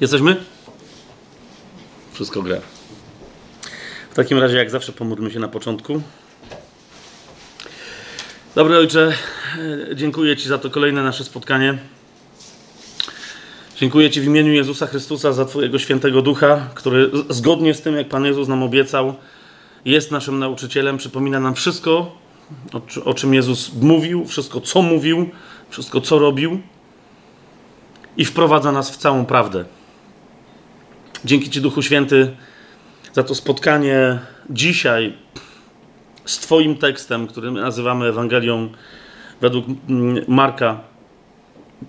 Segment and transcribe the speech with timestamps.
[0.00, 0.36] Jesteśmy?
[2.12, 2.56] Wszystko gra.
[4.10, 6.02] W takim razie, jak zawsze, pomódlmy się na początku.
[8.54, 9.12] Dobry Ojcze,
[9.94, 11.78] dziękuję Ci za to kolejne nasze spotkanie.
[13.76, 18.08] Dziękuję Ci w imieniu Jezusa Chrystusa za Twojego świętego ducha, który zgodnie z tym, jak
[18.08, 19.14] Pan Jezus nam obiecał,
[19.84, 22.16] jest naszym nauczycielem, przypomina nam wszystko,
[23.04, 25.30] o, czym Jezus mówił, wszystko co mówił,
[25.70, 26.60] wszystko co robił
[28.16, 29.64] i wprowadza nas w całą prawdę.
[31.24, 32.30] Dzięki Ci, Duchu Święty,
[33.12, 34.18] za to spotkanie
[34.50, 35.12] dzisiaj
[36.24, 38.68] z Twoim tekstem, który nazywamy Ewangelią
[39.40, 40.80] według mm, Marka.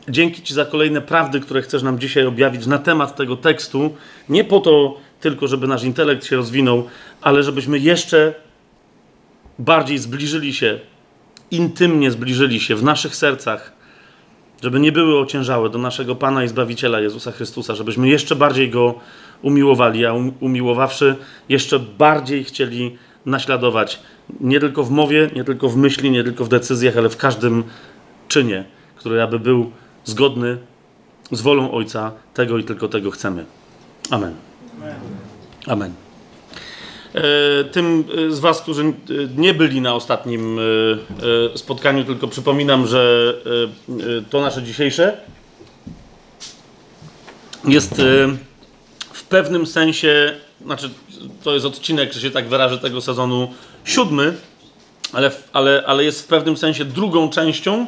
[0.10, 3.96] Dzięki Ci za kolejne prawdy, które chcesz nam dzisiaj objawić na temat tego tekstu.
[4.30, 6.88] Nie po to tylko, żeby nasz intelekt się rozwinął,
[7.22, 8.34] ale żebyśmy jeszcze
[9.60, 10.80] bardziej zbliżyli się,
[11.52, 13.82] intymnie zbliżyli się w naszych sercach
[14.62, 18.96] żeby nie były ociężałe do naszego Pana i Zbawiciela Jezusa Chrystusa, żebyśmy jeszcze bardziej Go
[19.42, 21.16] umiłowali, a um, umiłowawszy,
[21.50, 24.00] jeszcze bardziej chcieli naśladować
[24.40, 27.64] nie tylko w mowie, nie tylko w myśli, nie tylko w decyzjach, ale w każdym
[28.28, 29.72] czynie, który aby był
[30.04, 30.58] zgodny
[31.32, 33.46] z wolą Ojca, tego i tylko tego chcemy.
[34.10, 34.36] Amen.
[35.68, 35.94] Amen.
[37.14, 38.94] E, tym e, z Was, którzy e,
[39.38, 40.60] nie byli na ostatnim
[41.56, 43.34] spotkaniu, tylko przypominam, że
[44.30, 45.18] to nasze dzisiejsze
[47.68, 48.02] jest
[49.32, 50.90] pewnym sensie, znaczy
[51.44, 53.54] to jest odcinek, że się tak wyrażę, tego sezonu
[53.86, 54.34] siódmy,
[55.14, 57.88] ale, ale, ale jest w pewnym sensie drugą częścią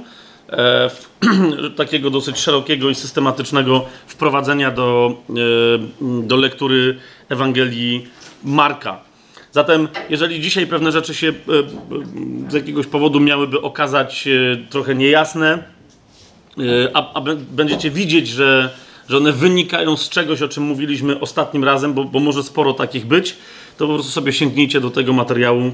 [1.75, 5.17] takiego dosyć szerokiego i systematycznego wprowadzenia do,
[6.23, 6.97] do lektury
[7.29, 8.07] Ewangelii
[8.43, 9.01] Marka.
[9.53, 11.33] Zatem, jeżeli dzisiaj pewne rzeczy się e, e,
[12.51, 15.63] z jakiegoś powodu miałyby okazać e, trochę niejasne,
[16.93, 18.69] a, a będziecie widzieć, że,
[19.09, 23.05] że one wynikają z czegoś, o czym mówiliśmy ostatnim razem, bo, bo może sporo takich
[23.05, 23.35] być,
[23.77, 25.71] to po prostu sobie sięgnijcie do tego materiału e,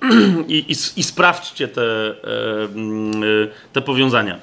[0.48, 2.14] i, i, i, sprawdźcie te, e,
[3.72, 4.38] te powiązania.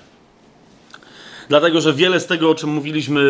[1.49, 3.21] Dlatego, że wiele z tego, o czym mówiliśmy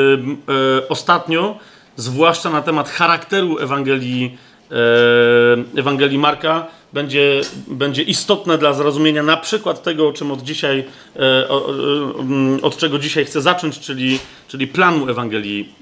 [0.81, 1.57] e, ostatnio,
[1.95, 4.37] zwłaszcza na temat charakteru Ewangelii
[4.71, 10.83] E, Ewangelii Marka będzie, będzie istotne dla zrozumienia na przykład tego, o czym od dzisiaj,
[11.15, 15.73] e, mm, od czego dzisiaj chcę zacząć, czyli, czyli planu Ewangelii,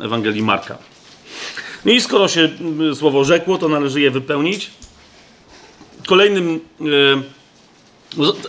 [0.00, 0.78] e, Ewangelii Marka.
[1.84, 4.70] No i skoro się mm, słowo rzekło, to należy je wypełnić.
[6.06, 6.60] Kolejnym,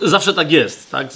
[0.01, 1.07] zawsze tak jest, tak?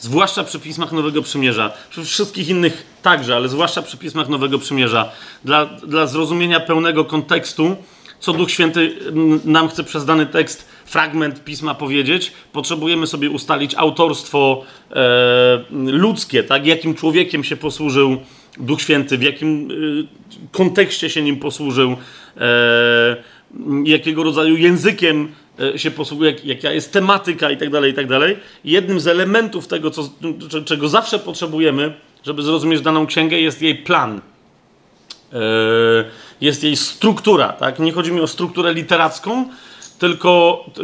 [0.00, 5.12] zwłaszcza przy pismach Nowego Przymierza, przy wszystkich innych także, ale zwłaszcza przy pismach Nowego Przymierza,
[5.44, 7.76] dla, dla zrozumienia pełnego kontekstu,
[8.20, 8.96] co Duch Święty
[9.44, 16.66] nam chce przez dany tekst, fragment pisma powiedzieć, potrzebujemy sobie ustalić autorstwo e, ludzkie, tak?
[16.66, 18.16] jakim człowiekiem się posłużył
[18.58, 21.96] Duch Święty, w jakim e, kontekście się nim posłużył,
[22.36, 23.16] e,
[23.84, 25.28] jakiego rodzaju językiem
[25.60, 28.06] E, się posługuje, jak, jaka jest tematyka i tak dalej, i tak.
[28.64, 30.10] Jednym z elementów tego, co,
[30.64, 34.20] czego zawsze potrzebujemy, żeby zrozumieć daną księgę, jest jej plan.
[35.32, 35.38] E,
[36.40, 37.78] jest jej struktura, tak?
[37.78, 39.48] Nie chodzi mi o strukturę literacką,
[39.98, 40.82] tylko e,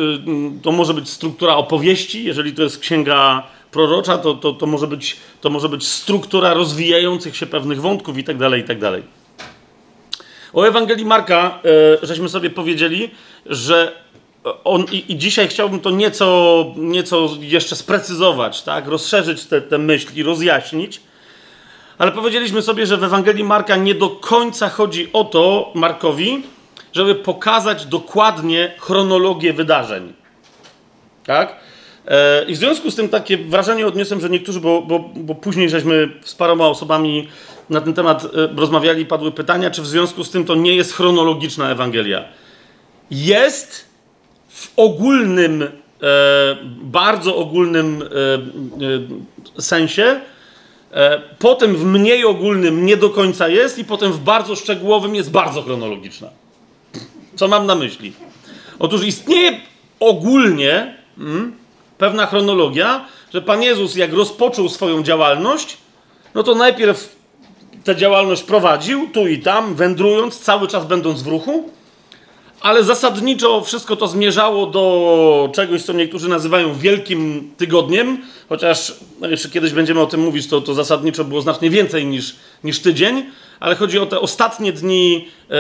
[0.63, 5.17] to może być struktura opowieści, jeżeli to jest księga prorocza, to, to, to, może, być,
[5.41, 8.79] to może być struktura rozwijających się pewnych wątków i tak dalej, i tak.
[10.53, 11.59] O Ewangelii Marka
[12.03, 13.11] żeśmy sobie powiedzieli,
[13.47, 13.93] że
[14.65, 18.87] on, i, i, dzisiaj chciałbym to nieco, nieco jeszcze sprecyzować, tak?
[18.87, 21.01] rozszerzyć te, te myśli, rozjaśnić.
[21.99, 26.43] Ale powiedzieliśmy sobie, że w Ewangelii Marka nie do końca chodzi o to, Markowi,
[26.93, 30.13] żeby pokazać dokładnie chronologię wydarzeń.
[31.25, 31.57] Tak?
[32.07, 35.71] E, I w związku z tym takie wrażenie odniosłem, że niektórzy, bo, bo, bo później
[35.71, 37.29] żeśmy z paroma osobami
[37.71, 40.93] na ten temat e, rozmawiali, padły pytania, czy w związku z tym to nie jest
[40.93, 42.25] chronologiczna Ewangelia.
[43.11, 43.87] Jest,
[44.49, 45.69] w ogólnym, e,
[46.83, 48.05] bardzo ogólnym
[49.59, 50.21] sensie,
[51.39, 55.63] potem w mniej ogólnym nie do końca jest i potem w bardzo szczegółowym jest bardzo
[55.63, 56.31] chronologiczna.
[57.37, 58.13] Co mam na myśli?
[58.79, 59.61] Otóż istnieje
[60.01, 61.57] ogólnie hmm,
[61.99, 63.05] pewna chronologia,
[63.35, 65.77] że Pan Jezus jak rozpoczął swoją działalność,
[66.35, 67.17] no to najpierw
[67.85, 71.71] tę działalność prowadził tu i tam, wędrując, cały czas będąc w ruchu,
[72.67, 78.19] ale zasadniczo wszystko to zmierzało do czegoś, co niektórzy nazywają Wielkim Tygodniem,
[78.49, 82.37] chociaż no jeszcze kiedyś będziemy o tym mówić, to, to zasadniczo było znacznie więcej niż,
[82.65, 83.25] niż tydzień,
[83.61, 85.55] ale chodzi o te ostatnie dni e,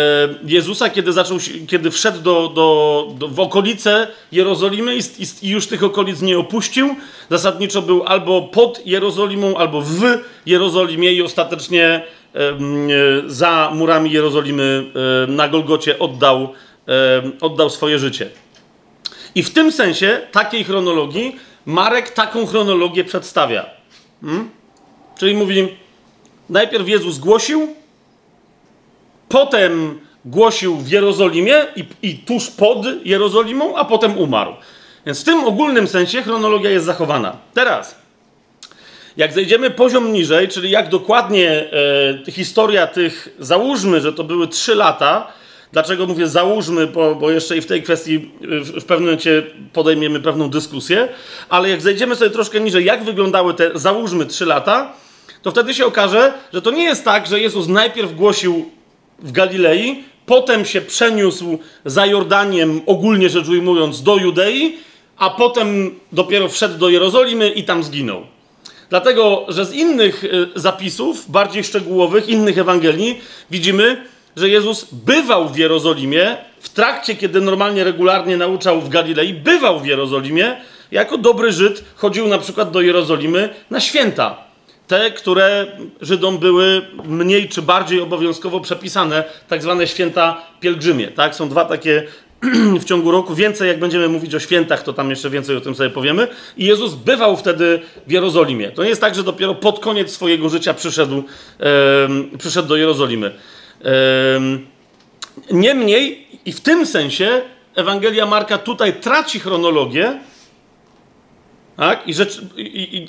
[0.45, 1.39] Jezusa, kiedy, zaczął,
[1.69, 5.01] kiedy wszedł do, do, do, w okolice Jerozolimy i,
[5.43, 6.97] i, już tych okolic nie opuścił.
[7.31, 10.03] Zasadniczo był albo pod Jerozolimą, albo w
[10.47, 12.03] Jerozolimie i ostatecznie
[12.35, 12.59] e,
[13.27, 14.85] za murami Jerozolimy
[15.25, 16.55] e, na Golgocie oddał
[17.41, 18.31] oddał swoje życie.
[19.35, 21.37] I w tym sensie, takiej chronologii,
[21.67, 23.67] Marek taką chronologię przedstawia.
[24.21, 24.51] Hmm?
[25.19, 25.69] Czyli mówi,
[26.51, 27.75] najpierw Jezus głosił,
[29.29, 34.55] potem głosił w Jerozolimie i, i tuż pod Jerozolimą, a potem umarł.
[35.07, 37.37] Więc w tym ogólnym sensie chronologia jest zachowana.
[37.55, 37.99] Teraz,
[39.17, 41.51] jak zejdziemy poziom niżej, czyli jak dokładnie
[42.27, 45.33] e, historia tych, załóżmy, że to były trzy lata,
[45.73, 49.43] Dlaczego mówię załóżmy, bo, bo jeszcze i w tej kwestii w, w pewnym momencie
[49.73, 51.09] podejmiemy pewną dyskusję,
[51.49, 54.93] ale jak zejdziemy sobie troszkę niżej, jak wyglądały te, załóżmy, trzy lata,
[55.43, 58.71] to wtedy się okaże, że to nie jest tak, że Jezus najpierw głosił
[59.19, 64.79] w Galilei, potem się przeniósł za Jordaniem, ogólnie rzecz ujmując, do Judei,
[65.17, 68.27] a potem dopiero wszedł do Jerozolimy i tam zginął.
[68.91, 73.21] Dlatego, że z innych y, zapisów, bardziej szczegółowych, innych Ewangelii,
[73.51, 79.81] widzimy, że Jezus bywał w Jerozolimie w trakcie, kiedy normalnie, regularnie nauczał w Galilei, bywał
[79.81, 80.57] w Jerozolimie,
[80.91, 84.47] jako dobry Żyd chodził na przykład do Jerozolimy na święta.
[84.87, 85.67] Te, które
[86.01, 91.09] Żydom były mniej czy bardziej obowiązkowo przepisane, tak zwane święta pielgrzymie.
[91.09, 91.35] Tak?
[91.35, 92.03] Są dwa takie
[92.81, 93.35] w ciągu roku.
[93.35, 96.29] Więcej, jak będziemy mówić o świętach, to tam jeszcze więcej o tym sobie powiemy.
[96.57, 98.71] I Jezus bywał wtedy w Jerozolimie.
[98.71, 101.23] To nie jest tak, że dopiero pod koniec swojego życia przyszedł,
[101.61, 103.33] e, przyszedł do Jerozolimy.
[105.51, 107.43] Niemniej, i w tym sensie
[107.75, 110.21] Ewangelia Marka tutaj traci chronologię,
[111.77, 112.09] tak?
[112.09, 113.09] I rzecz, i, i,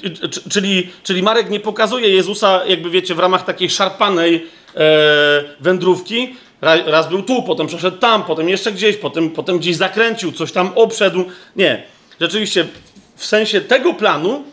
[0.49, 6.35] czyli, czyli Marek nie pokazuje Jezusa, jakby wiecie, w ramach takiej szarpanej e, wędrówki.
[6.61, 10.71] Raz był tu, potem przeszedł tam, potem jeszcze gdzieś, potem, potem gdzieś zakręcił, coś tam
[10.75, 11.25] obszedł.
[11.55, 11.83] Nie.
[12.21, 12.67] Rzeczywiście,
[13.15, 14.43] w sensie tego planu,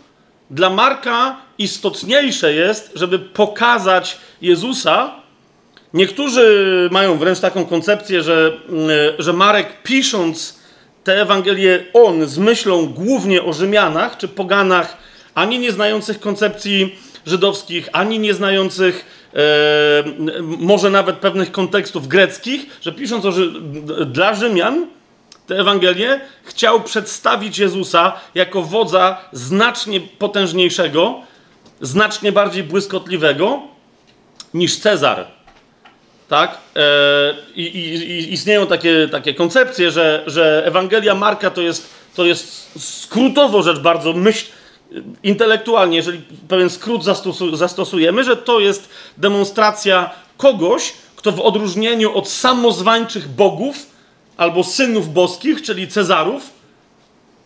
[0.51, 5.24] dla Marka istotniejsze jest, żeby pokazać Jezusa
[5.95, 8.89] Niektórzy mają wręcz taką koncepcję, że, mm,
[9.19, 10.59] że Marek pisząc
[11.05, 14.97] tę Ewangelię on z myślą głównie o Rzymianach czy poganach,
[15.35, 19.05] ani nie znających koncepcji żydowskich, ani nie znających
[19.35, 19.39] e,
[20.43, 23.33] może nawet pewnych kontekstów greckich, że pisząc o,
[24.07, 24.87] dla Rzymian
[25.47, 31.21] tę Ewangelię, chciał przedstawić Jezusa jako wodza znacznie potężniejszego,
[31.81, 33.63] znacznie bardziej błyskotliwego
[34.55, 35.44] niż Cezar
[36.35, 36.59] tak?
[36.77, 36.81] E,
[37.55, 43.63] I, i, istnieją takie, takie koncepcje, że, że Ewangelia Marka to jest, to jest skrótowo
[43.63, 44.47] rzecz bardzo myśl,
[45.23, 52.29] intelektualnie, jeżeli pewien skrót zastosu, zastosujemy, że to jest demonstracja kogoś, kto w odróżnieniu od
[52.29, 53.77] samozwańczych bogów
[54.37, 56.51] albo synów boskich, czyli Cezarów,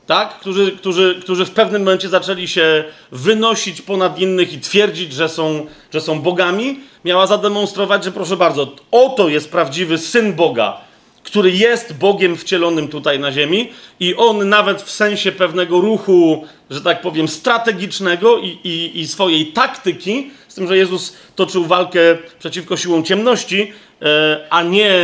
[0.09, 0.39] tak?
[0.41, 5.67] którzy, którzy, którzy w pewnym momencie zaczęli się wynosić ponad innych i twierdzić, że są,
[5.93, 10.81] że są bogami, miała zademonstrować, że proszę bardzo, oto jest prawdziwy syn Boga,
[11.23, 16.81] który jest Bogiem wcielonym tutaj na ziemi i on nawet w sensie pewnego ruchu, że
[16.81, 22.01] tak powiem, strategicznego i, i, i swojej taktyki, z tym, że Jezus toczył walkę
[22.39, 23.73] przeciwko siłom ciemności,
[24.51, 24.95] a nie,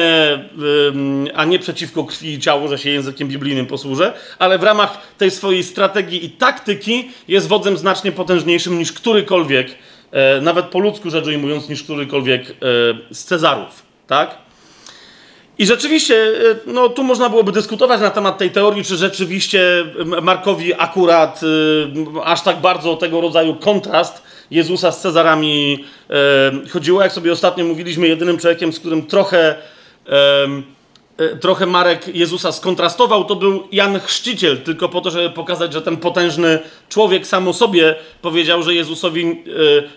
[1.34, 5.30] a nie przeciwko krwi i ciału, że się językiem biblijnym posłużę, ale w ramach tej
[5.30, 9.68] swojej strategii i taktyki jest wodzem znacznie potężniejszym niż którykolwiek
[10.14, 12.54] E, nawet po ludzku rzecz ujmując, niż którykolwiek e,
[13.10, 14.38] z Cezarów, tak?
[15.58, 19.84] I rzeczywiście, e, no tu można byłoby dyskutować na temat tej teorii, czy rzeczywiście
[20.22, 21.40] Markowi akurat
[22.24, 25.84] aż tak bardzo tego rodzaju kontrast Jezusa z Cezarami
[26.70, 27.02] chodziło.
[27.02, 29.56] Jak sobie ostatnio mówiliśmy, jedynym człowiekiem, z którym trochę
[31.18, 35.82] E, trochę Marek Jezusa skontrastował, to był Jan Chrzciciel, tylko po to, żeby pokazać, że
[35.82, 36.58] ten potężny
[36.88, 39.34] człowiek sam o sobie powiedział, że Jezusowi e,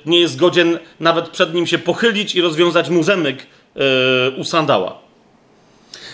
[0.05, 3.37] nie jest godzien nawet przed nim się pochylić i rozwiązać mu rzemyk
[3.75, 5.06] e, u sandała.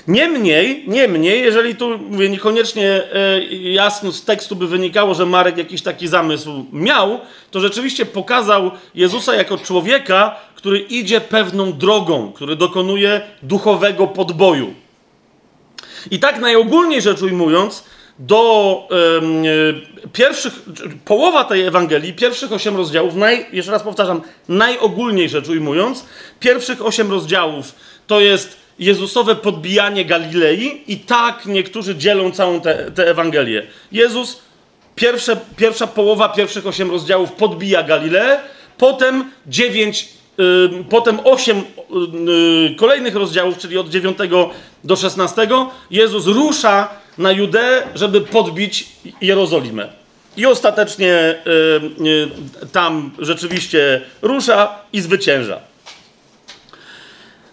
[0.07, 3.03] Niemniej, niemniej, jeżeli tu mówię, niekoniecznie
[3.61, 7.19] jasno z tekstu by wynikało, że Marek jakiś taki zamysł miał,
[7.51, 14.73] to rzeczywiście pokazał Jezusa jako człowieka, który idzie pewną drogą, który dokonuje duchowego podboju.
[16.11, 17.83] I tak najogólniej rzecz ujmując,
[18.19, 18.87] do
[20.05, 20.53] y, pierwszych,
[21.05, 26.05] połowa tej Ewangelii, pierwszych osiem rozdziałów, naj, jeszcze raz powtarzam, najogólniej rzecz ujmując,
[26.39, 27.75] pierwszych osiem rozdziałów
[28.07, 32.61] to jest Jezusowe podbijanie Galilei i tak niektórzy dzielą całą
[32.95, 33.67] tę Ewangelię.
[33.91, 34.39] Jezus,
[34.95, 38.39] pierwsze, pierwsza połowa pierwszych osiem rozdziałów podbija Galileę,
[38.77, 44.49] potem dziewięć, y, potem osiem y, kolejnych rozdziałów, czyli od dziewiątego
[44.83, 48.85] do szesnastego, Jezus rusza na Judeę, żeby podbić
[49.21, 49.89] Jerozolimę.
[50.37, 51.35] I ostatecznie
[52.63, 55.72] y, tam rzeczywiście rusza i zwycięża.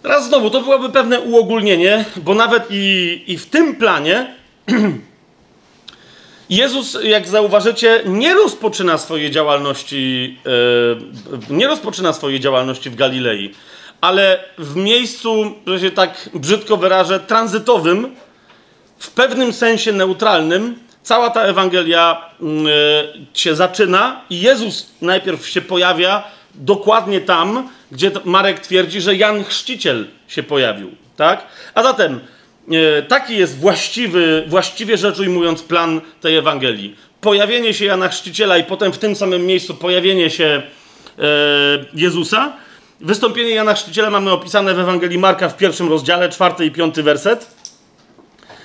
[0.01, 4.35] Teraz znowu, to byłoby pewne uogólnienie, bo nawet i, i w tym planie
[6.49, 10.37] Jezus, jak zauważycie, nie rozpoczyna swojej działalności,
[11.49, 13.53] yy, nie rozpoczyna swojej działalności w Galilei,
[14.01, 18.15] ale w miejscu, że się tak brzydko wyrażę, tranzytowym,
[18.99, 22.47] w pewnym sensie neutralnym, cała ta Ewangelia yy,
[23.33, 26.23] się zaczyna i Jezus najpierw się pojawia
[26.55, 30.91] dokładnie tam, gdzie Marek twierdzi, że Jan Chrzciciel się pojawił.
[31.17, 31.47] Tak?
[31.75, 32.19] A zatem
[32.71, 36.95] e, taki jest właściwy, właściwie rzecz ujmując plan tej Ewangelii.
[37.21, 40.61] Pojawienie się Jana Chrzciciela i potem w tym samym miejscu pojawienie się
[41.19, 41.23] e,
[41.93, 42.53] Jezusa.
[43.01, 47.55] Wystąpienie Jana Chrzciciela mamy opisane w Ewangelii Marka w pierwszym rozdziale, czwarty i piąty werset.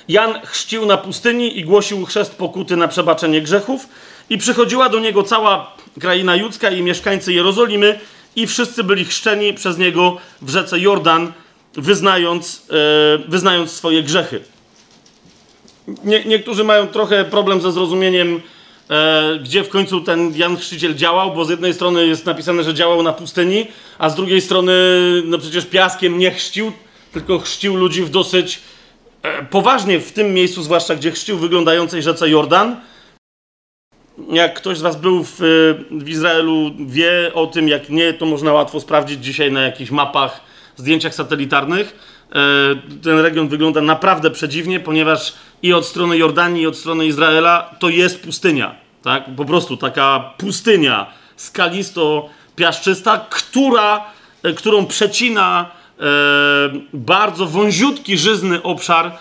[0.09, 3.89] Jan chrzcił na pustyni i głosił chrzest pokuty na przebaczenie grzechów
[4.31, 7.99] i przychodziła do niego cała kraina judzka i mieszkańcy Jerozolimy
[8.37, 11.33] i wszyscy byli chrzczeni przez niego w rzece Jordan,
[11.75, 14.41] wyznając, e, wyznając swoje grzechy.
[16.05, 18.41] Nie, niektórzy mają trochę problem ze zrozumieniem,
[18.91, 22.75] e, gdzie w końcu ten Jan Chrzciciel działał, bo z jednej strony jest napisane, że
[22.75, 23.67] działał na pustyni,
[23.99, 24.73] a z drugiej strony,
[25.25, 26.73] no przecież piaskiem nie chrzcił,
[27.13, 28.61] tylko chrzcił ludzi w dosyć
[29.23, 32.77] e, poważnie w tym miejscu, zwłaszcza gdzie chrzcił wyglądającej rzece Jordan
[34.33, 35.37] jak ktoś z Was był w,
[35.91, 40.41] w, Izraelu, wie o tym, jak nie, to można łatwo sprawdzić dzisiaj na jakichś mapach,
[40.77, 41.97] zdjęciach satelitarnych.
[42.33, 42.39] E,
[43.03, 47.89] ten region wygląda naprawdę przedziwnie, ponieważ i od strony Jordanii, i od strony Izraela to
[47.89, 48.75] jest pustynia.
[49.03, 49.25] Tak?
[49.37, 51.07] Po prostu taka pustynia
[51.37, 54.05] skalisto-piaszczysta, która,
[54.43, 55.71] e, którą przecina
[56.93, 59.19] bardzo wąziutki, żyzny obszar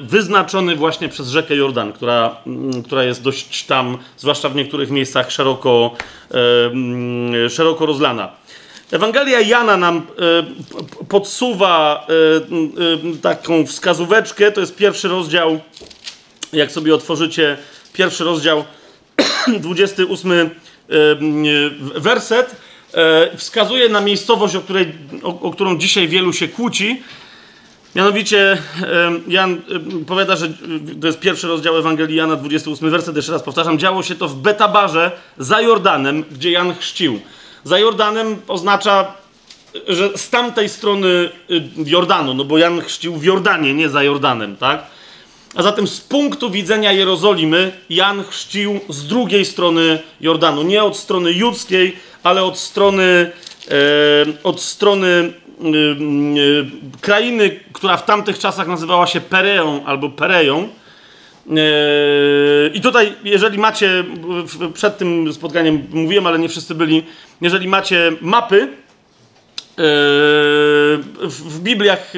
[0.00, 5.30] wyznaczony właśnie przez rzekę Jordan, która, mm, która jest dość tam, zwłaszcza w niektórych miejscach,
[5.30, 5.90] szeroko,
[6.30, 8.28] e, mm, szeroko rozlana.
[8.90, 10.04] Ewangelia Jana nam e,
[11.04, 12.06] podsuwa
[13.22, 15.60] taką wskazóweczkę, to jest pierwszy rozdział,
[16.52, 17.56] jak sobie otworzycie
[17.92, 18.64] pierwszy rozdział,
[19.60, 20.50] 28
[21.94, 22.56] werset,
[23.36, 27.02] wskazuje na miejscowość, o, której, o, o którą dzisiaj wielu się kłóci,
[27.94, 28.58] Mianowicie
[29.28, 29.60] Jan
[30.06, 30.48] powiada, że
[31.00, 34.34] to jest pierwszy rozdział Ewangelii Jana, 28 werset, jeszcze raz powtarzam, działo się to w
[34.34, 37.20] Betabarze za Jordanem, gdzie Jan chrzcił.
[37.64, 39.12] Za Jordanem oznacza,
[39.88, 41.08] że z tamtej strony
[41.50, 44.86] y, Jordanu, no bo Jan chrzcił w Jordanie, nie za Jordanem, tak?
[45.54, 50.62] A zatem z punktu widzenia Jerozolimy Jan chrzcił z drugiej strony Jordanu.
[50.62, 53.32] Nie od strony judzkiej, ale od strony,
[53.70, 53.72] e,
[54.42, 55.32] od strony
[57.00, 60.68] krainy, która w tamtych czasach nazywała się Pereą albo Pereją.
[61.48, 64.04] Y, I tutaj, jeżeli macie,
[64.74, 67.02] przed tym spotkaniem mówiłem, ale nie wszyscy byli,
[67.40, 68.68] jeżeli macie mapy,
[71.20, 72.12] w Bibliach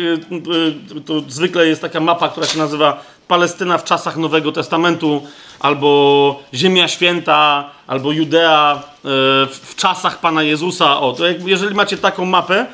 [1.06, 5.22] to zwykle jest taka mapa, która się nazywa Palestyna w czasach Nowego Testamentu,
[5.60, 8.82] albo Ziemia Święta, albo Judea
[9.50, 11.00] w czasach Pana Jezusa.
[11.00, 12.66] O, to jeżeli macie taką mapę,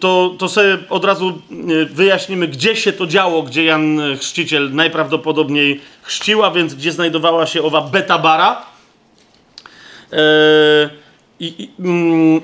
[0.00, 5.80] to, to sobie od razu e, wyjaśnimy, gdzie się to działo, gdzie Jan Chrzciciel najprawdopodobniej
[6.02, 8.66] chrzciła, więc gdzie znajdowała się owa Betabara.
[10.12, 10.16] E,
[11.40, 12.40] I, mm,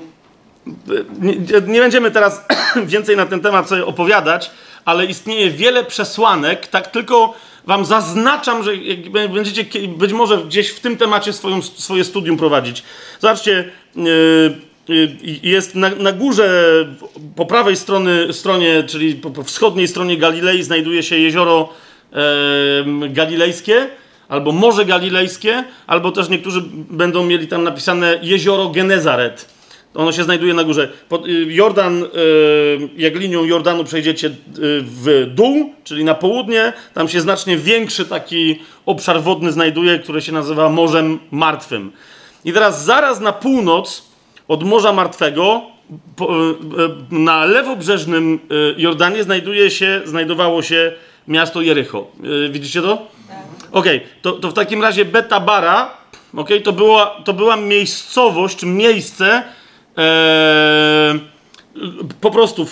[1.19, 1.35] nie,
[1.67, 2.45] nie będziemy teraz
[2.85, 4.51] więcej na ten temat sobie opowiadać,
[4.85, 7.33] ale istnieje wiele przesłanek, tak tylko
[7.65, 8.71] wam zaznaczam, że
[9.29, 12.83] będziecie być może gdzieś w tym temacie swoją, swoje studium prowadzić.
[13.19, 14.68] Zobaczcie, Y,
[15.43, 16.85] jest na, na, górze,
[17.35, 21.69] po prawej strony, stronie, czyli po, po wschodniej stronie Galilei, znajduje się jezioro
[22.13, 22.19] e,
[23.09, 23.89] galilejskie,
[24.29, 29.59] albo Morze Galilejskie, albo też niektórzy będą mieli tam napisane jezioro Genezaret.
[29.95, 30.89] Ono się znajduje na górze.
[31.27, 32.07] Y, Jordan, e,
[32.97, 34.31] jak linią Jordanu przejdziecie y,
[34.81, 40.31] w dół, czyli na południe, tam się znacznie większy taki obszar wodny znajduje, który się
[40.31, 41.91] nazywa Morzem Martwym.
[42.45, 44.08] I teraz zaraz na północ
[44.49, 45.61] od Morza Martwego
[46.21, 46.27] e, e,
[47.11, 48.39] na lewobrzeżnym
[48.77, 50.91] e, Jordanie znajduje się, znajdowało się
[51.27, 52.07] miasto Jericho.
[52.49, 53.07] Widzicie to?
[53.27, 53.37] Tak.
[53.71, 55.97] Okej, okay, to, to w takim razie Betabara,
[56.35, 59.43] okay, to, była, to była miejscowość, czy miejsce,
[62.21, 62.65] po prostu,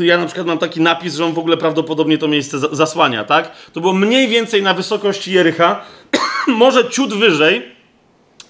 [0.00, 3.52] ja na przykład mam taki napis, że on w ogóle prawdopodobnie to miejsce zasłania, tak?
[3.72, 5.84] To było mniej więcej na wysokości Jericha,
[6.46, 7.62] może ciut wyżej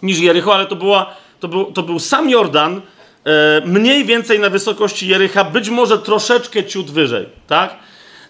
[0.03, 2.81] niż Jericho, ale to, była, to, był, to był sam Jordan,
[3.25, 7.77] e, mniej więcej na wysokości Jericha, być może troszeczkę ciut wyżej, tak?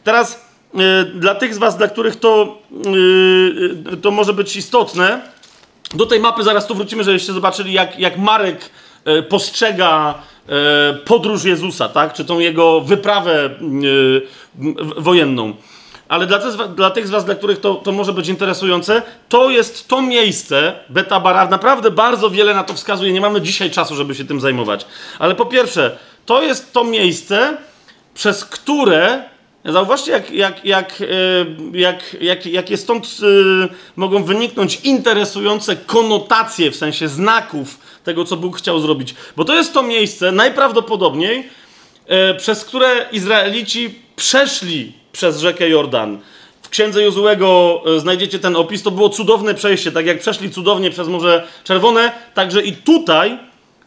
[0.05, 2.59] Teraz e, dla tych z was, dla których to,
[3.93, 5.21] e, to może być istotne,
[5.95, 8.71] do tej mapy zaraz tu wrócimy, żebyście zobaczyli, jak, jak Marek
[9.29, 10.15] postrzega
[11.05, 12.12] podróż Jezusa, tak?
[12.12, 13.50] Czy tą jego wyprawę
[14.97, 15.55] wojenną
[16.09, 19.50] ale dla, te, dla tych z Was, dla których to, to może być interesujące, to
[19.50, 23.12] jest to miejsce, Betabara, naprawdę bardzo wiele na to wskazuje.
[23.12, 24.87] Nie mamy dzisiaj czasu, żeby się tym zajmować.
[25.19, 27.57] Ale po pierwsze, to jest to miejsce,
[28.15, 29.23] przez które
[29.65, 31.07] Zauważcie, jak, jak, jak, e,
[31.79, 33.07] jak, jak, jakie stąd
[33.62, 39.15] e, mogą wyniknąć interesujące konotacje, w sensie znaków tego, co Bóg chciał zrobić.
[39.37, 41.49] Bo to jest to miejsce, najprawdopodobniej,
[42.07, 46.19] e, przez które Izraelici przeszli przez rzekę Jordan.
[46.63, 48.83] W księdze Jozułego e, znajdziecie ten opis.
[48.83, 49.93] To było cudowne przejście.
[49.93, 53.39] Tak jak przeszli cudownie przez Morze Czerwone, także i tutaj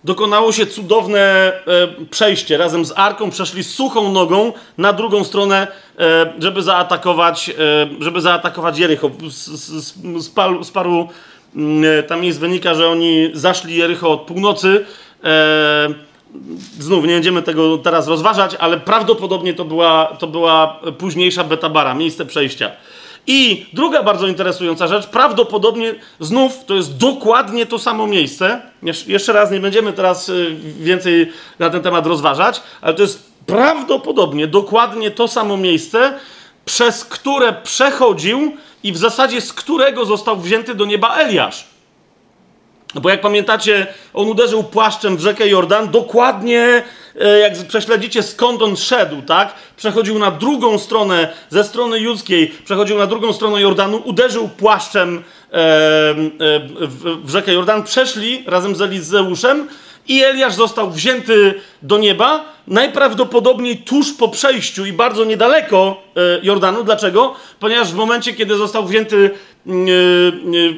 [0.04, 2.58] dokonało się cudowne e, przejście.
[2.58, 5.68] Razem z arką przeszli suchą nogą na drugą stronę,
[6.00, 7.52] e, żeby zaatakować,
[8.00, 9.12] żeby zaatakować Jericho.
[9.30, 11.10] Z, z, z, paru, z paru
[11.56, 14.86] mm, tam jest wynika, że oni zaszli Jericho od północy
[16.80, 22.26] znów nie będziemy tego teraz rozważać, ale prawdopodobnie to była, to była późniejsza betabara, miejsce
[22.26, 22.72] przejścia.
[23.28, 28.62] I druga bardzo interesująca rzecz, prawdopodobnie znów to jest dokładnie to samo miejsce.
[29.08, 34.48] Jeszcze raz nie będziemy teraz y, więcej na ten temat rozważać, ale to jest prawdopodobnie
[34.48, 36.20] dokładnie to samo miejsce,
[36.66, 41.71] przez które przechodził i w zasadzie z którego został wzięty do nieba Eliasz.
[42.95, 46.84] Bo jak pamiętacie, on uderzył płaszczem w rzekę Jordan, dokładnie
[47.21, 49.54] e, jak prześledzicie skąd on szedł, tak?
[49.77, 55.56] Przechodził na drugą stronę, ze strony judzkiej, przechodził na drugą stronę Jordanu, uderzył płaszczem e,
[55.56, 55.60] e,
[56.88, 59.67] w, rzekę Jordan, przeszli razem z Elizeuszem
[60.08, 66.04] i Eliasz został wzięty do nieba, najprawdopodobniej tuż po przejściu i bardzo niedaleko
[66.43, 66.84] Jordanu.
[66.84, 67.36] Dlaczego?
[67.60, 69.32] Ponieważ w momencie, kiedy został wzięty,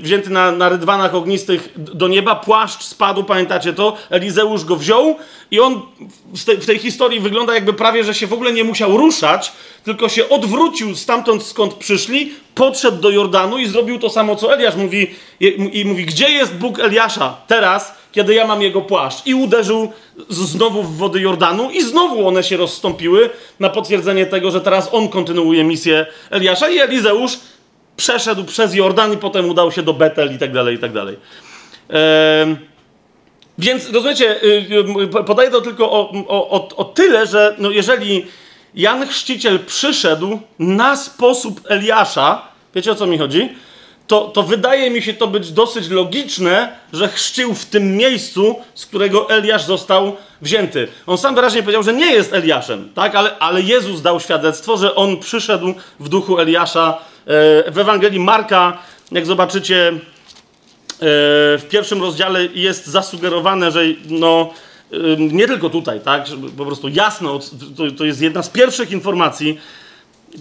[0.02, 3.98] wzięty na, na rydwanach ognistych do nieba, płaszcz spadł, pamiętacie to?
[4.10, 5.16] Elizeusz go wziął
[5.52, 5.82] i on
[6.36, 9.52] w tej, w tej historii wygląda jakby prawie, że się w ogóle nie musiał ruszać,
[9.84, 14.76] tylko się odwrócił stamtąd, skąd przyszli, podszedł do Jordanu i zrobił to samo, co Eliasz
[14.76, 15.08] mówi.
[15.74, 19.26] I mówi, gdzie jest Bóg Eliasza teraz, kiedy ja mam jego płaszcz?
[19.26, 19.92] I uderzył
[20.30, 25.10] znowu w wody Jordanu i znowu one się rozstąpiły na potwierdzenie tego, że teraz on
[25.10, 27.38] kontynuuje misję Eliasza i Elizeusz
[27.98, 31.18] przeszedł przez Jordan i potem udał się do Betel i tak dalej, i tak dalej.
[33.58, 34.66] Więc rozumiecie, y,
[35.20, 38.26] y, podaję to tylko o, o, o tyle, że no jeżeli
[38.76, 42.42] Jan Chrzciciel przyszedł na sposób Eliasza,
[42.76, 43.50] wiecie o co mi chodzi?
[44.08, 48.86] To, to wydaje mi się to być dosyć logiczne, że chrzcił w tym miejscu, z
[48.86, 50.88] którego Eliasz został wzięty.
[51.08, 53.16] On sam wyraźnie powiedział, że nie jest Eliaszem, tak?
[53.16, 56.98] ale, ale Jezus dał świadectwo, że on przyszedł w duchu Eliasza.
[57.26, 58.78] E, w Ewangelii Marka,
[59.12, 59.98] jak zobaczycie, e,
[61.58, 64.54] w pierwszym rozdziale jest zasugerowane, że no,
[65.18, 66.26] nie tylko tutaj, tak,
[66.58, 67.40] po prostu jasno,
[67.78, 69.60] to, to jest jedna z pierwszych informacji,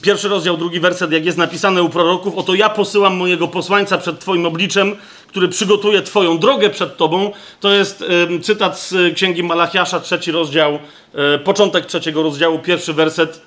[0.02, 4.20] pierwszy rozdział, drugi werset, jak jest napisane u proroków, oto ja posyłam mojego posłańca przed
[4.20, 4.96] twoim obliczem,
[5.28, 7.32] który przygotuje twoją drogę przed tobą.
[7.60, 10.78] To jest y, cytat z księgi Malachiasza, trzeci rozdział,
[11.34, 13.46] y, początek trzeciego rozdziału, pierwszy werset.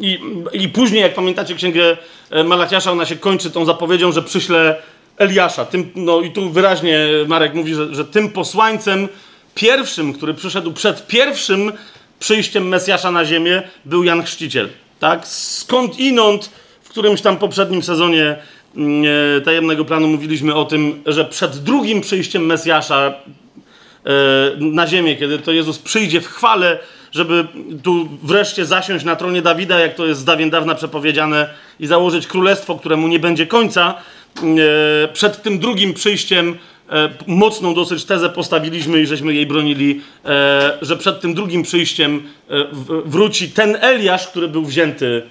[0.00, 0.18] I,
[0.52, 1.96] I później, jak pamiętacie księgę
[2.30, 4.82] e, Malachiasza, ona się kończy tą zapowiedzią, że przyśle
[5.16, 5.64] Eliasza.
[5.64, 9.08] Tym, no i tu wyraźnie Marek mówi, że, że tym posłańcem
[9.54, 11.72] pierwszym, który przyszedł przed pierwszym
[12.18, 14.68] przyjściem Mesjasza na ziemię, był Jan Chrzciciel.
[15.00, 15.26] Tak?
[15.26, 16.50] Skąd inąd
[16.82, 18.36] w którymś tam poprzednim sezonie
[18.76, 19.04] mm,
[19.36, 23.12] e, tajemnego planu mówiliśmy o tym, że przed drugim przyjściem Mesjasza e,
[24.60, 26.78] na ziemię, kiedy to Jezus przyjdzie w chwale,
[27.12, 27.46] żeby
[27.82, 31.48] tu wreszcie zasiąść na tronie Dawida, jak to jest z dawien dawna przepowiedziane,
[31.80, 33.94] i założyć królestwo, któremu nie będzie końca,
[34.42, 36.58] E, przed tym drugim przyjściem
[37.26, 42.22] mocną dosyć tezę postawiliśmy i żeśmy jej bronili, e, że przed tym drugim przyjściem
[43.04, 45.22] wróci ten Eliasz, który był wzięty,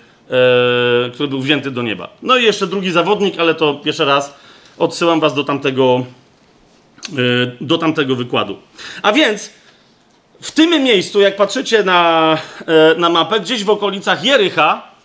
[1.14, 2.10] który był wzięty do nieba.
[2.22, 4.36] No i jeszcze drugi zawodnik, ale to jeszcze raz
[4.78, 6.06] odsyłam was do tamtego,
[7.62, 8.58] do tamtego wykładu.
[9.02, 9.50] A więc
[10.42, 12.38] w tym miejscu, jak patrzycie na,
[12.98, 14.98] na mapę, gdzieś w okolicach Jericha,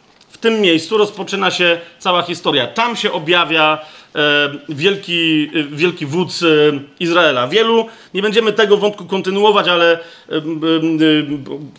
[0.42, 2.66] tym miejscu rozpoczyna się cała historia.
[2.66, 3.78] Tam się objawia
[4.68, 6.44] wielki, wielki wódz
[7.00, 7.48] Izraela.
[7.48, 9.98] Wielu, nie będziemy tego wątku kontynuować, ale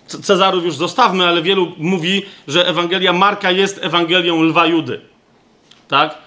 [0.08, 5.02] Cezarów już zostawmy, ale wielu mówi, że Ewangelia Marka jest Ewangelią lwa Judy.
[5.88, 6.18] Tak?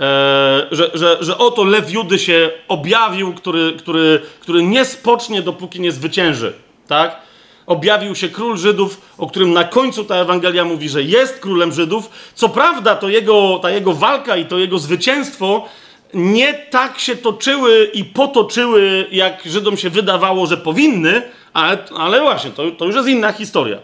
[0.00, 5.80] E, że, że, że oto lew Judy się objawił, który, który, który nie spocznie, dopóki
[5.80, 6.52] nie zwycięży.
[6.88, 7.23] Tak?
[7.66, 12.10] Objawił się król Żydów, o którym na końcu ta Ewangelia mówi, że jest królem Żydów.
[12.34, 15.68] Co prawda, to jego, ta jego walka i to jego zwycięstwo
[16.14, 21.22] nie tak się toczyły i potoczyły, jak Żydom się wydawało, że powinny,
[21.52, 23.78] ale, ale właśnie, to, to już jest inna historia.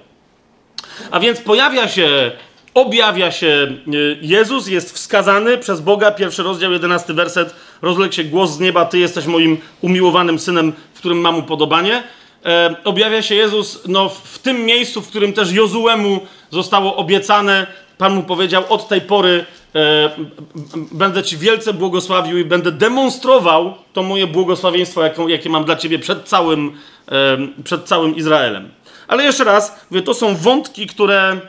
[1.11, 2.31] A więc pojawia się
[2.75, 8.51] objawia się e, Jezus, jest wskazany przez Boga, pierwszy rozdział, jedenasty werset, rozległ się głos
[8.51, 12.03] z nieba, Ty jesteś moim umiłowanym synem, w którym mam upodobanie.
[12.44, 17.66] E, objawia się Jezus no, w tym miejscu, w którym też Jozuemu zostało obiecane.
[17.98, 20.11] Pan mu powiedział, od tej pory e,
[20.92, 25.98] będę Ci wielce błogosławił i będę demonstrował to moje błogosławieństwo, jaką, jakie mam dla Ciebie
[25.98, 26.72] przed całym,
[27.12, 28.70] e, przed całym Izraelem.
[29.09, 31.40] Ale jeszcze raz, mówię, to są wątki, które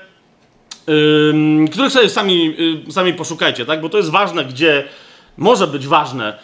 [1.71, 2.55] których sobie sami,
[2.87, 3.81] y, sami poszukajcie, tak?
[3.81, 4.83] Bo to jest ważne, gdzie
[5.37, 6.39] może być ważne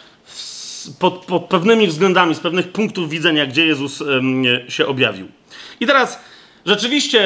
[0.98, 4.02] pod, pod pewnymi względami, z pewnych punktów widzenia, gdzie Jezus
[4.68, 5.28] się objawił.
[5.80, 6.20] I teraz
[6.66, 7.22] rzeczywiście,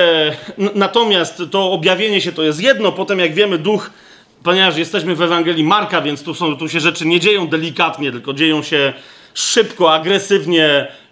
[0.75, 3.91] natomiast to objawienie się to jest jedno, potem jak wiemy, duch,
[4.43, 8.33] ponieważ jesteśmy w Ewangelii Marka, więc tu, są, tu się rzeczy nie dzieją delikatnie, tylko
[8.33, 8.93] dzieją się
[9.35, 10.67] szybko, agresywnie,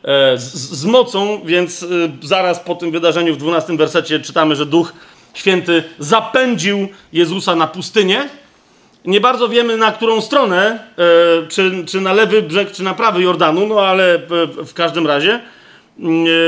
[0.04, 4.66] e, z, z mocą, więc y, zaraz po tym wydarzeniu w 12 wersecie czytamy, że
[4.66, 4.92] duch
[5.34, 8.28] Święty zapędził Jezusa na pustynię.
[9.04, 13.22] Nie bardzo wiemy na którą stronę, e, czy, czy na lewy brzeg, czy na prawy
[13.22, 14.18] Jordanu, no ale
[14.66, 15.32] w każdym razie.
[15.34, 15.40] E,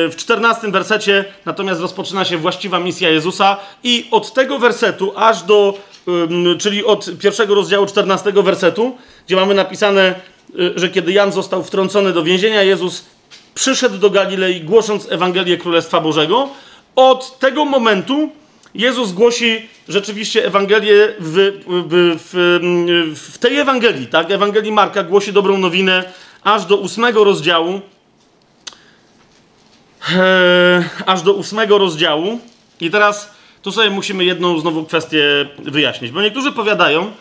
[0.08, 5.78] w czternastym wersecie natomiast rozpoczyna się właściwa misja Jezusa i od tego wersetu aż do,
[6.58, 10.14] czyli od pierwszego rozdziału czternastego wersetu, gdzie mamy napisane, e,
[10.76, 13.04] że kiedy Jan został wtrącony do więzienia, Jezus
[13.54, 16.48] przyszedł do Galilei głosząc Ewangelię Królestwa Bożego.
[16.96, 18.30] Od tego momentu
[18.74, 24.30] Jezus głosi rzeczywiście Ewangelię w, w, w, w, tej Ewangelii, tak?
[24.30, 27.80] Ewangelii Marka głosi dobrą nowinę aż do ósmego rozdziału.
[30.10, 32.40] Eee, aż do ósmego rozdziału.
[32.80, 35.24] I teraz tu sobie musimy jedną znowu kwestię
[35.58, 37.12] wyjaśnić, bo niektórzy powiadają,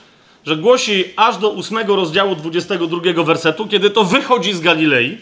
[0.46, 5.18] że głosi aż do ósmego rozdziału 22 wersetu, kiedy to wychodzi z Galilei.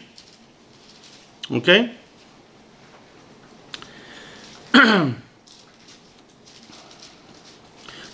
[1.51, 1.67] Ok?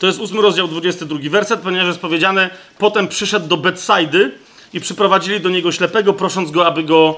[0.05, 4.31] To jest ósmy rozdział, 22 werset, ponieważ jest powiedziane, potem przyszedł do Betsaidy
[4.73, 7.17] i przyprowadzili do niego ślepego, prosząc go, aby go,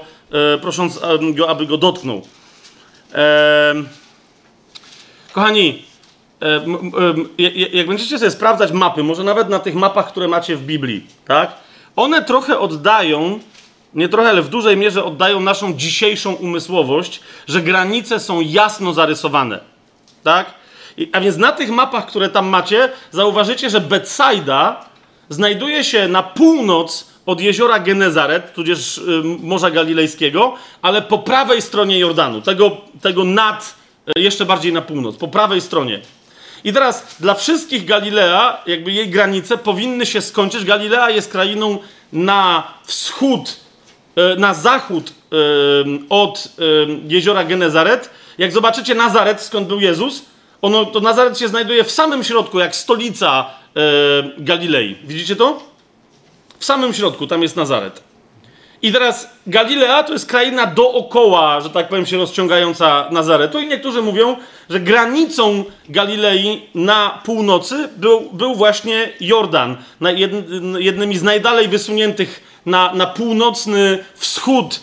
[0.54, 2.22] e, prosząc e, go, aby go dotknął.
[3.14, 3.74] E,
[5.32, 5.82] kochani,
[6.42, 6.60] e,
[7.72, 11.52] jak będziecie sobie sprawdzać mapy, może nawet na tych mapach, które macie w Biblii, tak?
[11.96, 13.40] One trochę oddają,
[13.94, 19.60] nie trochę, ale w dużej mierze oddają naszą dzisiejszą umysłowość, że granice są jasno zarysowane,
[20.22, 20.58] tak?
[21.12, 24.84] A więc na tych mapach, które tam macie, zauważycie, że Betsaida
[25.28, 31.98] znajduje się na północ od jeziora Genezaret, tudzież y, Morza Galilejskiego, ale po prawej stronie
[31.98, 33.74] Jordanu, tego, tego nad,
[34.18, 36.00] y, jeszcze bardziej na północ, po prawej stronie.
[36.64, 40.64] I teraz dla wszystkich Galilea, jakby jej granice powinny się skończyć.
[40.64, 41.78] Galilea jest krainą
[42.12, 43.56] na wschód,
[44.34, 45.12] y, na zachód
[46.08, 46.48] od
[47.08, 48.10] jeziora Genezaret.
[48.38, 50.22] Jak zobaczycie Nazaret, skąd był Jezus,
[50.62, 53.80] ono, to Nazaret się znajduje w samym środku, jak stolica e,
[54.38, 54.96] Galilei.
[55.04, 55.60] Widzicie to?
[56.58, 58.08] W samym środku, tam jest Nazaret.
[58.82, 63.60] I teraz Galilea to jest kraina dookoła, że tak powiem, się rozciągająca Nazaretu.
[63.60, 64.36] I niektórzy mówią,
[64.70, 69.76] że granicą Galilei na północy był, był właśnie Jordan.
[70.78, 74.80] Jednymi z najdalej wysuniętych na, na północny wschód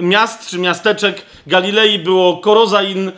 [0.00, 3.12] miast czy miasteczek Galilei było Korozain,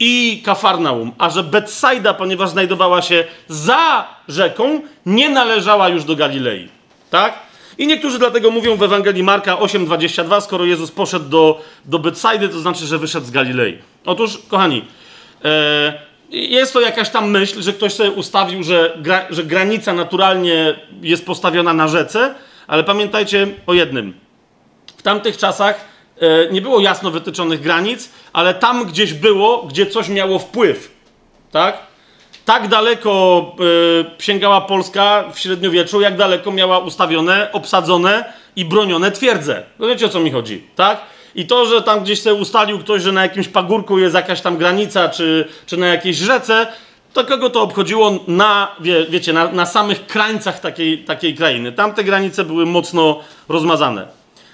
[0.00, 6.68] i Kafarnaum, a że Betsaida, ponieważ znajdowała się za rzeką, nie należała już do Galilei.
[7.10, 7.38] Tak?
[7.78, 12.58] I niektórzy dlatego mówią w Ewangelii Marka 8:22, skoro Jezus poszedł do, do Betsaidy, to
[12.58, 13.78] znaczy, że wyszedł z Galilei.
[14.04, 14.84] Otóż, kochani,
[15.44, 15.92] e,
[16.30, 21.26] jest to jakaś tam myśl, że ktoś sobie ustawił, że, gra, że granica naturalnie jest
[21.26, 22.34] postawiona na rzece,
[22.66, 24.14] ale pamiętajcie o jednym.
[24.96, 25.93] W tamtych czasach
[26.50, 30.90] nie było jasno wytyczonych granic, ale tam gdzieś było, gdzie coś miało wpływ.
[31.50, 31.78] Tak?
[32.44, 33.46] Tak daleko
[34.18, 38.24] y, sięgała Polska w średniowieczu, jak daleko miała ustawione, obsadzone
[38.56, 39.62] i bronione twierdze.
[39.78, 41.00] No wiecie o co mi chodzi, tak?
[41.34, 44.56] I to, że tam gdzieś sobie ustalił ktoś, że na jakimś pagórku jest jakaś tam
[44.56, 46.66] granica, czy, czy na jakiejś rzece,
[47.12, 51.72] to kogo to obchodziło na, wie, wiecie, na, na samych krańcach takiej, takiej krainy.
[51.72, 54.06] Tam te granice były mocno rozmazane.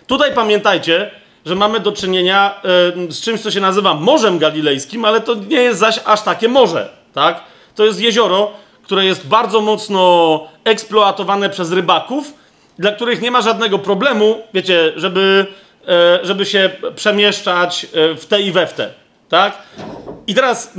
[0.07, 1.11] Tutaj pamiętajcie,
[1.47, 2.61] że mamy do czynienia
[3.09, 6.49] e, z czymś, co się nazywa Morzem Galilejskim, ale to nie jest zaś aż takie
[6.49, 7.41] morze, tak?
[7.75, 8.51] To jest jezioro,
[8.83, 12.35] które jest bardzo mocno eksploatowane przez rybaków,
[12.79, 15.47] dla których nie ma żadnego problemu, wiecie, żeby,
[15.89, 18.91] e, żeby się przemieszczać e, w te i we w te,
[19.29, 19.59] tak?
[20.27, 20.73] I teraz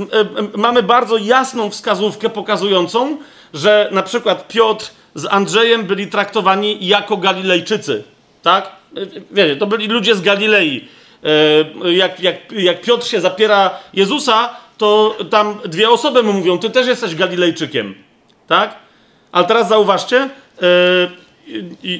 [0.56, 3.18] mamy bardzo jasną wskazówkę pokazującą,
[3.54, 8.04] że na przykład Piotr z Andrzejem byli traktowani jako Galilejczycy,
[8.42, 8.81] tak?
[9.30, 10.88] Wiecie, to byli ludzie z Galilei.
[11.84, 16.86] Jak, jak, jak Piotr się zapiera Jezusa, to tam dwie osoby mu mówią, ty też
[16.86, 17.94] jesteś Galilejczykiem,
[18.46, 18.74] tak?
[19.32, 20.28] Ale teraz zauważcie,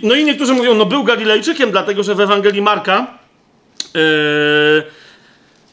[0.02, 3.18] no i niektórzy mówią, no był Galilejczykiem, dlatego że w Ewangelii Marka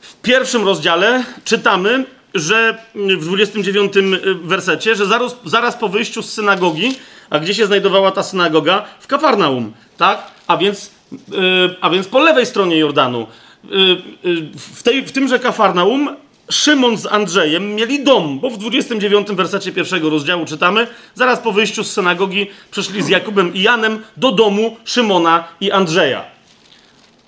[0.02, 2.06] w pierwszym rozdziale czytamy,
[2.36, 3.94] że w 29
[4.44, 8.86] wersecie, że zaraz, zaraz po wyjściu z synagogi, a gdzie się znajdowała ta synagoga?
[9.00, 10.24] W Kafarnaum, tak?
[10.48, 10.92] A więc,
[11.82, 13.28] a więc po lewej stronie Jordanu.
[14.74, 16.10] W, tej, w tymże Kafarnaum
[16.52, 21.84] Szymon z Andrzejem mieli dom, bo w 29 wersecie pierwszego rozdziału czytamy, zaraz po wyjściu
[21.84, 26.24] z synagogi przyszli z Jakubem i Janem do domu Szymona i Andrzeja.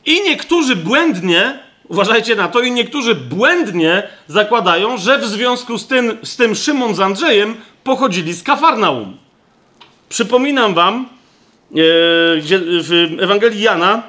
[0.06, 6.18] I niektórzy błędnie, uważajcie na to, i niektórzy błędnie zakładają, że w związku z tym,
[6.24, 9.18] z tym Szymon z Andrzejem pochodzili z Kafarnaum.
[10.10, 11.10] Przypominam wam,
[11.72, 11.76] e,
[12.82, 14.04] w Ewangelii Jana,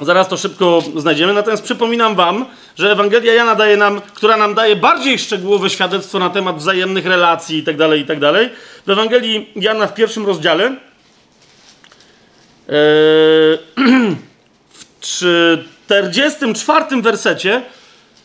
[0.00, 1.32] Zaraz to szybko znajdziemy.
[1.32, 2.46] Natomiast przypominam Wam,
[2.78, 7.56] że Ewangelia Jana daje nam, która nam daje bardziej szczegółowe świadectwo na temat wzajemnych relacji
[7.56, 8.20] itd., tak.
[8.20, 8.50] Tak
[8.86, 10.76] w Ewangelii Jana w pierwszym rozdziale yy,
[14.70, 17.62] w 44 wersecie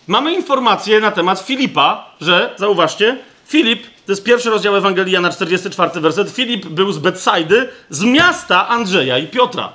[0.07, 6.01] mamy informację na temat Filipa, że, zauważcie, Filip, to jest pierwszy rozdział Ewangelii Jana, 44
[6.01, 9.73] werset, Filip był z Betsajdy, z miasta Andrzeja i Piotra.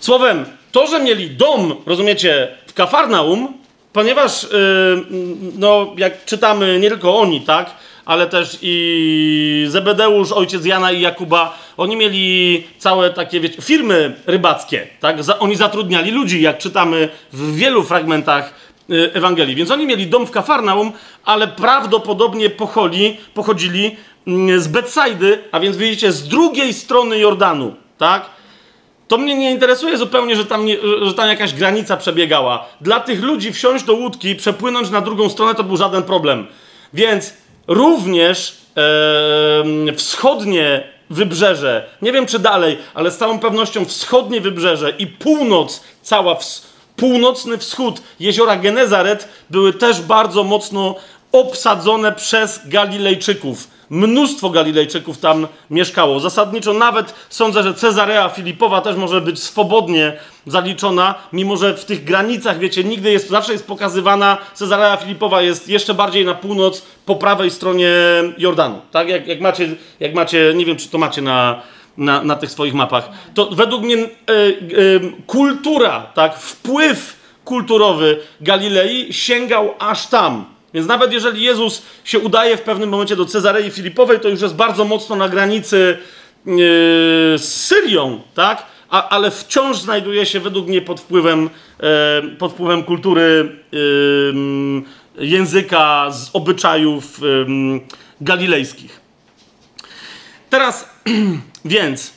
[0.00, 3.54] Słowem, to, że mieli dom, rozumiecie, w Kafarnaum,
[3.92, 4.50] ponieważ, yy,
[5.58, 7.70] no, jak czytamy, nie tylko oni, tak,
[8.04, 14.86] ale też i Zebedeusz, ojciec Jana i Jakuba, oni mieli całe takie, wiecie, firmy rybackie,
[15.00, 18.54] tak, Za, oni zatrudniali ludzi, jak czytamy w wielu fragmentach
[19.12, 19.54] Ewangelii.
[19.54, 20.92] Więc oni mieli dom w Kafarnaum,
[21.24, 28.30] ale prawdopodobnie pocholi, pochodzili yy, z Betsajdy, a więc widzicie, z drugiej strony Jordanu, tak,
[29.08, 32.66] to mnie nie interesuje zupełnie, że tam, nie, że tam jakaś granica przebiegała.
[32.80, 36.46] Dla tych ludzi wsiąść do łódki, przepłynąć na drugą stronę to był żaden problem.
[36.94, 37.34] Więc
[37.66, 38.58] również
[39.88, 45.84] e, wschodnie wybrzeże, nie wiem czy dalej, ale z całą pewnością wschodnie wybrzeże i północ,
[46.02, 46.69] cała ws
[47.00, 50.94] północny wschód jeziora Genezaret były też bardzo mocno
[51.32, 56.20] obsadzone przez Galilejczyków Mnóstwo Galilejczyków tam mieszkało.
[56.20, 62.04] Zasadniczo nawet sądzę, że Cezarea Filipowa też może być swobodnie zaliczona, mimo że w tych
[62.04, 67.14] granicach, wiecie, nigdy jest, zawsze jest pokazywana, Cezarea Filipowa jest jeszcze bardziej na północ, po
[67.16, 67.92] prawej stronie
[68.38, 68.80] Jordanu.
[68.90, 69.68] Tak, jak, jak, macie,
[70.00, 71.62] jak macie, nie wiem, czy to macie na,
[71.96, 79.12] na, na tych swoich mapach, to według mnie y, y, kultura, tak, wpływ kulturowy Galilei
[79.12, 80.44] sięgał aż tam.
[80.74, 84.54] Więc nawet jeżeli Jezus się udaje w pewnym momencie do Cezarei Filipowej, to już jest
[84.54, 85.98] bardzo mocno na granicy
[86.46, 86.54] yy,
[87.38, 88.66] z Syrią, tak?
[88.90, 91.50] A, ale wciąż znajduje się według mnie pod wpływem,
[92.38, 93.56] pod wpływem kultury,
[95.18, 97.20] języka, z obyczajów
[98.20, 99.00] galilejskich.
[100.50, 100.88] Teraz,
[101.64, 102.12] więc.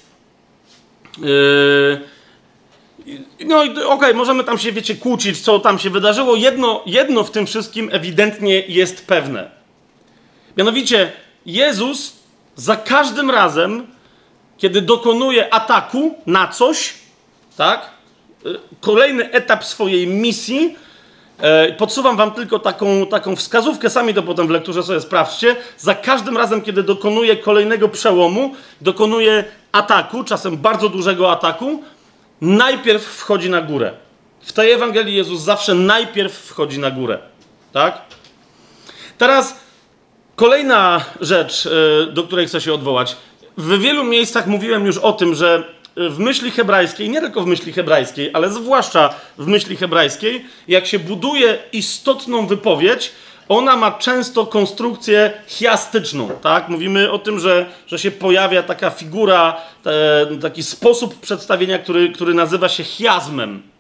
[1.17, 2.02] Yy,
[3.46, 6.36] no i okej, okay, możemy tam się, wiecie, kłócić, co tam się wydarzyło.
[6.36, 9.52] Jedno, jedno w tym wszystkim ewidentnie jest pewne.
[10.58, 11.12] Mianowicie,
[11.46, 12.13] Jezus
[12.56, 13.88] za każdym razem,
[14.58, 16.93] kiedy dokonuje ataku na coś,
[17.58, 17.89] tak,
[18.46, 20.76] y, kolejny etap swojej misji,
[21.78, 25.56] podsuwam wam tylko taką, taką wskazówkę, sami to potem w lekturze sobie sprawdźcie.
[25.78, 31.84] Za każdym razem, kiedy dokonuje kolejnego przełomu, dokonuje ataku, czasem bardzo dużego ataku,
[32.41, 33.91] najpierw wchodzi na górę.
[34.41, 37.19] W tej Ewangelii Jezus zawsze najpierw wchodzi na górę.
[37.74, 38.02] Tak?
[39.17, 39.60] Teraz
[40.36, 43.15] kolejna rzecz, e, do której chcę się odwołać.
[43.58, 45.63] W wielu miejscach mówiłem już o tym, że
[45.95, 50.99] w myśli hebrajskiej, nie tylko w myśli hebrajskiej, ale zwłaszcza w myśli hebrajskiej, jak się
[50.99, 53.12] buduje istotną wypowiedź,
[53.49, 56.69] ona ma często konstrukcję chiastyczną, tak?
[56.69, 62.34] Mówimy o tym, że, że się pojawia taka figura, te, taki sposób przedstawienia, który, który
[62.34, 63.72] nazywa się chiazmem.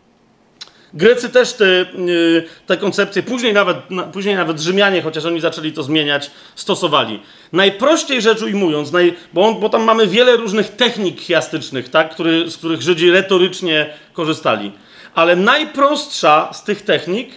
[0.93, 5.71] Grecy też te, yy, te koncepcje, później nawet, na, później nawet Rzymianie, chociaż oni zaczęli
[5.71, 7.19] to zmieniać, stosowali.
[7.53, 12.51] Najprościej rzecz ujmując, naj, bo, on, bo tam mamy wiele różnych technik chiastycznych, tak, który,
[12.51, 14.71] z których Żydzi retorycznie korzystali.
[15.15, 17.29] Ale najprostsza z tych technik,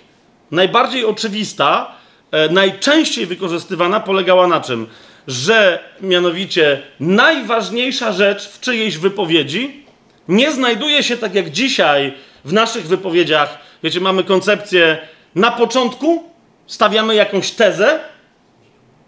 [0.51, 1.95] najbardziej oczywista,
[2.31, 4.87] e, najczęściej wykorzystywana polegała na czym?
[5.27, 9.87] Że mianowicie najważniejsza rzecz w czyjejś wypowiedzi
[10.29, 12.15] nie znajduje się tak jak dzisiaj
[12.47, 13.59] w naszych wypowiedziach.
[13.83, 14.99] Wiecie, mamy koncepcję
[15.35, 16.25] na początku
[16.67, 18.01] stawiamy jakąś tezę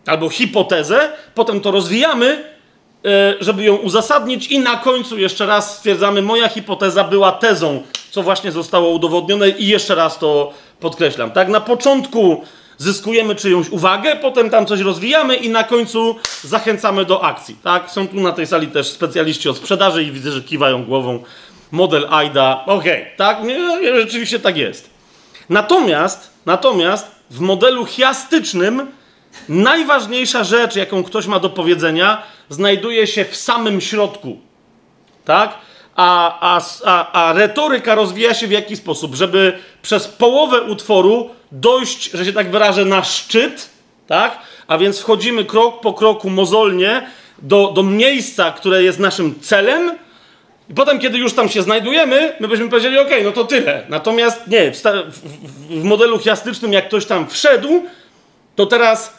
[0.07, 2.45] albo hipotezę, potem to rozwijamy,
[3.05, 8.23] e, żeby ją uzasadnić, i na końcu jeszcze raz stwierdzamy, moja hipoteza była tezą, co
[8.23, 11.31] właśnie zostało udowodnione, i jeszcze raz to podkreślam.
[11.31, 12.43] Tak, na początku
[12.79, 17.57] zyskujemy czyjąś uwagę, potem tam coś rozwijamy i na końcu zachęcamy do akcji.
[17.63, 17.91] Tak?
[17.91, 21.23] Są tu na tej sali też specjaliści od sprzedaży i widzę, że kiwają głową.
[21.71, 23.39] Model AIDA, okej, okay, tak?
[23.95, 24.91] Rzeczywiście tak jest.
[25.49, 28.87] Natomiast, natomiast w modelu chiastycznym
[29.49, 34.39] najważniejsza rzecz, jaką ktoś ma do powiedzenia, znajduje się w samym środku.
[35.25, 35.55] Tak?
[35.97, 39.15] A, a, a, a retoryka rozwija się w jaki sposób?
[39.15, 43.71] Żeby przez połowę utworu dojść, że się tak wyrażę, na szczyt,
[44.07, 44.39] tak?
[44.67, 47.07] A więc wchodzimy krok po kroku mozolnie
[47.39, 49.99] do, do miejsca, które jest naszym celem,
[50.71, 53.83] i potem, kiedy już tam się znajdujemy, my byśmy powiedzieli, ok, no to tyle.
[53.89, 57.83] Natomiast nie, w, w, w modelu chiastycznym, jak ktoś tam wszedł,
[58.57, 59.19] to teraz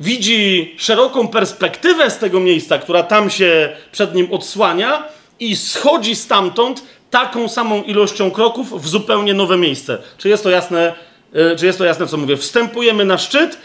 [0.00, 5.08] widzi szeroką perspektywę z tego miejsca, która tam się przed nim odsłania
[5.40, 9.98] i schodzi stamtąd taką samą ilością kroków w zupełnie nowe miejsce.
[10.18, 10.94] Czy jest to jasne,
[11.36, 12.36] E, czy jest to jasne, co mówię?
[12.36, 13.58] Wstępujemy na szczyt,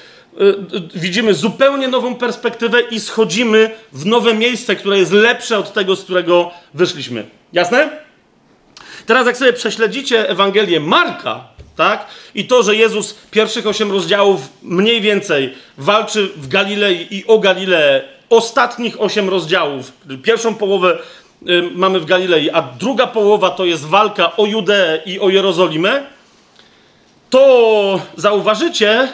[0.95, 6.03] widzimy zupełnie nową perspektywę i schodzimy w nowe miejsce, które jest lepsze od tego, z
[6.03, 7.25] którego wyszliśmy.
[7.53, 7.89] Jasne?
[9.05, 11.43] Teraz, jak sobie prześledzicie Ewangelię Marka,
[11.75, 12.05] tak?
[12.35, 18.03] I to, że Jezus pierwszych osiem rozdziałów mniej więcej walczy w Galilei i o Galileę,
[18.29, 19.91] ostatnich osiem rozdziałów,
[20.23, 20.97] pierwszą połowę
[21.49, 26.03] y, mamy w Galilei, a druga połowa to jest walka o Judeę i o Jerozolimę
[27.29, 29.07] to zauważycie,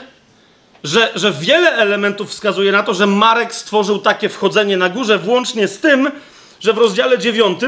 [0.84, 5.68] że, że wiele elementów wskazuje na to, że Marek stworzył takie wchodzenie na górze, włącznie
[5.68, 6.12] z tym,
[6.60, 7.60] że w rozdziale 9,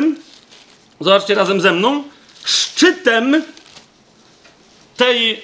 [1.00, 2.04] zobaczcie razem ze mną,
[2.44, 3.44] szczytem
[4.98, 5.42] tej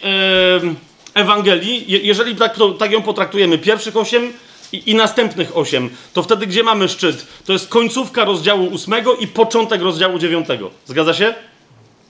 [1.14, 4.34] Ewangelii, je, jeżeli tak, to, tak ją potraktujemy, pierwszych osiem
[4.72, 7.28] i, i, następnych osiem, to wtedy gdzie mamy szczyt?
[7.46, 10.72] To jest końcówka rozdziału ósmego i początek rozdziału dziewiątego.
[10.86, 11.34] Zgadza się?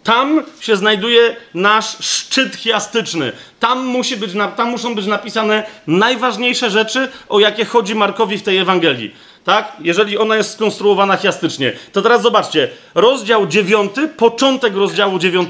[0.05, 3.31] Tam się znajduje nasz szczyt chiastyczny.
[3.59, 8.57] Tam, musi być, tam muszą być napisane najważniejsze rzeczy, o jakie chodzi Markowi w tej
[8.57, 9.15] Ewangelii.
[9.43, 9.73] Tak?
[9.79, 11.73] Jeżeli ona jest skonstruowana chiastycznie.
[11.91, 12.69] To teraz zobaczcie.
[12.95, 15.49] Rozdział 9, początek rozdziału 9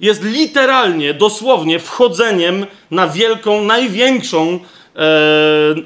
[0.00, 4.58] jest literalnie, dosłownie wchodzeniem na wielką, największą,
[4.96, 5.00] e,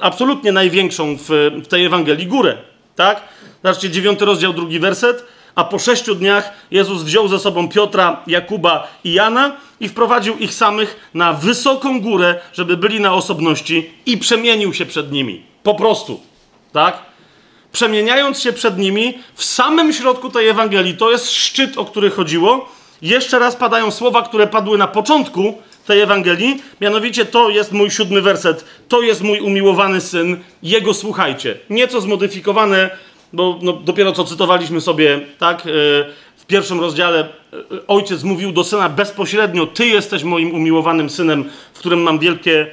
[0.01, 2.57] absolutnie największą w, w tej Ewangelii górę.
[2.97, 3.21] Tak?
[3.63, 8.89] Zobaczcie, 9 rozdział, drugi werset a po sześciu dniach Jezus wziął ze sobą Piotra, Jakuba
[9.05, 14.75] i Jana i wprowadził ich samych na wysoką górę, żeby byli na osobności i przemienił
[14.75, 15.43] się przed nimi.
[15.63, 16.21] Po prostu.
[16.73, 17.03] Tak?
[17.73, 22.69] Przemieniając się przed nimi w samym środku tej Ewangelii, to jest szczyt, o który chodziło.
[23.03, 28.23] Jeszcze raz padają słowa, które padły na początku tej Ewangelii, mianowicie to jest mój siódmy
[28.23, 31.59] werset, to jest mój umiłowany syn, jego słuchajcie.
[31.71, 32.91] Nieco zmodyfikowane
[33.37, 35.65] bo no, dopiero co cytowaliśmy sobie, tak, e,
[36.37, 41.79] w pierwszym rozdziale e, ojciec mówił do syna bezpośrednio, ty jesteś moim umiłowanym synem, w
[41.79, 42.67] którym mam wielkie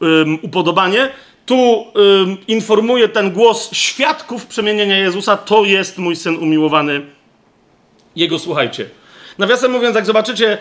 [0.00, 1.08] um, upodobanie.
[1.46, 7.00] Tu um, informuje ten głos świadków przemienienia Jezusa, to jest mój syn umiłowany,
[8.16, 8.86] jego słuchajcie.
[9.38, 10.58] Nawiasem mówiąc, jak zobaczycie,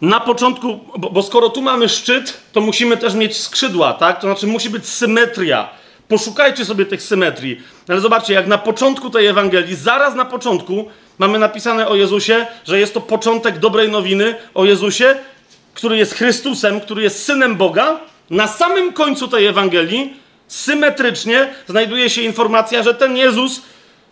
[0.00, 4.20] na początku, bo, bo skoro tu mamy szczyt, to musimy też mieć skrzydła, tak?
[4.20, 5.81] To znaczy musi być symetria
[6.12, 7.60] Poszukajcie sobie tych symetrii.
[7.88, 12.78] Ale zobaczcie, jak na początku tej Ewangelii, zaraz na początku, mamy napisane o Jezusie, że
[12.78, 15.14] jest to początek dobrej nowiny o Jezusie,
[15.74, 18.00] który jest Chrystusem, który jest synem Boga.
[18.30, 20.16] Na samym końcu tej Ewangelii,
[20.48, 23.62] symetrycznie, znajduje się informacja, że ten Jezus,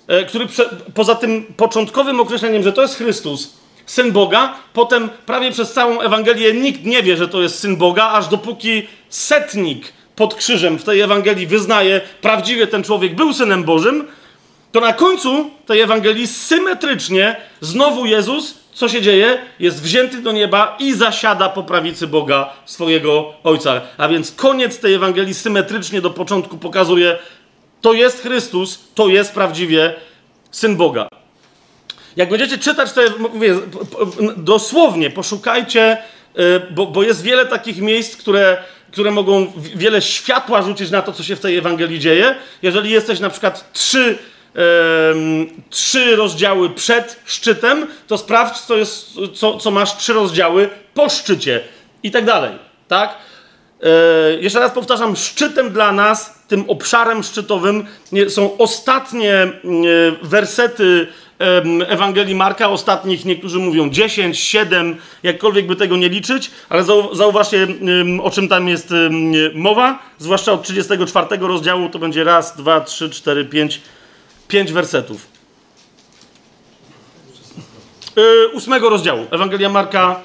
[0.09, 0.47] e, który
[0.95, 3.55] poza tym początkowym określeniem, że to jest Chrystus,
[3.87, 8.09] syn Boga, potem prawie przez całą Ewangelię nikt nie wie, że to jest syn Boga,
[8.09, 14.05] aż dopóki setnik pod krzyżem w tej Ewangelii wyznaje, prawdziwie ten człowiek był synem Bożym,
[14.73, 19.39] to na końcu tej Ewangelii symetrycznie znowu Jezus, co się dzieje?
[19.61, 23.81] Jest wzięty do nieba i zasiada po prawicy Boga swojego Ojca.
[23.99, 27.19] A więc koniec tej Ewangelii symetrycznie do początku pokazuje,
[27.81, 29.95] to jest Chrystus, to jest prawdziwie
[30.51, 31.09] Syn Boga.
[32.17, 33.57] Jak będziecie czytać, to mówię,
[34.37, 35.99] dosłownie poszukajcie,
[36.39, 41.13] y, bo, bo jest wiele takich miejsc, które, które mogą wiele światła rzucić na to,
[41.13, 42.35] co się w tej Ewangelii dzieje.
[42.63, 44.19] Jeżeli jesteś na przykład trzy,
[45.71, 51.61] trzy rozdziały przed szczytem, to sprawdź, co, jest, co, co masz trzy rozdziały po szczycie
[52.03, 52.51] i tak dalej.
[52.89, 53.19] Tak?
[53.83, 57.87] E, jeszcze raz powtarzam, szczytem dla nas, tym obszarem szczytowym
[58.29, 59.51] są ostatnie e,
[60.23, 61.07] wersety
[61.87, 67.67] Ewangelii Marka, ostatnich niektórzy mówią 10, 7, jakkolwiek by tego nie liczyć, ale zauważcie,
[68.23, 68.95] o czym tam jest
[69.55, 73.81] mowa, zwłaszcza od 34 rozdziału to będzie raz, dwa, trzy, cztery, pięć,
[74.49, 75.27] pięć wersetów.
[78.17, 79.27] E, ósmego rozdziału.
[79.31, 80.21] Ewangelia Marka,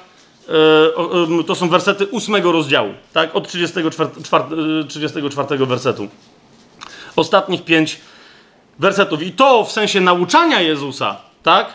[1.40, 3.36] e, to są wersety ósmego rozdziału, tak?
[3.36, 4.10] Od 34,
[4.88, 6.08] 34 e, wersetu.
[7.16, 8.15] Ostatnich pięć wersetów.
[9.22, 11.68] I to w sensie nauczania Jezusa, tak?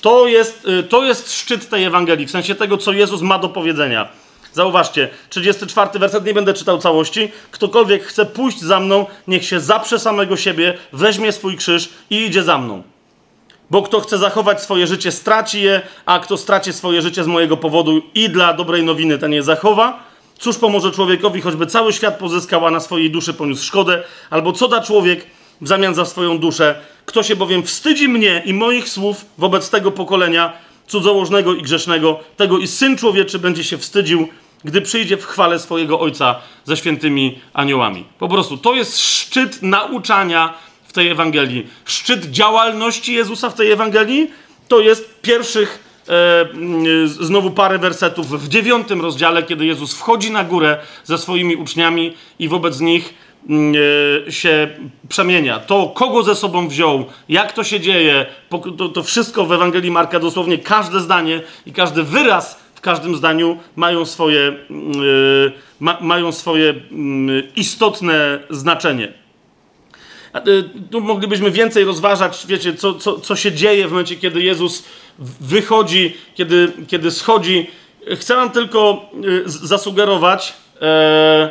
[0.00, 4.08] To jest, to jest szczyt tej Ewangelii, w sensie tego, co Jezus ma do powiedzenia.
[4.52, 7.32] Zauważcie, 34 werset, nie będę czytał całości.
[7.50, 12.42] Ktokolwiek chce pójść za mną, niech się zaprze samego siebie, weźmie swój krzyż i idzie
[12.42, 12.82] za mną.
[13.70, 17.56] Bo kto chce zachować swoje życie, straci je, a kto straci swoje życie z mojego
[17.56, 20.02] powodu i dla dobrej nowiny, ten je zachowa.
[20.38, 24.02] Cóż pomoże człowiekowi, choćby cały świat pozyskał, a na swojej duszy poniósł szkodę?
[24.30, 25.26] Albo co da człowiek
[25.62, 26.80] w zamian za swoją duszę?
[27.06, 30.52] Kto się bowiem wstydzi mnie i moich słów wobec tego pokolenia
[30.86, 34.28] cudzołożnego i grzesznego, tego i Syn Człowieczy będzie się wstydził,
[34.64, 36.34] gdy przyjdzie w chwale swojego Ojca
[36.64, 38.04] ze świętymi aniołami.
[38.18, 40.54] Po prostu to jest szczyt nauczania
[40.84, 41.66] w tej Ewangelii.
[41.84, 44.30] Szczyt działalności Jezusa w tej Ewangelii
[44.68, 46.48] to jest pierwszych e,
[47.06, 52.48] znowu parę wersetów w dziewiątym rozdziale, kiedy Jezus wchodzi na górę ze swoimi uczniami i
[52.48, 53.14] wobec nich
[54.28, 54.68] się
[55.08, 55.58] przemienia.
[55.58, 58.26] To, kogo ze sobą wziął, jak to się dzieje,
[58.78, 63.58] to, to wszystko w Ewangelii Marka, dosłownie każde zdanie i każdy wyraz w każdym zdaniu
[63.76, 69.12] mają swoje, yy, ma, mają swoje yy, istotne znaczenie.
[70.48, 74.84] Y, tu moglibyśmy więcej rozważać, wiecie, co, co, co się dzieje w momencie, kiedy Jezus
[75.40, 77.70] wychodzi, kiedy, kiedy schodzi.
[78.16, 81.50] Chcę Wam tylko y, zasugerować, e,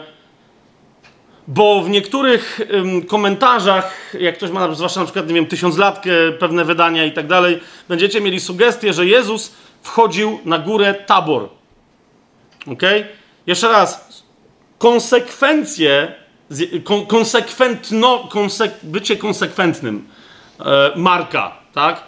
[1.53, 2.59] bo w niektórych
[3.07, 7.59] komentarzach, jak ktoś ma zwłaszcza na przykład, nie wiem, tysiąclatkę, pewne wydania i tak dalej,
[7.89, 11.49] będziecie mieli sugestię, że Jezus wchodził na górę Tabor.
[12.67, 12.81] Ok?
[13.47, 14.23] Jeszcze raz.
[14.77, 16.15] Konsekwencje
[17.07, 20.07] konsekwentno, konsek, bycie konsekwentnym
[20.59, 22.03] e, Marka, tak?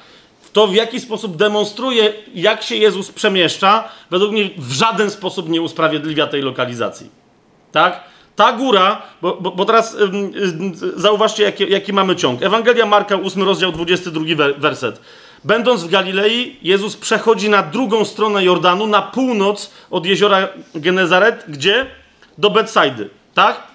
[0.54, 5.62] To w jaki sposób demonstruje, jak się Jezus przemieszcza, według mnie w żaden sposób nie
[5.62, 7.10] usprawiedliwia tej lokalizacji.
[7.72, 8.13] Tak?
[8.36, 9.98] Ta góra, bo, bo, bo teraz
[10.96, 12.44] zauważcie, jaki, jaki mamy ciąg.
[12.44, 14.24] Ewangelia Marka, 8 rozdział, 22
[14.58, 15.00] werset.
[15.44, 21.86] Będąc w Galilei, Jezus przechodzi na drugą stronę Jordanu, na północ od jeziora Genezaret, gdzie?
[22.38, 23.73] Do Betsaidy, tak?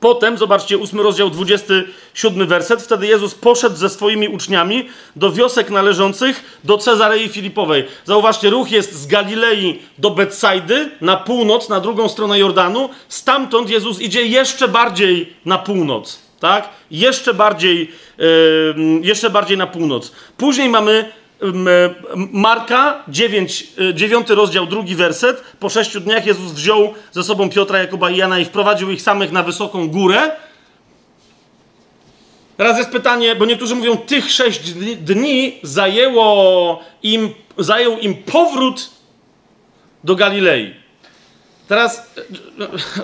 [0.00, 6.60] Potem, zobaczcie, 8 rozdział, 27 werset, wtedy Jezus poszedł ze swoimi uczniami do wiosek należących
[6.64, 7.84] do Cezarei Filipowej.
[8.04, 12.88] Zauważcie, ruch jest z Galilei do Betsaidy, na północ, na drugą stronę Jordanu.
[13.08, 16.68] Stamtąd Jezus idzie jeszcze bardziej na północ, tak?
[16.90, 20.12] Jeszcze bardziej, yy, jeszcze bardziej na północ.
[20.36, 21.12] Później mamy
[22.32, 25.42] Marka 9, 9 e, rozdział, drugi werset.
[25.60, 29.32] Po sześciu dniach Jezus wziął ze sobą Piotra, Jakuba i Jana i wprowadził ich samych
[29.32, 30.30] na wysoką górę.
[32.56, 38.90] Teraz jest pytanie, bo niektórzy mówią, tych sześć dni zajęło im, zajął im powrót
[40.04, 40.79] do Galilei.
[41.70, 42.14] Teraz,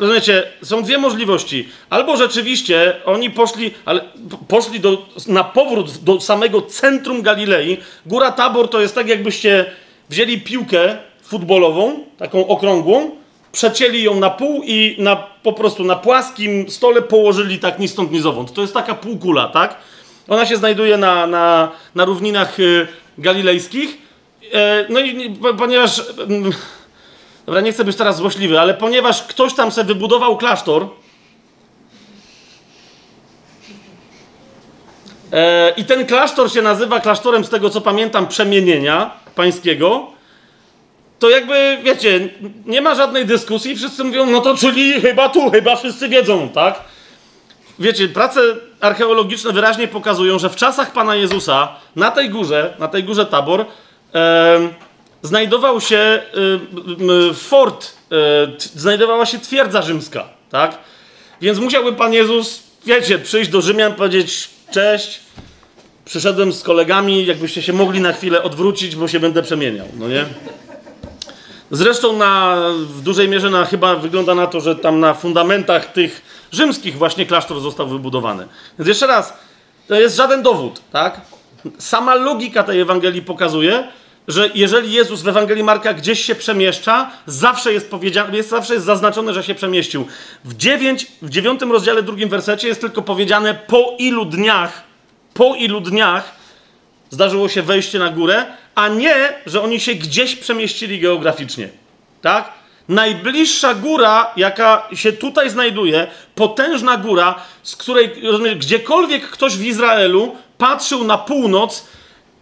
[0.01, 1.69] rozumiecie, są dwie możliwości.
[1.91, 4.01] Albo rzeczywiście oni poszli, ale
[4.49, 7.79] poszli do, na powrót do samego centrum Galilei.
[8.07, 9.67] Góra Tabor to jest tak, jakbyście
[10.11, 13.11] wzięli piłkę futbolową, taką okrągłą,
[13.53, 18.13] przecięli ją na pół i na, po prostu na płaskim stole położyli tak ni stąd,
[18.13, 18.53] ni zowąd.
[18.53, 19.77] To jest taka półkula, tak?
[20.29, 22.87] Ona się znajduje na, na, na równinach y,
[23.19, 23.99] galilejskich.
[24.53, 26.03] E, no i ponieważ...
[26.29, 26.53] Mm,
[27.47, 30.89] Dobra, nie chcę być teraz złośliwy, ale ponieważ ktoś tam sobie wybudował klasztor
[35.33, 40.07] e, i ten klasztor się nazywa klasztorem, z tego co pamiętam, przemienienia pańskiego,
[41.19, 42.29] to jakby, wiecie,
[42.67, 46.81] nie ma żadnej dyskusji, wszyscy mówią, no to czyli chyba tu, chyba wszyscy wiedzą, tak?
[47.79, 48.41] Wiecie, prace
[48.81, 53.65] archeologiczne wyraźnie pokazują, że w czasach Pana Jezusa na tej górze, na tej górze Tabor,
[54.15, 54.86] e,
[55.23, 57.93] znajdował się y, y, fort,
[58.75, 60.79] y, znajdowała się twierdza rzymska, tak?
[61.41, 65.21] Więc musiałby Pan Jezus, wiecie, przyjść do Rzymian, powiedzieć cześć,
[66.05, 70.25] przyszedłem z kolegami, jakbyście się mogli na chwilę odwrócić, bo się będę przemieniał, no nie?
[71.71, 76.23] Zresztą na, w dużej mierze na, chyba wygląda na to, że tam na fundamentach tych
[76.53, 78.49] rzymskich właśnie klasztor został wybudowany.
[78.79, 79.33] Więc jeszcze raz,
[79.89, 81.21] to jest żaden dowód, tak?
[81.79, 83.89] Sama logika tej Ewangelii pokazuje,
[84.29, 87.91] że jeżeli Jezus w Ewangelii Marka gdzieś się przemieszcza, zawsze jest
[88.33, 90.07] jest, zawsze jest zaznaczone, że się przemieścił.
[90.45, 94.83] W, dziewięć, w dziewiątym rozdziale, drugim wersecie jest tylko powiedziane po ilu dniach,
[95.35, 96.35] po ilu dniach
[97.11, 99.15] zdarzyło się wejście na górę, a nie,
[99.47, 101.69] że oni się gdzieś przemieścili geograficznie.
[102.23, 102.53] Tak?
[102.89, 108.11] Najbliższa góra, jaka się tutaj znajduje, potężna góra, z której,
[108.57, 111.87] gdziekolwiek ktoś w Izraelu patrzył na północ,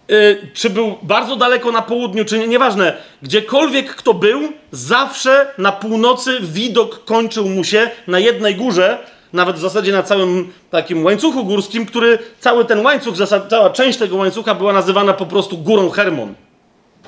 [0.08, 4.40] yy, czy był bardzo daleko na południu, czy nie, nieważne, gdziekolwiek kto był,
[4.72, 8.98] zawsze na północy widok kończył mu się na jednej górze,
[9.32, 13.14] nawet w zasadzie na całym takim łańcuchu górskim, który cały ten łańcuch,
[13.50, 16.34] cała część tego łańcucha była nazywana po prostu górą Hermon.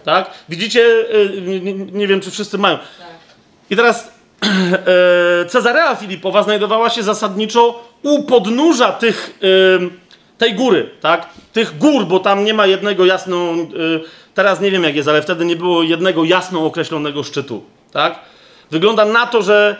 [0.05, 0.31] Tak?
[0.49, 2.79] Widzicie, yy, nie, wiem czy wszyscy mają.
[3.71, 4.49] I teraz yy,
[5.53, 9.39] Cezarea Filipowa znajdowała się zasadniczo u podnóża tych,
[10.39, 11.29] tej góry, tak?
[11.53, 13.55] Tych gór, bo tam nie ma jednego jasno,
[14.35, 18.19] teraz nie wiem jak jest, ale wtedy nie było jednego jasno określonego szczytu, tak?
[18.71, 19.77] Wygląda na to, że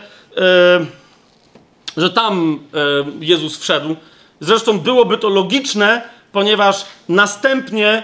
[1.97, 3.95] że tam e, Jezus wszedł.
[4.39, 6.01] Zresztą byłoby to logiczne,
[6.31, 8.03] ponieważ następnie e,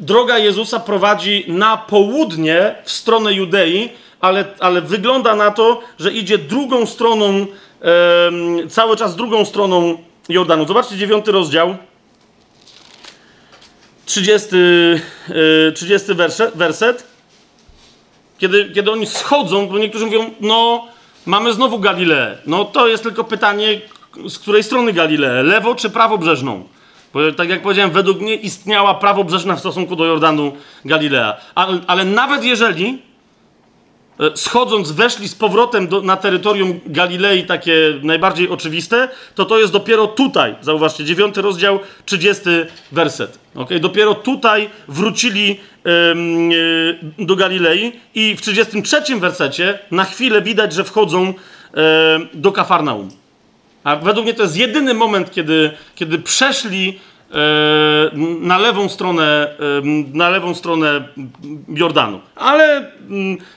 [0.00, 3.88] droga Jezusa prowadzi na południe w stronę Judei,
[4.20, 7.46] ale, ale wygląda na to, że idzie drugą stroną,
[7.82, 9.98] e, cały czas drugą stroną
[10.28, 10.66] Jordanu.
[10.66, 11.76] Zobaczcie dziewiąty rozdział.
[14.06, 14.48] 30,
[15.74, 17.06] 30 werset, werset.
[18.38, 20.86] Kiedy, kiedy oni schodzą, bo niektórzy mówią, no
[21.26, 22.38] mamy znowu Galileę.
[22.46, 23.80] No to jest tylko pytanie,
[24.28, 25.42] z której strony Galileę?
[25.42, 26.68] Lewo czy prawobrzeżną?
[27.14, 30.52] Bo tak jak powiedziałem, według mnie istniała prawobrzeżna w stosunku do Jordanu
[30.84, 31.36] Galilea.
[31.54, 33.02] Ale, ale nawet jeżeli
[34.34, 40.06] schodząc weszli z powrotem do, na terytorium Galilei, takie najbardziej oczywiste, to to jest dopiero
[40.06, 42.42] tutaj, zauważcie, 9 rozdział, 30
[42.92, 43.38] werset.
[43.54, 43.80] Okay?
[43.80, 51.26] Dopiero tutaj wrócili yy, do Galilei i w 33 wersecie na chwilę widać, że wchodzą
[51.26, 51.82] yy,
[52.34, 53.10] do Kafarnaum.
[53.84, 56.98] A według mnie to jest jedyny moment, kiedy, kiedy przeszli
[58.40, 59.56] na lewą stronę,
[60.12, 61.08] na lewą stronę
[61.68, 62.20] Jordanu.
[62.36, 62.92] Ale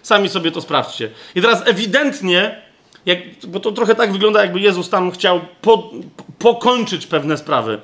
[0.01, 1.09] sami sobie to sprawdźcie.
[1.35, 2.61] I teraz ewidentnie,
[3.05, 5.91] jak, bo to trochę tak wygląda, jakby Jezus tam chciał po,
[6.39, 7.81] pokończyć pewne sprawy.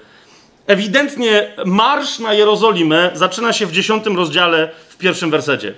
[0.68, 5.74] Ewidentnie marsz na Jerozolimę zaczyna się w dziesiątym rozdziale, w pierwszym wersecie.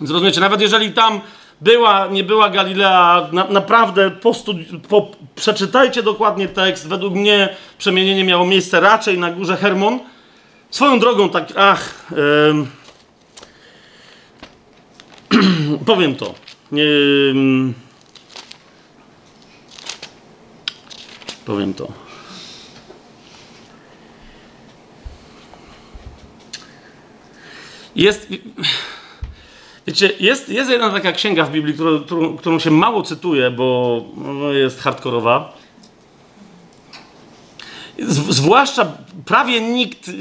[0.00, 1.20] Więc rozumiecie, nawet jeżeli tam
[1.64, 4.32] była, nie była Galilea, na, naprawdę po,
[4.88, 6.88] po, przeczytajcie dokładnie tekst.
[6.88, 10.00] Według mnie przemienienie miało miejsce raczej na górze Hermon.
[10.70, 12.12] Swoją drogą, tak, ach,
[15.30, 16.34] yy, powiem to.
[16.72, 17.34] Yy,
[21.44, 21.88] powiem to.
[27.96, 28.28] Jest.
[29.86, 34.00] Wiecie, jest, jest jedna taka księga w Biblii, którą, którą, którą się mało cytuje, bo
[34.16, 35.52] no, jest hardkorowa.
[37.98, 38.92] Z, zwłaszcza
[39.24, 40.12] prawie nikt, y,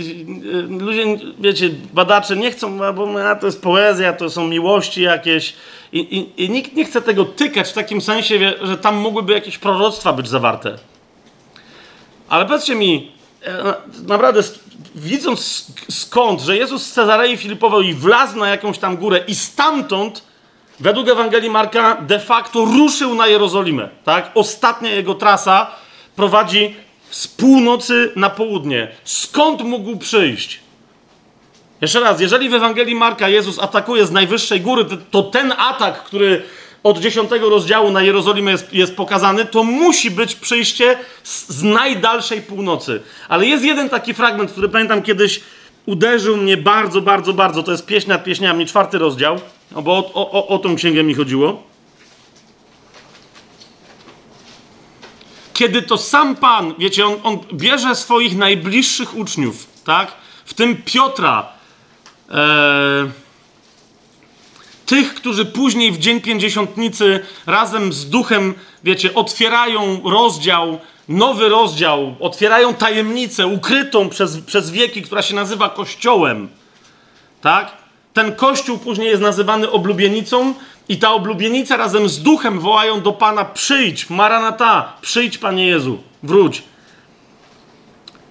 [0.70, 5.54] ludzie, wiecie, badacze nie chcą, bo a, to jest poezja, to są miłości jakieś.
[5.92, 9.58] I, i, I nikt nie chce tego tykać w takim sensie, że tam mogłyby jakieś
[9.58, 10.78] proroctwa być zawarte.
[12.30, 13.12] Ale powiedzcie mi,
[13.46, 13.74] e,
[14.08, 14.44] naprawdę
[14.96, 20.24] widząc skąd, że Jezus z Cezarei Filipowej wlazł na jakąś tam górę i stamtąd,
[20.80, 23.90] według Ewangelii Marka, de facto ruszył na Jerozolimę.
[24.04, 24.32] Tak?
[24.36, 25.72] Ostatnia jego trasa
[26.16, 26.76] prowadzi
[27.10, 28.88] z północy na południe.
[29.04, 30.60] Skąd mógł przyjść?
[31.82, 36.44] Jeszcze raz, jeżeli w Ewangelii Marka Jezus atakuje z najwyższej góry, to ten atak, który
[36.84, 42.42] od 10 rozdziału na Jerozolimę jest, jest pokazany, to musi być przyjście z, z najdalszej
[42.42, 43.02] północy.
[43.30, 45.42] Ale jest jeden taki fragment, który pamiętam kiedyś
[45.86, 47.64] uderzył mnie bardzo, bardzo, bardzo.
[47.64, 49.40] To jest pieśń nad pieśniami, czwarty rozdział,
[49.72, 51.64] no bo o, o, o tą księgę mi chodziło.
[55.54, 60.12] Kiedy to sam Pan, wiecie, on, on bierze swoich najbliższych uczniów, tak?
[60.46, 61.50] W tym Piotra,
[62.30, 63.12] e,
[64.86, 68.54] tych, którzy później w Dzień Pięćdziesiątnicy razem z Duchem,
[68.84, 70.80] wiecie, otwierają rozdział,
[71.10, 76.50] nowy rozdział, otwierają tajemnicę ukrytą przez, przez wieki, która się nazywa Kościołem.
[77.42, 77.72] Tak?
[78.14, 80.54] Ten Kościół później jest nazywany oblubienicą
[80.90, 86.64] i ta oblubienica razem z Duchem wołają do Pana przyjdź, Maranata, przyjdź Panie Jezu, wróć.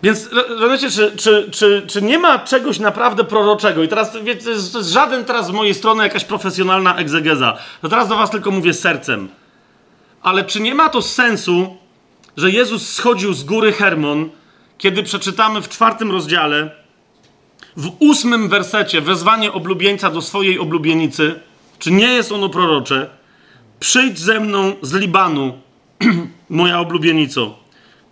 [0.02, 3.82] Więc rozumiecie, czy, czy, czy, czy nie ma czegoś naprawdę proroczego?
[3.82, 7.58] I teraz wiecie, to jest, to jest żaden teraz z mojej strony jakaś profesjonalna egzegeza.
[7.82, 9.28] To teraz do was tylko mówię sercem.
[10.22, 11.76] Ale czy nie ma to sensu,
[12.36, 14.30] że Jezus schodził z góry Hermon,
[14.78, 16.70] kiedy przeczytamy w czwartym rozdziale,
[17.76, 21.40] w ósmym wersecie wezwanie oblubieńca do swojej oblubienicy,
[21.78, 23.10] czy nie jest ono prorocze?
[23.80, 25.58] Przyjdź ze mną z Libanu,
[26.48, 27.61] moja oblubienico.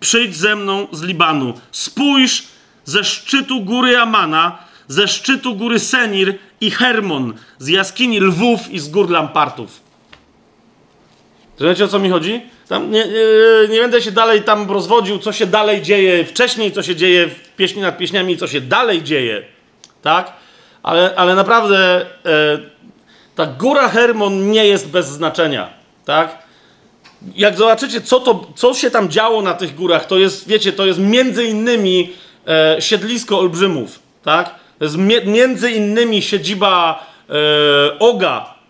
[0.01, 1.53] Przyjdź ze mną z Libanu.
[1.71, 2.43] Spójrz
[2.85, 8.89] ze szczytu góry Amana, ze szczytu góry Senir i Hermon, z jaskini lwów i z
[8.89, 9.81] gór lampartów.
[11.59, 12.41] Wiecie o co mi chodzi?
[12.67, 16.83] Tam nie, nie, nie, będę się dalej tam rozwodził, co się dalej dzieje wcześniej, co
[16.83, 19.43] się dzieje w pieśni nad pieśniami, co się dalej dzieje.
[20.01, 20.33] Tak?
[20.83, 22.59] Ale, ale naprawdę e,
[23.35, 25.69] ta góra Hermon nie jest bez znaczenia.
[26.05, 26.37] Tak?
[27.35, 30.85] Jak zobaczycie, co, to, co się tam działo na tych górach, to jest, wiecie, to
[30.85, 32.13] jest między innymi
[32.47, 33.99] e, siedlisko olbrzymów.
[34.23, 34.55] Tak?
[34.79, 38.61] To jest między innymi siedziba e, Oga,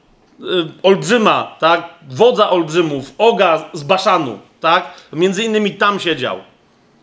[0.44, 1.90] Y, olbrzyma, tak?
[2.10, 4.94] Wodza olbrzymów, Oga z Baszanu, tak?
[5.14, 6.38] Między innymi tam siedział.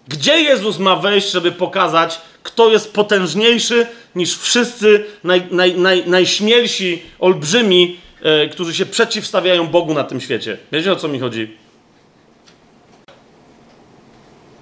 [0.09, 7.03] Gdzie Jezus ma wejść, żeby pokazać, kto jest potężniejszy niż wszyscy naj, naj, naj, najśmielsi
[7.19, 10.59] olbrzymi, e, którzy się przeciwstawiają Bogu na tym świecie?
[10.73, 11.57] Wiecie o co mi chodzi?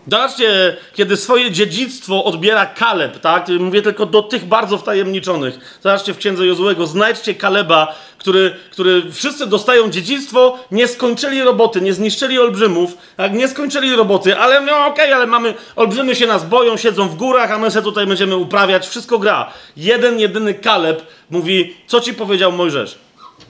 [0.09, 3.49] Zobaczcie, kiedy swoje dziedzictwo odbiera Kaleb, tak?
[3.49, 5.79] Mówię tylko do tych bardzo wtajemniczonych.
[5.83, 11.95] Zobaczcie w księdze Jozłego, znajdźcie Kaleba, który, który wszyscy dostają dziedzictwo, nie skończyli roboty, nie
[11.95, 13.33] zniszczyli olbrzymów, tak?
[13.33, 17.17] Nie skończyli roboty, ale no okej, okay, ale mamy, olbrzymy się nas boją, siedzą w
[17.17, 19.53] górach, a my się tutaj będziemy uprawiać, wszystko gra.
[19.77, 23.06] Jeden, jedyny Kaleb mówi, co ci powiedział Mojżesz?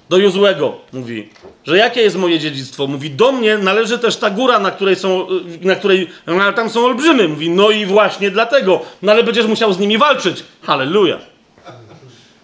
[0.08, 1.28] Do Jozłego mówi,
[1.64, 2.86] że jakie jest moje dziedzictwo?
[2.86, 5.26] Mówi, do mnie należy też ta góra, na której są,
[5.60, 7.28] na której, no, ale tam są olbrzymy.
[7.28, 10.44] Mówi, no i właśnie dlatego, no ale będziesz musiał z nimi walczyć.
[10.62, 11.18] Halleluja.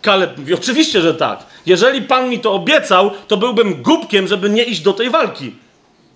[0.02, 1.46] Kaleb mówi, oczywiście, że tak.
[1.66, 5.52] Jeżeli Pan mi to obiecał, to byłbym głupkiem, żeby nie iść do tej walki.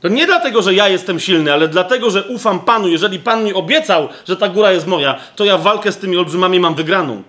[0.00, 2.88] To nie dlatego, że ja jestem silny, ale dlatego, że ufam Panu.
[2.88, 6.60] Jeżeli Pan mi obiecał, że ta góra jest moja, to ja walkę z tymi olbrzymami
[6.60, 7.22] mam wygraną.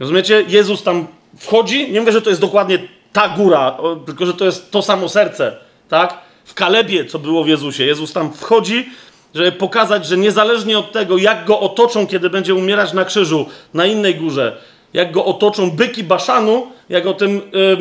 [0.00, 0.44] Rozumiecie?
[0.48, 1.06] Jezus tam
[1.38, 2.78] wchodzi, nie mówię, że to jest dokładnie
[3.12, 5.56] ta góra, tylko że to jest to samo serce,
[5.88, 6.18] tak?
[6.44, 7.84] W Kalebie, co było w Jezusie.
[7.84, 8.88] Jezus tam wchodzi,
[9.34, 13.86] żeby pokazać, że niezależnie od tego, jak go otoczą, kiedy będzie umierać na krzyżu, na
[13.86, 14.56] innej górze,
[14.94, 17.40] jak go otoczą byki Baszanu, jak o tym,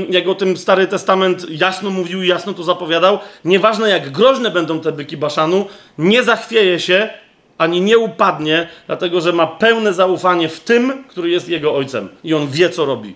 [0.09, 4.79] jak o tym Stary Testament jasno mówił i jasno to zapowiadał, nieważne jak groźne będą
[4.79, 5.65] te byki Baszanu,
[5.97, 7.09] nie zachwieje się,
[7.57, 12.33] ani nie upadnie, dlatego że ma pełne zaufanie w tym, który jest jego ojcem i
[12.33, 13.15] on wie, co robi.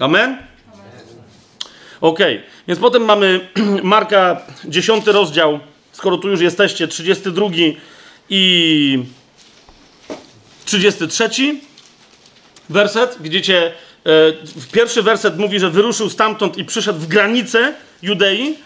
[0.00, 0.36] Amen?
[2.00, 2.18] Ok,
[2.68, 3.48] więc potem mamy
[3.82, 5.60] Marka 10 rozdział,
[5.92, 7.46] skoro tu już jesteście, 32
[8.30, 9.04] i
[10.64, 11.30] 33
[12.68, 13.16] werset.
[13.20, 14.10] Widzicie, e,
[14.72, 18.56] pierwszy werset mówi, że wyruszył stamtąd i przyszedł w granicę Judei.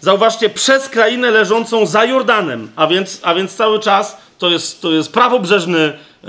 [0.00, 4.92] Zauważcie, przez krainę leżącą za Jordanem, a więc, a więc cały czas to jest, to
[4.92, 5.92] jest prawobrzeżny
[6.24, 6.28] E,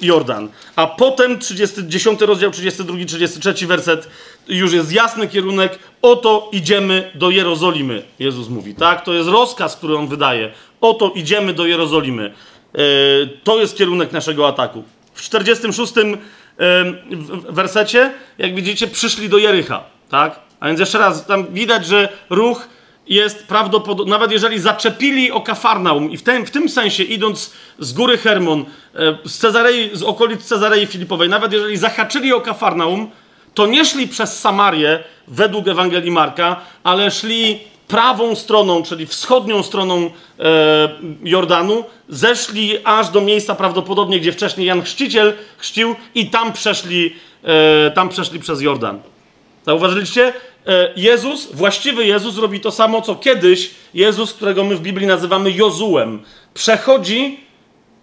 [0.00, 0.48] Jordan.
[0.76, 4.08] A potem 30, 10 rozdział, 32, 33 werset,
[4.48, 9.04] już jest jasny kierunek, oto idziemy do Jerozolimy, Jezus mówi, tak?
[9.04, 10.52] To jest rozkaz, który On wydaje.
[10.80, 12.34] Oto idziemy do Jerozolimy.
[12.74, 12.78] E,
[13.44, 14.84] to jest kierunek naszego ataku.
[15.12, 16.04] W 46 e,
[17.48, 20.40] wersecie, jak widzicie, przyszli do Jericha, tak?
[20.60, 22.68] A więc jeszcze raz, tam widać, że ruch
[23.08, 27.92] jest prawdopodobnie, nawet jeżeli zaczepili o Kafarnaum i w tym, w tym sensie idąc z
[27.92, 33.10] góry Hermon, e, z, Cezarei, z okolic Cezarei Filipowej, nawet jeżeli zahaczyli o Kafarnaum,
[33.54, 40.10] to nie szli przez Samarię według Ewangelii Marka, ale szli prawą stroną, czyli wschodnią stroną
[40.40, 40.88] e,
[41.24, 47.90] Jordanu, zeszli aż do miejsca prawdopodobnie, gdzie wcześniej Jan Chrzciciel chrzcił i tam przeszli, e,
[47.90, 49.00] tam przeszli przez Jordan.
[49.66, 50.32] Zauważyliście?
[50.68, 55.50] E, Jezus, właściwy Jezus robi to samo, co kiedyś Jezus, którego my w Biblii nazywamy
[55.50, 56.22] Jozułem.
[56.54, 57.40] Przechodzi,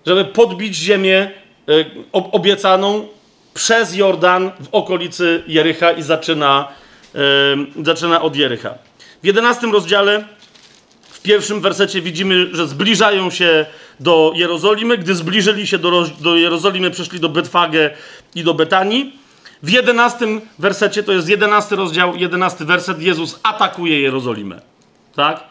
[0.06, 1.32] żeby podbić ziemię
[1.70, 1.72] e,
[2.14, 3.08] obiecaną
[3.54, 6.68] przez Jordan w okolicy Jericha i zaczyna,
[7.16, 8.74] e, zaczyna od Jericha.
[9.24, 10.26] W jedenastym rozdziale,
[11.10, 13.66] w pierwszym wersecie widzimy, że zbliżają się
[14.00, 14.98] do Jerozolimy.
[14.98, 17.90] Gdy zbliżyli się do, do Jerozolimy, przyszli do Betfagę
[18.36, 19.25] i do Betanii.
[19.66, 24.62] W jedenastym wersecie, to jest jedenasty rozdział, jedenasty werset, Jezus atakuje Jerozolimę.
[25.16, 25.44] Tak?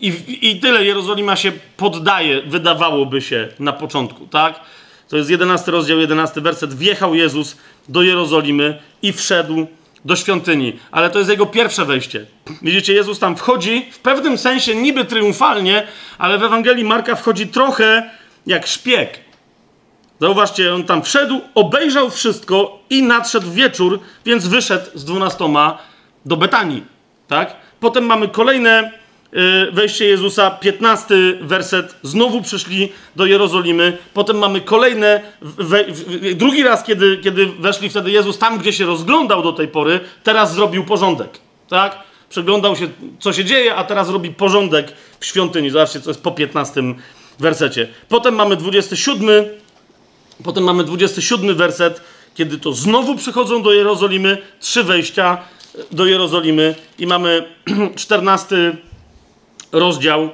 [0.00, 0.12] I,
[0.50, 4.60] I tyle Jerozolima się poddaje, wydawałoby się na początku, tak?
[5.08, 6.74] To jest jedenasty rozdział, jedenasty werset.
[6.74, 7.56] Wjechał Jezus
[7.88, 9.66] do Jerozolimy i wszedł
[10.04, 10.78] do świątyni.
[10.90, 12.26] Ale to jest jego pierwsze wejście.
[12.62, 15.86] Widzicie, Jezus tam wchodzi w pewnym sensie niby triumfalnie,
[16.18, 18.10] ale w Ewangelii Marka wchodzi trochę
[18.46, 19.29] jak szpieg.
[20.20, 25.78] Zauważcie, on tam wszedł, obejrzał wszystko i nadszedł wieczór, więc wyszedł z dwunastoma
[26.26, 26.82] do Betanii.
[27.28, 27.56] Tak?
[27.80, 28.92] Potem mamy kolejne
[29.68, 31.96] y, wejście Jezusa, 15 werset.
[32.02, 33.98] Znowu przyszli do Jerozolimy.
[34.14, 38.86] Potem mamy kolejne, we, w, drugi raz, kiedy, kiedy weszli wtedy Jezus tam, gdzie się
[38.86, 41.38] rozglądał do tej pory, teraz zrobił porządek.
[41.68, 41.98] Tak?
[42.28, 42.88] Przeglądał się,
[43.20, 45.70] co się dzieje, a teraz robi porządek w świątyni.
[45.70, 46.82] Zobaczcie, co jest po 15
[47.38, 47.88] wersecie.
[48.08, 49.44] Potem mamy 27
[50.44, 52.00] Potem mamy 27 werset,
[52.34, 55.38] kiedy to znowu przychodzą do Jerozolimy, trzy wejścia
[55.92, 57.54] do Jerozolimy i mamy
[57.96, 58.76] 14
[59.72, 60.30] rozdział,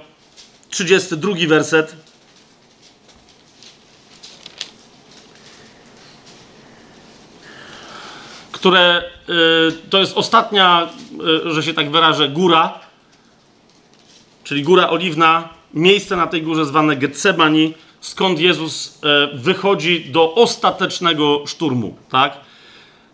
[0.70, 1.96] 32 werset.
[8.52, 10.88] Które y, to jest ostatnia,
[11.46, 12.80] y, że się tak wyrażę, góra,
[14.44, 17.74] czyli góra oliwna, miejsce na tej górze zwane Getsemani,
[18.06, 22.36] skąd Jezus e, wychodzi do ostatecznego szturmu, tak?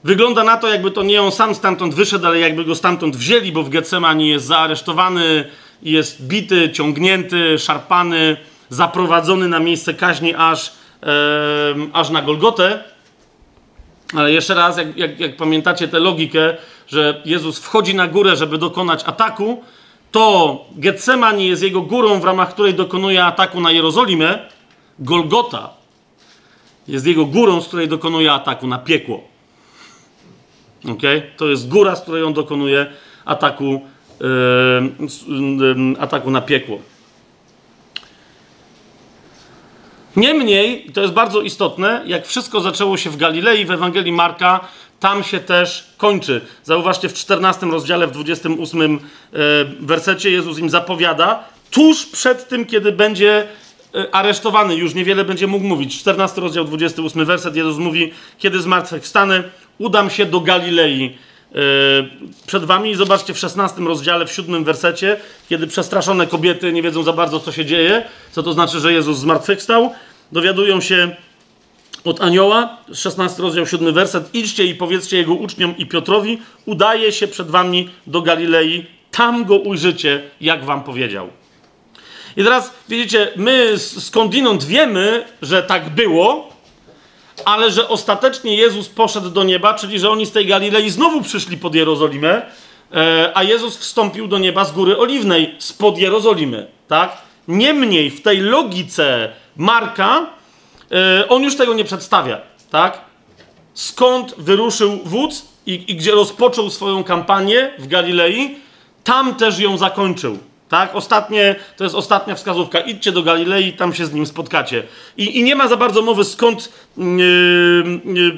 [0.05, 3.53] Wygląda na to, jakby to nie on sam stamtąd wyszedł, ale jakby go stamtąd wzięli,
[3.53, 5.45] bo w Getsemani jest zaaresztowany,
[5.83, 8.37] jest bity, ciągnięty, szarpany,
[8.69, 10.73] zaprowadzony na miejsce kaźni aż,
[11.03, 11.09] e,
[11.93, 12.85] aż na Golgotę.
[14.15, 16.57] Ale jeszcze raz, jak, jak, jak pamiętacie tę logikę,
[16.89, 19.65] że Jezus wchodzi na górę, żeby dokonać ataku,
[20.11, 24.39] to Getsemani jest jego górą, w ramach której dokonuje ataku na Jerozolimę,
[24.99, 25.83] Golgota
[26.89, 29.25] jest jego górą, z której dokonuje ataku na piekło.
[30.89, 31.03] Ok?
[31.37, 32.87] To jest góra, z której on dokonuje
[33.25, 33.81] ataku,
[34.21, 36.79] yy, ataku na piekło.
[40.17, 44.61] Niemniej, to jest bardzo istotne, jak wszystko zaczęło się w Galilei, w Ewangelii Marka,
[45.01, 46.41] tam się też kończy.
[46.65, 49.01] Zauważcie, w 14 rozdziale, w 28
[49.81, 53.62] wersecie Jezus im zapowiada, tuż przed tym, kiedy będzie E,
[54.13, 56.01] aresztowany, już niewiele będzie mógł mówić.
[56.01, 59.43] 14 rozdział, 28 werset, Jezus mówi, kiedy zmartwychwstanę,
[59.79, 61.59] udam się do Galilei e,
[62.47, 65.17] przed wami i zobaczcie w 16 rozdziale, w 7 wersecie,
[65.49, 69.19] kiedy przestraszone kobiety nie wiedzą za bardzo, co się dzieje, co to znaczy, że Jezus
[69.19, 69.93] zmartwychwstał,
[70.33, 71.17] dowiadują się
[72.05, 77.29] od anioła, 16 rozdział, 7 werset, idźcie i powiedzcie jego uczniom i Piotrowi, udaje się
[77.29, 81.42] przed wami do Galilei, tam go ujrzycie, jak wam powiedział.
[82.37, 86.53] I teraz, widzicie, my skądinąd wiemy, że tak było,
[87.45, 91.59] ale że ostatecznie Jezus poszedł do nieba, czyli że oni z tej Galilei znowu przyszli
[91.59, 92.43] pod Jerozolimę,
[92.93, 97.17] e, a Jezus wstąpił do nieba z Góry Oliwnej, spod Jerozolimy, tak?
[97.49, 100.27] Niemniej w tej logice Marka
[100.93, 103.01] e, on już tego nie przedstawia, tak?
[103.75, 108.57] Skąd wyruszył wódz i, i gdzie rozpoczął swoją kampanię w Galilei,
[109.05, 110.39] tam też ją zakończył.
[110.73, 110.95] Tak?
[110.95, 112.81] Ostatnie, to jest ostatnia wskazówka.
[112.81, 114.83] Idźcie do Galilei, tam się z nim spotkacie.
[115.17, 117.05] I, i nie ma za bardzo mowy, skąd yy,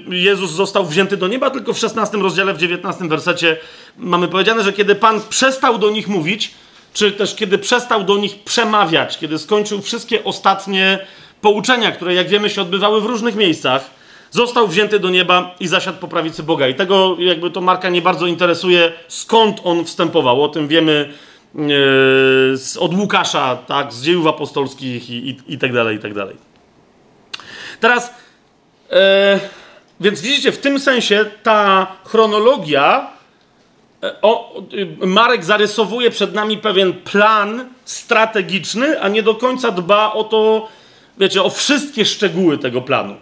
[0.08, 3.56] yy, Jezus został wzięty do nieba, tylko w 16 rozdziale, w 19 wersecie
[3.96, 6.54] mamy powiedziane, że kiedy Pan przestał do nich mówić,
[6.94, 10.98] czy też kiedy przestał do nich przemawiać, kiedy skończył wszystkie ostatnie
[11.40, 13.90] pouczenia, które jak wiemy się odbywały w różnych miejscach,
[14.30, 16.68] został wzięty do nieba i zasiadł po prawicy Boga.
[16.68, 20.42] I tego jakby to Marka nie bardzo interesuje, skąd on wstępował.
[20.42, 21.12] O tym wiemy
[22.54, 26.36] z, od Łukasza, tak, z dziejów apostolskich i, i, i tak dalej, i tak dalej.
[27.80, 28.14] Teraz,
[28.90, 29.40] e,
[30.00, 33.10] więc widzicie, w tym sensie ta chronologia,
[34.02, 34.62] e, o,
[35.06, 40.68] Marek zarysowuje przed nami pewien plan strategiczny, a nie do końca dba o to,
[41.18, 43.16] wiecie, o wszystkie szczegóły tego planu.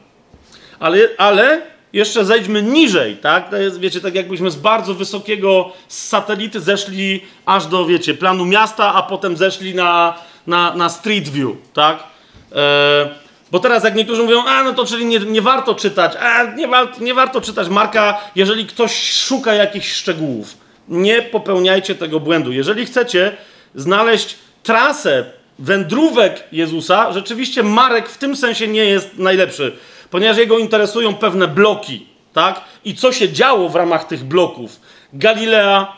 [0.78, 3.50] Ale, ale jeszcze zejdźmy niżej, tak?
[3.50, 8.44] To jest, wiecie, tak jakbyśmy z bardzo wysokiego z satelity zeszli aż do, wiecie, planu
[8.44, 10.14] miasta, a potem zeszli na,
[10.46, 12.04] na, na street view, tak?
[12.52, 13.08] E,
[13.50, 16.68] bo teraz jak niektórzy mówią, a no to czyli nie, nie warto czytać, a nie,
[16.68, 20.56] wa nie warto czytać Marka, jeżeli ktoś szuka jakichś szczegółów.
[20.88, 22.52] Nie popełniajcie tego błędu.
[22.52, 23.36] Jeżeli chcecie
[23.74, 25.24] znaleźć trasę
[25.58, 29.72] wędrówek Jezusa, rzeczywiście Marek w tym sensie nie jest najlepszy
[30.12, 32.60] ponieważ jego interesują pewne bloki, tak?
[32.84, 34.80] I co się działo w ramach tych bloków.
[35.12, 35.96] Galilea,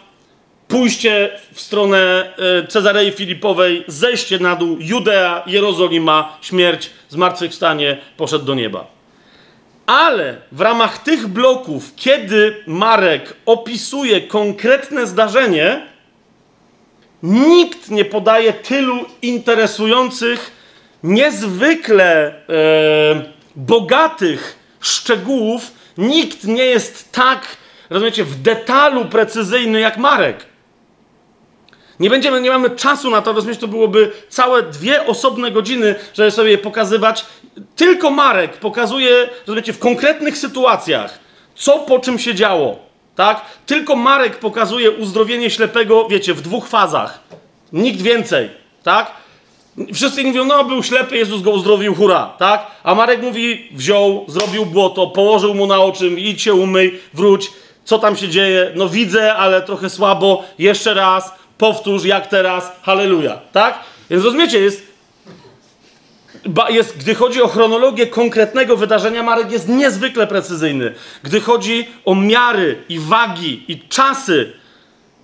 [0.69, 8.55] pójście w stronę e, Cezarei Filipowej, zejście na dół, Judea, Jerozolima, śmierć, zmartwychwstanie, poszedł do
[8.55, 8.87] nieba.
[9.87, 15.87] Ale w ramach tych bloków, kiedy Marek opisuje konkretne zdarzenie,
[17.23, 20.51] nikt nie podaje tylu interesujących,
[21.03, 27.47] niezwykle e, bogatych szczegółów nikt nie jest tak,
[27.91, 30.47] rozumiecie, w detalu precyzyjny jak Marek.
[32.01, 36.31] Nie będziemy, nie mamy czasu na to, rozumieć, to byłoby całe dwie osobne godziny, żeby
[36.31, 37.27] sobie je pokazywać.
[37.77, 41.19] Tylko Marek pokazuje, rozumiecie, w konkretnych sytuacjach,
[41.55, 42.79] co po czym się działo,
[43.15, 43.41] tak?
[43.67, 47.21] Tylko Marek pokazuje uzdrowienie ślepego, wiecie, w dwóch fazach.
[47.73, 48.51] Nikt więcej,
[48.83, 49.24] tak?
[49.95, 52.67] Wszyscy mówią, no był ślepy, Jezus go uzdrowił, hura, tak?
[52.83, 57.51] A Marek mówi, wziął, zrobił błoto, położył mu na oczy, idź się umyj, wróć,
[57.85, 58.73] co tam się dzieje?
[58.75, 63.79] No widzę, ale trochę słabo, jeszcze raz, powtórz jak teraz, halleluja, tak?
[64.11, 64.87] Więc rozumiecie, jest,
[66.69, 70.95] jest, gdy chodzi o chronologię konkretnego wydarzenia, Marek jest niezwykle precyzyjny.
[71.23, 74.53] Gdy chodzi o miary i wagi i czasy,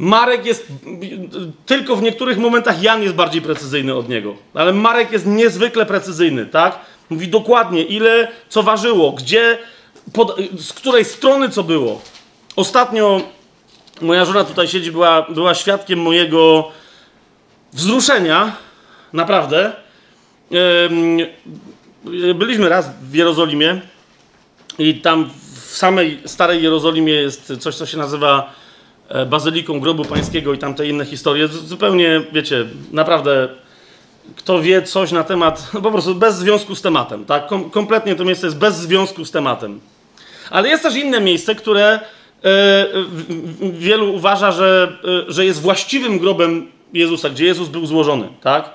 [0.01, 0.67] Marek jest,
[1.67, 6.47] tylko w niektórych momentach Jan jest bardziej precyzyjny od niego, ale Marek jest niezwykle precyzyjny,
[6.47, 6.79] tak?
[7.11, 9.59] Mówi dokładnie, ile co ważyło, gdzie,
[10.13, 12.03] pod, z której strony co było.
[12.57, 13.21] Ostatnio
[14.01, 16.71] moja żona tutaj siedzi, była, była świadkiem mojego
[17.73, 18.57] wzruszenia,
[19.13, 19.73] naprawdę.
[22.35, 23.81] Byliśmy raz w Jerozolimie
[24.79, 28.60] i tam w samej Starej Jerozolimie jest coś, co się nazywa
[29.27, 31.49] Bazyliką Grobu Pańskiego i tamte inne historie.
[31.49, 33.49] Zupełnie, wiecie, naprawdę
[34.37, 37.47] kto wie coś na temat, no po prostu bez związku z tematem, tak?
[37.47, 39.81] Kom kompletnie to miejsce jest bez związku z tematem.
[40.51, 42.01] Ale jest też inne miejsce, które
[42.45, 42.87] E,
[43.73, 44.93] wielu uważa, że,
[45.29, 48.71] e, że jest właściwym grobem Jezusa, gdzie Jezus był złożony, tak?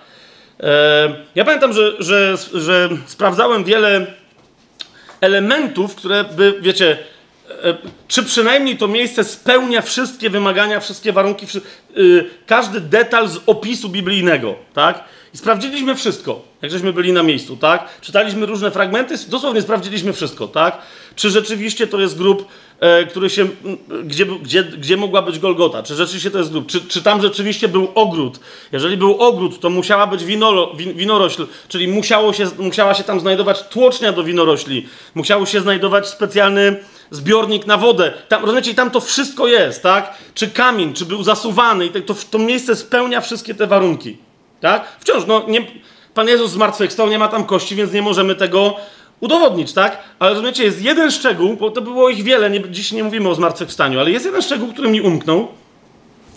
[0.60, 4.06] E, ja pamiętam, że, że, że sprawdzałem wiele
[5.22, 6.98] elementów, które by, wiecie,
[8.08, 11.46] czy przynajmniej to miejsce spełnia wszystkie wymagania, wszystkie warunki,
[12.46, 15.04] każdy detal z opisu biblijnego, tak?
[15.34, 18.02] I sprawdziliśmy wszystko, jak żeśmy byli na miejscu, tak?
[18.02, 20.78] Czytaliśmy różne fragmenty, dosłownie sprawdziliśmy wszystko, tak?
[21.16, 22.48] Czy rzeczywiście to jest grób,
[22.80, 23.48] e, który się,
[24.04, 25.84] gdzie, gdzie, gdzie mogła być Golgota?
[25.84, 26.68] Czy rzeczywiście to jest grób?
[26.68, 28.40] Czy, czy tam rzeczywiście był ogród?
[28.72, 33.20] Jeżeli był ogród, to musiała być winolo, win, winorośl, czyli musiało się, musiała się tam
[33.20, 36.76] znajdować tłocznia do winorośli, musiał się znajdować specjalny
[37.12, 38.14] zbiornik na wodę.
[38.28, 40.14] Tam, rozumiecie, tam to wszystko jest, tak?
[40.34, 44.18] Czy kamień, czy był zasuwany i tak, to, to miejsce spełnia wszystkie te warunki.
[44.62, 44.98] Tak?
[45.00, 45.68] Wciąż, no, nie,
[46.14, 48.76] Pan Jezus zmartwychwstał, nie ma tam kości, więc nie możemy tego
[49.20, 49.98] udowodnić, tak?
[50.20, 53.36] Ale rozumiecie, jest jeden szczegół, bo to było ich wiele, nie, dziś nie mówimy o
[53.36, 55.48] zmartwychwstaniu, ale jest jeden szczegół, który mi umknął.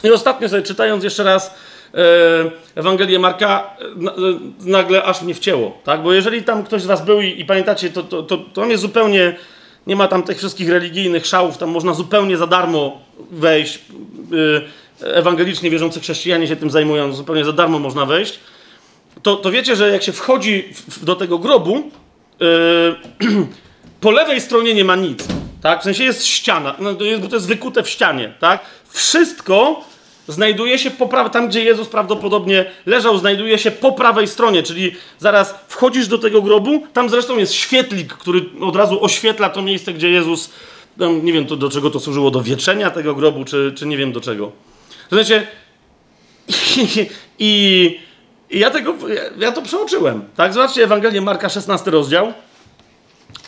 [0.04, 1.54] I ostatnio sobie czytając jeszcze raz
[1.94, 2.00] e,
[2.74, 4.14] Ewangelię Marka, e, e,
[4.60, 6.02] nagle aż mnie wcięło, tak?
[6.02, 8.70] Bo jeżeli tam ktoś z was był i, i pamiętacie, to, to, to, to on
[8.70, 9.36] jest zupełnie,
[9.88, 13.78] nie ma tam tych wszystkich religijnych szałów, tam można zupełnie za darmo wejść.
[15.02, 18.40] E, ewangelicznie wierzący chrześcijanie się tym zajmują, zupełnie za darmo można wejść,
[19.22, 21.90] to, to wiecie, że jak się wchodzi w, do tego grobu,
[22.40, 22.96] yy,
[24.00, 25.24] po lewej stronie nie ma nic.
[25.62, 25.80] Tak?
[25.80, 28.34] W sensie jest ściana, no to jest, bo to jest wykute w ścianie.
[28.40, 28.60] Tak?
[28.88, 29.84] Wszystko
[30.28, 34.92] znajduje się po prawej, tam gdzie Jezus prawdopodobnie leżał, znajduje się po prawej stronie, czyli
[35.18, 39.92] zaraz wchodzisz do tego grobu, tam zresztą jest świetlik, który od razu oświetla to miejsce,
[39.92, 40.50] gdzie Jezus,
[40.96, 43.96] no, nie wiem to, do czego to służyło, do wieczenia tego grobu, czy, czy nie
[43.96, 44.52] wiem do czego.
[45.12, 45.46] Znaczy,
[46.76, 47.08] i,
[47.38, 48.00] i,
[48.50, 48.94] i ja, tego,
[49.38, 50.24] ja, to przeoczyłem.
[50.36, 50.52] Tak?
[50.52, 52.32] Zobaczcie Ewangelię Marka, 16 rozdział.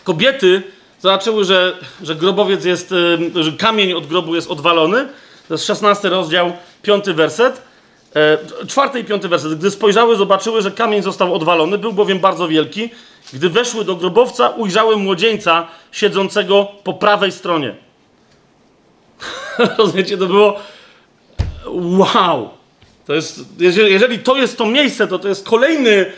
[0.05, 0.63] Kobiety
[1.01, 2.95] zobaczyły, że, że grobowiec jest,
[3.35, 5.09] że kamień od grobu jest odwalony.
[5.51, 7.63] To jest 16 rozdział, 5 werset.
[8.17, 9.59] E, czwarty i piąty werset.
[9.59, 12.91] Gdy spojrzały, zobaczyły, że kamień został odwalony, był bowiem bardzo wielki.
[13.33, 17.75] Gdy weszły do grobowca, ujrzały młodzieńca siedzącego po prawej stronie.
[19.79, 20.61] Rozumiecie, to było
[21.75, 22.51] wow!
[23.07, 26.13] To jest, jeżeli, jeżeli to jest to miejsce, to to jest kolejny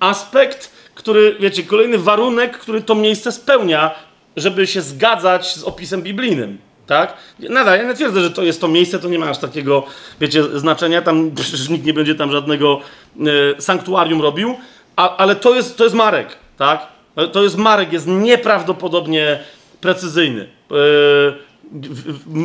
[0.00, 3.94] aspekt, który, wiecie, kolejny warunek, który to miejsce spełnia,
[4.36, 6.58] żeby się zgadzać z opisem biblijnym.
[6.86, 7.16] Tak?
[7.38, 9.84] Nadal, ja nie twierdzę, że to jest to miejsce, to nie ma aż takiego,
[10.20, 11.02] wiecie, znaczenia.
[11.02, 12.80] Tam przecież nikt nie będzie tam żadnego
[13.20, 14.54] e, sanktuarium robił,
[14.96, 16.94] a, ale to jest, to jest Marek, tak?
[17.32, 19.38] To jest Marek, jest nieprawdopodobnie
[19.80, 20.48] precyzyjny.
[20.70, 20.74] E,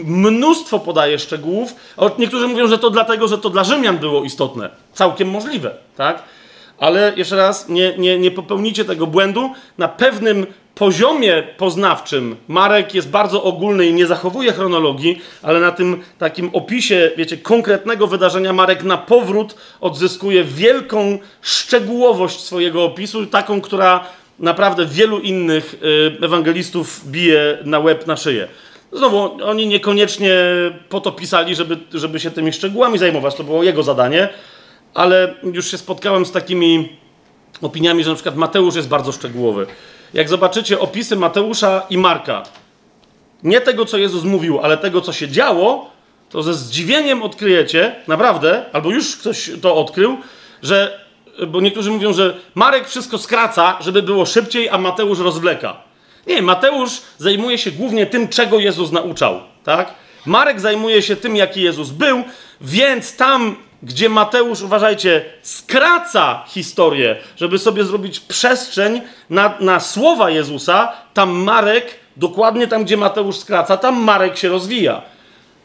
[0.05, 1.75] mnóstwo podaje szczegółów.
[2.19, 4.69] Niektórzy mówią, że to dlatego, że to dla Rzymian było istotne.
[4.93, 6.23] Całkiem możliwe, tak?
[6.79, 9.51] Ale jeszcze raz, nie, nie, nie popełnicie tego błędu.
[9.77, 10.45] Na pewnym
[10.79, 17.11] poziomie poznawczym Marek jest bardzo ogólny i nie zachowuje chronologii, ale na tym takim opisie,
[17.17, 24.05] wiecie, konkretnego wydarzenia Marek na powrót odzyskuje wielką szczegółowość swojego opisu, taką, która
[24.39, 25.75] naprawdę wielu innych
[26.21, 28.47] y, ewangelistów bije na łeb, na szyję.
[28.91, 30.33] Znowu, oni niekoniecznie
[30.89, 34.29] po to pisali, żeby, żeby się tymi szczegółami zajmować, to było jego zadanie,
[34.93, 36.89] ale już się spotkałem z takimi
[37.61, 39.67] opiniami, że na przykład Mateusz jest bardzo szczegółowy.
[40.13, 42.43] Jak zobaczycie opisy Mateusza i Marka,
[43.43, 45.89] nie tego, co Jezus mówił, ale tego, co się działo,
[46.29, 50.17] to ze zdziwieniem odkryjecie, naprawdę, albo już ktoś to odkrył,
[50.63, 51.05] że,
[51.47, 55.77] bo niektórzy mówią, że Marek wszystko skraca, żeby było szybciej, a Mateusz rozwleka.
[56.27, 59.93] Nie, Mateusz zajmuje się głównie tym, czego Jezus nauczał, tak?
[60.25, 62.23] Marek zajmuje się tym, jaki Jezus był,
[62.61, 70.91] więc tam, gdzie Mateusz, uważajcie, skraca historię, żeby sobie zrobić przestrzeń na, na słowa Jezusa,
[71.13, 75.01] tam Marek, dokładnie tam, gdzie Mateusz skraca, tam Marek się rozwija.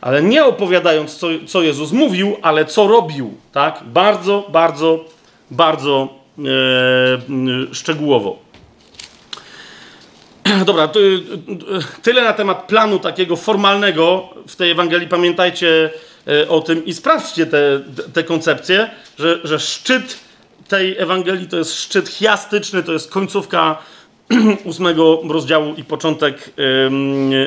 [0.00, 3.80] Ale nie opowiadając, co, co Jezus mówił, ale co robił, tak?
[3.84, 5.04] Bardzo, bardzo,
[5.50, 6.08] bardzo
[6.38, 8.38] e, szczegółowo.
[10.66, 11.00] Dobra, to,
[12.02, 15.08] tyle na temat planu takiego formalnego w tej Ewangelii.
[15.08, 16.13] Pamiętajcie e,
[16.48, 17.80] o tym i sprawdźcie te,
[18.12, 20.18] te koncepcje, że, że szczyt
[20.68, 23.78] tej Ewangelii to jest szczyt chiastyczny, to jest końcówka
[24.64, 26.50] ósmego rozdziału i początek,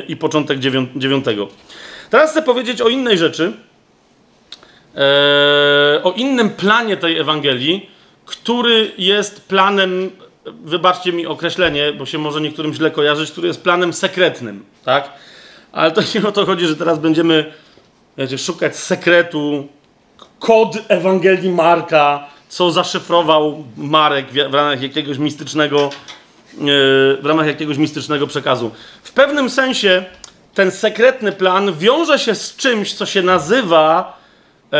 [0.08, 0.58] i początek
[0.96, 1.48] dziewiątego.
[2.10, 3.52] Teraz chcę powiedzieć o innej rzeczy,
[4.96, 7.90] e, o innym planie tej Ewangelii,
[8.26, 10.10] który jest planem
[10.64, 15.12] wybaczcie mi określenie, bo się może niektórym źle kojarzyć, który jest planem sekretnym, tak?
[15.72, 17.52] Ale to nie o to chodzi, że teraz będziemy
[18.18, 19.68] wiecie, szukać sekretu,
[20.38, 26.62] kod Ewangelii Marka, co zaszyfrował Marek w ramach jakiegoś mistycznego, e,
[27.22, 28.70] w ramach jakiegoś mistycznego przekazu.
[29.02, 30.04] W pewnym sensie
[30.54, 34.18] ten sekretny plan wiąże się z czymś, co się nazywa
[34.64, 34.70] e,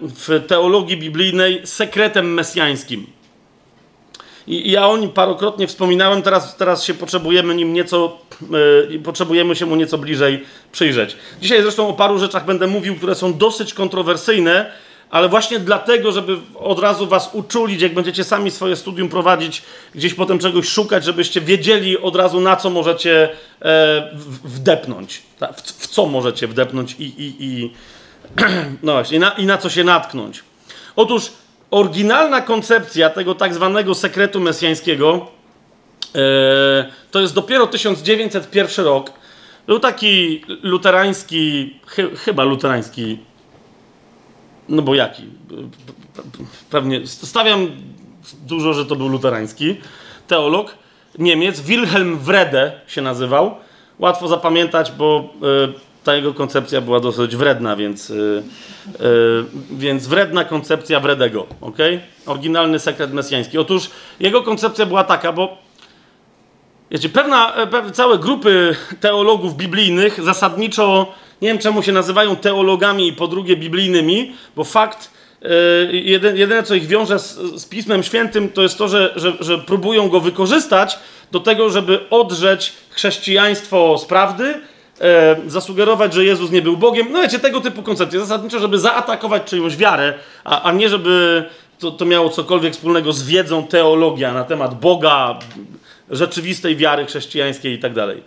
[0.00, 3.06] w teologii biblijnej sekretem mesjańskim.
[4.46, 8.18] I, ja o nim parokrotnie wspominałem, teraz, teraz się potrzebujemy nim nieco,
[8.90, 11.16] yy, potrzebujemy się mu nieco bliżej przyjrzeć.
[11.40, 14.72] Dzisiaj zresztą o paru rzeczach będę mówił, które są dosyć kontrowersyjne,
[15.12, 19.62] ale właśnie dlatego, żeby od razu was uczulić, jak będziecie sami swoje studium prowadzić,
[19.94, 23.28] gdzieś potem czegoś szukać, żebyście wiedzieli od razu, na co możecie
[23.62, 24.10] e,
[24.44, 25.22] wdepnąć.
[25.56, 27.72] W, w, co możecie wdepnąć i, i, i
[28.82, 30.42] no właśnie, na, i na co się natknąć.
[30.96, 31.32] Otóż
[31.72, 35.26] oryginalna koncepcja tego tak zwanego sekretu mesjańskiego
[36.14, 36.18] e,
[37.10, 39.12] to jest dopiero 1901 rok.
[39.66, 43.18] Był taki luterański, chy, chyba luterański,
[44.68, 45.22] no bo jaki?
[46.70, 47.68] Pewnie, stawiam
[48.46, 49.76] dużo, że to był luterański
[50.26, 50.74] teolog,
[51.18, 53.54] Niemiec, Wilhelm Wrede się nazywał.
[53.98, 58.42] Łatwo zapamiętać, bo e, ta jego koncepcja była dosyć wredna, więc, yy,
[59.70, 61.78] więc wredna koncepcja wredego, ok?
[62.26, 63.58] Oryginalny sekret mesjański.
[63.58, 63.90] Otóż
[64.20, 65.58] jego koncepcja była taka, bo
[66.90, 73.08] wiecie, pewna, e, pewne całe grupy teologów biblijnych zasadniczo, nie wiem czemu się nazywają teologami
[73.08, 75.10] i po drugie biblijnymi, bo fakt,
[75.42, 76.00] yy,
[76.34, 80.08] jedyne co ich wiąże z, z, Pismem Świętym, to jest to, że, że, że próbują
[80.08, 80.98] go wykorzystać
[81.32, 84.54] do tego, żeby odrzeć chrześcijaństwo z prawdy,
[85.02, 87.06] e, zasugerować, że Jezus nie był Bogiem.
[87.10, 88.20] No wiecie, tego typu koncepcje.
[88.20, 91.44] Zasadniczo, żeby zaatakować czyjąś wiarę, a, a nie żeby
[91.78, 95.38] to, to miało cokolwiek wspólnego z wiedzą teologia na temat Boga,
[96.10, 98.22] rzeczywistej wiary chrześcijańskiej i tak dalej.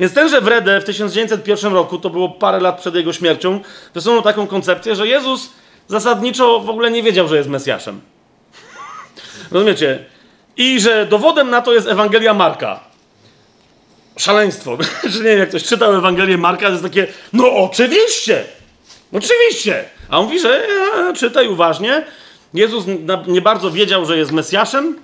[0.00, 3.60] Więc tenże Wrede w 1901 roku, to było parę lat przed jego śmiercią,
[3.94, 5.50] wysunął taką koncepcję, że Jezus
[5.88, 8.00] zasadniczo w ogóle nie wiedział, że jest Mesjaszem.
[9.50, 10.04] Rozumiecie?
[10.56, 12.85] I że dowodem na to jest Ewangelia Marka
[14.16, 14.78] szaleństwo.
[15.12, 18.44] Że nie jak ktoś czytał Ewangelię Marka, to jest takie, no oczywiście,
[19.12, 19.84] oczywiście.
[20.10, 20.66] A on mówi, że
[21.08, 22.04] e, czytaj uważnie.
[22.54, 22.84] Jezus
[23.26, 24.98] nie bardzo wiedział, że jest Mesjaszem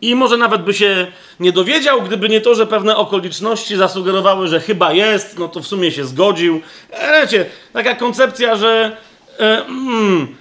[0.00, 1.06] i może nawet by się
[1.40, 5.66] nie dowiedział, gdyby nie to, że pewne okoliczności zasugerowały, że chyba jest, no to w
[5.66, 6.60] sumie się zgodził.
[6.90, 8.96] E, wiecie, taka koncepcja, że
[9.38, 10.36] e, mm,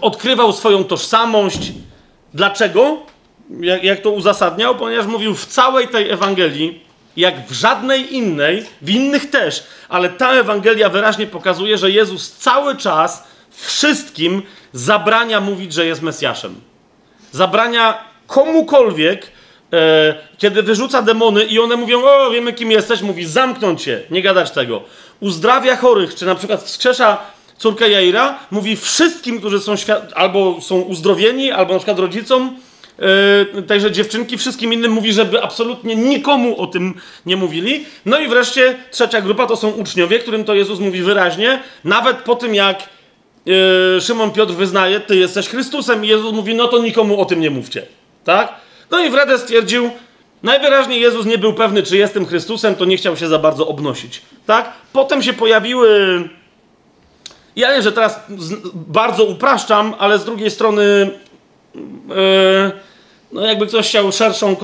[0.00, 1.72] odkrywał swoją tożsamość.
[2.34, 3.02] Dlaczego?
[3.60, 6.80] Jak, jak to uzasadniał, ponieważ mówił w całej tej Ewangelii,
[7.16, 12.76] jak w żadnej innej, w innych też, ale ta Ewangelia wyraźnie pokazuje, że Jezus cały
[12.76, 14.42] czas wszystkim
[14.72, 16.60] zabrania mówić, że jest Mesjaszem.
[17.32, 19.32] Zabrania komukolwiek,
[19.72, 24.22] e, kiedy wyrzuca demony i one mówią, o wiemy kim jesteś, mówi zamknąć się, nie
[24.22, 24.82] gadać tego.
[25.20, 27.18] Uzdrawia chorych, czy na przykład wskrzesza
[27.58, 29.74] córkę Jaira, mówi wszystkim, którzy są
[30.14, 32.56] albo są uzdrowieni, albo na przykład rodzicom,
[33.54, 36.94] Yy, także dziewczynki, wszystkim innym mówi, żeby absolutnie nikomu o tym
[37.26, 37.84] nie mówili.
[38.06, 42.34] No i wreszcie trzecia grupa to są uczniowie, którym to Jezus mówi wyraźnie, nawet po
[42.34, 42.88] tym jak
[43.46, 47.40] yy, Szymon Piotr wyznaje, ty jesteś Chrystusem i Jezus mówi, no to nikomu o tym
[47.40, 47.82] nie mówcie.
[48.24, 48.52] Tak?
[48.90, 49.90] No i Wrede stwierdził,
[50.42, 54.22] najwyraźniej Jezus nie był pewny, czy jestem Chrystusem, to nie chciał się za bardzo obnosić.
[54.46, 54.72] Tak?
[54.92, 55.88] Potem się pojawiły...
[57.56, 58.20] Ja wiem, że teraz
[58.74, 61.10] bardzo upraszczam, ale z drugiej strony...
[62.08, 62.72] Yy,
[63.32, 64.56] no jakby ktoś chciał szerszą,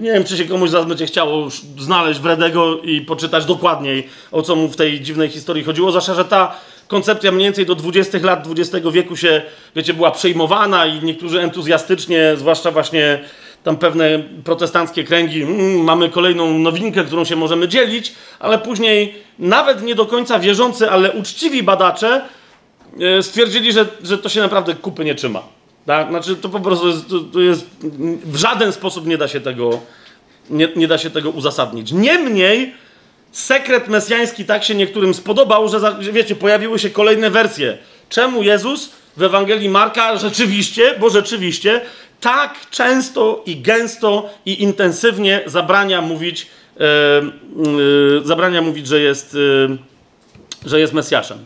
[0.00, 1.48] nie wiem, czy się komuś zaraz będzie chciało
[1.78, 6.24] znaleźć Wredego i poczytać dokładniej, o co mu w tej dziwnej historii chodziło, zwłaszcza, że
[6.24, 6.54] ta
[6.88, 9.42] koncepcja mniej więcej do 20 lat XX wieku się,
[9.76, 13.18] wiecie, była przejmowana i niektórzy entuzjastycznie, zwłaszcza właśnie
[13.64, 19.82] tam pewne protestanckie kręgi, mm, mamy kolejną nowinkę, którą się możemy dzielić, ale później nawet
[19.82, 22.22] nie do końca wierzący, ale uczciwi badacze
[23.00, 25.57] e, stwierdzili, że, że to się naprawdę kupy nie trzyma.
[25.88, 26.08] Tak?
[26.08, 27.66] Znaczy, to po prostu jest, to, to jest,
[28.24, 29.80] w żaden sposób nie da się tego,
[30.50, 31.92] nie, nie da się tego uzasadnić.
[31.92, 32.74] Niemniej,
[33.32, 37.78] sekret mesjański tak się niektórym spodobał, że, wiecie, pojawiły się kolejne wersje.
[38.08, 41.80] Czemu Jezus w Ewangelii Marka rzeczywiście, bo rzeczywiście,
[42.20, 46.46] tak często i gęsto i intensywnie zabrania mówić,
[46.80, 47.22] e, e,
[48.24, 49.36] zabrania mówić, że jest,
[50.64, 51.38] e, że jest Mesjaszem.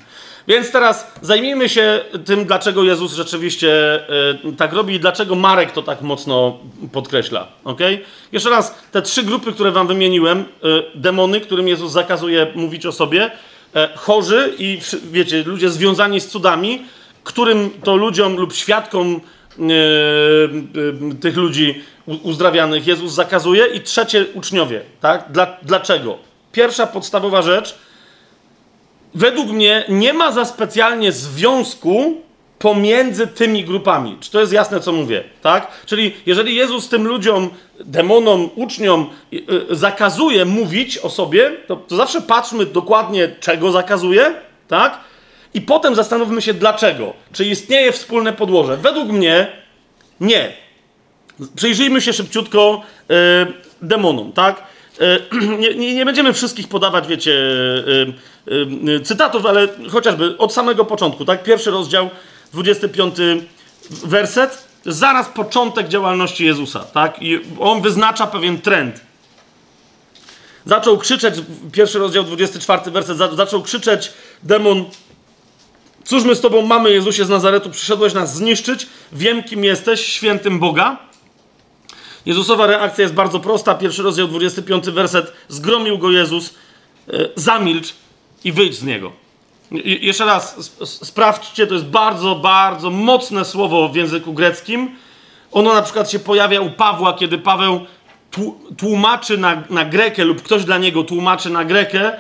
[0.49, 4.01] Więc teraz zajmijmy się tym, dlaczego Jezus rzeczywiście
[4.45, 6.59] y, tak robi i dlaczego Marek to tak mocno
[6.93, 7.49] podkreśla.
[7.65, 8.01] Okay?
[8.33, 10.45] Jeszcze raz, te trzy grupy, które wam wymieniłem, y,
[10.95, 13.31] demony, którym Jezus zakazuje mówić o sobie, y,
[13.95, 14.79] chorzy i
[15.13, 16.83] wiecie, ludzie związani z cudami,
[17.25, 19.21] którym to ludziom lub świadkom
[21.21, 24.81] tych ludzi uzdrawianych Jezus zakazuje i trzecie uczniowie.
[25.01, 25.25] Tak?
[25.33, 26.19] Dla, dlaczego?
[26.53, 27.75] Pierwsza podstawowa rzecz–
[29.15, 32.23] według mnie nie ma za specjalnie związku
[32.59, 34.17] pomiędzy tymi grupami.
[34.21, 35.25] Czy to jest jasne, co mówię?
[35.43, 35.69] Tak?
[35.87, 37.51] Czyli jeżeli Jezus tym ludziom,
[37.81, 44.35] demonom, uczniom yy, zakazuje mówić o sobie, to, to zawsze patrzmy dokładnie, czego zakazuje,
[44.69, 44.99] tak?
[45.55, 47.13] I potem zastanówmy się, dlaczego.
[47.33, 48.77] Czy istnieje wspólne podłoże?
[48.77, 49.47] Według mnie
[50.21, 50.53] nie.
[51.57, 53.17] Przyjrzyjmy się szybciutko yy,
[53.83, 54.63] demonom, tak?
[55.01, 58.13] E, nie, nie, będziemy wszystkich podawać, wiecie, e, e,
[59.05, 61.43] cytatów, ale chociażby od samego początku, tak?
[61.43, 62.11] Pierwszy rozdział,
[62.53, 63.15] 25
[63.91, 67.23] werset, zaraz początek działalności Jezusa, tak?
[67.23, 69.01] I on wyznacza pewien trend.
[70.67, 71.35] Zaczął krzyczeć,
[71.73, 74.13] pierwszy rozdział, 24 werset, zaczął krzyczeć
[74.43, 74.85] demon,
[76.05, 80.59] cóż my z tobą mamy, Jezusie z Nazaretu, przyszedłeś nas zniszczyć, wiem kim jesteś, świętym
[80.59, 80.99] Boga.
[82.27, 83.75] Jezusowa reakcja jest bardzo prosta.
[83.75, 85.33] Pierwszy rozdział, 25 werset.
[85.49, 86.55] Zgromił go Jezus,
[87.09, 87.95] e, zamilcz
[88.45, 89.13] i wyjdź z niego.
[89.73, 94.97] I, jeszcze raz, sprawdźcie, to jest bardzo, bardzo mocne słowo w języku greckim.
[95.53, 97.81] Ono na przykład się pojawia u Pawła, kiedy Paweł
[98.79, 102.19] tłumaczy na, na grekę lub ktoś dla niego tłumaczy na grekę e,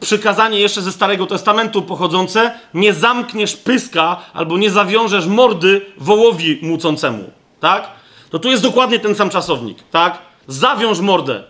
[0.00, 7.30] przykazanie jeszcze ze Starego Testamentu pochodzące nie zamkniesz pyska albo nie zawiążesz mordy wołowi mucącemu
[7.64, 7.88] tak?
[8.30, 10.18] To tu jest dokładnie ten sam czasownik, tak?
[10.48, 11.42] Zawiąż mordę.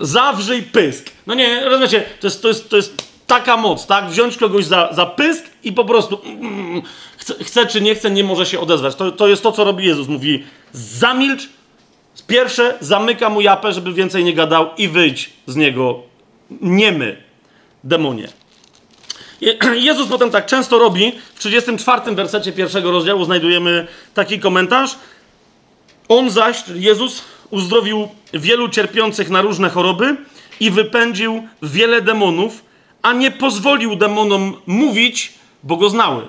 [0.00, 1.10] Zawrzyj pysk.
[1.26, 4.10] No nie, rozumiecie, to jest, to jest, to jest taka moc, tak?
[4.10, 6.82] Wziąć kogoś za, za pysk i po prostu mm,
[7.16, 8.94] chce, chce, czy nie chce, nie może się odezwać.
[8.94, 10.08] To, to jest to, co robi Jezus.
[10.08, 11.48] Mówi, zamilcz,
[12.26, 16.02] pierwsze zamyka mu japę, żeby więcej nie gadał i wyjdź z niego
[16.60, 17.22] niemy,
[17.84, 18.28] demonie.
[19.88, 21.12] Jezus potem tak często robi.
[21.34, 24.96] W 34 wersecie pierwszego rozdziału znajdujemy taki komentarz.
[26.08, 27.22] On zaś, Jezus,
[27.52, 30.16] uzdrowił wielu cierpiących na różne choroby
[30.60, 32.64] i wypędził wiele demonów,
[33.02, 35.32] a nie pozwolił demonom mówić,
[35.62, 36.22] bo go znały.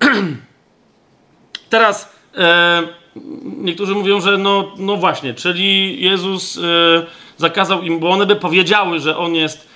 [1.70, 2.82] Teraz e,
[3.44, 6.60] niektórzy mówią, że no, no właśnie, czyli Jezus e,
[7.36, 9.72] zakazał im, bo one by powiedziały, że on jest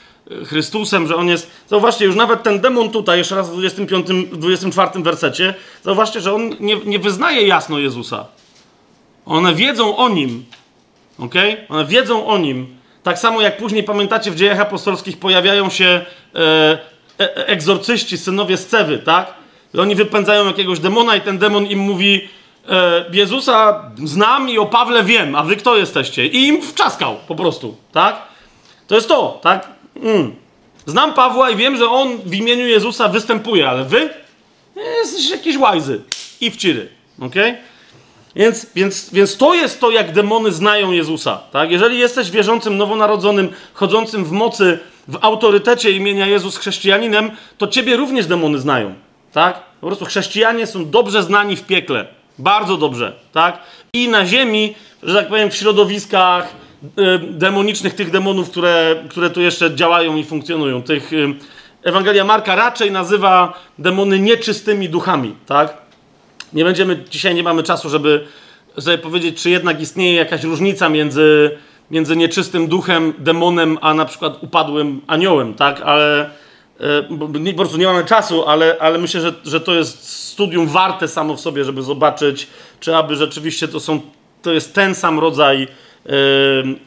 [0.46, 1.50] Chrystusem, że on jest.
[1.68, 6.50] Zauważcie, już nawet ten demon tutaj, jeszcze raz w 25, 24 wersecie, zauważcie, że on
[6.60, 8.26] nie, nie wyznaje jasno Jezusa.
[9.26, 10.44] One wiedzą o nim.
[11.18, 11.34] ok?
[11.68, 12.76] One wiedzą o nim.
[13.02, 16.78] Tak samo jak później pamiętacie w dziejach apostolskich pojawiają się e,
[17.20, 19.34] e, egzorcyści, synowie Scewy, tak?
[19.74, 22.28] I oni wypędzają jakiegoś demona i ten demon im mówi
[22.68, 26.26] e, Jezusa znam i o Pawle wiem, a wy kto jesteście?
[26.26, 28.22] I im wczaskał po prostu, tak?
[28.86, 29.68] To jest to, tak?
[30.02, 30.34] Mm.
[30.86, 34.10] Znam Pawła i wiem, że on w imieniu Jezusa występuje, ale wy
[34.76, 36.00] jesteście jakieś łajzy
[36.40, 36.88] i wciry.
[37.20, 37.56] Okay?
[38.36, 41.38] Więc, więc, więc to jest to, jak demony znają Jezusa.
[41.52, 41.70] Tak?
[41.70, 48.26] Jeżeli jesteś wierzącym, nowonarodzonym, chodzącym w mocy, w autorytecie imienia Jezus chrześcijaninem, to ciebie również
[48.26, 48.94] demony znają.
[49.32, 49.62] Tak?
[49.80, 52.06] Po prostu chrześcijanie są dobrze znani w piekle.
[52.38, 53.12] Bardzo dobrze.
[53.32, 53.58] Tak?
[53.92, 56.54] I na ziemi, że tak powiem, w środowiskach
[56.98, 60.82] Y, demonicznych, tych demonów, które, które tu jeszcze działają i funkcjonują.
[60.82, 61.34] Tych, y,
[61.82, 65.85] Ewangelia Marka raczej nazywa demony nieczystymi duchami, tak?
[66.52, 68.26] Nie będziemy, dzisiaj nie mamy czasu, żeby
[68.80, 71.58] sobie powiedzieć, czy jednak istnieje jakaś różnica między,
[71.90, 75.80] między nieczystym duchem, demonem, a na przykład upadłym aniołem, tak?
[75.80, 76.30] Ale
[76.80, 81.08] e, po prostu nie mamy czasu, ale, ale myślę, że, że to jest studium warte
[81.08, 82.46] samo w sobie, żeby zobaczyć,
[82.80, 84.00] czy aby rzeczywiście to, są,
[84.42, 85.68] to jest ten sam rodzaj e,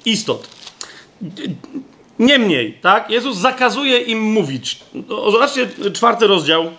[0.05, 0.47] istot.
[2.19, 4.79] Niemniej, tak, Jezus zakazuje im mówić.
[5.31, 6.71] Zobaczcie czwarty rozdział.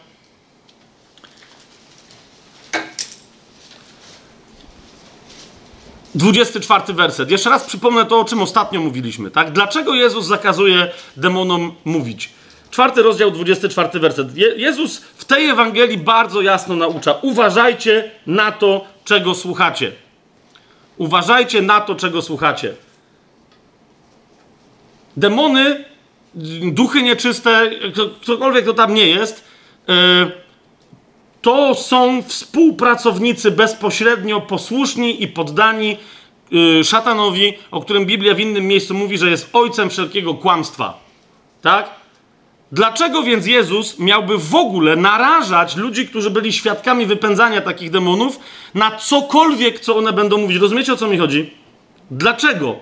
[6.14, 7.30] Dwudziesty czwarty werset.
[7.30, 9.30] Jeszcze raz przypomnę to, o czym ostatnio mówiliśmy.
[9.30, 9.52] Tak?
[9.52, 12.30] Dlaczego Jezus zakazuje demonom mówić?
[12.70, 14.36] Czwarty rozdział, 24 werset.
[14.36, 17.12] Je Jezus w tej Ewangelii bardzo jasno naucza.
[17.22, 19.92] Uważajcie na to, czego słuchacie.
[20.96, 22.74] Uważajcie na to, czego słuchacie.
[25.16, 25.84] Demony,
[26.72, 27.70] duchy nieczyste,
[28.22, 29.44] ktokolwiek to tam nie jest,
[29.88, 30.30] e,
[31.42, 35.96] to są współpracownicy bezpośrednio posłuszni i poddani
[36.80, 40.98] e, szatanowi, o którym Biblia w innym miejscu mówi, że jest ojcem wszelkiego kłamstwa.
[41.62, 41.90] Tak?
[42.72, 48.40] Dlaczego więc Jezus miałby w ogóle narażać ludzi, którzy byli świadkami wypędzania takich demonów,
[48.74, 50.58] na cokolwiek, co one będą mówić?
[50.58, 51.54] Rozumiecie o co mi chodzi?
[52.10, 52.76] Dlaczego?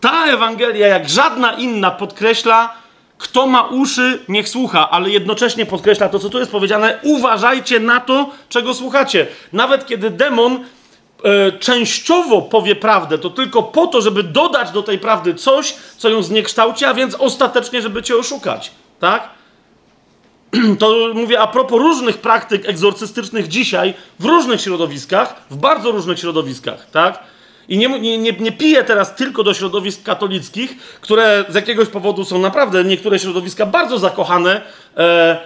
[0.00, 2.74] Ta Ewangelia, jak żadna inna, podkreśla,
[3.18, 8.00] kto ma uszy, niech słucha, ale jednocześnie podkreśla to, co tu jest powiedziane: uważajcie na
[8.00, 9.26] to, czego słuchacie.
[9.52, 10.64] Nawet kiedy demon
[11.24, 16.08] e, częściowo powie prawdę, to tylko po to, żeby dodać do tej prawdy coś, co
[16.08, 18.70] ją zniekształci, a więc ostatecznie, żeby cię oszukać.
[19.00, 19.28] Tak?
[20.78, 26.90] To mówię a propos różnych praktyk egzorcystycznych dzisiaj w różnych środowiskach, w bardzo różnych środowiskach,
[26.90, 27.35] tak?
[27.68, 32.38] I nie, nie, nie, piję teraz tylko do środowisk katolickich, które z jakiegoś powodu są
[32.38, 34.60] naprawdę niektóre środowiska bardzo zakochane e,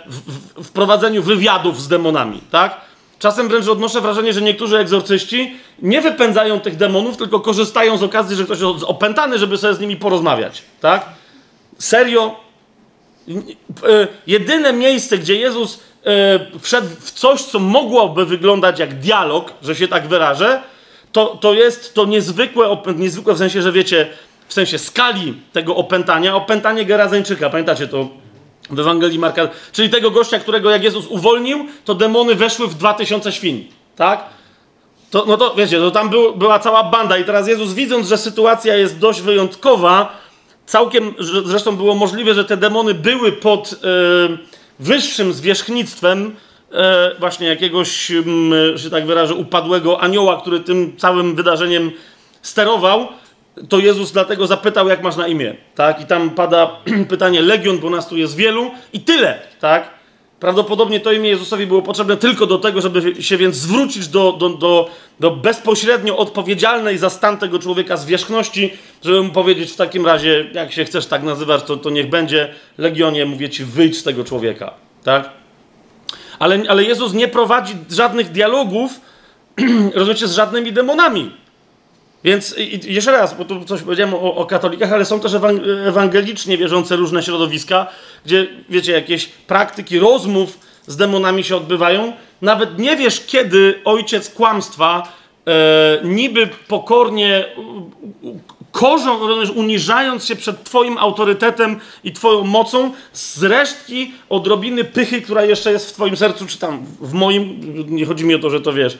[0.07, 2.81] w, w, w prowadzeniu wywiadów z demonami, tak?
[3.19, 8.37] Czasem wręcz odnoszę wrażenie, że niektórzy egzorcyści nie wypędzają tych demonów, tylko korzystają z okazji,
[8.37, 11.05] że ktoś jest opętany, żeby sobie z nimi porozmawiać, tak?
[11.79, 12.51] Serio,
[13.29, 19.75] E, jedyne miejsce, gdzie Jezus e, wszedł w coś, co mogłoby wyglądać jak dialog, że
[19.75, 20.63] się tak wyrażę,
[21.12, 24.09] to, to jest to niezwykłe, niezwykłe w sensie, że wiecie,
[24.49, 28.09] w sensie skali tego opętania, opętanie Gerazeńczyka, pamiętacie to
[28.70, 33.32] w Ewangelii Marka, czyli tego gościa, którego jak Jezus uwolnił, to demony weszły w 2000
[33.32, 34.24] świń, tak?
[35.11, 38.19] To, no to wiecie, to tam był, była cała banda i teraz Jezus widząc, że
[38.19, 40.20] sytuacja jest dość wyjątkowa,
[40.70, 41.15] Całkiem
[41.45, 43.77] zresztą było możliwe, że te demony były pod e,
[44.78, 46.37] wyższym zwierzchnictwem
[46.73, 48.13] e, właśnie jakiegoś,
[48.75, 51.91] że tak wyrażę, upadłego anioła, który tym całym wydarzeniem
[52.43, 53.09] sterował.
[53.69, 56.01] To Jezus dlatego zapytał, jak masz na imię, tak?
[56.01, 56.77] I tam pada
[57.09, 60.01] pytanie legion, bo nas tu jest wielu i tyle, tak?
[60.41, 64.49] Prawdopodobnie to imię Jezusowi było potrzebne tylko do tego, żeby się więc zwrócić do, do,
[64.49, 64.91] do,
[65.21, 68.73] do bezpośrednio odpowiedzialnej za stan tego człowieka zwierzchności,
[69.05, 72.49] żeby mu powiedzieć w takim razie, jak się chcesz tak nazywać, to, to niech będzie
[72.79, 74.75] Legionie, mówię ci, wyjdź z tego człowieka.
[75.05, 75.40] Tak?
[76.41, 79.01] Ale, ale Jezus nie prowadzi żadnych dialogów,
[79.95, 81.31] rozumiecie, z żadnymi demonami.
[82.25, 85.33] Więc i, jeszcze raz, bo tu coś powiedziałem o, o, katolikach, ale są też
[85.87, 87.87] ewangelicznie wierzące różne środowiska,
[88.25, 92.12] gdzie, wiecie, jakieś praktyki rozmów z demonami się odbywają.
[92.43, 95.12] Nawet nie wiesz, kiedy ojciec kłamstwa
[95.47, 97.45] e, niby pokornie
[98.73, 99.19] korzą,
[99.55, 105.91] uniżając się przed Twoim autorytetem i Twoją mocą, z resztki odrobiny pychy, która jeszcze jest
[105.91, 108.99] w Twoim sercu, czy tam w moim, nie chodzi mi o to, że to wiesz,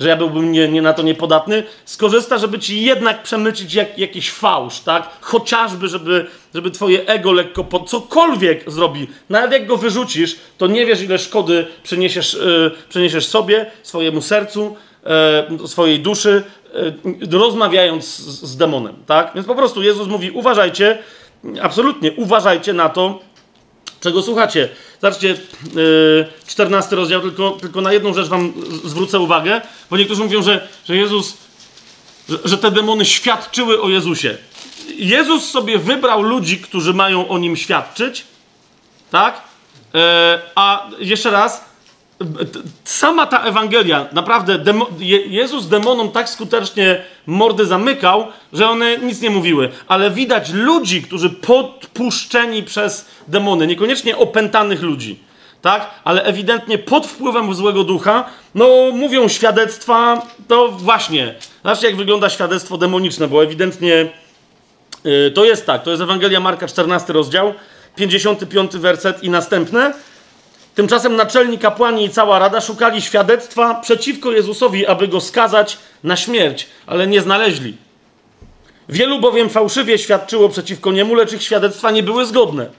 [0.00, 4.30] że ja byłbym nie, nie na to niepodatny, skorzysta, żeby ci jednak przemycić jak, jakiś
[4.30, 5.10] fałsz, tak?
[5.20, 9.06] Chociażby, żeby, żeby twoje ego lekko po cokolwiek zrobi.
[9.28, 14.76] Nawet jak go wyrzucisz, to nie wiesz, ile szkody przyniesiesz, yy, przyniesiesz sobie, swojemu sercu,
[15.60, 16.42] yy, swojej duszy,
[17.30, 19.32] rozmawiając z, demonem, tak?
[19.34, 20.98] Więc po prostu Jezus mówi, uważajcie,
[21.62, 23.20] absolutnie uważajcie na to,
[24.00, 24.68] czego słuchacie.
[25.02, 25.28] Zobaczcie,
[25.74, 28.52] yy, 14 rozdział, tylko, tylko na jedną rzecz wam
[28.84, 31.36] zwrócę uwagę, bo niektórzy mówią, że, że Jezus,
[32.44, 34.36] że, te demony świadczyły o Jezusie.
[34.96, 38.24] Jezus sobie wybrał ludzi, którzy mają o nim świadczyć,
[39.10, 39.42] tak?
[39.94, 40.00] Yy,
[40.54, 41.64] a jeszcze raz,
[42.84, 44.86] sama ta Ewangelia, naprawdę, demo,
[45.26, 49.68] Jezus demonom tak skutecznie mordy zamykał, że one nic nie mówiły.
[49.88, 55.18] Ale widać ludzi, którzy podpuszczeni przez demony, niekoniecznie opętanych ludzi,
[55.62, 55.90] tak?
[56.04, 58.24] Ale ewidentnie pod wpływem złego ducha,
[58.54, 61.34] no mówią świadectwa, to właśnie.
[61.64, 64.08] Zobaczcie, jak wygląda świadectwo demoniczne, bo ewidentnie
[65.04, 67.54] yy, to jest tak, to jest Ewangelia Marka, 14 rozdział,
[67.96, 69.94] 55 werset i następne.
[70.78, 76.66] Tymczasem naczelni kapłani i cała rada szukali świadectwa przeciwko Jezusowi, aby go skazać na śmierć,
[76.86, 77.76] ale nie znaleźli.
[78.88, 82.70] Wielu bowiem fałszywie świadczyło przeciwko niemu, lecz ich świadectwa nie były zgodne.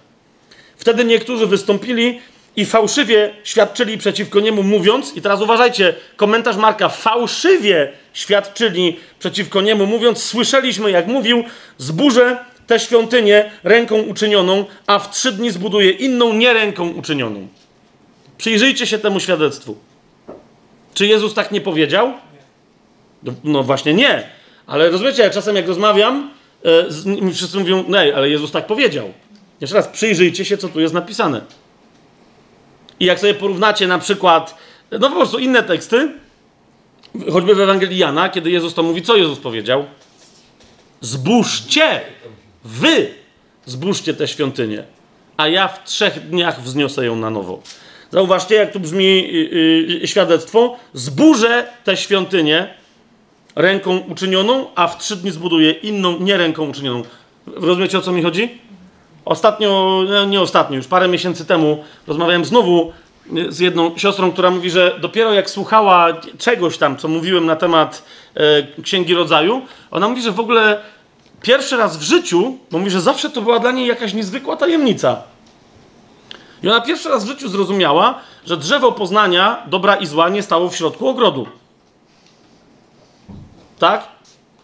[0.78, 2.22] Wtedy niektórzy wystąpili
[2.56, 9.86] i fałszywie świadczyli przeciwko niemu, mówiąc, i teraz uważajcie, komentarz Marka, fałszywie świadczyli przeciwko niemu,
[9.86, 11.44] mówiąc, słyszeliśmy, jak mówił,
[11.78, 17.48] zburzę tę świątynię ręką uczynioną, a w trzy dni zbuduje inną nie ręką uczynioną.
[18.40, 19.78] Przyjrzyjcie się temu świadectwu.
[20.94, 22.14] Czy Jezus tak nie powiedział?
[23.24, 24.30] No, no właśnie nie.
[24.68, 26.32] Ale rozumiecie, czasem jak rozmawiam,
[27.06, 29.14] mi wszyscy mówią, nej, ale Jezus tak powiedział.
[29.62, 31.42] Jeszcze raz, przyjrzyjcie się, co tu jest napisane.
[33.00, 34.58] I jak sobie porównacie na przykład,
[34.92, 36.12] no po prostu inne teksty,
[37.32, 39.86] choćby w Ewangelii Jana, kiedy Jezus to mówi, co Jezus powiedział?
[41.02, 42.02] Zbóżcie,
[42.64, 43.08] wy
[43.66, 44.84] zbóżcie tę świątynię,
[45.38, 47.62] a ja w trzech dniach wzniosę ją na nowo.
[48.12, 49.50] Zauważcie, jak tu brzmi yy,
[50.02, 50.78] yy, świadectwo.
[50.94, 52.68] Zburzę tę świątynię
[53.56, 57.04] ręką uczynioną, a w trzy dni zbuduję inną, nie ręką uczynioną.
[57.48, 58.50] Rozumiecie, o co mi chodzi?
[59.26, 62.92] Ostatnio, no nie ostatnio, już parę miesięcy temu rozmawiałem znowu
[63.38, 66.08] y, z jedną siostrą, która mówi, że dopiero jak słuchała
[66.38, 68.04] czegoś tam, co mówiłem na temat
[68.36, 69.62] e, Księgi Rodzaju,
[69.92, 70.82] ona mówi, że w ogóle
[71.42, 75.22] pierwszy raz w życiu, bo mówi, że zawsze to była dla niej jakaś niezwykła tajemnica.
[76.64, 80.70] I ona pierwszy raz w życiu zrozumiała, że drzewo poznania dobra i zła nie stało
[80.70, 81.48] w środku ogrodu.
[83.80, 84.08] Tak?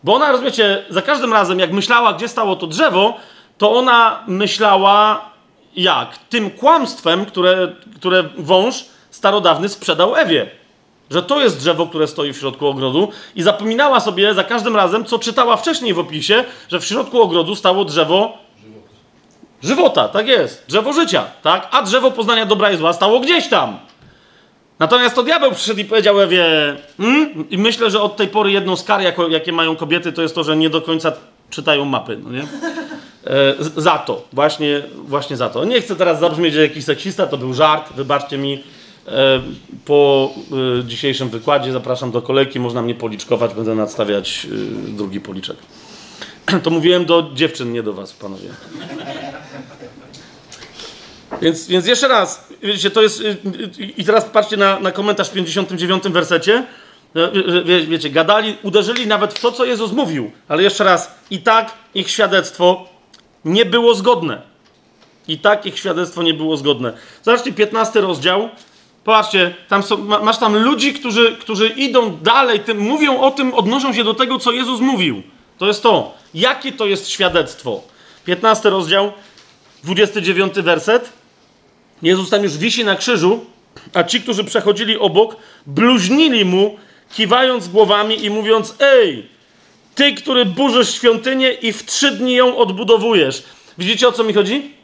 [0.04, 3.18] Bo ona, rozumiecie, za każdym razem, jak myślała, gdzie stało to drzewo,
[3.58, 5.30] to ona myślała
[5.76, 6.18] jak?
[6.18, 10.50] Tym kłamstwem, które, które wąż starodawny sprzedał Ewie.
[11.10, 15.06] Że to jest drzewo, które stoi w środku ogrodu, i zapominała sobie za każdym razem,
[15.06, 18.45] co czytała wcześniej w opisie, że w środku ogrodu stało drzewo
[19.64, 21.68] żywota, tak jest, drzewo życia, tak?
[21.72, 23.80] A drzewo poznania dobra i zła stało gdzieś tam.
[24.80, 26.46] Natomiast to diabeł przyszedł i powiedział Ewie,
[26.98, 27.50] hmm?
[27.50, 30.36] i myślę, że od tej pory jedną z kar, jako, jakie mają kobiety, to jest
[30.36, 31.12] to, że nie do końca
[31.50, 32.42] czytają mapy, no nie?
[32.42, 35.66] E, za to, właśnie, właśnie za to.
[35.66, 38.64] Nie chcę teraz zabrzmieć, że jakiś seksista, to był żart, wybaczcie mi.
[39.08, 39.42] E,
[39.86, 40.30] po
[40.80, 45.58] e, dzisiejszym wykładzie zapraszam do kolejki, można mnie policzkować, będę nadstawiać e, drugi policzek.
[46.64, 48.50] To mówiłem do dziewczyn, nie do was, panowie.
[51.42, 53.24] Więc, więc jeszcze raz, wiecie, to jest.
[53.98, 56.66] I teraz patrzcie na, na komentarz w 59 wersecie.
[57.66, 61.74] Wie, wiecie, gadali, uderzyli nawet w to, co Jezus mówił, ale jeszcze raz, i tak
[61.96, 62.90] ich świadectwo
[63.46, 64.42] nie było zgodne.
[65.28, 66.94] I tak ich świadectwo nie było zgodne.
[67.24, 68.50] Zobaczcie, 15 rozdział.
[69.04, 73.94] Patrzcie, tam są, masz tam ludzi, którzy, którzy idą dalej, tym, mówią o tym, odnoszą
[73.94, 75.24] się do tego, co Jezus mówił.
[75.58, 76.14] To jest to.
[76.34, 77.82] Jakie to jest świadectwo?
[78.26, 79.12] 15 rozdział,
[79.84, 81.10] 29 werset.
[82.02, 83.46] Jezus tam już wisi na krzyżu,
[83.94, 86.78] a ci, którzy przechodzili obok, bluźnili mu,
[87.14, 89.30] kiwając głowami i mówiąc: Ej,
[89.96, 93.44] ty, który burzysz świątynię i w trzy dni ją odbudowujesz.
[93.78, 94.76] Widzicie o co mi chodzi?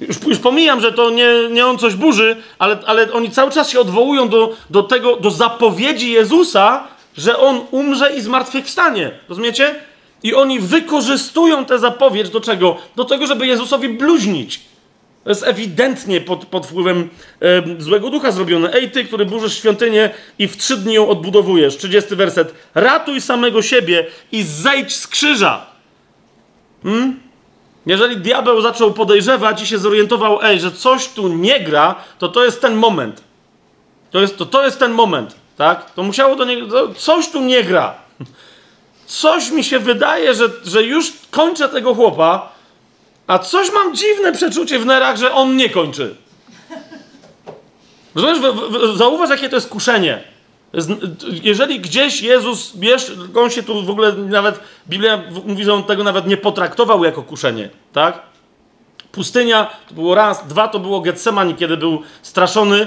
[0.00, 3.70] Już, już pomijam, że to nie, nie on coś burzy, ale, ale oni cały czas
[3.70, 9.10] się odwołują do, do tego, do zapowiedzi Jezusa, że on umrze i zmartwychwstanie.
[9.28, 9.74] Rozumiecie?
[10.22, 12.76] I oni wykorzystują tę zapowiedź do czego?
[12.96, 14.60] Do tego, żeby Jezusowi bluźnić.
[15.24, 17.08] To jest ewidentnie pod, pod wpływem
[17.40, 18.72] e, złego ducha zrobione.
[18.72, 21.76] Ej, ty, który burzysz świątynię i w trzy dni ją odbudowujesz.
[21.76, 22.54] 30 werset.
[22.74, 25.66] Ratuj samego siebie i zejdź z krzyża.
[26.82, 27.20] Hmm?
[27.86, 32.44] Jeżeli diabeł zaczął podejrzewać i się zorientował, ej, że coś tu nie gra, to to
[32.44, 33.22] jest ten moment.
[34.10, 35.90] To jest, to, to jest ten moment, tak?
[35.90, 37.94] To musiało do niego, coś tu nie gra.
[39.06, 42.52] Coś mi się wydaje, że, że już kończę tego chłopa,
[43.26, 46.14] a coś mam dziwne przeczucie w nerach, że on nie kończy.
[48.14, 48.38] Rozumiesz?
[48.96, 50.22] Zauważ, jakie to jest kuszenie.
[51.42, 56.04] Jeżeli gdzieś Jezus, wiesz, on się tu w ogóle nawet, Biblia mówi, że on tego
[56.04, 58.22] nawet nie potraktował jako kuszenie, tak?
[59.12, 62.86] Pustynia to było raz, dwa to było Getsemani, kiedy był straszony.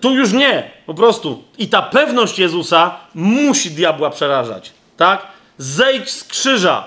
[0.00, 1.42] Tu już nie, po prostu.
[1.58, 5.26] I ta pewność Jezusa musi diabła przerażać, tak?
[5.58, 6.86] Zejdź z krzyża.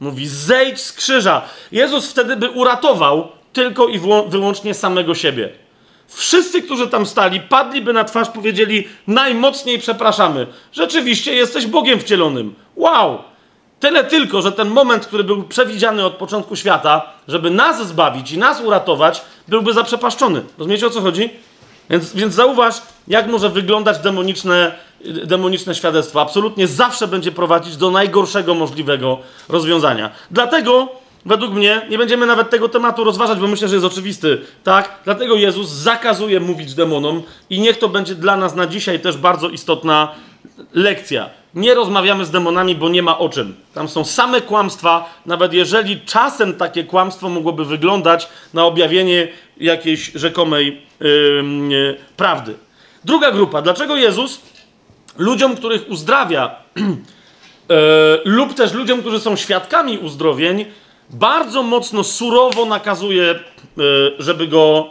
[0.00, 1.42] Mówi, zejdź z krzyża.
[1.72, 5.48] Jezus wtedy by uratował tylko i wyłącznie samego siebie.
[6.08, 10.46] Wszyscy, którzy tam stali, padliby na twarz, powiedzieli: Najmocniej przepraszamy.
[10.72, 12.54] Rzeczywiście jesteś Bogiem wcielonym.
[12.76, 13.18] Wow!
[13.80, 18.38] Tyle tylko, że ten moment, który był przewidziany od początku świata, żeby nas zbawić i
[18.38, 20.42] nas uratować, byłby zaprzepaszczony.
[20.58, 21.30] Rozumiecie o co chodzi?
[21.90, 22.74] Więc, więc zauważ,
[23.08, 24.72] jak może wyglądać demoniczne,
[25.24, 26.20] demoniczne świadectwo.
[26.20, 29.18] Absolutnie zawsze będzie prowadzić do najgorszego możliwego
[29.48, 30.10] rozwiązania.
[30.30, 30.88] Dlatego,
[31.26, 34.40] według mnie, nie będziemy nawet tego tematu rozważać, bo myślę, że jest oczywisty.
[34.64, 35.00] Tak?
[35.04, 39.48] Dlatego Jezus zakazuje mówić demonom i niech to będzie dla nas na dzisiaj też bardzo
[39.48, 40.14] istotna
[40.74, 41.30] lekcja.
[41.56, 43.54] Nie rozmawiamy z demonami, bo nie ma o czym.
[43.74, 50.82] Tam są same kłamstwa, nawet jeżeli czasem takie kłamstwo mogłoby wyglądać na objawienie jakiejś rzekomej
[51.00, 52.54] yy, prawdy.
[53.04, 53.62] Druga grupa.
[53.62, 54.40] Dlaczego Jezus
[55.18, 56.84] ludziom, których uzdrawia, yy,
[58.36, 60.64] lub też ludziom, którzy są świadkami uzdrowień,
[61.10, 63.38] bardzo mocno surowo nakazuje,
[63.76, 64.90] yy, żeby go,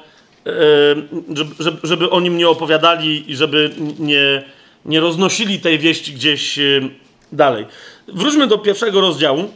[1.60, 4.44] żeby, żeby o nim nie opowiadali i żeby nie
[4.86, 6.90] nie roznosili tej wieści gdzieś y,
[7.32, 7.66] dalej.
[8.08, 9.52] Wróćmy do pierwszego rozdziału.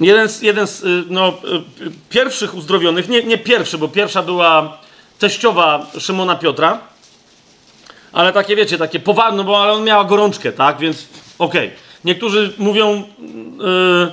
[0.00, 4.78] Jeden z, jeden z y, no, y, pierwszych uzdrowionych, nie, nie pierwszy, bo pierwsza była
[5.18, 6.80] teściowa Szymona Piotra,
[8.12, 11.06] ale takie wiecie, takie poważne, no bo ale on miała gorączkę, tak, więc
[11.38, 11.66] okej.
[11.66, 11.78] Okay.
[12.04, 13.04] Niektórzy mówią,
[13.58, 14.12] yy,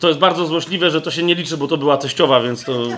[0.00, 2.72] to jest bardzo złośliwe, że to się nie liczy, bo to była teściowa, więc to...
[2.72, 2.96] Yy,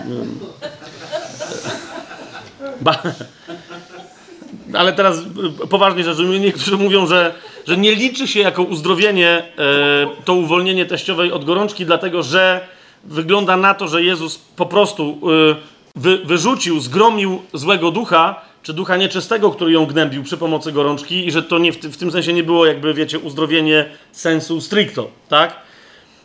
[4.73, 5.19] ale teraz
[5.63, 7.33] y, poważnie rzecz, niektórzy mówią, że,
[7.67, 12.67] że nie liczy się jako uzdrowienie e, to uwolnienie teściowej od gorączki, dlatego że
[13.03, 15.19] wygląda na to, że Jezus po prostu
[15.51, 15.55] e,
[15.95, 21.31] wy, wyrzucił, zgromił złego ducha, czy ducha nieczystego, który ją gnębił przy pomocy gorączki i
[21.31, 25.55] że to nie w, w tym sensie nie było jakby, wiecie, uzdrowienie sensu stricto, tak?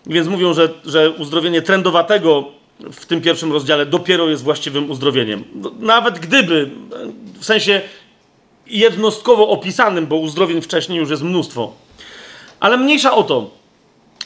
[0.06, 2.44] Więc mówią, że, że uzdrowienie trendowatego
[2.92, 5.44] w tym pierwszym rozdziale dopiero jest właściwym uzdrowieniem.
[5.78, 6.70] Nawet gdyby,
[7.40, 7.80] w sensie
[8.66, 11.72] jednostkowo opisanym, bo uzdrowień wcześniej już jest mnóstwo.
[12.60, 13.50] Ale mniejsza o to.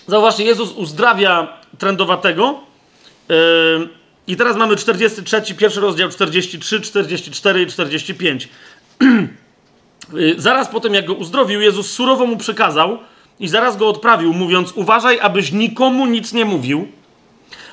[0.06, 2.60] Zauważcie, Jezus uzdrawia trendowatego.
[3.28, 3.36] Yy,
[4.26, 8.48] I teraz mamy 43, pierwszy rozdział 43, 44 i 45.
[10.12, 12.98] Yy, zaraz po tym, jak go uzdrowił, Jezus surowo mu przekazał
[13.40, 16.88] i zaraz go odprawił, mówiąc: Uważaj, abyś nikomu nic nie mówił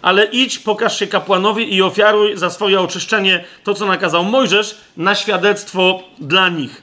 [0.01, 5.15] ale idź, pokaż się kapłanowi i ofiaruj za swoje oczyszczenie to, co nakazał Mojżesz, na
[5.15, 6.81] świadectwo dla nich.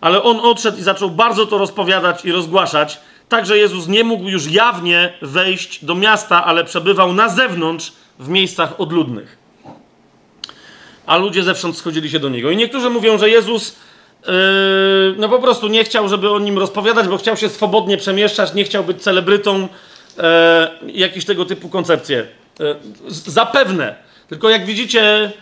[0.00, 4.28] Ale on odszedł i zaczął bardzo to rozpowiadać i rozgłaszać, tak że Jezus nie mógł
[4.28, 9.38] już jawnie wejść do miasta, ale przebywał na zewnątrz, w miejscach odludnych.
[11.06, 12.50] A ludzie zewsząd schodzili się do niego.
[12.50, 13.76] I niektórzy mówią, że Jezus
[14.26, 14.32] yy,
[15.16, 18.64] no po prostu nie chciał, żeby o nim rozpowiadać, bo chciał się swobodnie przemieszczać, nie
[18.64, 19.68] chciał być celebrytą,
[20.20, 22.26] e, jakieś tego typu koncepcje.
[22.60, 22.74] E,
[23.08, 23.96] zapewne.
[24.28, 25.32] Tylko jak widzicie,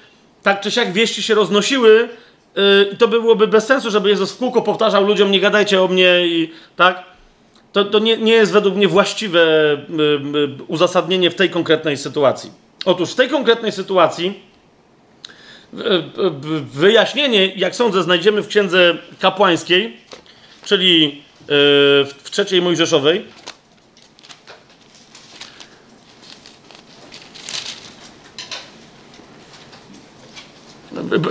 [0.42, 2.08] tak czy siak wieści się roznosiły
[2.56, 5.88] e, i to byłoby bez sensu, żeby Jezus w kółko powtarzał ludziom, nie gadajcie o
[5.88, 7.04] mnie i tak.
[7.72, 9.78] To, to nie, nie jest według mnie właściwe e, e,
[10.68, 12.50] uzasadnienie w tej konkretnej sytuacji.
[12.84, 14.48] Otóż w tej konkretnej sytuacji
[16.72, 19.96] wyjaśnienie, jak sądzę, znajdziemy w księdze kapłańskiej,
[20.64, 23.24] czyli w trzeciej Mojżeszowej.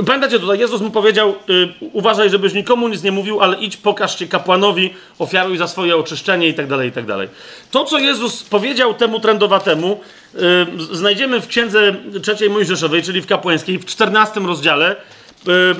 [0.06, 4.20] Pamiętacie tutaj, Jezus mu powiedział, yy, uważaj, żebyś nikomu nic nie mówił, ale idź, pokaż
[4.20, 7.30] się kapłanowi, ofiaruj za swoje oczyszczenie i tak dalej, i tak dalej.
[7.72, 10.00] To, co Jezus powiedział temu trendowatemu,
[10.34, 10.42] yy,
[10.92, 14.96] znajdziemy w księdze trzeciej Mojżeszowej, czyli w kapłańskiej, w 14 rozdziale.
[15.48, 15.76] Yy,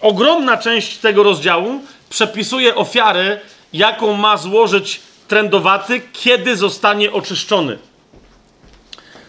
[0.00, 3.40] ogromna część tego rozdziału przepisuje ofiarę,
[3.72, 7.78] jaką ma złożyć trendowaty, kiedy zostanie oczyszczony.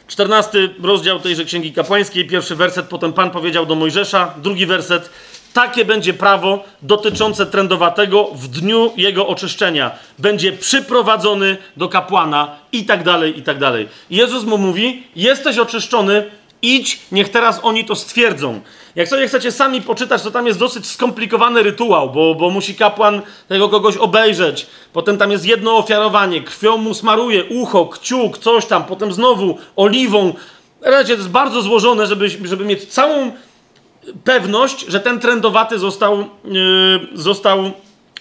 [0.08, 5.10] 14 rozdział tejże księgi kapłańskiej, pierwszy werset, potem Pan powiedział do Mojżesza, drugi werset.
[5.54, 9.92] Takie będzie prawo dotyczące trendowatego w dniu jego oczyszczenia.
[10.20, 13.88] Będzie przyprowadzony do kapłana i tak dalej, i tak dalej.
[14.10, 18.62] Jezus mu mówi: Jesteś oczyszczony, idź, niech teraz oni to stwierdzą.
[18.96, 23.22] Jak sobie chcecie sami poczytać, to tam jest dosyć skomplikowany rytuał, bo, bo musi kapłan
[23.48, 24.68] tego kogoś obejrzeć.
[24.94, 30.34] Potem tam jest jedno ofiarowanie, krwią mu smaruje ucho, kciuk, coś tam, potem znowu oliwą.
[30.82, 33.32] Wiecie, to jest bardzo złożone, żeby, żeby mieć całą
[34.24, 37.72] pewność, że ten trendowaty został, yy, został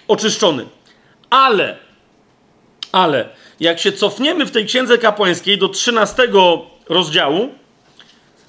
[0.08, 0.66] oczyszczony.
[1.30, 1.76] Ale,
[2.92, 3.28] ale,
[3.60, 6.28] jak się cofniemy w tej księdze kapłańskiej do 13
[6.88, 7.48] rozdziału,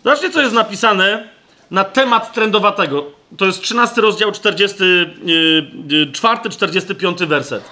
[0.04, 1.35] zobaczcie, co jest napisane
[1.72, 3.06] na temat trendowatego.
[3.38, 7.64] To jest 13 rozdział, 44, 45 y, y, werset.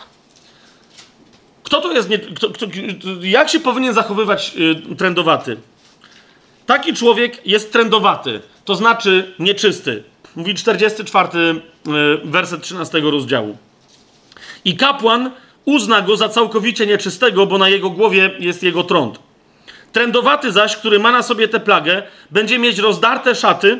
[1.63, 2.09] Kto to jest?
[2.09, 2.65] Nie, kto, kto,
[3.21, 4.53] jak się powinien zachowywać
[4.91, 5.57] y, trendowaty?
[6.65, 10.03] Taki człowiek jest trendowaty, to znaczy nieczysty.
[10.35, 11.61] Mówi 44
[12.23, 13.57] werset 13 rozdziału.
[14.65, 15.31] I kapłan
[15.65, 19.19] uzna go za całkowicie nieczystego, bo na jego głowie jest jego trąd.
[19.93, 23.79] Trendowaty zaś, który ma na sobie tę plagę, będzie mieć rozdarte szaty,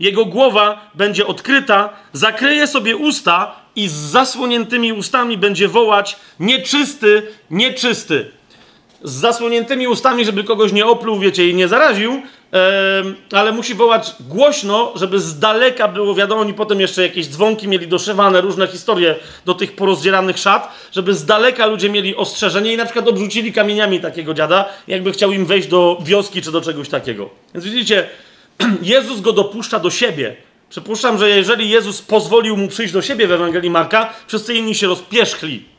[0.00, 8.30] jego głowa będzie odkryta, zakryje sobie usta i z zasłoniętymi ustami będzie wołać nieczysty, nieczysty.
[9.02, 12.22] Z zasłoniętymi ustami, żeby kogoś nie opluł, wiecie, i nie zaraził,
[13.32, 17.88] ale musi wołać głośno, żeby z daleka było wiadomo, oni potem jeszcze jakieś dzwonki mieli
[17.88, 19.14] doszywane, różne historie
[19.44, 24.00] do tych porozdzielanych szat, żeby z daleka ludzie mieli ostrzeżenie i na przykład obrzucili kamieniami
[24.00, 27.30] takiego dziada, jakby chciał im wejść do wioski czy do czegoś takiego.
[27.54, 28.08] Więc widzicie,
[28.82, 30.36] Jezus go dopuszcza do siebie.
[30.70, 34.86] Przypuszczam, że jeżeli Jezus pozwolił mu przyjść do siebie w Ewangelii Marka, wszyscy inni się
[34.86, 35.73] rozpierzchli.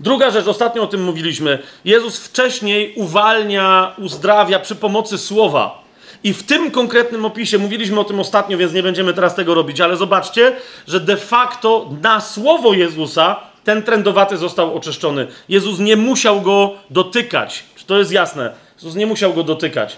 [0.00, 1.58] Druga rzecz, ostatnio o tym mówiliśmy.
[1.84, 5.84] Jezus wcześniej uwalnia, uzdrawia przy pomocy słowa.
[6.24, 9.80] I w tym konkretnym opisie, mówiliśmy o tym ostatnio, więc nie będziemy teraz tego robić,
[9.80, 10.52] ale zobaczcie,
[10.86, 15.26] że de facto na słowo Jezusa ten trędowaty został oczyszczony.
[15.48, 17.64] Jezus nie musiał go dotykać.
[17.76, 18.54] Czy to jest jasne?
[18.76, 19.96] Jezus nie musiał go dotykać.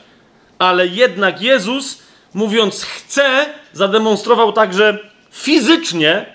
[0.59, 2.03] Ale jednak Jezus,
[2.35, 4.99] mówiąc chce, zademonstrował także
[5.31, 6.27] fizycznie,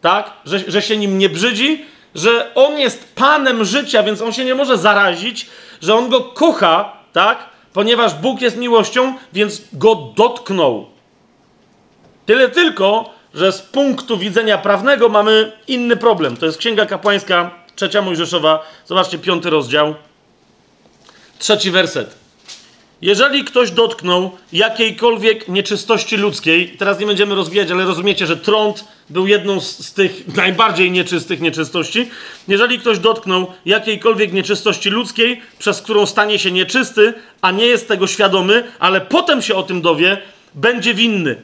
[0.00, 1.84] tak, że, że się nim nie brzydzi,
[2.14, 5.46] że on jest panem życia, więc on się nie może zarazić,
[5.82, 7.48] że on go kocha, tak?
[7.72, 10.86] Ponieważ Bóg jest miłością, więc go dotknął.
[12.26, 16.36] Tyle tylko, że z punktu widzenia prawnego mamy inny problem.
[16.36, 18.66] To jest Księga Kapłańska, trzecia Mojżeszowa.
[18.86, 19.94] Zobaczcie, piąty rozdział,
[21.38, 22.21] trzeci werset.
[23.02, 29.26] Jeżeli ktoś dotknął jakiejkolwiek nieczystości ludzkiej, teraz nie będziemy rozwijać, ale rozumiecie, że trąd był
[29.26, 32.10] jedną z, z, tych najbardziej nieczystych nieczystości.
[32.48, 38.06] Jeżeli ktoś dotknął jakiejkolwiek nieczystości ludzkiej, przez którą stanie się nieczysty, a nie jest tego
[38.06, 40.18] świadomy, ale potem się o tym dowie,
[40.54, 41.36] będzie winny.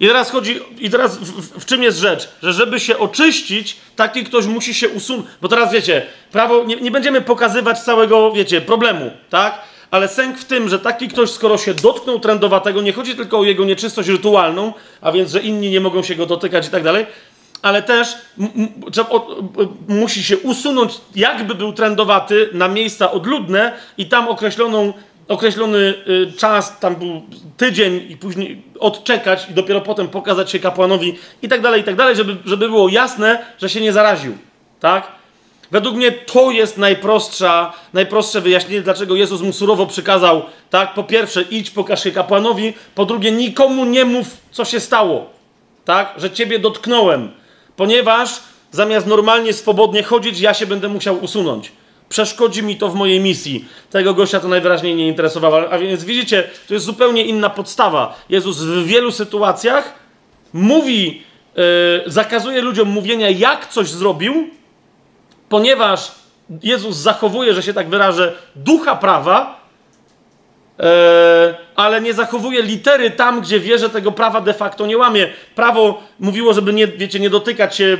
[0.00, 2.28] I teraz chodzi, i teraz w, w, czym jest rzecz?
[2.42, 5.26] Że żeby się oczyścić, taki ktoś musi się usunąć.
[5.42, 9.69] Bo teraz wiecie, prawo, nie, nie będziemy pokazywać całego, wiecie, problemu, tak?
[9.90, 13.44] Ale sęk w tym, że taki ktoś, skoro się dotknął trędowatego, nie chodzi tylko o
[13.44, 17.06] jego nieczystość rytualną, a więc, że inni nie mogą się go dotykać i tak dalej,
[17.62, 18.14] ale też
[19.88, 24.92] musi się usunąć, jakby był trędowaty, na miejsca odludne i tam określoną,
[25.28, 27.22] określony y, czas, tam był
[27.56, 31.96] tydzień i później odczekać i dopiero potem pokazać się kapłanowi i tak dalej, i tak
[31.96, 34.38] dalej, żeby, żeby było jasne, że się nie zaraził,
[34.80, 35.19] tak?
[35.70, 40.94] Według mnie to jest najprostsza, najprostsze wyjaśnienie, dlaczego Jezus mu surowo przykazał, tak?
[40.94, 42.72] Po pierwsze, idź, pokaż się kapłanowi.
[42.94, 45.30] Po drugie, nikomu nie mów, co się stało,
[45.84, 46.14] tak?
[46.16, 47.30] Że ciebie dotknąłem,
[47.76, 48.30] ponieważ
[48.70, 51.72] zamiast normalnie, swobodnie chodzić, ja się będę musiał usunąć.
[52.08, 53.64] Przeszkodzi mi to w mojej misji.
[53.90, 55.70] Tego gościa to najwyraźniej nie interesowało.
[55.70, 58.20] A więc widzicie, to jest zupełnie inna podstawa.
[58.28, 59.94] Jezus w wielu sytuacjach
[60.52, 61.22] mówi,
[61.56, 61.62] yy,
[62.06, 64.50] zakazuje ludziom mówienia, jak coś zrobił,
[65.50, 66.12] ponieważ
[66.62, 69.60] Jezus zachowuje, że się tak wyrażę, ducha prawa,
[70.80, 75.28] e, ale nie zachowuje litery tam, gdzie wie, że tego prawa de facto nie łamie.
[75.54, 77.98] Prawo mówiło, żeby nie, wiecie, nie dotykać się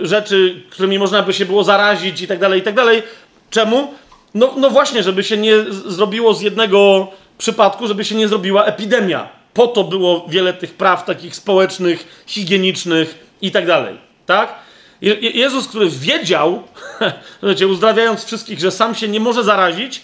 [0.00, 3.02] e, rzeczy, którymi można by się było zarazić i tak dalej, i tak dalej.
[3.50, 3.94] Czemu?
[4.34, 5.54] No, no właśnie, żeby się nie
[5.86, 7.08] zrobiło z jednego
[7.38, 9.28] przypadku, żeby się nie zrobiła epidemia.
[9.54, 13.96] Po to było wiele tych praw takich społecznych, higienicznych i tak dalej.
[14.26, 14.67] Tak?
[15.20, 16.62] Jezus, który wiedział,
[17.42, 20.02] wiecie, uzdrawiając wszystkich, że sam się nie może zarazić,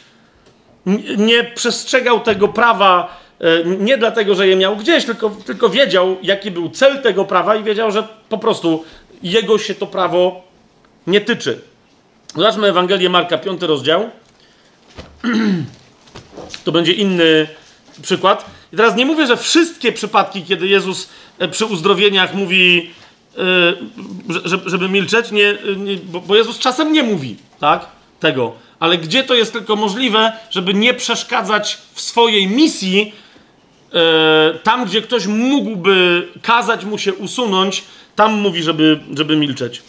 [1.16, 6.50] nie przestrzegał tego prawa e, nie dlatego, że je miał gdzieś, tylko, tylko wiedział, jaki
[6.50, 8.84] był cel tego prawa i wiedział, że po prostu
[9.22, 10.42] jego się to prawo
[11.06, 11.60] nie tyczy.
[12.34, 14.10] Zobaczmy Ewangelię Marka, piąty rozdział.
[16.64, 17.46] To będzie inny
[18.02, 18.44] przykład.
[18.72, 21.08] I teraz nie mówię, że wszystkie przypadki, kiedy Jezus
[21.38, 22.90] e, przy uzdrowieniach mówi
[24.66, 25.96] żeby milczeć, nie, nie,
[26.26, 27.86] bo Jezus czasem nie mówi, tak?
[28.20, 28.52] Tego.
[28.80, 33.14] Ale gdzie to jest tylko możliwe, żeby nie przeszkadzać w swojej misji,
[34.54, 37.84] y, tam gdzie ktoś mógłby kazać mu się usunąć,
[38.16, 39.82] tam mówi, żeby, żeby milczeć.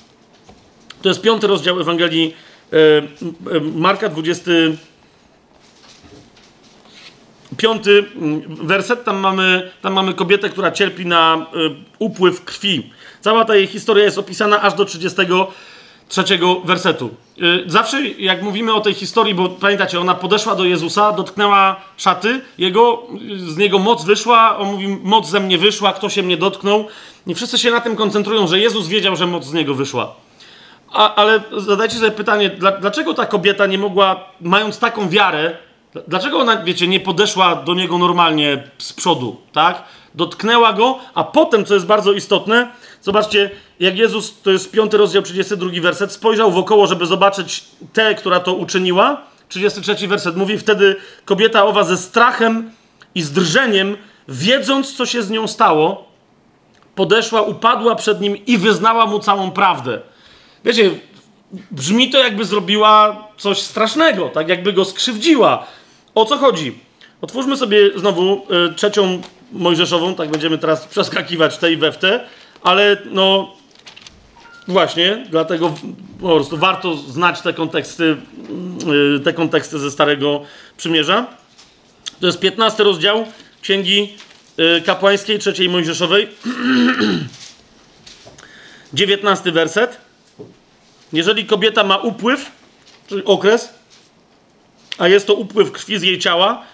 [1.01, 2.33] To jest piąty rozdział Ewangelii
[2.73, 4.51] y, Marka, 20.
[7.57, 11.45] Piąty mm, werset, tam mamy, tam mamy kobietę, która cierpi na
[11.99, 12.89] upływ krwi.
[13.25, 16.23] Cała ta jej historia jest opisana aż do 33
[16.65, 17.09] wersetu.
[17.41, 22.41] Y, zawsze jak mówimy o tej historii, bo pamiętacie, ona podeszła do Jezusa, dotknęła szaty,
[22.57, 23.03] jego,
[23.37, 26.87] z niego moc wyszła, on mówi, moc ze mnie wyszła, kto się mnie dotknął.
[27.27, 30.15] I wszyscy się na tym koncentrują, że Jezus wiedział, że moc z niego wyszła.
[30.91, 32.49] A, ale zadajcie sobie pytanie,
[32.79, 35.57] dlaczego ta kobieta nie mogła, mając taką wiarę,
[36.07, 39.83] dlaczego ona, wiecie, nie podeszła do niego normalnie z przodu, tak?
[40.15, 42.67] Dotknęła go, a potem, co jest bardzo istotne,
[43.05, 48.39] Zobaczcie, jak Jezus, to jest 5 rozdział, 32 werset, spojrzał wokoło, żeby zobaczyć tę, która
[48.39, 49.21] to uczyniła.
[49.49, 52.71] 33 werset mówi, wtedy kobieta owa ze strachem
[53.15, 53.97] i z drżeniem,
[54.27, 56.07] wiedząc, co się z nią stało,
[56.95, 60.01] podeszła, upadła przed nim i wyznała mu całą prawdę.
[60.65, 60.91] Wiecie,
[61.71, 65.65] brzmi to, jakby zrobiła coś strasznego, tak jakby go skrzywdziła.
[66.15, 66.79] O co chodzi?
[67.21, 69.21] Otwórzmy sobie znowu y, trzecią
[69.51, 72.25] Mojżeszową, tak będziemy teraz przeskakiwać tej we w te,
[72.63, 73.55] ale no
[74.67, 75.73] właśnie, dlatego
[76.21, 78.17] po prostu warto znać te konteksty,
[79.15, 80.41] y, te konteksty ze Starego
[80.77, 81.27] Przymierza.
[82.19, 83.25] To jest 15 rozdział
[83.61, 84.13] Księgi
[84.77, 86.27] y, Kapłańskiej, trzeciej Mojżeszowej.
[88.93, 89.97] 19 werset.
[91.13, 92.51] Jeżeli kobieta ma upływ,
[93.07, 93.73] czyli okres,
[94.97, 96.65] a jest to upływ krwi z jej ciała,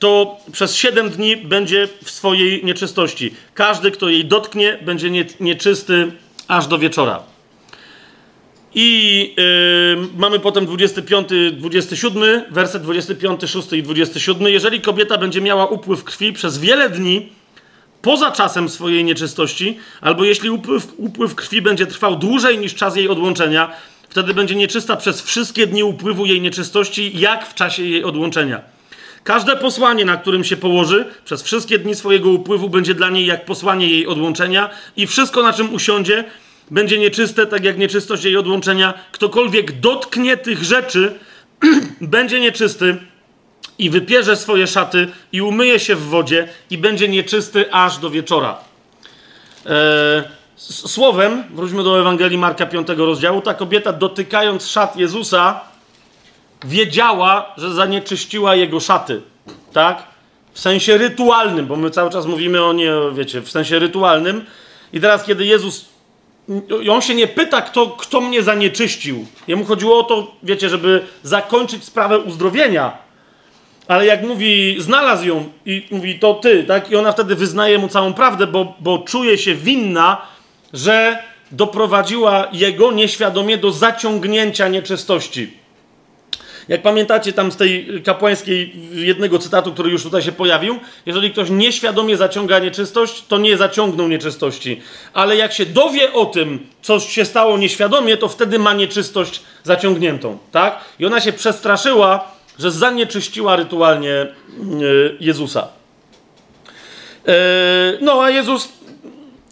[0.00, 3.34] to przez 7 dni będzie w swojej nieczystości.
[3.54, 6.12] Każdy, kto jej dotknie, będzie nie, nieczysty
[6.48, 7.22] aż do wieczora.
[8.74, 9.34] I
[9.96, 14.48] yy, mamy potem 25, 27, werset 25, 6 i 27.
[14.48, 17.28] Jeżeli kobieta będzie miała upływ krwi przez wiele dni,
[18.02, 23.08] poza czasem swojej nieczystości, albo jeśli upływ, upływ krwi będzie trwał dłużej niż czas jej
[23.08, 23.72] odłączenia,
[24.08, 28.79] wtedy będzie nieczysta przez wszystkie dni upływu jej nieczystości, jak w czasie jej odłączenia.
[29.24, 33.44] Każde posłanie, na którym się położy, przez wszystkie dni swojego upływu, będzie dla niej jak
[33.44, 36.24] posłanie jej odłączenia, i wszystko, na czym usiądzie,
[36.70, 38.94] będzie nieczyste, tak jak nieczystość jej odłączenia.
[39.12, 41.18] Ktokolwiek dotknie tych rzeczy,
[42.00, 42.96] będzie nieczysty
[43.78, 48.58] i wypierze swoje szaty i umyje się w wodzie i będzie nieczysty aż do wieczora.
[49.66, 50.22] Eee,
[50.56, 55.69] słowem, wróćmy do Ewangelii Marka 5 rozdziału, ta kobieta dotykając szat Jezusa
[56.64, 59.22] wiedziała, że zanieczyściła jego szaty.
[59.72, 60.02] Tak?
[60.52, 64.44] W sensie rytualnym, bo my cały czas mówimy o nie, wiecie, w sensie rytualnym.
[64.92, 65.90] I teraz, kiedy Jezus
[66.90, 69.26] on się nie pyta, kto, kto mnie zanieczyścił.
[69.48, 72.98] Jemu chodziło o to, wiecie, żeby zakończyć sprawę uzdrowienia.
[73.88, 76.90] Ale jak mówi, znalazł ją i mówi, to ty, tak?
[76.90, 80.22] I ona wtedy wyznaje mu całą prawdę, bo, bo czuje się winna,
[80.72, 81.22] że
[81.52, 85.59] doprowadziła jego nieświadomie do zaciągnięcia nieczystości.
[86.70, 91.50] Jak pamiętacie tam z tej kapłańskiej jednego cytatu, który już tutaj się pojawił, jeżeli ktoś
[91.50, 94.80] nieświadomie zaciąga nieczystość, to nie zaciągnął nieczystości.
[95.12, 100.38] Ale jak się dowie o tym, co się stało nieświadomie, to wtedy ma nieczystość zaciągniętą,
[100.52, 100.80] tak?
[100.98, 104.26] I ona się przestraszyła, że zanieczyściła rytualnie
[104.78, 105.68] yy, Jezusa.
[107.26, 107.32] Yy,
[108.00, 108.68] no a Jezus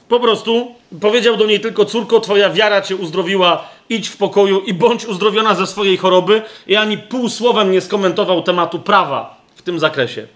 [0.09, 4.75] po prostu powiedział do niej tylko: Córko, twoja wiara cię uzdrowiła idź w pokoju i
[4.75, 9.79] bądź uzdrowiona ze swojej choroby, i ani pół słowem nie skomentował tematu prawa w tym
[9.79, 10.27] zakresie.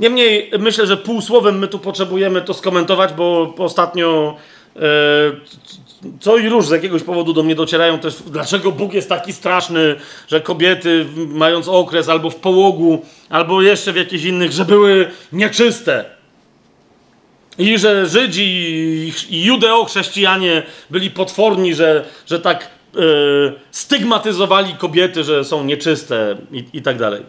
[0.00, 4.36] Niemniej myślę, że pół słowem my tu potrzebujemy to skomentować, bo ostatnio
[4.76, 4.80] e,
[6.20, 9.96] co i róż z jakiegoś powodu do mnie docierają też, dlaczego Bóg jest taki straszny,
[10.28, 16.04] że kobiety mając okres albo w połogu, albo jeszcze w jakichś innych, że były nieczyste.
[17.58, 18.42] I że Żydzi
[19.30, 22.75] i judeo-chrześcijanie byli potworni, że, że tak
[23.70, 27.22] stygmatyzowali kobiety, że są nieczyste i, i tak dalej.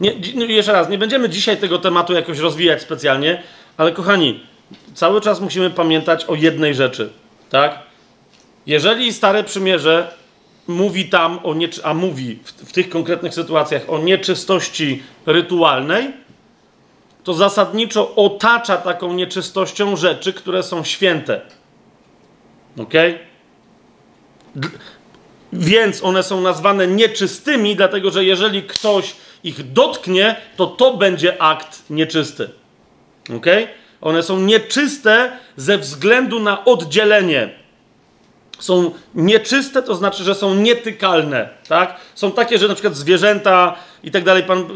[0.00, 3.42] Nie, no jeszcze raz, nie będziemy dzisiaj tego tematu jakoś rozwijać specjalnie,
[3.76, 4.40] ale kochani,
[4.94, 7.10] cały czas musimy pamiętać o jednej rzeczy,
[7.50, 7.78] tak?
[8.66, 10.14] Jeżeli Stare Przymierze
[10.68, 16.12] mówi tam o nie, a mówi w, w tych konkretnych sytuacjach o nieczystości rytualnej,
[17.24, 21.40] to zasadniczo otacza taką nieczystością rzeczy, które są święte.
[22.78, 22.92] Ok?
[25.54, 31.82] Więc one są nazwane nieczystymi, dlatego że jeżeli ktoś ich dotknie, to to będzie akt
[31.90, 32.50] nieczysty.
[33.36, 33.46] Ok?
[34.00, 37.50] One są nieczyste ze względu na oddzielenie.
[38.58, 41.48] Są nieczyste, to znaczy, że są nietykalne.
[41.68, 41.96] Tak?
[42.14, 44.66] Są takie, że na przykład zwierzęta i tak dalej, pan,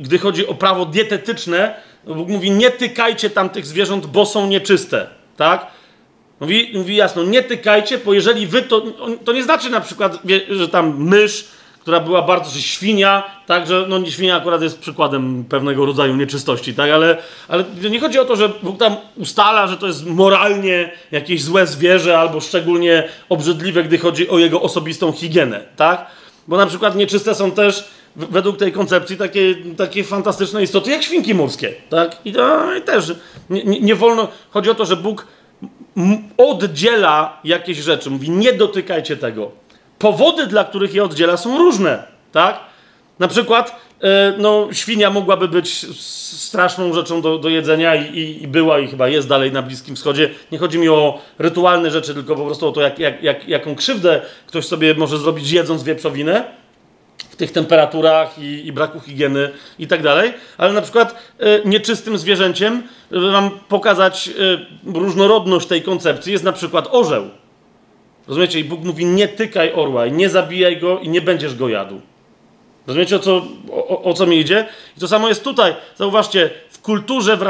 [0.00, 1.74] gdy chodzi o prawo dietetyczne,
[2.04, 5.06] Bóg mówi: nie tykajcie tamtych zwierząt, bo są nieczyste.
[5.36, 5.66] Tak?
[6.40, 8.82] Mówi, mówi jasno, nie tykajcie, bo jeżeli wy to.
[9.24, 10.18] To nie znaczy na przykład,
[10.50, 11.44] że tam mysz,
[11.80, 16.74] która była bardzo, że świnia, tak, że no świnia akurat jest przykładem pewnego rodzaju nieczystości,
[16.74, 17.16] tak, ale,
[17.48, 21.66] ale nie chodzi o to, że Bóg tam ustala, że to jest moralnie jakieś złe
[21.66, 26.06] zwierzę albo szczególnie obrzydliwe, gdy chodzi o jego osobistą higienę, tak?
[26.48, 27.84] Bo na przykład nieczyste są też
[28.16, 32.16] według tej koncepcji takie, takie fantastyczne istoty jak świnki morskie, tak?
[32.24, 33.12] I, to, i też
[33.50, 35.26] nie, nie, nie wolno, chodzi o to, że Bóg
[36.36, 38.10] oddziela jakieś rzeczy.
[38.10, 39.50] Mówi, nie dotykajcie tego.
[39.98, 42.02] Powody, dla których je oddziela, są różne,
[42.32, 42.60] tak?
[43.18, 48.48] Na przykład, e, no, świnia mogłaby być straszną rzeczą do, do jedzenia i, i, i,
[48.48, 50.30] była i chyba jest dalej na Bliskim Wschodzie.
[50.52, 53.74] Nie chodzi mi o rytualne rzeczy, tylko po prostu o to, jak, jak, jak, jaką
[53.74, 56.59] krzywdę ktoś sobie może zrobić jedząc wieprzowinę
[57.40, 62.82] tych temperaturach i, i braku higieny i tak dalej, ale na przykład e, nieczystym zwierzęciem,
[63.10, 64.32] żeby wam pokazać e,
[64.98, 67.30] różnorodność tej koncepcji, jest na przykład orzeł.
[68.28, 68.60] Rozumiecie?
[68.60, 72.00] I Bóg mówi, nie tykaj orła i nie zabijaj go i nie będziesz go jadł.
[72.86, 73.42] Rozumiecie, o co,
[73.72, 74.66] o, o co mi idzie?
[74.96, 75.74] I to samo jest tutaj.
[75.96, 77.44] Zauważcie, w kulturze, w,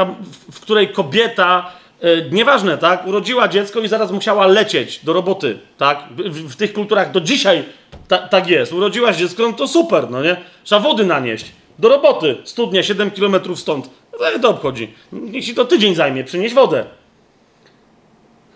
[0.51, 1.71] w której kobieta,
[2.01, 6.03] e, nieważne, tak, urodziła dziecko i zaraz musiała lecieć do roboty, tak?
[6.17, 7.63] W, w tych kulturach do dzisiaj
[8.07, 8.73] ta, tak jest.
[8.73, 10.37] Urodziłaś dziecko, no to super, no nie?
[10.63, 11.51] Trzeba wody nanieść.
[11.79, 12.37] Do roboty.
[12.43, 13.89] Studnia 7 km stąd.
[14.19, 14.93] No to obchodzi.
[15.11, 16.85] Niech ci to tydzień zajmie, przynieść wodę.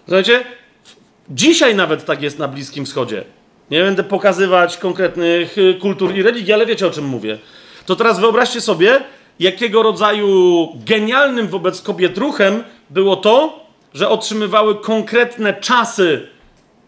[0.05, 0.43] Słuchajcie,
[1.29, 3.23] dzisiaj nawet tak jest na Bliskim Wschodzie.
[3.71, 7.37] Nie będę pokazywać konkretnych y, kultur i religii, ale wiecie o czym mówię.
[7.85, 8.99] To teraz wyobraźcie sobie,
[9.39, 16.27] jakiego rodzaju genialnym wobec kobiet ruchem było to, że otrzymywały konkretne czasy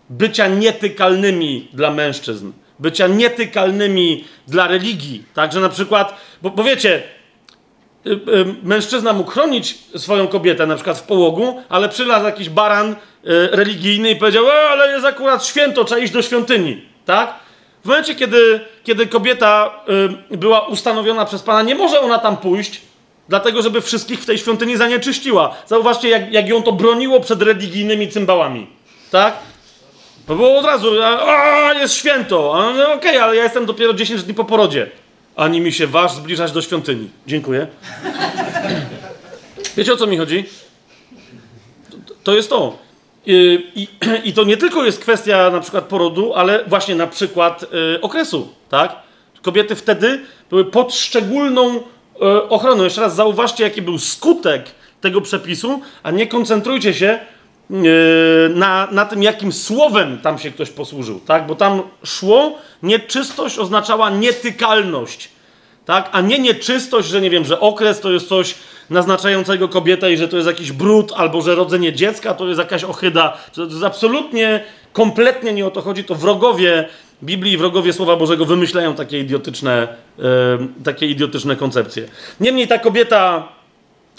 [0.10, 5.24] bycia nietykalnymi dla mężczyzn, bycia nietykalnymi dla religii.
[5.34, 7.04] Także na przykład, bo, bo wiecie,
[8.08, 8.18] y, y,
[8.64, 12.96] mężczyzna mógł chronić swoją kobietę na przykład w połogu, ale przylazł jakiś baran
[13.28, 17.34] E, religijny i powiedział, e, ale jest akurat święto, trzeba iść do świątyni, tak?
[17.84, 19.84] W momencie, kiedy, kiedy kobieta
[20.32, 22.82] y, była ustanowiona przez Pana, nie może ona tam pójść,
[23.30, 25.56] dlatego żeby wszystkich w tej świątyni zanieczyściła.
[25.68, 28.68] Zauważcie, jak, jak ją to broniło przed religijnymi cymbałami,
[29.12, 29.34] tak?
[30.28, 34.24] To było od razu, a, jest święto, no, okej, okay, ale ja jestem dopiero 10
[34.24, 34.90] dni po porodzie.
[35.36, 37.10] Ani mi się waż zbliżać do świątyni.
[37.28, 37.68] Dziękuję.
[39.78, 40.46] Wiecie o co mi chodzi?
[41.90, 42.78] To, to jest to.
[43.26, 43.88] I,
[44.30, 48.54] I, to nie tylko jest kwestia na przykład porodu, ale właśnie na przykład y, okresu,
[48.70, 48.96] tak?
[49.42, 51.84] Kobiety wtedy były pod szczególną
[52.50, 52.84] ochroną.
[52.84, 54.66] Jeszcze raz zauważcie, jaki był skutek
[55.02, 57.20] tego przepisu, a nie koncentrujcie się
[57.72, 57.76] y,
[58.50, 61.48] na, na tym, jakim słowem tam się ktoś posłużył, tak?
[61.48, 65.30] Bo tam szło, nieczystość oznaczała nietykalność,
[65.86, 66.10] tak?
[66.12, 68.56] A nie nieczystość, że nie wiem, że okres to jest coś
[68.90, 72.84] naznaczającego kobietę i że to jest jakiś brud, albo że rodzenie dziecka to jest jakaś
[72.84, 73.38] ochyda.
[73.54, 74.64] To jest absolutnie,
[74.94, 76.04] kompletnie nie o to chodzi.
[76.04, 76.90] To wrogowie
[77.24, 79.88] Biblii wrogowie Słowa Bożego wymyślają takie idiotyczne,
[80.84, 82.08] takie idiotyczne koncepcje.
[82.40, 83.48] Niemniej ta kobieta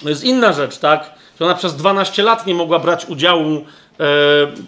[0.03, 1.15] to jest inna rzecz, tak?
[1.41, 3.65] Że ona przez 12 lat nie mogła brać udziału,
[4.01, 4.05] e,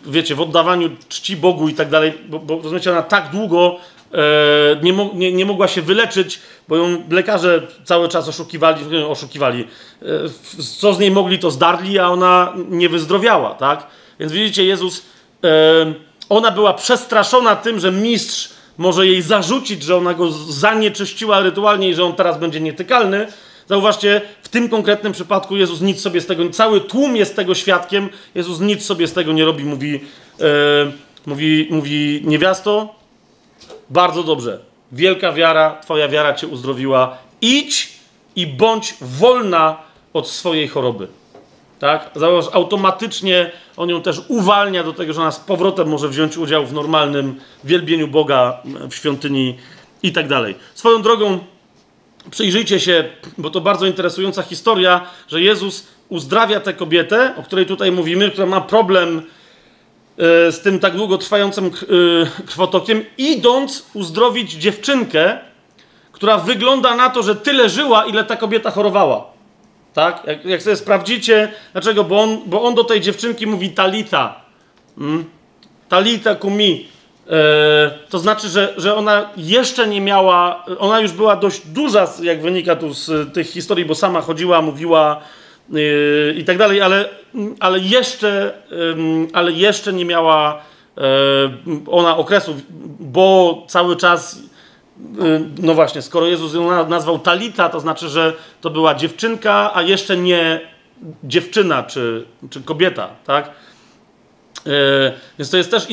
[0.07, 3.79] wiecie, w oddawaniu czci Bogu i tak dalej, bo, bo rozumiecie, ona tak długo
[4.15, 9.67] E, nie, mo nie, nie, mogła się wyleczyć, bo ją lekarze cały czas oszukiwali, oszukiwali.
[10.03, 10.07] E,
[10.81, 13.87] co z niej mogli, to zdarli, a ona nie wyzdrowiała, tak?
[14.21, 15.03] Więc widzicie, Jezus,
[16.31, 21.95] ona była przestraszona tym, że mistrz może jej zarzucić, że ona go zanieczyściła rytualnie i
[21.95, 23.27] że on teraz będzie nietykalny.
[23.69, 28.09] Zauważcie, w tym konkretnym przypadku Jezus nic sobie z tego, cały tłum jest tego świadkiem,
[28.35, 30.01] Jezus nic sobie z tego nie robi, mówi,
[31.27, 32.95] mówi, mówi niewiasto,
[33.91, 34.61] bardzo dobrze.
[34.93, 37.19] Wielka wiara, Twoja wiara Cię uzdrowiła.
[37.41, 37.93] Idź
[38.37, 39.77] i bądź wolna
[40.13, 41.09] od swojej choroby.
[41.81, 42.11] Tak?
[42.17, 46.67] Zauważ, automatycznie on ją też uwalnia do tego, że ona z powrotem może wziąć udział
[46.67, 49.57] w normalnym wielbieniu Boga w świątyni
[50.03, 50.55] i tak dalej.
[50.75, 51.39] Swoją drogą,
[52.31, 53.05] przyjrzyjcie się,
[53.39, 58.47] bo to bardzo interesująca historia, że Jezus uzdrawia tę kobietę, o której tutaj mówimy, która
[58.47, 59.23] ma problem
[60.21, 61.71] E, z tym tak długo trwającym e,
[62.47, 65.39] krwotokiem, idąc uzdrowić dziewczynkę,
[66.13, 69.25] która wygląda na to, że tyle żyła, ile ta kobieta chorowała.
[69.95, 70.23] Tak?
[70.27, 72.05] Jak, jak sobie sprawdzicie, dlaczego?
[72.05, 74.41] Bo on, bo on do tej dziewczynki mówi talita.
[74.99, 75.25] Hmm?
[75.89, 76.89] Talita kumi.
[77.31, 82.43] E, to znaczy, że, że ona jeszcze nie miała, ona już była dość duża, jak
[82.43, 85.23] wynika tu z tych historii, bo sama chodziła, mówiła,
[85.73, 87.09] Yy, i tak dalej, ale,
[87.61, 88.53] ale, jeszcze,
[89.33, 90.63] ale jeszcze nie miała
[90.97, 91.03] yy,
[91.91, 92.55] ona okresu,
[93.01, 94.39] bo cały czas,
[95.63, 100.17] no właśnie, skoro Jezus ją nazwał Talita, to znaczy, że to była dziewczynka, a jeszcze
[100.17, 100.61] nie
[101.25, 103.51] dziewczyna czy, czy kobieta, tak?
[105.39, 105.87] Więc to jest też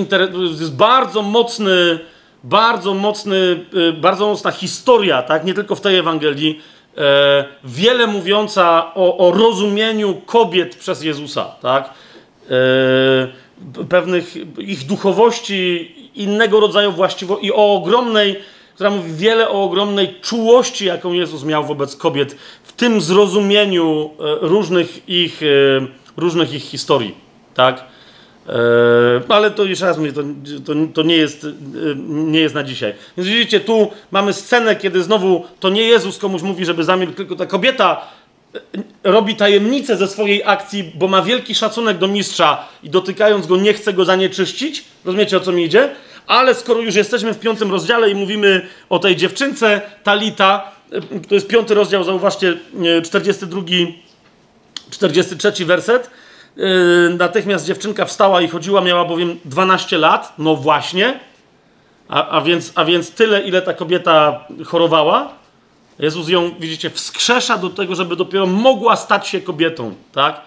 [0.60, 2.00] jest bardzo mocny,
[2.44, 3.66] bardzo mocny,
[4.02, 5.46] bardzo mocna historia, tak?
[5.46, 6.62] Nie tylko w tej Ewangelii,
[7.64, 11.94] wiele mówiąca o, o, rozumieniu kobiet przez Jezusa, tak?
[13.90, 18.40] Pewnych ich duchowości, innego rodzaju właściwości i o ogromnej,
[18.78, 24.48] która mówi wiele o ogromnej czułości, jaką Jezus miał wobec kobiet, w tym zrozumieniu e,
[24.48, 25.46] różnych ich, e,
[26.18, 27.16] różnych ich historii,
[27.54, 27.84] tak?
[28.48, 30.22] Eee, ale to jeszcze raz mówię, to,
[30.66, 31.48] to, to, nie, jest, e,
[32.08, 32.94] nie jest na dzisiaj.
[33.18, 37.36] Więc widzicie, tu mamy scenę, kiedy znowu to nie Jezus komuś mówi, żeby zamilkł, tylko
[37.36, 38.02] ta kobieta
[38.56, 38.60] e,
[39.04, 43.74] robi tajemnicę ze swojej akcji, bo ma wielki szacunek do mistrza i dotykając go nie
[43.74, 44.84] chce go zanieczyścić.
[45.06, 45.90] Rozumiecie, o co mi idzie?
[46.28, 51.36] Ale skoro już jesteśmy w piątym rozdziale i mówimy o tej dziewczynce Talita, e, to
[51.36, 52.58] jest piąty rozdział, zauważcie,
[53.04, 53.62] 42,
[54.92, 56.10] 43 werset,
[56.58, 60.34] Yy, natychmiast dziewczynka wstała i chodziła, miała bowiem 12 lat.
[60.38, 61.20] No właśnie.
[62.10, 65.30] A, a, więc, a więc tyle, ile ta kobieta chorowała,
[66.00, 70.42] Jezus ją, widzicie, wskrzesza do tego, żeby dopiero mogła stać się kobietą, tak?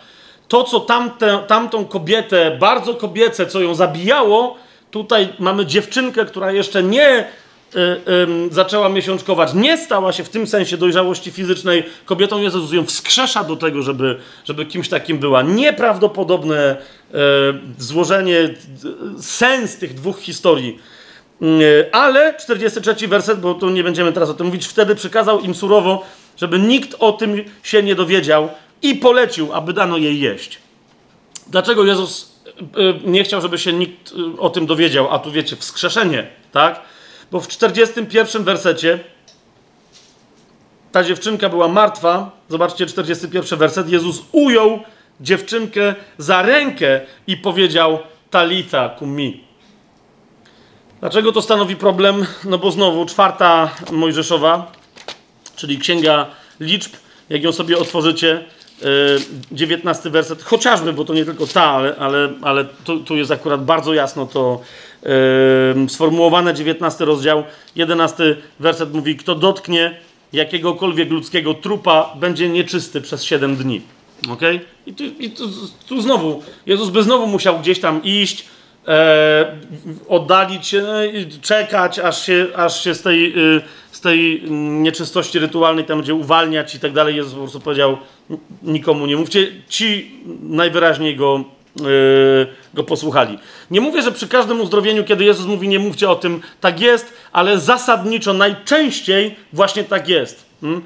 [0.48, 4.56] To, co tamte, tamtą kobietę, bardzo kobiece, co ją zabijało,
[4.90, 10.46] tutaj mamy dziewczynkę, która jeszcze nie y, y, zaczęła miesiączkować, nie stała się w tym
[10.46, 12.38] sensie dojrzałości fizycznej kobietą.
[12.38, 15.42] Jezus ją wskrzesza do tego, żeby, żeby kimś takim była.
[15.42, 17.14] Nieprawdopodobne y,
[17.78, 18.54] złożenie,
[19.20, 20.78] sens tych dwóch historii
[21.92, 26.04] ale 43 werset, bo tu nie będziemy teraz o tym mówić, wtedy przykazał im surowo,
[26.36, 28.48] żeby nikt o tym się nie dowiedział
[28.82, 30.58] i polecił, aby dano jej jeść.
[31.46, 32.29] Dlaczego Jezus
[33.04, 35.14] nie chciał, żeby się nikt y, o tym dowiedział?
[35.14, 36.80] A tu wiecie, wskrzeszenie, tak?
[37.30, 38.98] Bo w 41 wersecie
[40.92, 42.30] ta dziewczynka była martwa.
[42.48, 43.88] Zobaczcie, 41 werset.
[43.88, 44.80] Jezus ujął
[45.20, 47.98] dziewczynkę za rękę i powiedział:
[48.30, 49.44] Talita kumi.
[51.00, 52.26] Dlaczego to stanowi problem?
[52.44, 54.72] No bo znowu czwarta Mojżeszowa,
[55.56, 56.26] czyli księga
[56.60, 56.92] liczb,
[57.30, 58.44] jak ją sobie otworzycie,
[59.52, 63.64] dziewiętnasty werset, chociażby, bo to nie tylko ta, ale, ale, ale tu, tu jest akurat
[63.64, 64.60] bardzo jasno to
[65.02, 67.44] yy, sformułowane, dziewiętnasty rozdział,
[67.76, 69.96] jedenasty werset mówi, kto dotknie
[70.32, 73.82] jakiegokolwiek ludzkiego trupa, będzie nieczysty przez siedem dni.
[74.28, 74.40] Ok?
[74.86, 75.48] I, tu, i tu,
[75.88, 78.44] tu znowu, Jezus by znowu musiał gdzieś tam iść,
[78.88, 79.56] e,
[80.08, 80.92] oddalić się, no
[81.42, 83.60] czekać, aż się, aż się z, tej, y,
[84.00, 87.16] z tej nieczystości rytualnej tam będzie uwalniać i tak dalej.
[87.16, 87.98] Jezus po prostu powiedział,
[88.62, 89.46] nikomu nie mówcie.
[89.68, 90.12] Ci
[90.42, 91.44] najwyraźniej go,
[91.80, 93.38] y, go posłuchali.
[93.70, 97.12] Nie mówię, że przy każdym uzdrowieniu, kiedy Jezus mówi, nie mówcie o tym, tak jest,
[97.32, 100.46] ale zasadniczo najczęściej właśnie tak jest.
[100.60, 100.82] Hmm?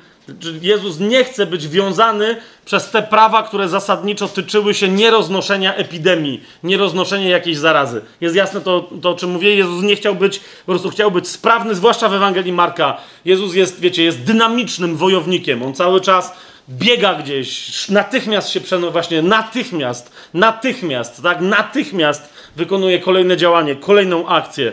[0.63, 7.29] Jezus nie chce być wiązany przez te prawa, które zasadniczo tyczyły się nieroznoszenia epidemii, nieroznoszenia
[7.29, 8.03] jakiejś zarazy.
[8.21, 9.55] Jest jasne to, to, o czym mówię.
[9.55, 12.97] Jezus nie chciał być, po prostu chciał być sprawny, zwłaszcza w Ewangelii Marka.
[13.25, 15.63] Jezus jest, wiecie, jest dynamicznym wojownikiem.
[15.63, 16.33] On cały czas
[16.71, 24.73] biega gdzieś, natychmiast się przenosi, właśnie natychmiast, natychmiast, tak, natychmiast wykonuje kolejne działanie, kolejną akcję.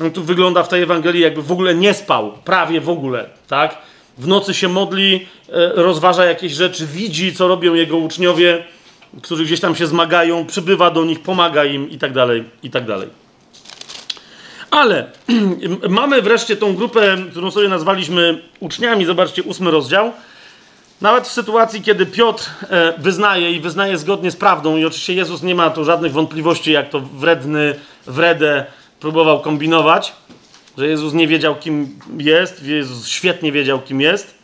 [0.00, 3.78] On tu wygląda w tej Ewangelii, jakby w ogóle nie spał, prawie w ogóle, tak?
[4.18, 8.64] W nocy się modli, e, rozważa jakieś rzeczy, widzi, co robią jego uczniowie,
[9.22, 12.86] którzy gdzieś tam się zmagają, przybywa do nich, pomaga im i tak dalej, i tak
[12.86, 13.08] dalej.
[14.70, 15.10] Ale
[15.88, 19.04] mamy wreszcie tą grupę, którą sobie nazwaliśmy uczniami.
[19.04, 20.12] Zobaczcie, ósmy rozdział.
[21.00, 25.42] Nawet w sytuacji, kiedy Piotr e, wyznaje i wyznaje zgodnie z prawdą, i oczywiście Jezus
[25.42, 27.74] nie ma tu żadnych wątpliwości, jak to wredny,
[28.06, 28.64] wredę
[29.00, 30.12] próbował kombinować,
[30.78, 34.34] że Jezus nie wiedział, kim jest, Jezus świetnie wiedział, kim jest.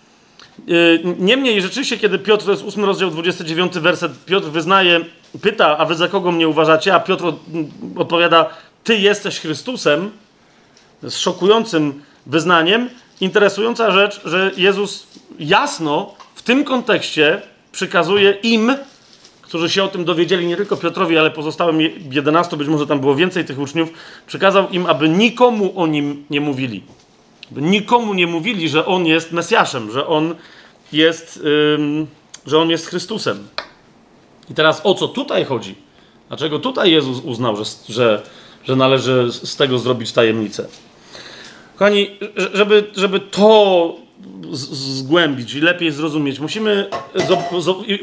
[0.68, 5.00] Y, niemniej, rzeczywiście, kiedy Piotr, to jest 8 rozdział, 29 werset, Piotr wyznaje,
[5.40, 6.94] pyta, a wy za kogo mnie uważacie?
[6.94, 7.24] A Piotr
[7.96, 8.50] odpowiada,
[8.84, 10.10] ty jesteś Chrystusem,
[11.02, 12.90] z szokującym wyznaniem.
[13.20, 15.06] Interesująca rzecz, że Jezus
[15.38, 17.42] jasno w tym kontekście
[17.72, 18.74] przykazuje im,
[19.52, 21.78] którzy się o tym dowiedzieli, nie tylko Piotrowi, ale pozostałym
[22.10, 23.88] 11, być może tam było więcej tych uczniów,
[24.26, 26.82] przekazał im, aby nikomu o nim nie mówili.
[27.50, 30.34] By nikomu nie mówili, że on jest Mesjaszem, że on
[30.92, 31.44] jest,
[31.78, 32.06] ym,
[32.46, 33.48] że on jest Chrystusem.
[34.50, 35.74] I teraz o co tutaj chodzi?
[36.28, 38.22] Dlaczego tutaj Jezus uznał, że, że,
[38.64, 40.68] że należy z tego zrobić tajemnicę?
[41.76, 42.10] Kochani,
[42.52, 43.96] żeby, żeby to
[44.52, 46.40] zgłębić i lepiej zrozumieć.
[46.40, 46.90] Musimy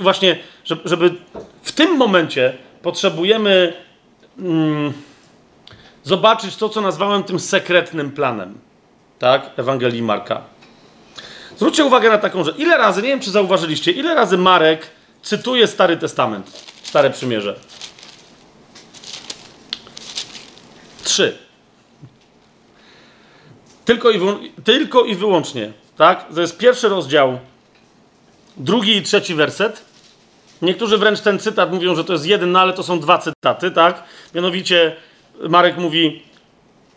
[0.02, 0.40] właśnie,
[0.86, 1.16] żeby
[1.62, 3.74] w tym momencie potrzebujemy
[4.40, 4.94] mm,
[6.04, 8.58] zobaczyć to, co nazwałem tym sekretnym planem.
[9.20, 9.52] Tak?
[9.58, 10.42] Ewangelii Marka.
[11.58, 12.58] Zwróćcie uwagę na taką rzecz.
[12.58, 14.88] Ile razy, nie wiem czy zauważyliście, ile razy Marek
[15.22, 16.48] cytuje Stary Testament,
[16.84, 17.60] Stare Przymierze?
[21.04, 21.38] Trzy.
[23.86, 24.20] Tylko i,
[24.64, 26.34] tylko i wyłącznie tak?
[26.36, 27.40] To jest pierwszy rozdział,
[28.58, 29.86] drugi i trzeci werset.
[30.62, 33.72] Niektórzy wręcz ten cytat mówią, że to jest jeden, no ale to są dwa cytaty,
[33.72, 34.04] tak?
[34.36, 34.96] Mianowicie
[35.50, 36.22] Marek mówi,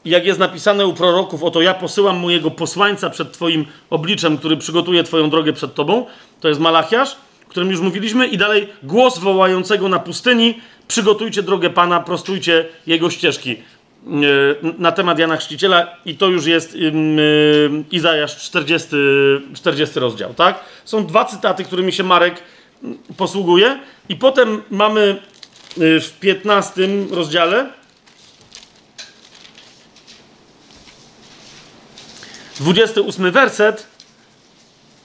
[0.05, 5.05] jak jest napisane u proroków, oto ja posyłam mojego posłańca przed twoim obliczem, który przygotuje
[5.05, 6.07] twoją drogę przed tobą.
[6.41, 7.17] To jest Malachiasz,
[7.47, 8.27] o którym już mówiliśmy.
[8.27, 13.57] I dalej głos wołającego na pustyni, przygotujcie drogę Pana, prostujcie jego ścieżki.
[14.07, 16.79] E, na temat Jana Chrzciciela i to już jest e,
[17.91, 18.89] Izajasz 40,
[19.55, 20.61] 40 rozdział, tak?
[20.85, 22.43] Są dwa cytaty, którymi się Marek
[23.17, 25.23] posługuje i potem mamy
[25.81, 27.67] e, w 15 rozdziale
[32.61, 33.87] 28 werset,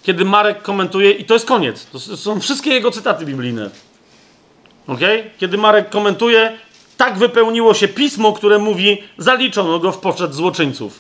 [0.04, 1.86] kiedy Marek komentuje, i to jest koniec.
[1.86, 3.70] To są wszystkie jego cytaty biblijne.
[4.88, 5.00] Ok?
[5.38, 6.58] Kiedy Marek komentuje,
[6.98, 11.00] tak wypełniło się pismo, które mówi, zaliczono go w poczet złoczyńców.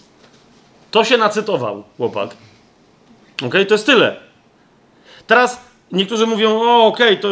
[0.91, 2.29] To się nacytował, chłopak.
[3.35, 3.65] Okej, okay?
[3.65, 4.15] to jest tyle.
[5.27, 5.61] Teraz
[5.91, 7.29] niektórzy mówią, o okej, okay, to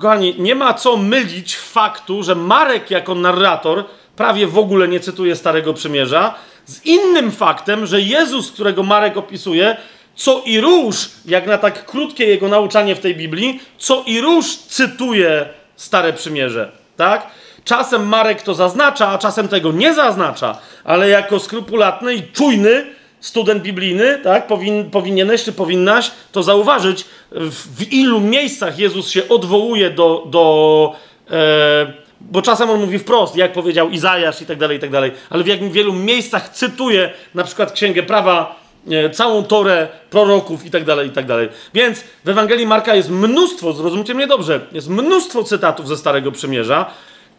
[0.00, 3.84] kochani, nie ma co mylić faktu, że Marek jako narrator
[4.16, 6.34] prawie w ogóle nie cytuje Starego Przymierza,
[6.66, 9.76] z innym faktem, że Jezus, którego Marek opisuje,
[10.14, 14.56] co i róż, jak na tak krótkie jego nauczanie w tej Biblii, co i róż
[14.56, 17.26] cytuje Stare Przymierze, tak?
[17.64, 22.86] Czasem Marek to zaznacza, a czasem tego nie zaznacza, ale jako skrupulatny i czujny
[23.20, 29.28] student biblijny, tak, powin, powinieneś czy powinnaś to zauważyć, w, w ilu miejscach Jezus się
[29.28, 30.94] odwołuje do, do
[31.30, 35.12] e, bo czasem on mówi wprost, jak powiedział Izajasz i tak dalej, i tak dalej,
[35.30, 38.61] ale w jak wielu miejscach cytuje na przykład Księgę Prawa,
[39.12, 41.48] całą Torę proroków i tak dalej, i tak dalej.
[41.74, 46.90] Więc w Ewangelii Marka jest mnóstwo, zrozumcie mnie dobrze, jest mnóstwo cytatów ze Starego Przymierza,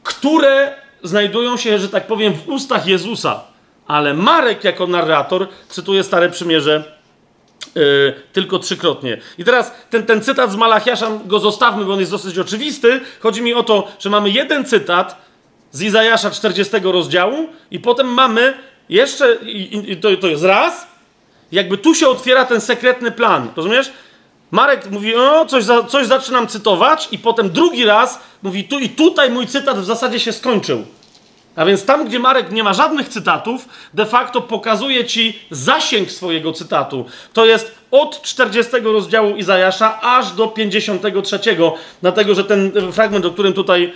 [0.04, 3.44] które znajdują się, że tak powiem, w ustach Jezusa.
[3.88, 6.94] Ale Marek jako narrator cytuje Stare Przymierze
[7.76, 9.18] Yy, tylko trzykrotnie.
[9.38, 13.02] I teraz ten, ten cytat z Malachiasza go zostawmy, bo on jest dosyć oczywisty.
[13.20, 15.22] Chodzi mi o to, że mamy jeden cytat
[15.72, 18.54] z Izajasza 40 rozdziału i potem mamy
[18.90, 20.88] jeszcze, i, i to, to jest raz,
[21.54, 23.92] jakby tu się otwiera ten sekretny plan, rozumiesz?
[24.52, 28.90] Marek mówi, o, coś, za, coś zaczynam cytować i potem drugi raz mówi, tu i
[28.90, 30.86] tutaj mój cytat w zasadzie się skończył.
[31.56, 36.54] A więc tam, gdzie Marek nie ma żadnych cytatów, de facto pokazuje ci zasięg swojego
[36.54, 37.06] cytatu.
[37.34, 41.40] To jest od 40 rozdziału Izajasza aż do 53,
[42.02, 43.94] dlatego że ten fragment, o którym tutaj,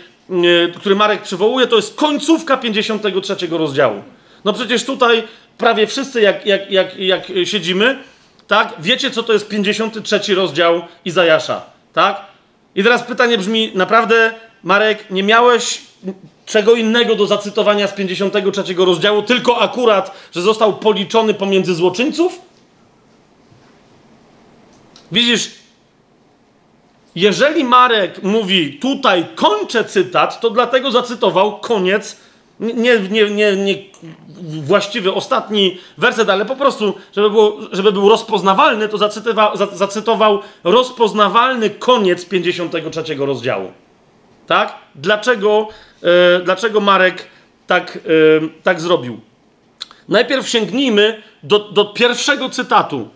[0.79, 4.03] który Marek przywołuje, to jest końcówka 53 rozdziału.
[4.45, 5.23] No przecież tutaj
[5.57, 7.99] prawie wszyscy, jak, jak, jak, jak siedzimy,
[8.47, 11.61] tak, wiecie, co to jest 53 rozdział Izajasza,
[11.93, 12.21] tak?
[12.75, 15.81] I teraz pytanie brzmi, naprawdę, Marek, nie miałeś
[16.45, 22.41] czego innego do zacytowania z 53 rozdziału, tylko akurat, że został policzony pomiędzy złoczyńców?
[25.11, 25.51] Widzisz,
[27.15, 32.17] jeżeli Marek mówi tutaj kończę cytat, to dlatego zacytował koniec,
[32.59, 33.75] nie, nie, nie, nie
[34.63, 41.69] właściwy ostatni werset, ale po prostu, żeby, było, żeby był rozpoznawalny, to zacytował, zacytował rozpoznawalny
[41.69, 43.71] koniec 53 rozdziału.
[44.47, 44.75] Tak?
[44.95, 45.67] Dlaczego
[46.03, 47.27] E, dlaczego Marek
[47.67, 47.99] tak, e,
[48.63, 49.19] tak zrobił.
[50.09, 53.09] Najpierw sięgnijmy do, do pierwszego cytatu.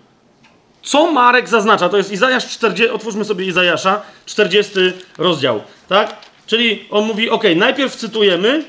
[0.83, 1.89] Co Marek zaznacza?
[1.89, 4.73] To jest Izajasz 40, otwórzmy sobie Izajasza, 40
[5.17, 6.15] rozdział, tak?
[6.45, 8.63] Czyli on mówi, ok, najpierw cytujemy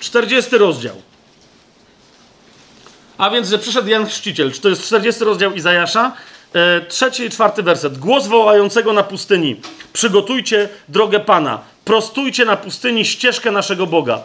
[0.00, 0.96] 40 rozdział.
[3.18, 6.12] A więc, że przyszedł Jan Chrzciciel, to jest 40 rozdział Izajasza,
[6.52, 7.98] e, trzeci i czwarty werset.
[7.98, 9.60] Głos wołającego na pustyni.
[9.92, 14.22] Przygotujcie drogę Pana prostujcie na pustyni ścieżkę naszego Boga.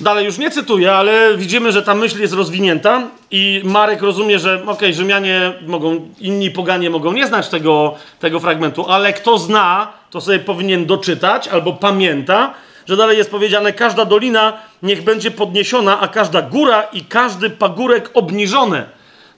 [0.00, 4.54] Dalej już nie cytuję, ale widzimy, że ta myśl jest rozwinięta i Marek rozumie, że
[4.54, 9.92] okej, okay, Rzymianie mogą, inni poganie mogą nie znać tego, tego fragmentu, ale kto zna,
[10.10, 12.54] to sobie powinien doczytać albo pamięta,
[12.86, 14.52] że dalej jest powiedziane, każda dolina
[14.82, 18.86] niech będzie podniesiona, a każda góra i każdy pagórek obniżone.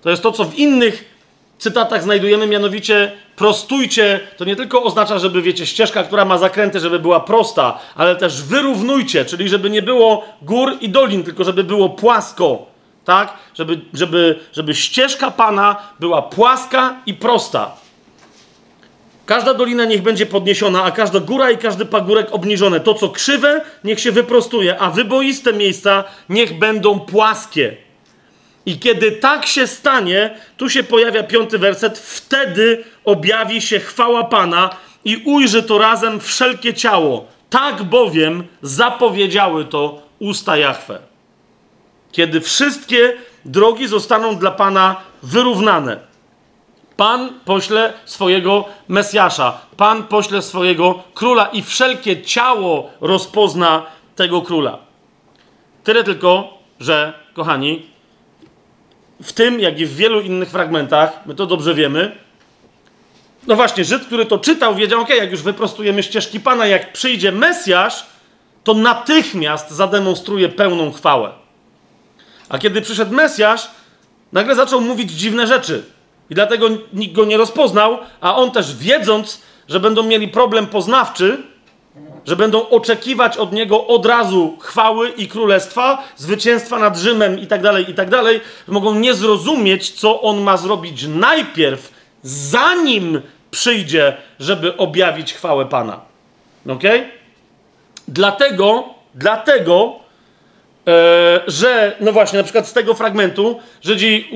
[0.03, 1.15] To jest to, co w innych
[1.59, 6.99] cytatach znajdujemy, mianowicie prostujcie, to nie tylko oznacza, żeby, wiecie, ścieżka, która ma zakręty, żeby
[6.99, 11.89] była prosta, ale też wyrównujcie, czyli żeby nie było gór i dolin, tylko żeby było
[11.89, 12.67] płasko,
[13.05, 13.35] tak?
[13.55, 17.84] Żeby, żeby, żeby ścieżka Pana była płaska i prosta.
[19.27, 22.81] Każda dolina niech będzie podniesiona, a każda góra i każdy pagórek obniżone.
[22.81, 27.77] To, co krzywe, niech się wyprostuje, a wyboiste miejsca niech będą płaskie.
[28.67, 34.71] I kiedy tak się stanie, tu się pojawia piąty werset, wtedy objawi się chwała Pana
[35.05, 37.27] i ujrzy to razem wszelkie ciało.
[37.51, 40.99] Tak bowiem zapowiedziały to usta Jahwe.
[42.13, 43.13] Kiedy wszystkie
[43.45, 46.14] drogi zostaną dla Pana wyrównane.
[46.97, 54.79] Pan pośle swojego Mesjasza, Pan pośle swojego króla i wszelkie ciało rozpozna tego króla.
[55.85, 57.87] Tyle tylko, że, kochani,
[59.23, 62.17] w tym, jak i w wielu innych fragmentach, my to dobrze wiemy.
[63.47, 67.33] No właśnie, Żyd, który to czytał, wiedział, ok, jak już wyprostujemy ścieżki Pana, jak przyjdzie
[67.33, 68.07] Mesjasz,
[68.65, 71.33] to natychmiast zademonstruje pełną chwałę.
[72.49, 73.71] A kiedy przyszedł Mesjasz,
[74.33, 75.94] nagle zaczął mówić dziwne rzeczy.
[76.31, 81.43] I dlatego nikt go nie rozpoznał, a on też wiedząc, że będą mieli problem poznawczy,
[82.25, 87.63] że będą oczekiwać od niego od razu chwały i królestwa, zwycięstwa nad Rzymem i tak
[87.63, 91.93] dalej, i tak dalej, mogą nie zrozumieć, co on ma zrobić najpierw,
[92.23, 96.01] zanim przyjdzie, żeby objawić chwałę Pana.
[96.69, 96.83] Ok?
[98.09, 98.85] Dlatego,
[99.15, 100.04] dlatego,
[101.47, 104.31] że, no właśnie, na przykład z tego fragmentu Żydzi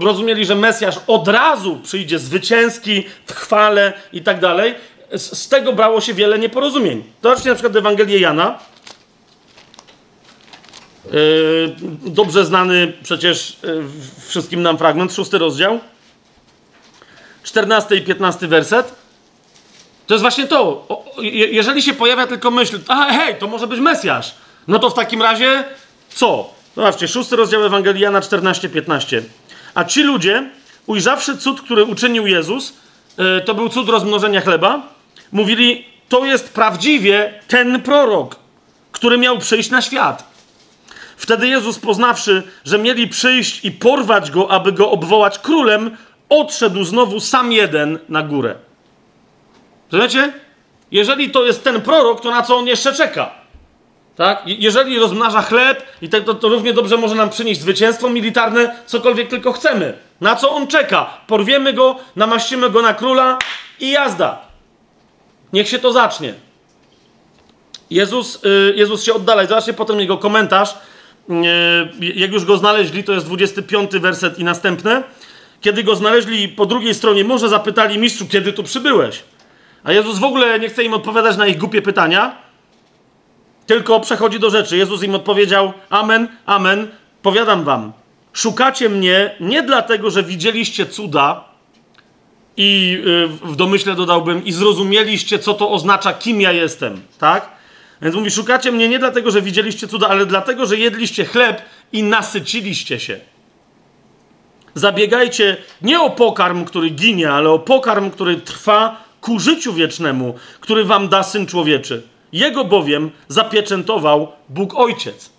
[0.00, 4.74] rozumieli, że Mesjasz od razu przyjdzie zwycięski, w chwale i tak dalej.
[5.16, 7.04] Z, tego brało się wiele nieporozumień.
[7.22, 8.58] Zobaczcie na przykład Ewangelię Jana.
[11.06, 11.10] E,
[12.06, 13.66] dobrze znany przecież e,
[14.28, 15.80] wszystkim nam fragment, szósty rozdział.
[17.42, 18.94] 14 i 15 werset.
[20.06, 20.86] To jest właśnie to.
[21.50, 24.34] Jeżeli się pojawia tylko myśl, a hej, to może być Mesjasz,
[24.68, 25.64] no to w takim razie
[26.08, 26.50] co?
[26.76, 29.20] Zobaczcie, szósty rozdział Ewangelii Jana 14-15.
[29.74, 30.50] A ci ludzie,
[30.86, 32.72] ujrzawszy cud, który uczynił Jezus,
[33.18, 34.82] yy, to był cud rozmnożenia chleba,
[35.32, 38.36] mówili, to jest prawdziwie ten prorok,
[38.92, 40.36] który miał przyjść na świat.
[41.16, 45.96] Wtedy Jezus, poznawszy, że mieli przyjść i porwać go, aby go obwołać królem,
[46.28, 48.54] odszedł znowu sam jeden na górę.
[49.92, 50.32] Rozumiecie?
[50.90, 53.45] Jeżeli to jest ten prorok, to na co on jeszcze czeka?
[54.16, 54.42] Tak?
[54.46, 59.52] Jeżeli rozmnaża chleb, i to, to równie dobrze może nam przynieść zwycięstwo militarne, cokolwiek tylko
[59.52, 59.94] chcemy.
[60.20, 61.10] Na co on czeka?
[61.26, 63.38] Porwiemy go, namaścimy go na króla
[63.80, 64.38] i jazda.
[65.52, 66.34] Niech się to zacznie.
[67.90, 69.46] Jezus, yy, Jezus się oddala.
[69.46, 70.74] Zobaczcie potem jego komentarz.
[71.28, 75.02] Yy, jak już go znaleźli, to jest 25 werset i następne.
[75.60, 79.22] Kiedy go znaleźli po drugiej stronie morza, zapytali mistrzu, kiedy tu przybyłeś?
[79.84, 82.45] A Jezus w ogóle nie chce im odpowiadać na ich głupie pytania,
[83.66, 84.76] tylko przechodzi do rzeczy.
[84.76, 86.88] Jezus im odpowiedział: Amen, amen,
[87.22, 87.92] powiadam wam,
[88.32, 91.44] szukacie mnie nie dlatego, że widzieliście cuda
[92.56, 97.48] i yy, w domyśle dodałbym, i zrozumieliście, co to oznacza, kim ja jestem, tak?
[98.02, 101.62] Więc mówi: Szukacie mnie nie dlatego, że widzieliście cuda, ale dlatego, że jedliście chleb
[101.92, 103.20] i nasyciliście się.
[104.74, 110.84] Zabiegajcie nie o pokarm, który ginie, ale o pokarm, który trwa ku życiu wiecznemu, który
[110.84, 112.02] wam da Syn Człowieczy.
[112.32, 115.36] Jego bowiem zapieczętował Bóg Ojciec.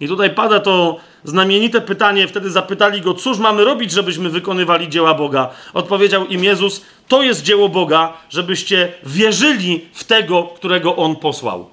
[0.00, 2.28] I tutaj pada to znamienite pytanie.
[2.28, 5.50] Wtedy zapytali go, cóż mamy robić, żebyśmy wykonywali dzieła Boga?
[5.74, 11.68] Odpowiedział im Jezus, to jest dzieło Boga, żebyście wierzyli w tego, którego On posłał.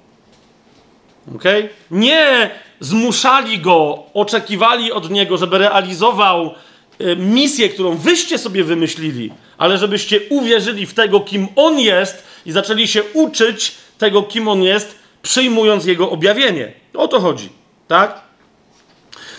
[1.36, 1.68] Okay?
[1.90, 6.54] Nie zmuszali go, oczekiwali od niego, żeby realizował
[7.00, 12.52] y, misję, którą wyście sobie wymyślili, ale żebyście uwierzyli w tego, kim On jest i
[12.52, 16.72] zaczęli się uczyć tego, kim On jest, przyjmując Jego objawienie.
[16.94, 17.48] O to chodzi,
[17.88, 18.20] tak?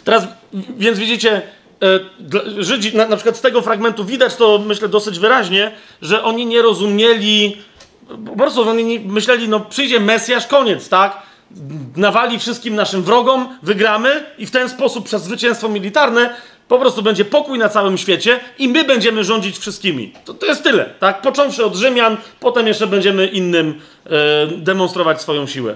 [0.03, 1.41] Teraz, więc widzicie,
[1.83, 1.99] e,
[2.57, 5.71] Żydzi, na, przykład z tego fragmentu widać to, myślę, dosyć wyraźnie,
[6.01, 7.57] że oni nie rozumieli,
[8.25, 11.21] po prostu oni myśleli, no przyjdzie Mesjasz, koniec, tak?
[11.95, 16.35] Nawali wszystkim naszym wrogom, wygramy i w ten sposób przez zwycięstwo militarne
[16.67, 20.13] po prostu będzie pokój na całym świecie i my będziemy rządzić wszystkimi.
[20.25, 21.21] To, to jest tyle, tak?
[21.21, 25.75] Począwszy od Rzymian, potem jeszcze będziemy innym e, demonstrować swoją siłę.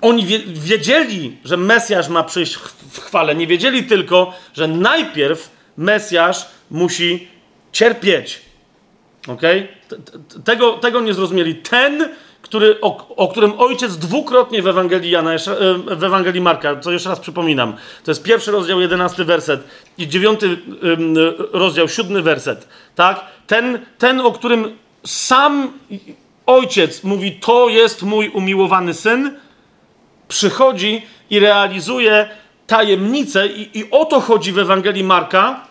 [0.00, 3.34] Oni wie, wiedzieli, że Mesjasz ma przyjść w, chwale.
[3.34, 7.28] Nie wiedzieli tylko, że najpierw Mesjasz musi
[7.72, 8.40] cierpieć.
[9.28, 9.42] Ok?
[10.44, 11.54] Tego, tego nie zrozumieli.
[11.54, 12.08] Ten,
[12.46, 15.38] który, o, o, którym ojciec dwukrotnie w Ewangelii Jana, e,
[15.96, 19.60] w Ewangelii Marka, co jeszcze raz przypominam, to jest pierwszy rozdział, jedenasty werset
[19.98, 20.58] i dziewiąty
[21.52, 23.24] rozdział, siódmy werset, tak?
[23.46, 25.72] Ten, ten, o którym sam
[26.46, 29.38] ojciec mówi, to jest mój umiłowany syn,
[30.28, 32.28] przychodzi i realizuje
[32.66, 35.66] tajemnicę i, i o to chodzi w Ewangelii Marka,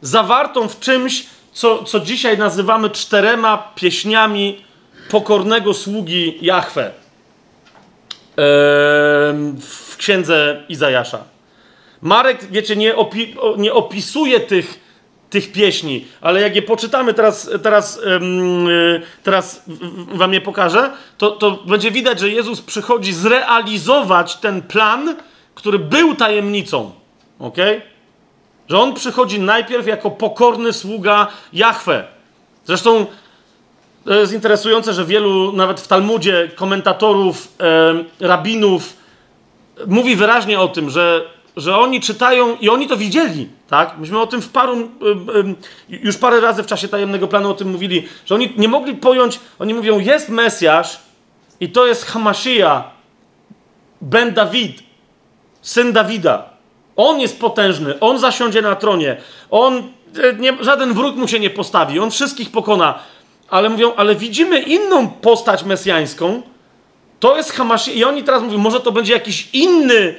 [0.00, 4.65] zawartą w czymś, co, co dzisiaj nazywamy czterema pieśniami
[5.10, 6.90] pokornego sługi Jahwe
[9.60, 11.24] w księdze Izajasza.
[12.02, 14.80] Marek, wiecie, nie, opi nie opisuje tych,
[15.30, 18.00] tych pieśni, ale jak je poczytamy, teraz, teraz,
[19.22, 19.62] teraz
[20.14, 25.16] wam je pokażę, to, to będzie widać, że Jezus przychodzi zrealizować ten plan,
[25.54, 26.92] który był tajemnicą.
[27.38, 27.56] ok?
[28.68, 32.04] Że on przychodzi najpierw jako pokorny sługa Jahwe.
[32.64, 33.06] Zresztą
[34.06, 38.96] to jest interesujące, że wielu, nawet w Talmudzie, komentatorów, e, rabinów
[39.86, 41.24] mówi wyraźnie o tym, że,
[41.56, 43.98] że oni czytają i oni to widzieli, tak?
[43.98, 44.90] Myśmy o tym w paru,
[45.88, 49.40] już parę razy w czasie tajemnego planu o tym mówili, że oni nie mogli pojąć,
[49.58, 50.98] oni mówią, jest Mesjasz
[51.60, 52.84] i to jest Hamashiach,
[54.00, 54.82] Ben Dawid,
[55.62, 56.44] syn Dawida.
[56.96, 59.16] On jest potężny, on zasiądzie na tronie,
[59.50, 59.76] on,
[60.22, 62.98] e, nie, żaden wróg mu się nie postawi, on wszystkich pokona
[63.50, 66.42] ale mówią, ale widzimy inną postać mesjańską,
[67.20, 70.14] to jest Hamashi i oni teraz mówią, może to będzie jakiś inny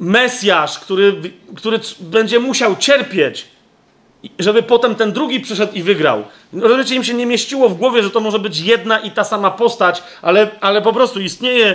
[0.00, 1.14] Mesjasz, który,
[1.56, 3.46] który będzie musiał cierpieć.
[4.38, 6.24] żeby potem ten drugi przyszedł i wygrał.
[6.52, 9.50] Rozumiecie, im się nie mieściło w głowie, że to może być jedna i ta sama
[9.50, 11.74] postać, ale, ale po prostu istnieje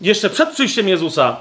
[0.00, 1.36] jeszcze przed przyjściem Jezusa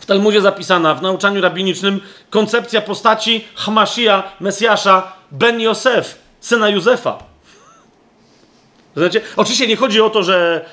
[0.00, 2.00] w Talmudzie zapisana, w nauczaniu rabinicznym,
[2.30, 7.18] koncepcja postaci Hamashia, Mesjasza, Ben Yosef, syna Józefa.
[8.96, 10.64] Znaczy, oczywiście nie chodzi o to, że,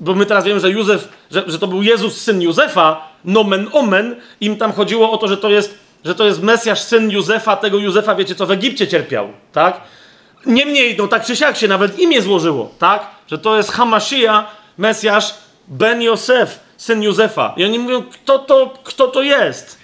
[0.00, 4.16] bo my teraz wiemy, że Józef, że, że to był Jezus, syn Józefa, nomen omen,
[4.40, 7.78] im tam chodziło o to, że to jest, że to jest Mesjasz, syn Józefa, tego
[7.78, 9.80] Józefa, wiecie, co w Egipcie cierpiał, tak?
[10.46, 13.06] Niemniej, no tak czy siak się nawet imię złożyło, tak?
[13.30, 14.46] Że to jest Hamashia,
[14.78, 15.34] Mesjasz,
[15.68, 17.54] Ben Yosef, syn Józefa.
[17.56, 19.78] I oni mówią, kto to, kto to jest?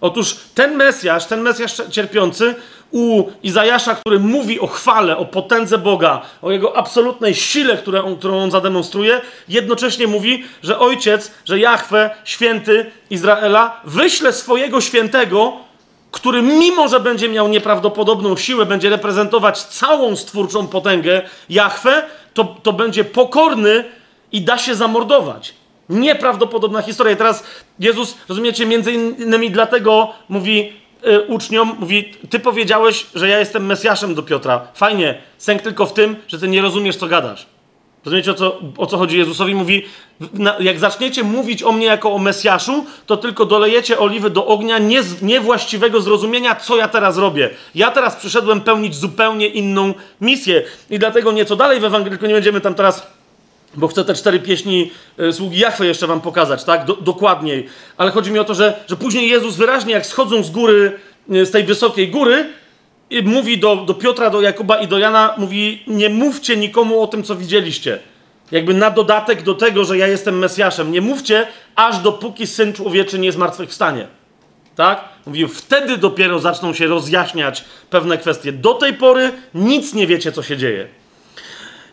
[0.00, 2.54] Otóż ten Mesjasz, ten Mesjasz cierpiący
[2.94, 8.16] u Izajasza, który mówi o chwale, o potędze Boga, o jego absolutnej sile, którą on,
[8.16, 15.52] którą on zademonstruje, jednocześnie mówi, że ojciec, że Jahwe, święty Izraela, wyśle swojego świętego,
[16.10, 22.02] który mimo, że będzie miał nieprawdopodobną siłę, będzie reprezentować całą stwórczą potęgę Jahwe,
[22.34, 23.84] to, to będzie pokorny
[24.32, 25.54] i da się zamordować.
[25.88, 27.12] Nieprawdopodobna historia.
[27.12, 27.44] I teraz
[27.78, 34.14] Jezus, rozumiecie, między innymi dlatego mówi y, uczniom, mówi, ty powiedziałeś, że ja jestem Mesjaszem
[34.14, 34.68] do Piotra.
[34.74, 37.46] Fajnie, sęk tylko w tym, że ty nie rozumiesz, co gadasz.
[38.04, 39.54] Rozumiecie, o co, o co chodzi Jezusowi?
[39.54, 39.84] Mówi,
[40.60, 45.02] jak zaczniecie mówić o mnie jako o Mesjaszu, to tylko dolejecie oliwy do ognia nie,
[45.22, 47.50] niewłaściwego zrozumienia, co ja teraz robię.
[47.74, 50.62] Ja teraz przyszedłem pełnić zupełnie inną misję.
[50.90, 53.06] I dlatego nieco dalej w Ewangelii, tylko nie będziemy tam teraz
[53.76, 54.90] bo chcę te cztery pieśni
[55.20, 56.84] y, sługi Jachwy jeszcze wam pokazać, tak?
[56.84, 57.66] Do, dokładniej.
[57.96, 60.92] Ale chodzi mi o to, że, że później Jezus wyraźnie, jak schodzą z góry,
[61.32, 62.46] y, z tej wysokiej góry,
[63.22, 67.22] mówi do, do Piotra, do Jakuba i do Jana, mówi, nie mówcie nikomu o tym,
[67.22, 67.98] co widzieliście.
[68.50, 70.92] Jakby na dodatek do tego, że ja jestem Mesjaszem.
[70.92, 71.46] Nie mówcie,
[71.76, 74.06] aż dopóki Syn Człowieczy nie zmartwychwstanie.
[74.76, 75.04] Tak?
[75.26, 78.52] Mówił, wtedy dopiero zaczną się rozjaśniać pewne kwestie.
[78.52, 80.88] Do tej pory nic nie wiecie, co się dzieje.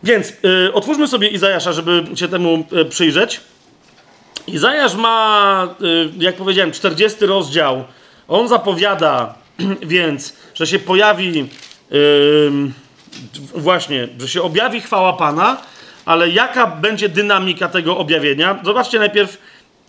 [0.02, 0.32] Więc
[0.66, 3.40] y, otwórzmy sobie Izajasza, żeby się temu y, przyjrzeć.
[4.46, 7.84] Izajasz ma, y, jak powiedziałem, 40 rozdział.
[8.28, 9.34] On zapowiada
[9.82, 11.48] więc, że się pojawi
[13.54, 15.62] właśnie, że się objawi chwała Pana,
[16.04, 18.60] ale jaka będzie dynamika tego objawienia?
[18.64, 19.38] Zobaczcie najpierw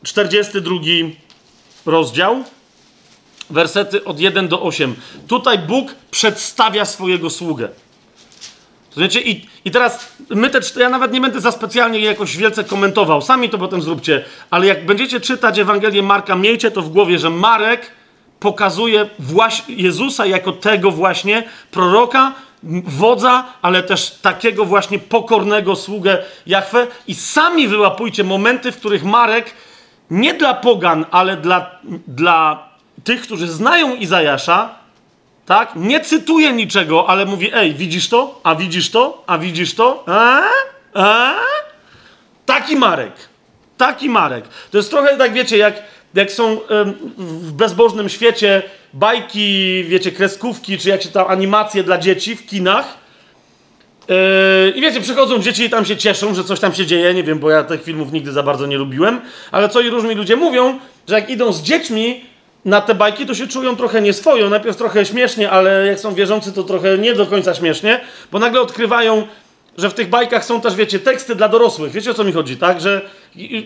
[0.04, 0.76] 42
[1.86, 2.44] rozdział,
[3.50, 4.96] wersety od 1 do 8.
[5.28, 7.70] Tutaj Bóg przedstawia swojego sługę.
[8.96, 9.22] Rozumiecie?
[9.22, 13.50] I, I teraz my te ja nawet nie będę za specjalnie jakoś wielce komentował, sami
[13.50, 17.92] to potem zróbcie, ale jak będziecie czytać Ewangelię Marka, miejcie to w głowie, że Marek
[18.40, 22.34] pokazuje właśnie Jezusa jako tego właśnie proroka,
[22.84, 29.54] wodza, ale też takiego właśnie pokornego sługę Jahwe i sami wyłapujcie momenty, w których Marek
[30.10, 32.70] nie dla pogan, ale dla, dla
[33.04, 34.83] tych, którzy znają Izajasza,
[35.46, 35.76] tak?
[35.76, 38.40] Nie cytuje niczego, ale mówi, ej, widzisz to?
[38.44, 39.24] A widzisz to?
[39.28, 40.04] A widzisz to?
[40.08, 40.42] A?
[40.94, 41.36] A?
[42.46, 43.14] Taki Marek.
[43.78, 44.46] Taki Marek.
[44.72, 45.84] To jest trochę tak, wiecie, jak,
[46.14, 46.60] jak są
[47.18, 48.62] w bezbożnym świecie
[48.94, 52.98] bajki, wiecie, kreskówki, czy jak się tam animacje dla dzieci w kinach.
[54.10, 57.14] Yy, I wiecie, przychodzą dzieci i tam się cieszą, że coś tam się dzieje.
[57.14, 59.22] Nie wiem, bo ja tych filmów nigdy za bardzo nie lubiłem.
[59.52, 62.26] Ale co i różni ludzie mówią, że jak idą z dziećmi,
[62.66, 64.50] na te bajki to się czują trochę nieswojo.
[64.50, 68.62] Najpierw trochę śmiesznie, ale jak są wierzący, to trochę nie do końca śmiesznie, bo nagle
[68.62, 69.28] odkrywają,
[69.78, 71.92] że w tych bajkach są też, wiecie, teksty dla dorosłych.
[71.92, 72.82] Wiecie o co mi chodzi, tak?
[72.82, 73.02] Że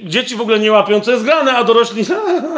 [0.04, 2.06] dzieci w ogóle nie łapią, co jest grane, a dorośli,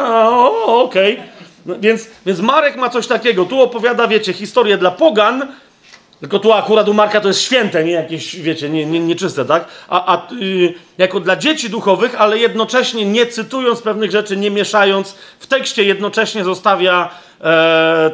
[0.66, 1.12] okej.
[1.14, 1.28] Okay.
[1.66, 3.44] No, więc, więc Marek ma coś takiego.
[3.44, 5.46] Tu opowiada, wiecie, historię dla pogan,
[6.20, 9.68] tylko tu akurat u Marka to jest święte, nie jakieś, wiecie, nie, nie, nieczyste, tak?
[9.88, 15.14] A, a yy, jako dla dzieci duchowych, ale jednocześnie nie cytując pewnych rzeczy, nie mieszając,
[15.38, 17.10] w tekście jednocześnie zostawia
[17.40, 18.10] e,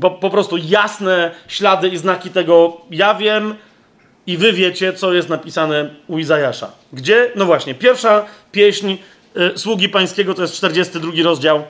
[0.00, 3.54] po, po prostu jasne ślady i znaki tego, ja wiem
[4.26, 6.70] i wy wiecie, co jest napisane u Izajasza.
[6.92, 7.30] Gdzie?
[7.36, 8.96] No właśnie, pierwsza pieśń
[9.54, 11.62] y, Sługi Pańskiego, to jest 42 rozdział.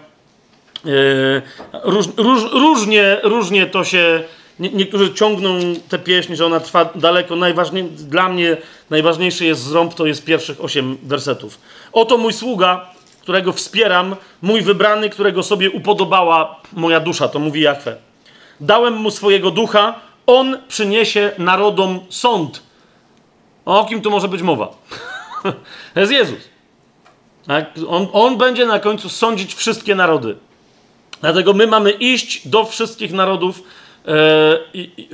[0.86, 1.42] Y,
[1.84, 4.22] róż, róż, różnie, różnie to się
[4.60, 5.58] nie, niektórzy ciągną
[5.88, 7.36] tę pieśń, że ona trwa daleko.
[7.36, 8.56] Najważniej, dla mnie
[8.90, 11.58] najważniejszy jest zrąb, to jest pierwszych osiem wersetów.
[11.92, 12.86] Oto mój sługa,
[13.22, 17.96] którego wspieram, mój wybrany, którego sobie upodobała moja dusza, to mówi Jachwę.
[18.60, 22.62] Dałem mu swojego ducha, on przyniesie narodom sąd.
[23.64, 24.68] O kim tu może być mowa?
[25.94, 26.38] to jest Jezus.
[27.46, 27.70] Tak?
[27.88, 30.36] On, on będzie na końcu sądzić wszystkie narody.
[31.20, 33.62] Dlatego my mamy iść do wszystkich narodów,
[34.74, 35.08] i, i,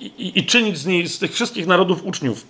[0.00, 2.46] i, i czynić z, niej, z tych wszystkich narodów uczniów.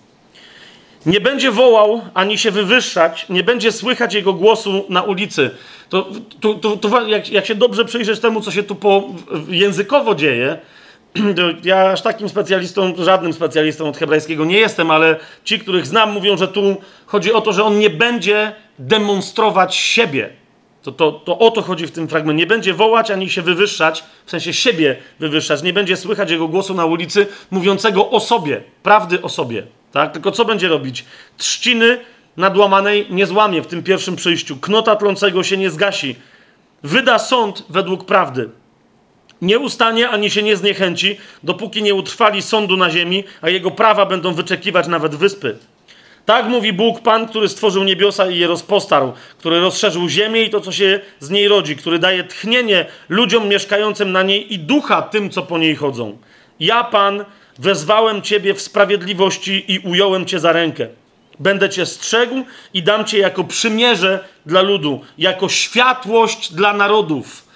[1.06, 5.50] Nie będzie wołał ani się wywyższać, nie będzie słychać jego głosu na ulicy.
[5.88, 6.06] To,
[6.40, 9.02] to, to, to jak, jak, się dobrze przyjrzeć temu, co się tu po,
[9.48, 10.58] językowo dzieje,
[11.64, 16.36] ja aż takim specjalistą, żadnym specjalistą od hebrajskiego nie jestem, ale ci, których znam, mówią,
[16.36, 16.76] że tu
[17.06, 20.41] chodzi o to, że on nie będzie demonstrować siebie.
[20.82, 22.38] To, to, to o to chodzi w tym fragmencie.
[22.38, 25.62] Nie będzie wołać ani się wywyższać, w sensie siebie wywyższać.
[25.62, 29.62] Nie będzie słychać jego głosu na ulicy mówiącego o sobie, prawdy o sobie.
[29.92, 30.12] Tak?
[30.12, 31.04] Tylko co będzie robić?
[31.36, 31.98] Trzciny
[32.36, 34.56] nadłamanej nie złamie w tym pierwszym przyjściu.
[34.56, 36.16] Knota tlącego się nie zgasi.
[36.82, 38.48] Wyda sąd według prawdy.
[39.42, 44.06] Nie ustanie ani się nie zniechęci, dopóki nie utrwali sądu na ziemi, a jego prawa
[44.06, 45.58] będą wyczekiwać nawet wyspy.
[46.26, 50.60] Tak mówi Bóg, Pan, który stworzył niebiosa i je rozpostarł, który rozszerzył ziemię i to,
[50.60, 55.30] co się z niej rodzi, który daje tchnienie ludziom mieszkającym na niej i ducha tym,
[55.30, 56.18] co po niej chodzą.
[56.60, 57.24] Ja, Pan,
[57.58, 60.86] wezwałem Ciebie w sprawiedliwości i ująłem Cię za rękę.
[61.38, 62.44] Będę Cię strzegł
[62.74, 67.48] i dam Cię jako przymierze dla ludu, jako światłość dla narodów.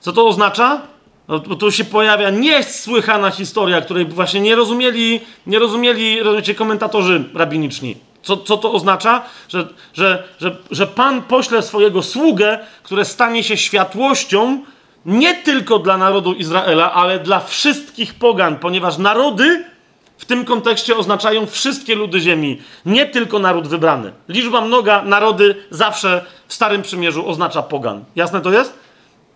[0.00, 0.82] Co to oznacza?
[1.28, 8.09] No, tu się pojawia niesłychana historia, której właśnie nie rozumieli, nie rozumieli rozumiecie, komentatorzy rabiniczni.
[8.22, 9.22] Co, co to oznacza?
[9.48, 14.62] Że, że, że, że Pan pośle swojego sługę, które stanie się światłością
[15.06, 19.64] nie tylko dla narodu Izraela, ale dla wszystkich pogan, ponieważ narody
[20.18, 24.12] w tym kontekście oznaczają wszystkie ludy ziemi, nie tylko naród wybrany.
[24.28, 28.04] Liczba mnoga, narody zawsze w Starym Przymierzu oznacza pogan.
[28.16, 28.74] Jasne to jest?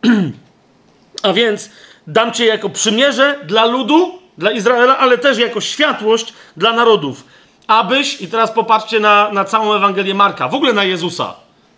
[1.23, 1.71] A więc
[2.07, 7.25] dam cię jako przymierze dla ludu, dla Izraela, ale też jako światłość dla narodów.
[7.67, 11.35] Abyś, i teraz popatrzcie na, na całą Ewangelię Marka, w ogóle na Jezusa.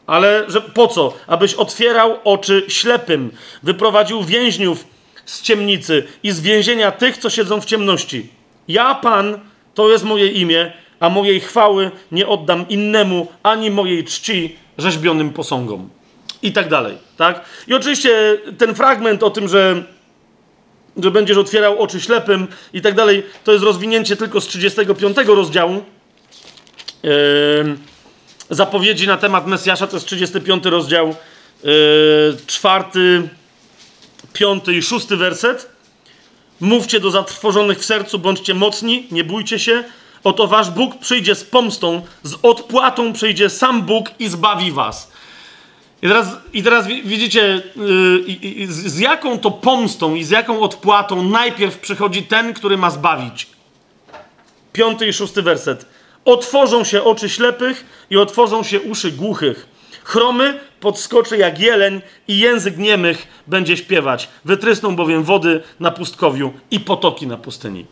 [0.07, 1.13] Ale że po co?
[1.27, 3.31] Abyś otwierał oczy ślepym,
[3.63, 4.85] wyprowadził więźniów
[5.25, 8.29] z ciemnicy i z więzienia tych, co siedzą w ciemności.
[8.69, 9.39] Ja, Pan,
[9.75, 15.89] to jest moje imię, a mojej chwały nie oddam innemu, ani mojej czci rzeźbionym posągom.
[16.43, 17.45] I tak dalej, tak?
[17.69, 19.83] I oczywiście ten fragment o tym, że,
[21.03, 25.85] że będziesz otwierał oczy ślepym i tak dalej, to jest rozwinięcie tylko z 35 rozdziału.
[27.03, 27.11] Yy,
[28.51, 31.15] zapowiedzi na temat Mesjasza to jest 35 rozdział,
[31.65, 33.29] yy, czwarty,
[34.33, 35.77] piąty i szósty werset.
[36.61, 39.85] Mówcie do zatrwożonych w sercu, bądźcie mocni, nie bójcie się.
[40.25, 45.11] Oto wasz Bóg przyjdzie z pomstą, z odpłatą przyjdzie sam Bóg i zbawi was.
[46.07, 51.79] I teraz, i teraz widzicie, yy, z, jaką to pomstą i z jaką odpłatą najpierw
[51.79, 53.47] przychodzi ten, który ma zbawić.
[54.73, 55.87] Piąty i szósty werset.
[56.25, 59.67] Otworzą się oczy ślepych i otworzą się uszy głuchych.
[60.05, 64.29] Chromy podskoczy jak jeleń i język niemych będzie śpiewać.
[64.45, 67.87] Wytrysną bowiem wody na pustkowiu i potoki na pustyni.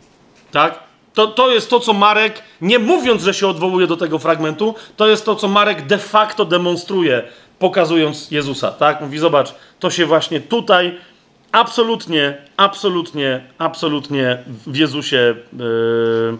[0.51, 0.79] Tak?
[1.15, 5.07] To, to jest to, co Marek, nie mówiąc, że się odwołuje do tego fragmentu, to
[5.07, 7.23] jest to, co Marek de facto demonstruje,
[7.65, 8.71] pokazując Jezusa.
[8.71, 9.01] Tak?
[9.01, 10.97] Mówi, zobacz, to się właśnie tutaj
[11.51, 16.37] absolutnie, absolutnie, absolutnie w Jezusie yy,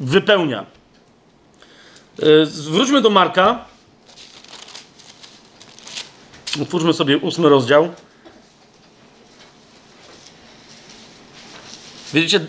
[0.00, 0.66] wypełnia.
[2.18, 3.64] Yy, wróćmy do Marka.
[6.62, 7.88] Otwórzmy sobie ósmy rozdział.
[12.14, 12.40] Widzicie,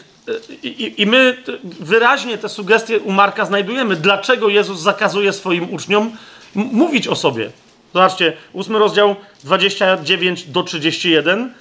[0.64, 1.44] i, i, my
[1.80, 3.96] wyraźnie te sugestie u Marka znajdujemy.
[3.96, 6.12] Dlaczego Jezus zakazuje swoim uczniom
[6.56, 7.52] mówić o sobie?
[7.94, 11.54] Zobaczcie, ósmy rozdział 29 do 31.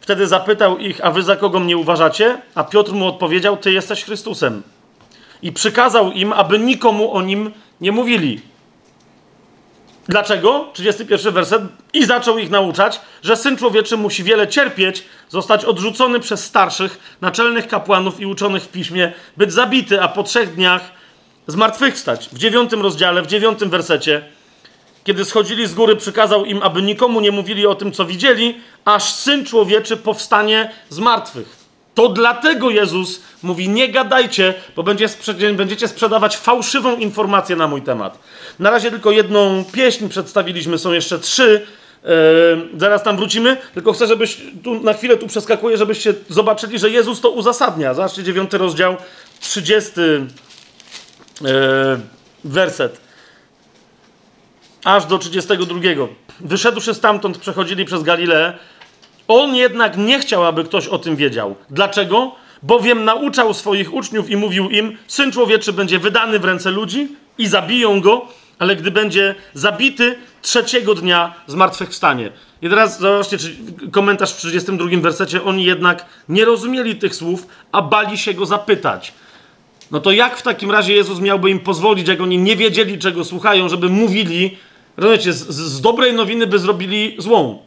[0.00, 2.38] Wtedy zapytał ich, a wy za kogo mnie uważacie?
[2.54, 4.62] A Piotr mu odpowiedział, ty jesteś Chrystusem.
[5.42, 7.50] I przykazał im, aby nikomu o nim
[7.80, 8.40] nie mówili.
[10.08, 10.70] Dlaczego?
[10.72, 11.62] 31 werset.
[11.92, 17.68] I zaczął ich nauczać, że syn człowieczy musi wiele cierpieć, zostać odrzucony przez starszych, naczelnych
[17.68, 20.90] kapłanów i uczonych w piśmie, być zabity, a po trzech dniach
[21.46, 22.28] zmartwychwstać.
[22.32, 24.22] W dziewiątym rozdziale, w dziewiątym wersecie,
[25.04, 29.12] kiedy schodzili z góry, przykazał im, aby nikomu nie mówili o tym, co widzieli, aż
[29.12, 31.64] syn człowieczy powstanie z martwych.
[31.94, 34.82] To dlatego Jezus mówi: Nie gadajcie, bo
[35.56, 38.18] będziecie sprzedawać fałszywą informację na mój temat.
[38.58, 41.66] Na razie tylko jedną pieśń przedstawiliśmy, są jeszcze trzy.
[42.04, 42.10] Yy,
[42.78, 47.20] zaraz tam wrócimy, tylko chcę, żebyś tu na chwilę tu przeskakuję, żebyście zobaczyli, że Jezus
[47.20, 47.94] to uzasadnia.
[47.94, 48.96] Zobaczcie, dziewiąty rozdział,
[49.40, 50.26] trzydziesty
[51.40, 51.48] yy,
[52.44, 53.03] werset.
[54.84, 55.80] Aż do 32.
[56.40, 58.52] Wyszedłszy stamtąd, przechodzili przez Galileę
[59.28, 61.54] on jednak nie chciał, aby ktoś o tym wiedział.
[61.70, 62.34] Dlaczego?
[62.62, 67.08] Bowiem nauczał swoich uczniów i mówił im: Syn człowieczy będzie wydany w ręce ludzi
[67.38, 68.28] i zabiją go,
[68.58, 72.30] ale gdy będzie zabity, trzeciego dnia zmartwychwstanie.
[72.62, 73.36] I teraz zobaczcie,
[73.90, 75.44] komentarz w 32 wersecie.
[75.44, 79.12] Oni jednak nie rozumieli tych słów, a bali się go zapytać.
[79.90, 83.24] No to jak w takim razie Jezus miałby im pozwolić, jak oni nie wiedzieli, czego
[83.24, 84.56] słuchają, żeby mówili,
[84.96, 87.62] rozumiecie, z, z dobrej nowiny by zrobili złą.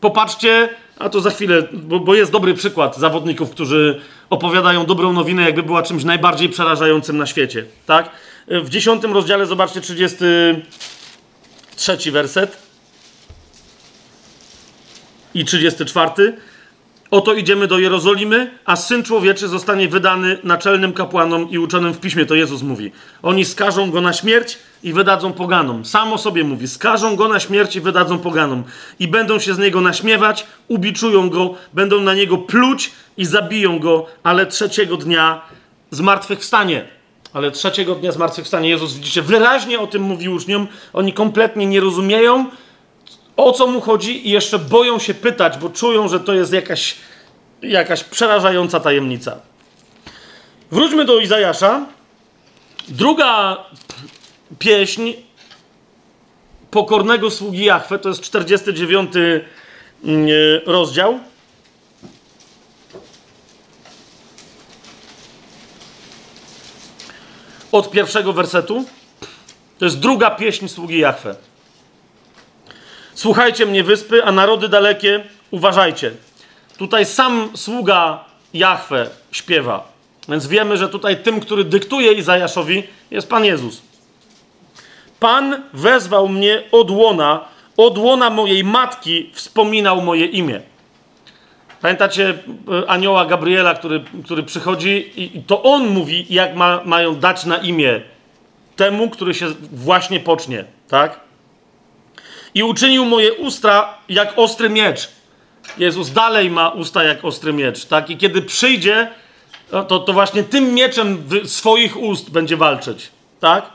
[0.00, 0.68] Popatrzcie,
[0.98, 4.00] a to za chwilę, bo, bo, jest dobry przykład zawodników, którzy
[4.30, 7.64] opowiadają dobrą nowinę, jakby była czymś najbardziej przerażającym na świecie.
[7.86, 8.10] Tak?
[8.48, 12.56] W dziesiątym rozdziale, zobaczcie, 33 werset
[15.34, 16.36] i 34.
[17.10, 22.26] Oto idziemy do Jerozolimy, a Syn Człowieczy zostanie wydany naczelnym kapłanom i uczonym w piśmie,
[22.26, 22.92] to Jezus mówi.
[23.22, 25.84] Oni skażą go na śmierć i wydadzą poganom.
[25.84, 28.64] Sam o sobie mówi, skażą go na śmierć i wydadzą poganom.
[28.98, 34.06] I będą się z niego naśmiewać, ubiczują go, będą na niego pluć i zabiją go,
[34.22, 35.40] ale trzeciego dnia
[35.90, 36.84] zmartwychwstanie.
[37.32, 38.68] Ale trzeciego dnia zmartwychwstanie.
[38.68, 40.66] Jezus, widzicie, wyraźnie o tym mówi uczniom.
[40.92, 42.46] Oni kompletnie nie rozumieją,
[43.38, 46.96] o co mu chodzi i jeszcze boją się pytać, bo czują, że to jest jakaś,
[47.62, 49.36] jakaś przerażająca tajemnica.
[50.70, 51.86] Wróćmy do Izajasza.
[52.88, 53.56] Druga
[54.58, 55.12] pieśń
[56.70, 59.10] pokornego sługi Jachwę, to jest 49
[60.04, 60.28] mm,
[60.66, 61.18] rozdział.
[67.72, 68.84] Od pierwszego wersetu.
[69.78, 71.47] To jest druga pieśń sługi Jachwę.
[73.18, 76.10] Słuchajcie mnie wyspy, a narody dalekie, uważajcie.
[76.76, 78.24] Tutaj sam sługa
[78.54, 79.92] Jahwe śpiewa.
[80.28, 83.82] Więc wiemy, że tutaj tym, który dyktuje Izajaszowi, jest Pan Jezus.
[85.20, 87.44] Pan wezwał mnie od łona,
[87.76, 90.60] od łona mojej matki wspominał moje imię.
[91.82, 92.34] Pamiętacie
[92.84, 97.56] e, anioła Gabriela, który, który przychodzi i to on mówi, jak ma, mają dać na
[97.56, 98.00] imię
[98.76, 101.27] temu, który się właśnie pocznie, tak?
[102.54, 105.08] I uczynił moje usta jak ostry miecz.
[105.78, 108.10] Jezus dalej ma usta jak ostry miecz, tak?
[108.10, 109.10] I kiedy przyjdzie,
[109.70, 113.10] to, to właśnie tym mieczem swoich ust będzie walczyć,
[113.40, 113.70] tak?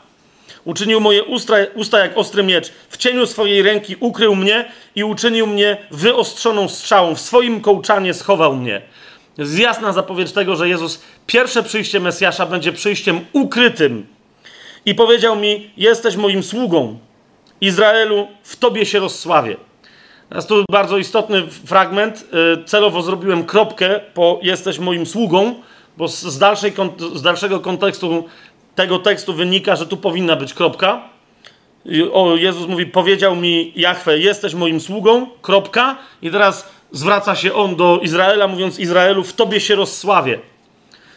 [0.65, 2.71] Uczynił moje usta, usta jak ostry miecz.
[2.89, 7.15] W cieniu swojej ręki ukrył mnie i uczynił mnie wyostrzoną strzałą.
[7.15, 8.81] W swoim kołczanie schował mnie.
[9.37, 14.07] Jest jasna zapowiedź tego, że Jezus, pierwsze przyjście Mesjasza będzie przyjściem ukrytym.
[14.85, 16.99] I powiedział mi: Jesteś moim sługą
[17.63, 19.55] Izraelu, w Tobie się rozsławię.
[20.29, 22.25] Teraz tu bardzo istotny fragment.
[22.61, 25.55] Y, celowo zrobiłem kropkę po jesteś moim sługą,
[25.97, 26.73] bo z, dalszej,
[27.13, 28.23] z dalszego kontekstu
[28.75, 31.09] tego tekstu wynika, że tu powinna być kropka.
[32.13, 35.97] O, Jezus mówi, powiedział mi Jachwę, jesteś moim sługą, kropka.
[36.21, 40.39] I teraz zwraca się on do Izraela, mówiąc Izraelu, w Tobie się rozsławię.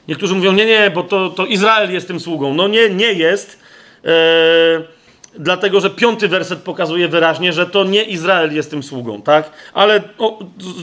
[0.09, 2.55] Niektórzy mówią, nie, nie, bo to, to Izrael jest tym sługą.
[2.55, 3.63] No nie, nie jest.
[4.05, 4.96] Eee,
[5.39, 9.51] dlatego że piąty werset pokazuje wyraźnie, że to nie Izrael jest tym sługą, tak?
[9.75, 10.39] Ale o,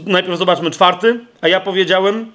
[0.05, 2.31] najpierw zobaczmy czwarty, a ja powiedziałem,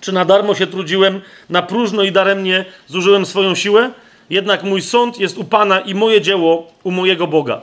[0.00, 1.20] czy na darmo się trudziłem,
[1.50, 3.90] na próżno i daremnie zużyłem swoją siłę?
[4.30, 7.60] Jednak mój sąd jest u Pana i moje dzieło u mojego Boga.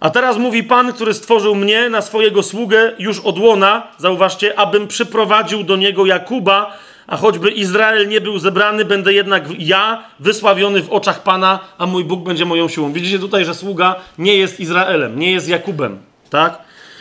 [0.00, 4.88] A teraz mówi Pan, który stworzył mnie na swojego sługę już od łona, zauważcie, abym
[4.88, 6.78] przyprowadził do niego Jakuba,
[7.10, 12.04] a choćby Izrael nie był zebrany, będę jednak ja wysławiony w oczach Pana, a mój
[12.04, 12.92] Bóg będzie moją siłą.
[12.92, 15.98] Widzicie tutaj, że sługa nie jest Izraelem, nie jest Jakubem,
[16.30, 16.58] tak?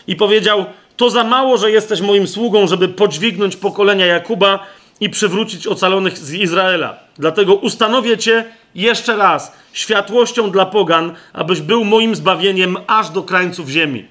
[0.07, 0.65] I powiedział:
[0.97, 4.59] To za mało, że jesteś moim sługą, żeby podźwignąć pokolenia Jakuba
[4.99, 6.97] i przywrócić ocalonych z Izraela.
[7.17, 8.45] Dlatego ustanowię cię
[8.75, 14.05] jeszcze raz światłością dla pogan, abyś był moim zbawieniem aż do krańców ziemi.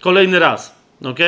[0.00, 0.74] Kolejny raz,
[1.04, 1.18] ok?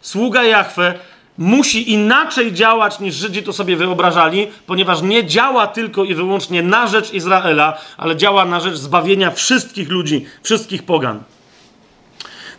[0.00, 0.94] Sługa Jahwe
[1.38, 6.86] musi inaczej działać niż Żydzi to sobie wyobrażali, ponieważ nie działa tylko i wyłącznie na
[6.86, 11.22] rzecz Izraela, ale działa na rzecz zbawienia wszystkich ludzi, wszystkich pogan.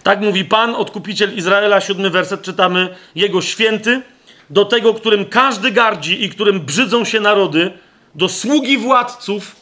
[0.04, 4.02] Tak mówi Pan, odkupiciel Izraela, siódmy werset czytamy, jego święty,
[4.50, 7.72] do tego, którym każdy gardzi i którym brzydzą się narody,
[8.16, 9.56] do sługi władców,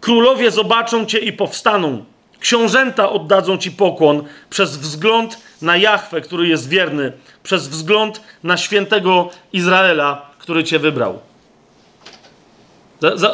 [0.00, 2.04] królowie zobaczą cię i powstaną.
[2.40, 7.12] Książęta oddadzą ci pokłon przez wzgląd na Jahwe, który jest wierny,
[7.42, 11.18] przez wzgląd na świętego Izraela, który cię wybrał.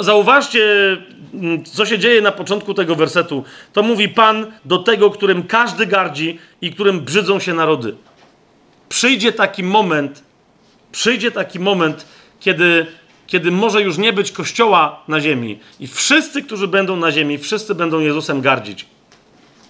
[0.00, 0.62] Zauważcie,
[1.34, 3.44] mm, co się dzieje na początku tego wersetu.
[3.72, 7.94] To mówi Pan do tego, którym każdy gardzi i którym brzydzą się narody.
[8.88, 10.22] Przyjdzie taki moment,
[10.92, 12.06] przyjdzie taki moment,
[12.40, 12.86] kiedy,
[13.26, 17.74] kiedy może już nie być kościoła na ziemi i wszyscy, którzy będą na ziemi, wszyscy
[17.74, 18.86] będą Jezusem gardzić.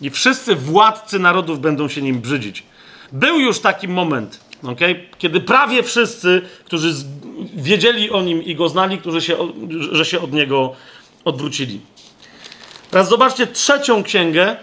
[0.00, 2.62] I wszyscy władcy narodów będą się nim brzydzić.
[3.12, 6.94] Był już taki moment, okay, kiedy prawie wszyscy, którzy
[7.54, 9.36] wiedzieli o nim i go znali, którzy się,
[9.92, 10.72] że się od niego
[11.24, 11.80] odwrócili.
[12.90, 14.56] Teraz zobaczcie trzecią księgę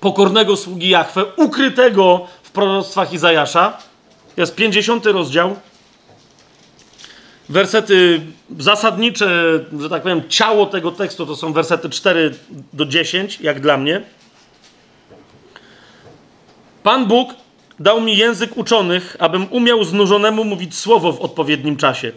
[0.00, 3.78] pokornego sługi Jachwę, ukrytego w proroctwach Izajasza.
[4.36, 5.56] Jest 50 rozdział.
[7.48, 8.20] Wersety
[8.58, 12.34] zasadnicze, że tak powiem, ciało tego tekstu to są wersety 4
[12.72, 14.02] do 10, jak dla mnie.
[16.82, 17.34] Pan Bóg
[17.80, 22.12] dał mi język uczonych, abym umiał znużonemu mówić słowo w odpowiednim czasie.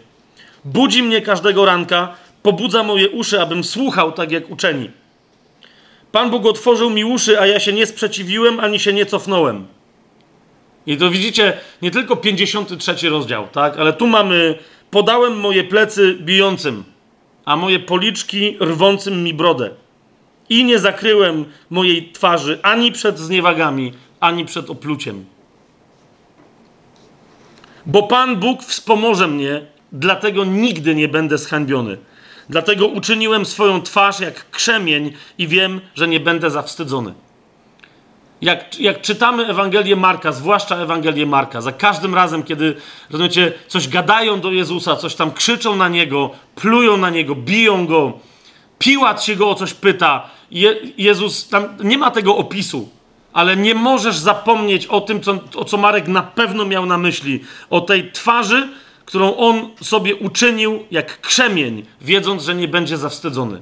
[0.65, 4.91] Budzi mnie każdego ranka, pobudza moje uszy, abym słuchał tak jak uczeni.
[6.11, 9.67] Pan Bóg otworzył mi uszy, a ja się nie sprzeciwiłem ani się nie cofnąłem.
[10.85, 13.77] I to widzicie, nie tylko 53 rozdział, tak?
[13.77, 14.55] Ale tu mamy,
[14.91, 16.83] podałem moje plecy bijącym,
[17.45, 19.69] a moje policzki rwącym mi brodę.
[20.49, 25.25] I nie zakryłem mojej twarzy ani przed zniewagami, ani przed opluciem.
[27.85, 31.97] Bo Pan Bóg wspomoże mnie, dlatego nigdy nie będę zhańbiony.
[32.49, 37.13] Dlatego uczyniłem swoją twarz jak krzemień i wiem, że nie będę zawstydzony.
[38.41, 42.75] Jak, jak czytamy Ewangelię Marka, zwłaszcza Ewangelię Marka, za każdym razem, kiedy
[43.09, 48.13] rozumiecie, coś gadają do Jezusa, coś tam krzyczą na niego, plują na niego, biją go,
[48.81, 52.89] Piłat się go o coś pyta, Je, Jezus, tam nie ma tego opisu,
[53.33, 57.43] ale nie możesz zapomnieć o tym, co, o co Marek na pewno miał na myśli,
[57.69, 58.69] o tej twarzy,
[59.05, 63.61] którą on sobie uczynił jak krzemień, wiedząc, że nie będzie zawstydzony.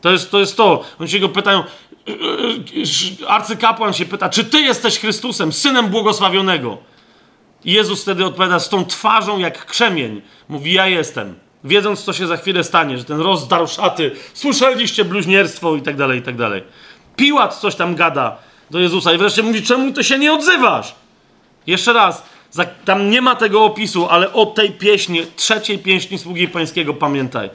[0.00, 0.38] To jest to.
[0.40, 0.84] Jest to.
[1.00, 1.64] Oni się go pytają,
[3.28, 6.78] arcykapłan się pyta, czy ty jesteś Chrystusem, synem błogosławionego?
[7.64, 10.22] I Jezus wtedy odpowiada z tą twarzą jak krzemień.
[10.48, 11.34] Mówi, ja jestem.
[11.64, 16.18] Wiedząc, co się za chwilę stanie, że ten rozdarł szaty, słyszeliście bluźnierstwo i tak dalej,
[16.18, 16.62] i tak dalej.
[17.16, 18.36] Piłat coś tam gada
[18.70, 20.94] do Jezusa i wreszcie mówi, czemu ty się nie odzywasz?
[21.66, 22.22] Jeszcze raz,
[22.84, 27.50] tam nie ma tego opisu, ale o tej pieśni, trzeciej pieśni Sługi Pańskiego pamiętaj.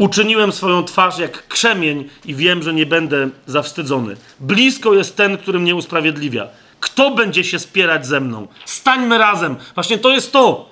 [0.00, 4.16] Uczyniłem swoją twarz jak krzemień i wiem, że nie będę zawstydzony.
[4.40, 6.48] Blisko jest ten, który mnie usprawiedliwia.
[6.80, 8.48] Kto będzie się spierać ze mną?
[8.64, 9.56] Stańmy razem.
[9.74, 10.68] Właśnie to jest to.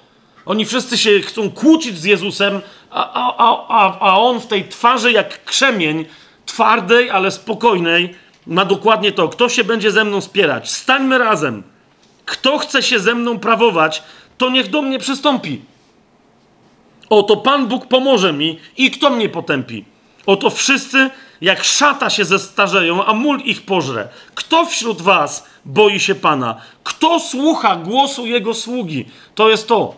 [0.47, 2.61] Oni wszyscy się chcą kłócić z Jezusem,
[2.91, 6.05] a, a, a, a on w tej twarzy jak krzemień,
[6.47, 8.15] twardej, ale spokojnej,
[8.47, 9.29] ma dokładnie to.
[9.29, 10.71] Kto się będzie ze mną spierać?
[10.71, 11.63] Stańmy razem.
[12.25, 14.03] Kto chce się ze mną prawować,
[14.39, 15.61] to niech do mnie przystąpi.
[17.11, 19.85] Oto Pan Bóg pomoże mi i kto mnie potępi?
[20.27, 21.11] Oto wszyscy
[21.41, 24.09] jak szata się zestarzeją, a mól ich pożre.
[24.35, 26.57] Kto wśród was boi się Pana?
[26.85, 29.05] Kto słucha głosu Jego sługi?
[29.35, 29.97] To jest to.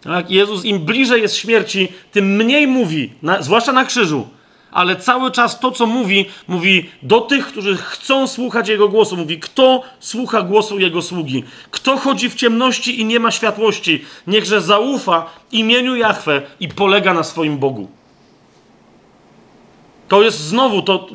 [0.00, 0.30] Tak?
[0.30, 4.26] Jezus im bliżej jest śmierci, tym mniej mówi, na, zwłaszcza na krzyżu
[4.70, 9.16] ale cały czas to, co mówi, mówi do tych, którzy chcą słuchać Jego głosu.
[9.16, 11.44] Mówi, kto słucha głosu Jego sługi?
[11.70, 14.04] Kto chodzi w ciemności i nie ma światłości?
[14.26, 17.88] Niechże zaufa imieniu Jahwe i polega na swoim Bogu.
[20.08, 21.06] To jest znowu to,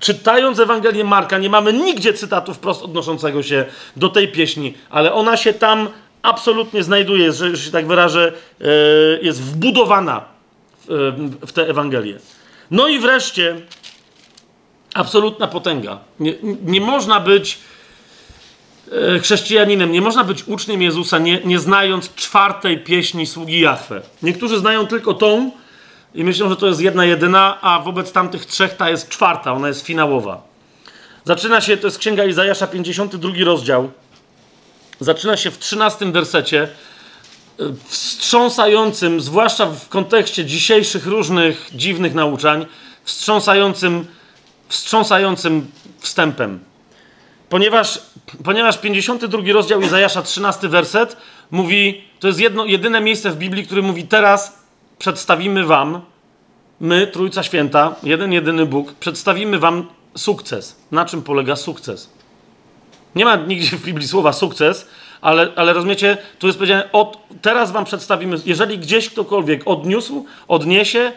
[0.00, 3.64] czytając Ewangelię Marka, nie mamy nigdzie cytatu wprost odnoszącego się
[3.96, 5.88] do tej pieśni, ale ona się tam
[6.22, 8.64] absolutnie znajduje, że się tak wyrażę, e,
[9.22, 10.24] jest wbudowana
[11.46, 12.18] w tę Ewangelię.
[12.70, 13.56] No i wreszcie
[14.94, 15.98] absolutna potęga.
[16.20, 16.34] Nie,
[16.64, 17.58] nie można być
[18.92, 24.02] e, chrześcijaninem, nie można być uczniem Jezusa, nie, nie znając czwartej pieśni sługi Jahwe.
[24.22, 25.50] Niektórzy znają tylko tą
[26.14, 29.68] i myślą, że to jest jedna jedyna, a wobec tamtych trzech ta jest czwarta, ona
[29.68, 30.42] jest finałowa.
[31.24, 33.90] Zaczyna się, to jest Księga Izajasza, 52 rozdział.
[35.00, 36.68] Zaczyna się w 13 wersecie
[37.86, 42.66] wstrząsającym, zwłaszcza w kontekście dzisiejszych różnych dziwnych nauczań,
[43.04, 44.06] wstrząsającym,
[44.68, 45.66] wstrząsającym
[45.98, 46.60] wstępem.
[47.48, 48.02] Ponieważ,
[48.44, 51.16] ponieważ 52 rozdział Izajasza, 13 werset
[51.50, 54.58] mówi, to jest jedno, jedyne miejsce w Biblii, które mówi teraz
[54.98, 56.00] przedstawimy wam,
[56.80, 60.76] my, Trójca Święta, jeden, jedyny Bóg, przedstawimy wam sukces.
[60.90, 62.10] Na czym polega sukces?
[63.14, 64.86] Nie ma nigdzie w Biblii słowa sukces,
[65.24, 71.12] ale, ale rozumiecie, tu jest powiedziane, od, teraz wam przedstawimy, jeżeli gdzieś ktokolwiek odniósł, odniesie,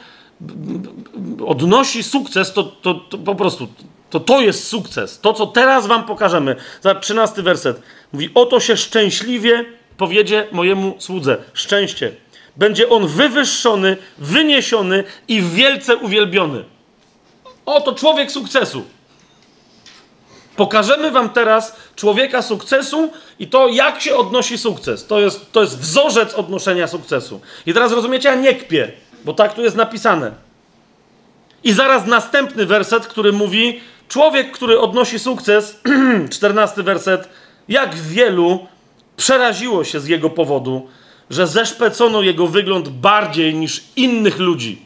[1.47, 3.67] odnosi sukces, to, to, to po prostu
[4.09, 5.19] to to jest sukces.
[5.19, 6.55] To, co teraz wam pokażemy.
[6.81, 7.81] Za 13 werset.
[8.13, 9.65] Mówi, oto się szczęśliwie
[9.97, 11.38] powiedzie mojemu słudze.
[11.53, 12.11] Szczęście.
[12.55, 16.63] Będzie on wywyższony, wyniesiony i wielce uwielbiony.
[17.65, 18.85] Oto człowiek sukcesu.
[20.57, 25.07] Pokażemy wam teraz człowieka sukcesu i to, jak się odnosi sukces.
[25.07, 27.41] To jest, to jest wzorzec odnoszenia sukcesu.
[27.65, 28.91] I teraz rozumiecie, ja nie kpię,
[29.25, 30.31] bo tak tu jest napisane.
[31.63, 35.79] I zaraz następny werset, który mówi, człowiek, który odnosi sukces,
[36.34, 37.29] czternasty werset,
[37.67, 38.67] jak wielu
[39.17, 40.88] przeraziło się z jego powodu,
[41.29, 44.81] że zeszpecono jego wygląd bardziej niż innych ludzi,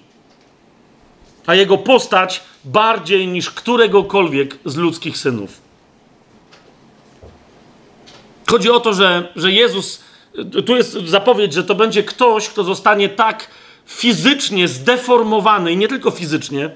[1.46, 5.62] a jego postać bardziej niż któregokolwiek z ludzkich synów.
[8.50, 10.04] Chodzi o to, że, że Jezus
[10.66, 13.48] tu jest zapowiedź, że to będzie ktoś, kto zostanie tak
[13.86, 16.70] fizycznie zdeformowany i nie tylko fizycznie,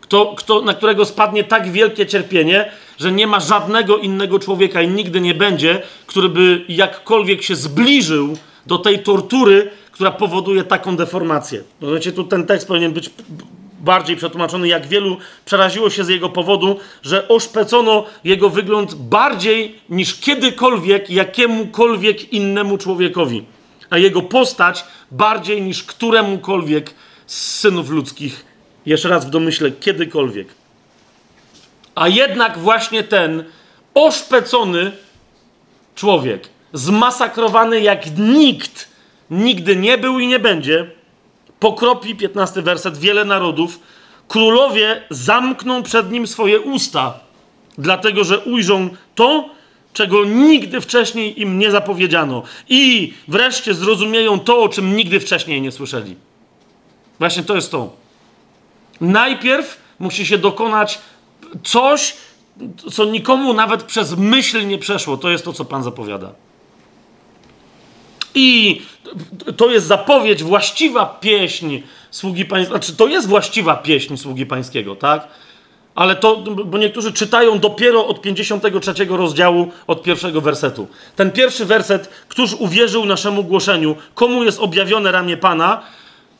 [0.00, 4.88] kto, kto, na którego spadnie tak wielkie cierpienie, że nie ma żadnego innego człowieka i
[4.88, 8.36] nigdy nie będzie, który by jakkolwiek się zbliżył
[8.66, 11.62] do tej tortury, która powoduje taką deformację.
[11.80, 13.10] Rozumiecie, tu ten tekst powinien być
[13.86, 20.20] bardziej przetłumaczony, jak wielu przeraziło się z jego powodu, że oszpecono jego wygląd bardziej niż
[20.20, 23.44] kiedykolwiek jakiemukolwiek innemu człowiekowi,
[23.90, 26.94] a jego postać bardziej niż któremukolwiek
[27.26, 28.44] z synów ludzkich.
[28.86, 30.48] Jeszcze raz w domyśle, kiedykolwiek.
[31.94, 33.44] A jednak właśnie ten
[33.94, 34.92] oszpecony
[35.94, 38.88] człowiek, zmasakrowany jak nikt
[39.30, 40.90] nigdy nie był i nie będzie,
[41.60, 43.80] pokropi, 15 werset, wiele narodów,
[44.28, 47.20] królowie zamkną przed nim swoje usta,
[47.78, 49.48] dlatego że ujrzą to,
[49.92, 52.42] czego nigdy wcześniej im nie zapowiedziano.
[52.68, 56.16] I wreszcie zrozumieją to, o czym nigdy wcześniej nie słyszeli.
[57.18, 57.92] Właśnie to jest to.
[59.00, 60.98] Najpierw musi się dokonać
[61.64, 62.16] coś,
[62.92, 65.16] co nikomu nawet przez myśl nie przeszło.
[65.16, 66.32] To jest to, co Pan zapowiada.
[68.38, 68.82] I
[69.56, 71.78] to jest zapowiedź, właściwa pieśń
[72.10, 72.78] sługi pańskiego.
[72.78, 75.28] Znaczy, to jest właściwa pieśń sługi pańskiego, tak?
[75.94, 80.88] Ale to, bo niektórzy czytają dopiero od 53 rozdziału, od pierwszego wersetu.
[81.16, 85.82] Ten pierwszy werset, któż uwierzył naszemu głoszeniu, komu jest objawione ramię Pana,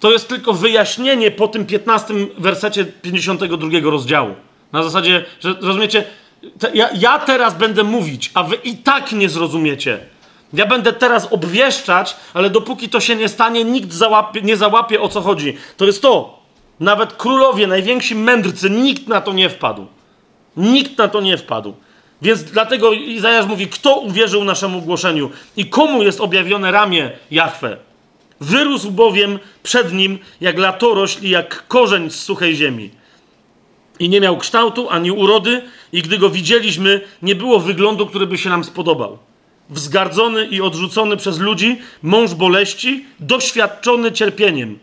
[0.00, 4.34] to jest tylko wyjaśnienie po tym 15 wersecie 52 rozdziału.
[4.72, 6.04] Na zasadzie, że rozumiecie,
[6.74, 9.98] ja, ja teraz będę mówić, a wy i tak nie zrozumiecie.
[10.52, 15.08] Ja będę teraz obwieszczać, ale dopóki to się nie stanie, nikt załapie, nie załapie o
[15.08, 15.56] co chodzi.
[15.76, 16.38] To jest to.
[16.80, 19.86] Nawet królowie, najwięksi mędrcy, nikt na to nie wpadł.
[20.56, 21.74] Nikt na to nie wpadł.
[22.22, 27.76] Więc dlatego Izajasz mówi, kto uwierzył naszemu głoszeniu i komu jest objawione ramię Jahwe.
[28.40, 32.90] Wyrósł bowiem przed nim jak latorośl i jak korzeń z suchej ziemi.
[33.98, 35.62] I nie miał kształtu ani urody,
[35.92, 39.18] i gdy go widzieliśmy, nie było wyglądu, który by się nam spodobał
[39.70, 44.78] wzgardzony i odrzucony przez ludzi, mąż boleści, doświadczony cierpieniem.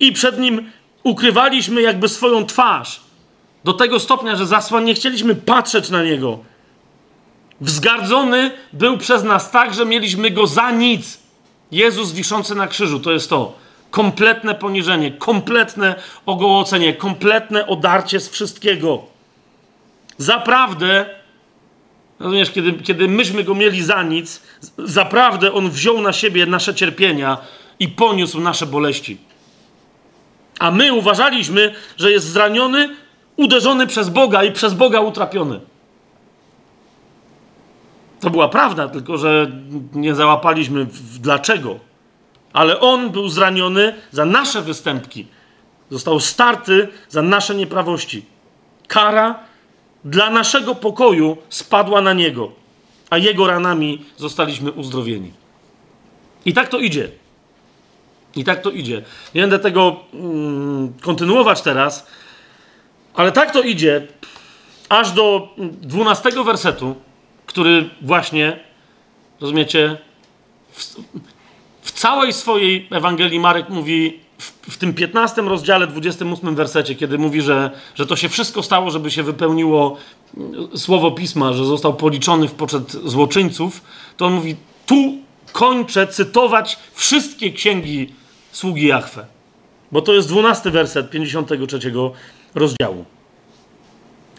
[0.00, 0.70] I przed nim
[1.02, 3.00] ukrywaliśmy jakby swoją twarz.
[3.64, 6.38] Do tego stopnia, że zasłan nie chcieliśmy patrzeć na niego.
[7.60, 11.18] Wzgardzony był przez nas tak, że mieliśmy go za nic.
[11.72, 13.52] Jezus wiszący na krzyżu, to jest to.
[13.90, 15.94] Kompletne poniżenie, kompletne
[16.26, 19.02] ogołocenie, kompletne odarcie z wszystkiego.
[20.18, 21.06] Zaprawdę
[22.20, 24.42] Rozumiesz, kiedy, kiedy myśmy go mieli za nic,
[24.78, 27.38] zaprawdę on wziął na siebie nasze cierpienia
[27.78, 29.18] i poniósł nasze boleści.
[30.58, 32.96] A my uważaliśmy, że jest zraniony,
[33.36, 35.60] uderzony przez Boga i przez Boga utrapiony.
[38.20, 39.50] To była prawda, tylko że
[39.92, 41.78] nie załapaliśmy w dlaczego.
[42.52, 45.26] Ale on był zraniony za nasze występki.
[45.90, 48.26] Został starty za nasze nieprawości.
[48.88, 49.38] Kara
[50.04, 52.52] dla naszego pokoju spadła na niego,
[53.10, 55.32] a jego ranami zostaliśmy uzdrowieni.
[56.44, 57.08] I tak to idzie.
[58.36, 59.02] I tak to idzie.
[59.34, 62.06] Nie będę tego mm, kontynuować teraz,
[63.14, 64.06] ale tak to idzie
[64.88, 66.94] aż do dwunastego wersetu,
[67.46, 68.60] który właśnie,
[69.40, 69.96] rozumiecie,
[70.72, 70.96] w,
[71.82, 77.42] w całej swojej Ewangelii Marek mówi w, w, tym 15 rozdziale, 28 wersecie, kiedy mówi,
[77.42, 79.96] że, że to się wszystko stało, żeby się wypełniło
[80.36, 83.82] mm, słowo pisma, że został policzony w poczet złoczyńców,
[84.16, 84.56] to on mówi:
[84.86, 85.18] Tu
[85.52, 88.12] kończę cytować wszystkie księgi
[88.52, 89.26] sługi Jahwe.
[89.92, 91.92] Bo to jest 12 werset 53
[92.54, 93.04] rozdziału.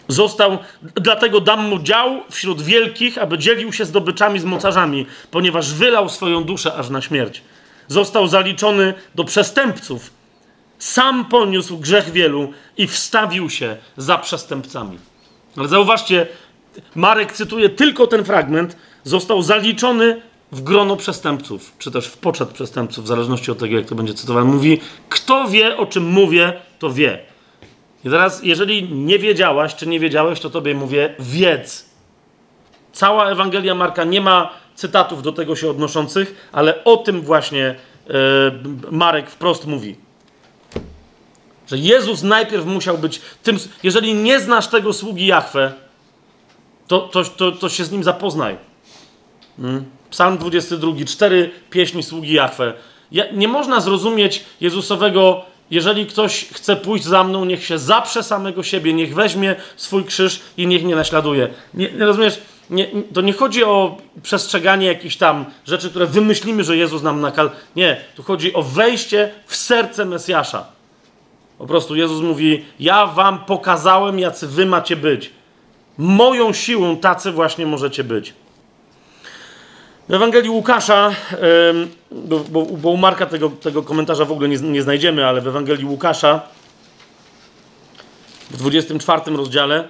[0.07, 6.09] Został, dlatego dam mu dział wśród wielkich, aby dzielił się zdobyczami z mocarzami, ponieważ wylał
[6.09, 7.41] swoją duszę aż na śmierć
[7.87, 10.09] został zaliczony do przestępców.
[10.79, 14.99] Sam poniósł grzech wielu i wstawił się za przestępcami.
[15.57, 16.27] Ale zauważcie,
[16.95, 18.77] Marek cytuje tylko ten fragment.
[19.03, 23.85] Został zaliczony w grono przestępców, czy też w poczet przestępców, w zależności od tego, jak
[23.85, 24.51] to będzie cytowane.
[24.51, 27.19] Mówi, kto wie, o czym mówię, to wie.
[28.05, 31.89] I teraz, jeżeli nie wiedziałaś, czy nie wiedziałeś, to tobie mówię, wiedz.
[32.93, 38.13] Cała Ewangelia Marka nie ma cytatów do tego się odnoszących, ale o tym właśnie e,
[38.91, 39.95] Marek wprost mówi.
[41.67, 43.57] Że Jezus najpierw musiał być tym.
[43.83, 45.73] Jeżeli nie znasz tego sługi Jahwe,
[46.87, 48.57] to, to, to, to się z nim zapoznaj.
[49.57, 49.85] Hmm?
[50.09, 52.73] Psalm 22, cztery pieśni sługi Jahwe.
[53.11, 58.63] Ja, nie można zrozumieć Jezusowego, jeżeli ktoś chce pójść za mną, niech się zaprze samego
[58.63, 61.47] siebie, niech weźmie swój krzyż i niech nie naśladuje.
[61.73, 62.41] Nie, nie rozumiesz?
[62.69, 67.55] Nie, to nie chodzi o przestrzeganie jakichś tam rzeczy, które wymyślimy, że Jezus nam nakazał.
[67.75, 70.65] Nie, tu chodzi o wejście w serce Mesjasza.
[71.57, 75.31] Po prostu Jezus mówi: Ja wam pokazałem, jacy wy macie być.
[75.97, 78.33] Moją siłą tacy właśnie możecie być.
[80.09, 81.11] W Ewangelii Łukasza,
[82.11, 85.47] bo, bo, bo u Marka tego, tego komentarza w ogóle nie, nie znajdziemy, ale w
[85.47, 86.41] Ewangelii Łukasza
[88.51, 89.87] w 24 rozdziale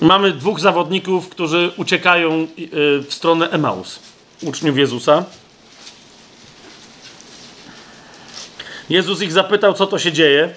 [0.00, 2.68] mamy dwóch zawodników, którzy uciekają y,
[3.02, 3.98] w stronę Emaus,
[4.42, 5.24] uczniów Jezusa.
[8.90, 10.54] Jezus ich zapytał, co to się dzieje.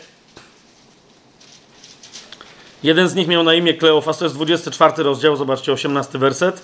[2.84, 6.62] Jeden z nich miał na imię Kleofas, to jest 24 rozdział, zobaczcie, 18 werset.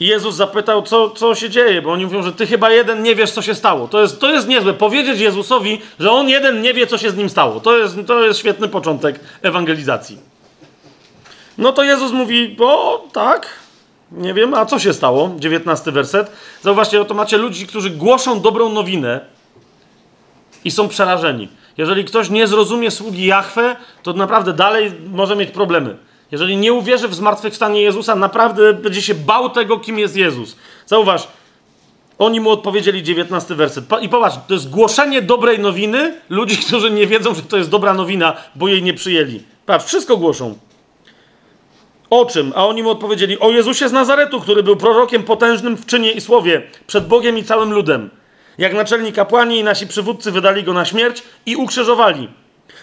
[0.00, 3.14] I Jezus zapytał, co, co się dzieje, bo oni mówią, że ty chyba jeden nie
[3.14, 3.88] wiesz, co się stało.
[3.88, 4.72] To jest, to jest niezłe.
[4.72, 7.60] Powiedzieć Jezusowi, że on jeden nie wie, co się z nim stało.
[7.60, 10.18] To jest, to jest świetny początek ewangelizacji.
[11.58, 13.48] No to Jezus mówi, o tak,
[14.12, 15.30] nie wiem, a co się stało?
[15.38, 16.32] 19 werset.
[16.62, 19.20] Zauważcie, oto macie ludzi, którzy głoszą dobrą nowinę
[20.64, 21.48] i są przerażeni.
[21.78, 25.96] Jeżeli ktoś nie zrozumie sługi Jahwe, to naprawdę dalej może mieć problemy.
[26.30, 30.56] Jeżeli nie uwierzy w zmartwychwstanie Jezusa, naprawdę będzie się bał tego, kim jest Jezus.
[30.86, 31.28] Zauważ,
[32.18, 33.84] oni mu odpowiedzieli 19 werset.
[34.00, 37.94] I popatrz, to jest głoszenie dobrej nowiny ludzi, którzy nie wiedzą, że to jest dobra
[37.94, 39.42] nowina, bo jej nie przyjęli.
[39.66, 40.58] Patrz, wszystko głoszą.
[42.10, 42.52] O czym?
[42.56, 46.20] A oni mu odpowiedzieli: O Jezusie z Nazaretu, który był prorokiem potężnym w czynie i
[46.20, 48.10] słowie, przed Bogiem i całym ludem.
[48.58, 52.28] Jak naczelni kapłani i nasi przywódcy wydali go na śmierć i ukrzyżowali.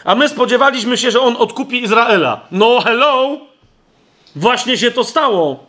[0.06, 2.48] A my spodziewaliśmy się, że on odkupi Izraela.
[2.52, 3.38] No, hello!
[4.36, 5.66] Właśnie się to stało.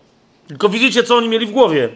[0.49, 1.89] Tylko widzicie, co oni mieli w głowie.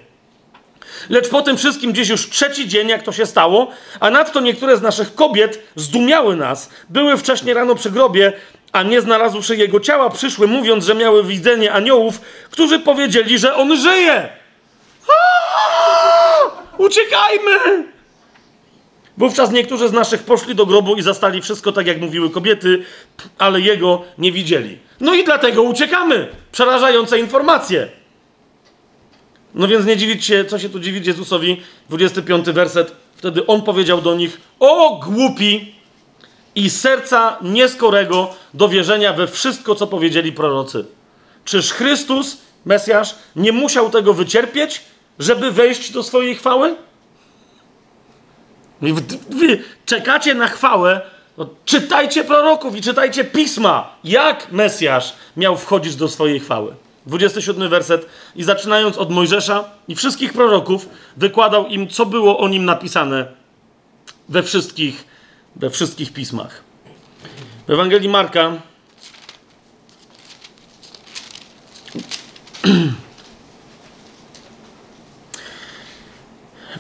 [1.11, 3.69] Lecz po tym wszystkim gdzieś już trzeci dzień, jak to się stało,
[4.01, 6.71] a nadto niektóre z naszych kobiet zdumiały nas.
[6.89, 8.33] Były wcześniej rano przy grobie,
[8.73, 13.77] a nie znalazłszy jego ciała, przyszły, mówiąc, że miały widzenie aniołów, którzy powiedzieli, że on
[13.77, 14.29] żyje.
[16.79, 17.85] Uciekajmy!
[19.19, 22.85] Wówczas niektórzy z naszych poszli do grobu i zastali wszystko tak, jak mówiły kobiety,
[23.39, 24.79] ale jego nie widzieli.
[25.01, 26.29] No i dlatego uciekamy.
[26.53, 27.89] Przerażające informacje.
[29.55, 31.63] No więc nie dziwić się, co się tu dziwić Jezusowi.
[31.89, 32.93] 25 werset.
[33.17, 35.75] Wtedy on powiedział do nich: O głupi
[36.59, 40.85] i serca nieskorego do wierzenia we wszystko, co powiedzieli prorocy.
[41.45, 44.83] Czyż Chrystus, Mesjasz, nie musiał tego wycierpieć,
[45.19, 46.77] żeby wejść do swojej chwały?
[49.31, 51.01] Wy czekacie na chwałę,
[51.37, 56.75] no, czytajcie proroków i czytajcie pisma, jak Mesjasz miał wchodzić do swojej chwały.
[57.07, 58.07] 27 werset.
[58.37, 63.27] I zaczynając od Mojżesza i wszystkich proroków, wykładał im, co było o nim napisane
[64.29, 65.05] we wszystkich,
[65.59, 66.63] we wszystkich pismach.
[67.67, 68.53] W Ewangelii Marka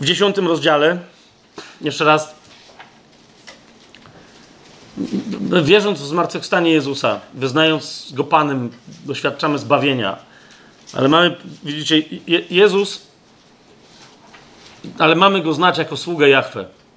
[0.00, 0.98] w dziesiątym rozdziale
[1.80, 2.34] jeszcze raz,
[5.62, 8.70] wierząc w zmartwychwstanie Jezusa, wyznając Go Panem,
[9.04, 10.16] doświadczamy zbawienia.
[10.92, 12.02] Ale mamy, widzicie,
[12.50, 13.02] Jezus,
[14.98, 16.28] ale mamy Go znać jako sługę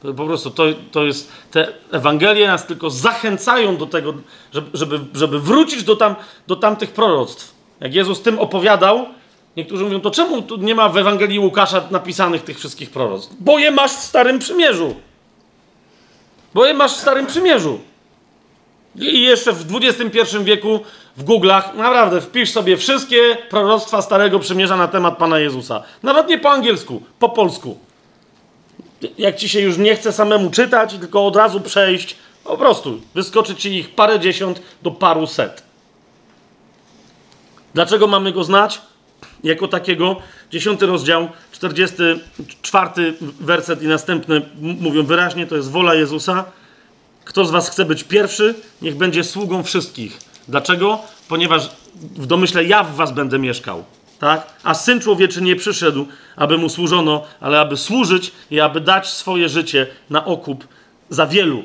[0.02, 4.14] Po prostu to, to jest, te Ewangelie nas tylko zachęcają do tego,
[4.74, 6.16] żeby, żeby wrócić do, tam,
[6.48, 7.54] do tamtych proroctw.
[7.80, 9.06] Jak Jezus tym opowiadał,
[9.58, 13.36] Niektórzy mówią, to czemu tu nie ma w Ewangelii Łukasza napisanych tych wszystkich proroctw?
[13.40, 14.96] Bo je masz w Starym Przymierzu.
[16.54, 17.80] Bo je masz w Starym Przymierzu.
[18.96, 20.80] I jeszcze w XXI wieku
[21.18, 25.84] w Google'ach naprawdę wpisz sobie wszystkie proroctwa Starego Przymierza na temat Pana Jezusa.
[26.04, 27.78] Nawet nie po angielsku, po polsku.
[29.18, 33.56] Jak ci się już nie chce samemu czytać, tylko od razu przejść, po prostu wyskoczy
[33.56, 35.64] ci ich parę dziesiąt do paru set.
[37.74, 38.82] Dlaczego mamy go znać?
[39.44, 40.16] jako takiego.
[40.52, 46.46] Dziesiąty rozdział, 44 werset i następny mówią wyraźnie, to jest wola Jezusa.
[47.26, 50.20] Kto z was chce być pierwszy, niech będzie sługą wszystkich.
[50.48, 51.00] Dlaczego?
[51.28, 53.84] Ponieważ w domyśle ja w was będę mieszkał.
[54.22, 54.53] Tak?
[54.64, 59.50] A Syn Człowieczy nie przyszedł, aby mu służono, ale aby służyć i aby dać swoje
[59.50, 60.67] życie na okup
[61.09, 61.64] za wielu.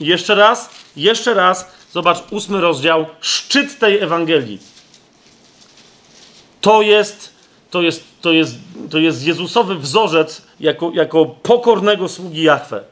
[0.00, 4.58] I jeszcze raz, jeszcze raz, zobacz, ósmy rozdział, szczyt tej Ewangelii
[6.60, 7.32] to jest,
[7.70, 8.54] to jest, to jest,
[8.90, 12.84] to jest Jezusowy wzorzec jako, jako pokornego sługi Jahwe.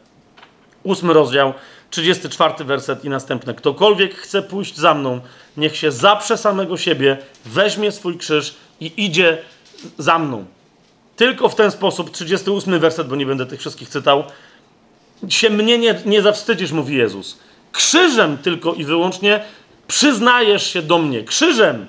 [0.82, 1.54] Ósmy rozdział,
[1.90, 3.54] 34 werset i następne.
[3.54, 5.20] Ktokolwiek chce pójść za mną,
[5.56, 9.38] niech się zaprze samego siebie, weźmie swój krzyż i idzie
[9.98, 10.44] za mną.
[11.16, 14.24] Tylko w ten sposób, 38 werset, bo nie będę tych wszystkich czytał,
[15.28, 17.38] się mnie nie, nie zawstydzisz, mówi Jezus.
[17.72, 19.44] Krzyżem tylko i wyłącznie
[19.88, 21.86] przyznajesz się do mnie krzyżem.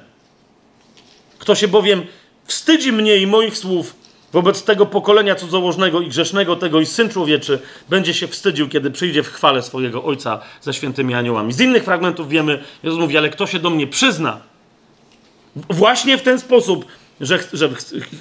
[1.39, 2.03] Kto się bowiem
[2.45, 3.95] wstydzi mnie i moich słów
[4.33, 7.59] wobec tego pokolenia cudzołożnego i grzesznego, tego i Syn Człowieczy
[7.89, 11.53] będzie się wstydził, kiedy przyjdzie w chwale swojego Ojca ze świętymi aniołami.
[11.53, 14.41] Z innych fragmentów wiemy, Jezus mówi, ale kto się do mnie przyzna,
[15.69, 16.85] właśnie w ten sposób,
[17.21, 17.69] że, że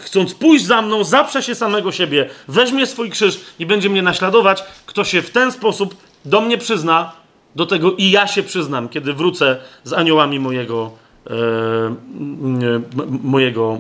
[0.01, 4.65] chcąc pójść za mną, zaprze się samego siebie, weźmie swój krzyż i będzie mnie naśladować,
[4.87, 7.13] kto się w ten sposób do mnie przyzna,
[7.57, 10.91] do tego i ja się przyznam, kiedy wrócę z aniołami mojego,
[11.31, 11.35] e,
[13.23, 13.79] mojego,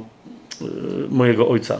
[0.60, 0.64] e,
[1.08, 1.78] mojego ojca.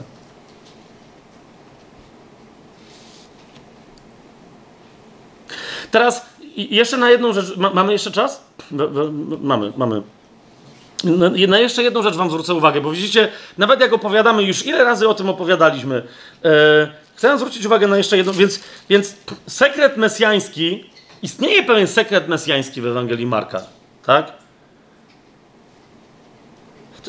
[5.91, 6.27] Teraz
[6.57, 7.57] jeszcze na jedną rzecz.
[7.57, 8.45] mamy jeszcze czas?
[9.41, 10.03] mamy, mamy.
[11.49, 13.29] Na jeszcze jedną rzecz Wam zwrócę uwagę, bo widzicie,
[13.59, 16.03] nawet jak opowiadamy, już ile razy o tym opowiadaliśmy,
[16.45, 16.49] e,
[17.15, 18.61] chcę zwrócić uwagę na jeszcze jedną, więc,
[18.91, 19.15] więc
[19.47, 20.85] sekret mesjański,
[21.23, 23.63] istnieje pewien sekret mesjański w Ewangelii Marka,
[24.07, 24.33] tak?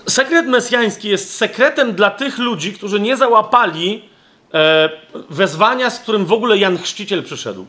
[0.07, 4.09] Sekret mesjański jest sekretem dla tych ludzi, którzy nie załapali
[4.53, 4.89] e,
[5.29, 7.65] wezwania, z którym w ogóle Jan Chrzciciel przyszedł.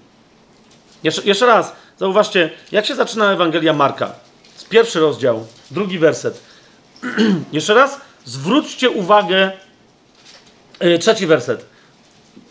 [1.05, 4.13] Jeszcze, jeszcze raz, zauważcie, jak się zaczyna Ewangelia Marka.
[4.69, 6.41] Pierwszy rozdział, drugi werset.
[7.53, 9.53] jeszcze raz, zwróćcie uwagę,
[10.81, 11.67] yy, trzeci werset.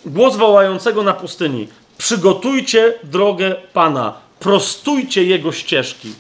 [0.05, 1.67] Głos wołającego na pustyni.
[1.97, 6.13] Przygotujcie drogę Pana, prostujcie Jego ścieżki.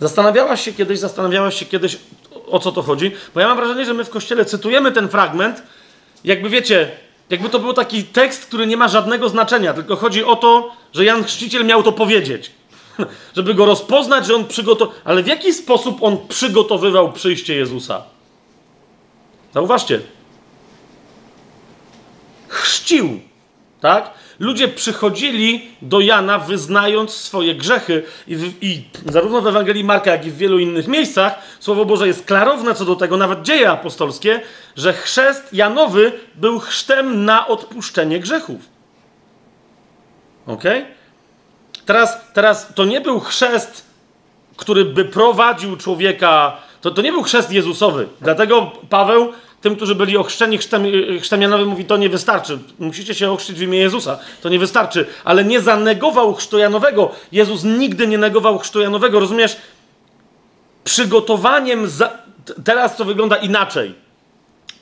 [0.00, 1.98] Zastanawiałaś się kiedyś, zastanawiałaś się kiedyś,
[2.46, 3.12] o co to chodzi?
[3.34, 5.62] Bo ja mam wrażenie, że my w Kościele cytujemy ten fragment,
[6.24, 6.90] jakby wiecie,
[7.30, 11.04] jakby to był taki tekst, który nie ma żadnego znaczenia, tylko chodzi o to, że
[11.04, 12.50] Jan Chrzciciel miał to powiedzieć.
[13.36, 14.94] Żeby go rozpoznać, że on przygotował.
[15.04, 18.02] Ale w jaki sposób on przygotowywał przyjście Jezusa?
[19.54, 20.00] Zauważcie.
[22.48, 23.20] Chrzcił,
[23.80, 24.10] tak?
[24.38, 30.26] Ludzie przychodzili do Jana wyznając swoje grzechy i, w, i, zarówno w Ewangelii Marka, jak
[30.26, 34.40] i w wielu innych miejscach Słowo Boże jest klarowne co do tego, nawet dzieje apostolskie,
[34.76, 38.60] że chrzest Janowy był chrztem na odpuszczenie grzechów.
[40.46, 40.64] Ok?
[41.86, 43.84] Teraz, teraz to nie był chrzest,
[44.56, 48.08] który by prowadził człowieka, to, to nie był chrzest Jezusowy.
[48.20, 50.84] Dlatego Paweł tym, którzy byli ochrzczeni chrztem,
[51.20, 52.58] chrztem Janowym, mówi, to nie wystarczy.
[52.78, 54.18] Musicie się ochrzcić w imię Jezusa.
[54.42, 55.06] To nie wystarczy.
[55.24, 57.12] Ale nie zanegował chrztu Janowego.
[57.32, 59.20] Jezus nigdy nie negował chrztu Janowego.
[59.20, 59.56] Rozumiesz?
[60.84, 62.18] Przygotowaniem za...
[62.64, 63.94] Teraz to wygląda inaczej.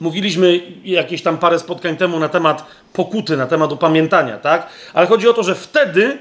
[0.00, 4.66] Mówiliśmy jakieś tam parę spotkań temu na temat pokuty, na temat upamiętania, tak?
[4.94, 6.18] Ale chodzi o to, że wtedy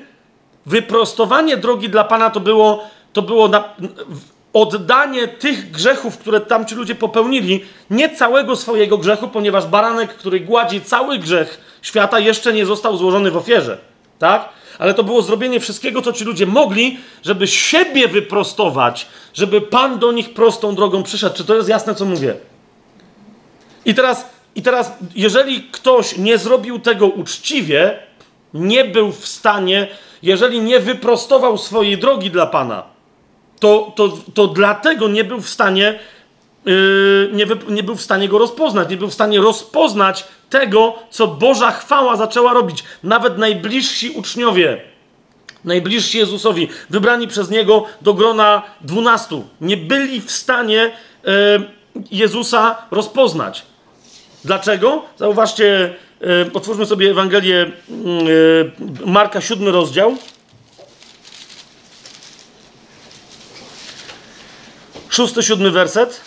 [0.68, 3.64] wyprostowanie drogi dla Pana to było, to było na,
[4.54, 10.82] oddanie tych grzechów, które tamci ludzie popełnili, nie całego swojego grzechu, ponieważ baranek, który gładzi
[10.82, 13.78] cały grzech świata, jeszcze nie został złożony w ofierze.
[14.20, 14.50] Tak?
[14.80, 20.12] Ale to było zrobienie wszystkiego, co ci ludzie mogli, żeby siebie wyprostować, żeby Pan do
[20.12, 21.36] nich prostą drogą przyszedł.
[21.36, 22.36] Czy to jest jasne, co mówię?
[23.86, 28.00] I teraz, i teraz jeżeli ktoś nie zrobił tego uczciwie,
[28.54, 29.88] nie był w stanie,
[30.24, 32.84] jeżeli nie wyprostował swojej drogi dla Pana,
[33.60, 36.00] to, to, to dlatego nie był w stanie
[36.66, 41.28] yy, nie, nie był w stanie go rozpoznać, nie był w stanie rozpoznać tego, co
[41.28, 42.84] Boża chwała zaczęła robić.
[43.04, 44.82] Nawet najbliżsi uczniowie,
[45.66, 50.92] najbliżsi Jezusowi, wybrani przez Niego do grona dwunastu, nie byli w stanie
[51.24, 51.32] yy,
[52.12, 53.66] Jezusa rozpoznać.
[54.46, 55.04] Dlaczego?
[55.18, 55.96] Zauważcie,
[56.54, 58.72] otwórzmy sobie Ewangelię yy,
[59.06, 60.18] Marka, siódmy rozdział.
[65.10, 66.22] Szósty, siódmy werset.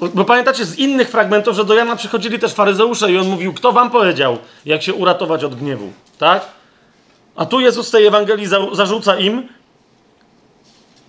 [0.00, 3.72] Bo, pamiętacie z innych fragmentów, że do Jana przychodzili też faryzeusze i on mówił, kto
[3.72, 6.46] wam powiedział, jak się uratować od gniewu, tak?
[7.36, 9.48] A tu Jezus z tej Ewangelii za, zarzuca im,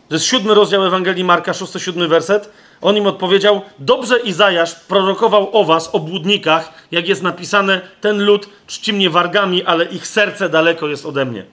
[0.10, 2.50] to jest siódmy rozdział Ewangelii Marka, szósty, siódmy werset,
[2.82, 8.50] on im odpowiedział, dobrze Izajasz prorokował o was, o błudnikach, jak jest napisane, ten lud
[8.68, 11.46] czci mnie wargami, ale ich serce daleko jest ode mnie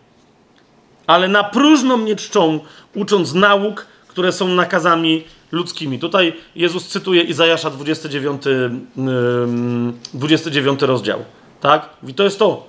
[1.08, 2.60] ale na próżno mnie czczą,
[2.94, 5.98] ucząc nauk, które są nakazami ludzkimi.
[5.98, 8.42] Tutaj Jezus cytuje Izajasza 29,
[10.14, 11.24] 29 rozdział.
[11.60, 11.88] Tak?
[12.08, 12.68] I to jest to.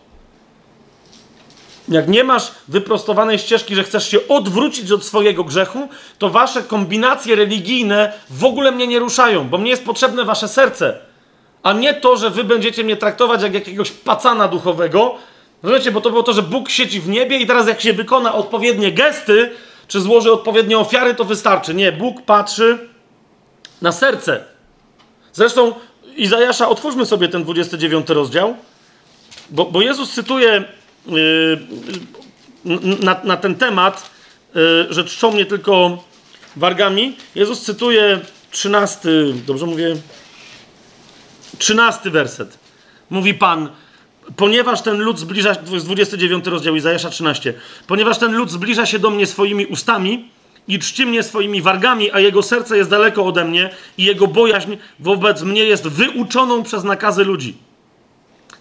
[1.89, 7.35] Jak nie masz wyprostowanej ścieżki, że chcesz się odwrócić od swojego grzechu, to wasze kombinacje
[7.35, 10.97] religijne w ogóle mnie nie ruszają, bo mnie jest potrzebne wasze serce,
[11.63, 15.15] a nie to, że wy będziecie mnie traktować jak jakiegoś pacana duchowego,
[15.63, 18.33] Rozumiecie, bo to było to, że Bóg siedzi w niebie i teraz jak się wykona
[18.33, 19.51] odpowiednie gesty,
[19.87, 21.73] czy złoży odpowiednie ofiary, to wystarczy.
[21.73, 22.89] Nie, Bóg patrzy
[23.81, 24.43] na serce.
[25.33, 25.73] Zresztą
[26.15, 28.55] Izajasza, otwórzmy sobie ten 29 rozdział,
[29.49, 30.63] bo, bo Jezus cytuje,
[33.03, 34.09] na, na ten temat,
[34.55, 36.03] yy, że czczą mnie tylko
[36.55, 37.17] wargami.
[37.35, 38.19] Jezus cytuje
[38.51, 39.09] 13,
[39.47, 39.95] dobrze mówię?
[41.57, 42.57] 13 werset.
[43.09, 43.69] Mówi Pan,
[44.35, 47.53] ponieważ ten lud zbliża się, to jest 29 rozdział Izajasza 13,
[47.87, 50.29] ponieważ ten lud zbliża się do mnie swoimi ustami
[50.67, 54.75] i czci mnie swoimi wargami, a jego serce jest daleko ode mnie i jego bojaźń
[54.99, 57.68] wobec mnie jest wyuczoną przez nakazy ludzi.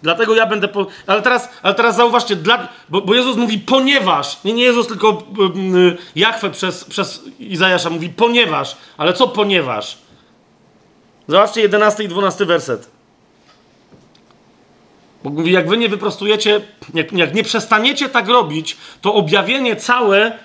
[0.01, 0.67] Dlatego ja będę.
[0.67, 0.87] Po...
[1.07, 2.67] Ale, teraz, ale teraz zauważcie, dla...
[2.89, 4.43] bo, bo Jezus mówi ponieważ.
[4.43, 5.23] Nie, nie Jezus, tylko
[5.73, 8.77] yy, Jachwę przez, przez Izajasza mówi ponieważ.
[8.97, 9.97] Ale co ponieważ?
[11.27, 12.89] Zobaczcie 11 i 12 werset.
[15.23, 16.61] Bo mówi, jak wy nie wyprostujecie,
[16.93, 20.39] jak, jak nie przestaniecie tak robić, to objawienie całe,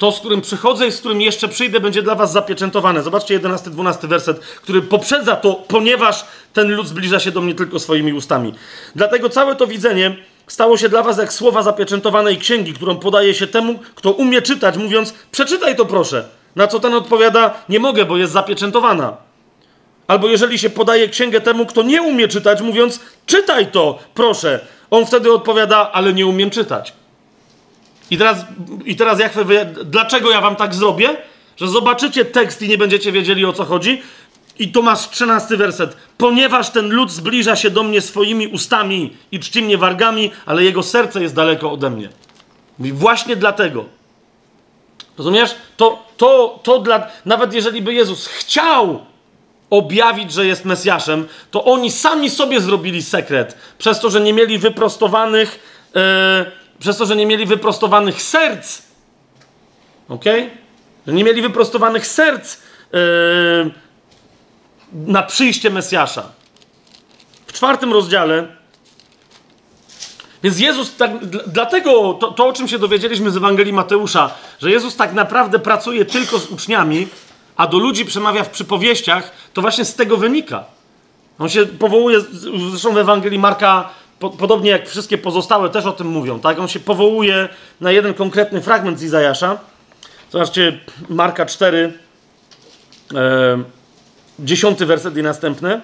[0.00, 3.02] to z którym przychodzę i z którym jeszcze przyjdę, będzie dla was zapieczętowane.
[3.02, 8.12] Zobaczcie 11-12 werset, który poprzedza to, ponieważ ten lud zbliża się do mnie tylko swoimi
[8.12, 8.54] ustami.
[8.94, 13.46] Dlatego całe to widzenie stało się dla was jak słowa zapieczętowanej księgi, którą podaje się
[13.46, 16.24] temu, kto umie czytać, mówiąc, przeczytaj to proszę.
[16.56, 19.16] Na co ten odpowiada, nie mogę, bo jest zapieczętowana.
[20.06, 24.60] Albo jeżeli się podaje księgę temu, kto nie umie czytać, mówiąc, czytaj to, proszę.
[24.90, 26.99] On wtedy odpowiada, ale nie umiem czytać.
[28.10, 28.44] I teraz,
[28.84, 29.32] i teraz jak
[29.84, 31.16] dlaczego ja wam tak zrobię?
[31.56, 34.02] Że zobaczycie tekst i nie będziecie wiedzieli o co chodzi.
[34.58, 35.96] I to masz trzynasty werset.
[36.18, 40.82] Ponieważ ten lud zbliża się do mnie swoimi ustami i czci mnie wargami, ale jego
[40.82, 42.08] serce jest daleko ode mnie.
[42.80, 43.84] I właśnie dlatego.
[45.18, 45.54] Rozumiesz?
[45.76, 49.00] To, to, to dla, nawet jeżeli by Jezus chciał
[49.70, 53.56] objawić, że jest Mesjaszem, to oni sami sobie zrobili sekret.
[53.78, 55.60] Przez to, że nie mieli wyprostowanych,
[55.94, 56.00] yy,
[56.80, 58.82] przez to, że nie mieli wyprostowanych serc.
[60.08, 60.24] Ok?
[61.06, 62.56] Że nie mieli wyprostowanych serc
[62.92, 63.00] yy,
[64.92, 66.22] na przyjście Mesjasza.
[67.46, 68.48] W czwartym rozdziale.
[70.42, 71.10] Więc Jezus, tak,
[71.46, 76.04] dlatego to, to, o czym się dowiedzieliśmy z Ewangelii Mateusza, że Jezus tak naprawdę pracuje
[76.04, 77.08] tylko z uczniami,
[77.56, 80.64] a do ludzi przemawia w przypowieściach, to właśnie z tego wynika.
[81.38, 82.20] On się powołuje,
[82.70, 86.58] zresztą w Ewangelii Marka, po, podobnie jak wszystkie pozostałe też o tym mówią, tak?
[86.58, 87.48] On się powołuje
[87.80, 89.58] na jeden konkretny fragment z Izajasza.
[90.30, 91.92] Zobaczcie, Marka 4,
[93.14, 93.62] e,
[94.38, 95.80] 10 werset i następne.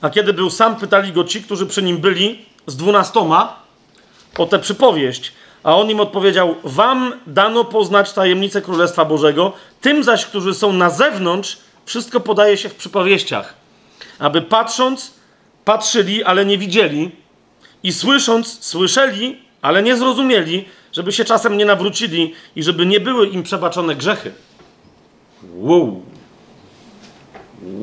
[0.00, 3.56] A kiedy był sam, pytali go ci, którzy przy nim byli, z dwunastoma,
[4.38, 5.32] o tę przypowieść.
[5.62, 10.90] A on im odpowiedział: Wam dano poznać tajemnicę Królestwa Bożego, tym zaś, którzy są na
[10.90, 13.54] zewnątrz, wszystko podaje się w przypowieściach.
[14.18, 15.14] Aby patrząc,
[15.64, 17.23] patrzyli, ale nie widzieli,
[17.84, 23.26] i słysząc, słyszeli, ale nie zrozumieli, żeby się czasem nie nawrócili i żeby nie były
[23.26, 24.32] im przebaczone grzechy.
[25.54, 26.02] Wow.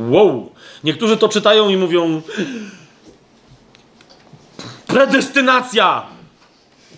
[0.10, 0.52] Wow.
[0.84, 2.22] Niektórzy to czytają i mówią:
[4.88, 6.06] Predestynacja!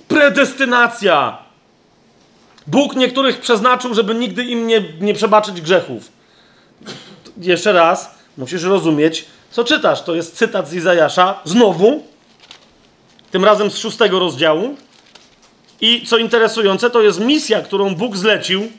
[0.07, 1.38] Predestynacja!
[2.67, 6.11] Bóg niektórych przeznaczył, żeby nigdy im nie, nie przebaczyć grzechów.
[7.38, 10.03] Jeszcze raz, musisz rozumieć, co czytasz.
[10.03, 12.12] To jest cytat z Izajasza, znowu,
[13.33, 14.75] tym razem z szóstego rozdziału.
[15.81, 18.71] I co interesujące, to jest misja, którą Bóg zlecił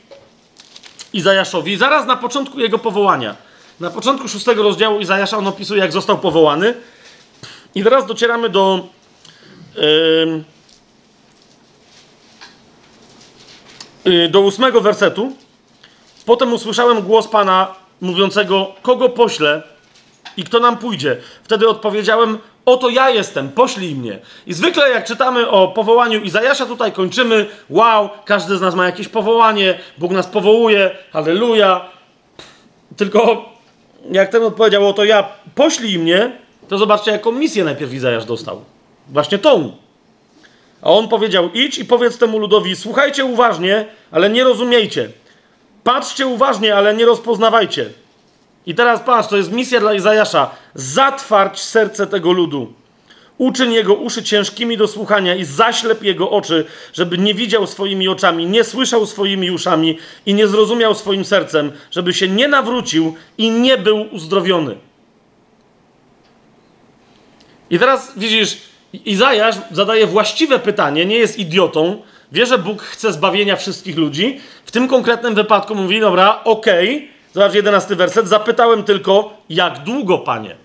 [1.13, 3.35] Izajaszowi zaraz na początku jego powołania.
[3.79, 6.73] Na początku szóstego rozdziału Izajasza on opisuje, jak został powołany.
[7.75, 8.87] I teraz docieramy do.
[14.05, 15.35] Yy, do ósmego wersetu.
[16.25, 19.63] Potem usłyszałem głos Pana mówiącego, kogo poślę
[20.37, 21.17] i kto nam pójdzie.
[21.43, 24.19] Wtedy odpowiedziałem, oto ja jestem, poślij mnie.
[24.47, 29.07] I zwykle jak czytamy o powołaniu Izajasza, tutaj kończymy, wow, każdy z nas ma jakieś
[29.07, 31.89] powołanie, Bóg nas powołuje, halleluja.
[32.97, 33.45] Tylko
[34.11, 36.31] jak ten odpowiedział, oto ja, poślij mnie,
[36.67, 38.61] to zobaczcie, jaką misję najpierw Izajasz dostał.
[39.07, 39.71] Właśnie tą.
[40.81, 45.09] A on powiedział: Idź i powiedz temu ludowi: Słuchajcie uważnie, ale nie rozumiejcie.
[45.83, 47.89] Patrzcie uważnie, ale nie rozpoznawajcie.
[48.65, 50.49] I teraz patrz, to jest misja dla Izajasza.
[50.75, 52.73] Zatwarć serce tego ludu.
[53.37, 58.45] Uczyń jego uszy ciężkimi do słuchania i zaślep jego oczy, żeby nie widział swoimi oczami,
[58.45, 63.77] nie słyszał swoimi uszami i nie zrozumiał swoim sercem, żeby się nie nawrócił i nie
[63.77, 64.75] był uzdrowiony.
[67.69, 68.57] I teraz widzisz,
[69.05, 74.39] Izajasz zadaje właściwe pytanie, nie jest idiotą, wie, że Bóg chce zbawienia wszystkich ludzi.
[74.65, 77.14] W tym konkretnym wypadku mówi, dobra, okej, okay.
[77.35, 80.55] Zobacz jedenasty werset, zapytałem tylko, jak długo, Panie?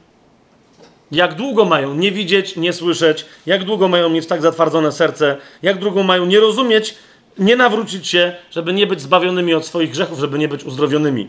[1.10, 3.26] Jak długo mają nie widzieć, nie słyszeć?
[3.46, 5.36] Jak długo mają mieć tak zatwardzone serce?
[5.62, 6.94] Jak długo mają nie rozumieć,
[7.38, 11.28] nie nawrócić się, żeby nie być zbawionymi od swoich grzechów, żeby nie być uzdrowionymi?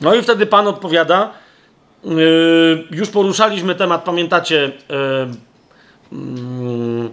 [0.00, 1.32] No i wtedy Pan odpowiada,
[2.04, 4.72] Yy, już poruszaliśmy temat, pamiętacie,
[6.12, 7.10] yy, yy,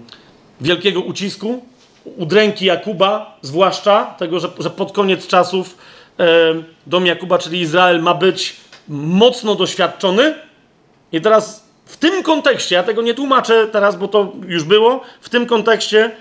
[0.61, 1.65] wielkiego ucisku.
[2.03, 5.77] udręki Jakuba, zwłaszcza tego, że, że pod koniec czasów
[6.87, 8.55] dom Jakuba, czyli Izrael, ma być
[8.89, 10.35] mocno doświadczony.
[11.11, 15.29] I teraz w tym kontekście, ja tego nie tłumaczę teraz, bo to już było, w
[15.29, 16.11] tym kontekście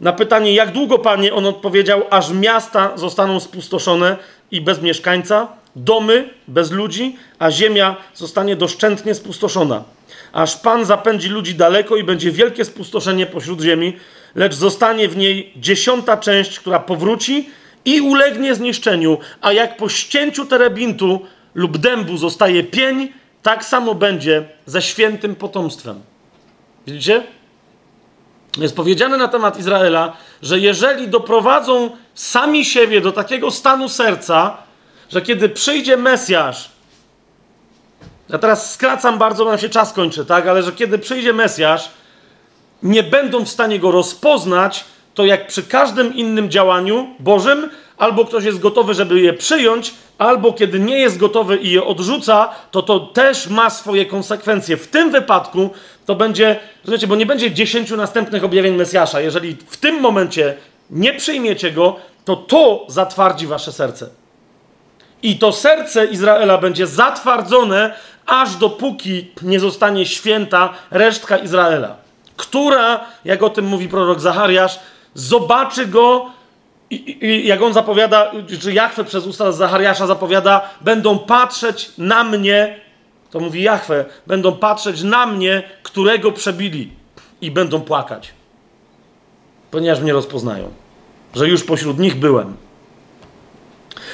[0.00, 4.16] na pytanie, jak długo, panie, on odpowiedział, aż miasta zostaną spustoszone
[4.50, 9.84] i bez mieszkańca, domy bez ludzi, a ziemia zostanie doszczętnie spustoszona.
[10.32, 13.96] Aż pan zapędzi ludzi daleko i będzie wielkie spustoszenie pośród ziemi,
[14.34, 17.50] lecz zostanie w niej dziesiąta część, która powróci
[17.84, 24.48] i ulegnie zniszczeniu, a jak po ścięciu terebintu lub dębu zostaje pień, tak samo będzie
[24.66, 26.00] ze świętym potomstwem.
[26.86, 27.22] Widzicie?
[28.58, 34.56] Jest powiedziane na temat Izraela, że jeżeli doprowadzą sami siebie do takiego stanu serca,
[35.10, 36.70] że kiedy przyjdzie Mesjasz,
[38.28, 40.46] ja teraz skracam bardzo, bo nam się czas kończy, tak?
[40.46, 41.90] Ale że kiedy przyjdzie Mesjasz,
[42.82, 44.84] nie będą w stanie go rozpoznać,
[45.14, 50.52] to jak przy każdym innym działaniu Bożym, albo ktoś jest gotowy, żeby je przyjąć, albo
[50.52, 54.76] kiedy nie jest gotowy i je odrzuca, to to też ma swoje konsekwencje.
[54.76, 55.70] W tym wypadku
[56.06, 59.20] to będzie, rozumiecie, bo nie będzie dziesięciu następnych objawień Mesjasza.
[59.20, 60.54] Jeżeli w tym momencie
[60.90, 64.08] nie przyjmiecie go, to to zatwardzi wasze serce.
[65.22, 67.94] I to serce Izraela będzie zatwardzone,
[68.26, 71.96] aż dopóki nie zostanie święta resztka Izraela,
[72.36, 74.78] która, jak o tym mówi prorok Zachariasz,
[75.14, 76.30] zobaczy go
[76.90, 82.80] i, i, jak on zapowiada, czy Jachwę przez usta Zachariasza zapowiada, będą patrzeć na mnie,
[83.30, 86.90] to mówi Jachwę, będą patrzeć na mnie, którego przebili
[87.40, 88.32] i będą płakać,
[89.70, 90.70] ponieważ mnie rozpoznają,
[91.34, 92.56] że już pośród nich byłem.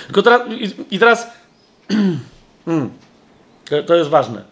[0.07, 1.27] Tylko teraz, i, i teraz,
[2.65, 2.91] hmm,
[3.87, 4.45] to jest ważne.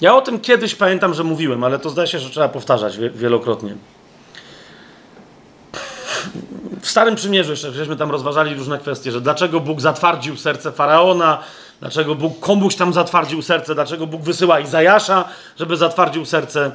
[0.00, 3.74] Ja o tym kiedyś pamiętam, że mówiłem, ale to zdaje się, że trzeba powtarzać wielokrotnie
[6.82, 11.38] w Starym Przymierzu jeszcze, żeśmy tam rozważali różne kwestie, że dlaczego Bóg zatwardził serce Faraona,
[11.80, 15.24] dlaczego Bóg komuś tam zatwardził serce, dlaczego Bóg wysyła Izajasza,
[15.58, 16.72] żeby zatwardził serce.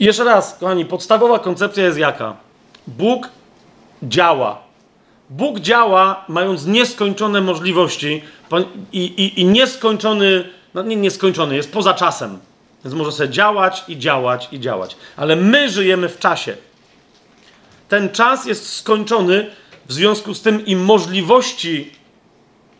[0.00, 2.36] Jeszcze raz, kochani, podstawowa koncepcja jest jaka?
[2.86, 3.28] Bóg
[4.02, 4.58] działa.
[5.30, 8.22] Bóg działa, mając nieskończone możliwości
[8.92, 12.38] i, i, i nieskończony, no nie nieskończony, jest poza czasem.
[12.84, 14.96] Więc może sobie działać i działać i działać.
[15.16, 16.56] Ale my żyjemy w czasie
[17.88, 19.50] ten czas jest skończony,
[19.86, 21.92] w związku z tym i możliwości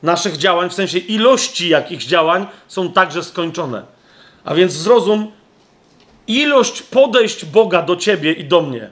[0.02, 3.82] naszych działań, w sensie ilości jakichś działań, są także skończone.
[4.44, 5.30] A więc zrozum,
[6.26, 8.90] ilość podejść Boga do ciebie i do mnie,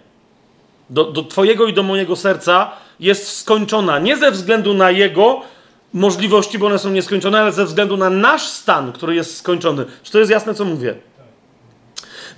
[0.90, 2.70] do, do Twojego i do mojego serca
[3.00, 3.98] jest skończona.
[3.98, 5.42] Nie ze względu na Jego
[5.92, 9.84] możliwości, bo one są nieskończone, ale ze względu na nasz stan, który jest skończony.
[10.02, 10.94] Czy to jest jasne, co mówię?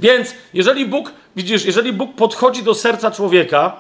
[0.01, 3.77] Więc jeżeli Bóg, widzisz, jeżeli Bóg podchodzi do serca człowieka,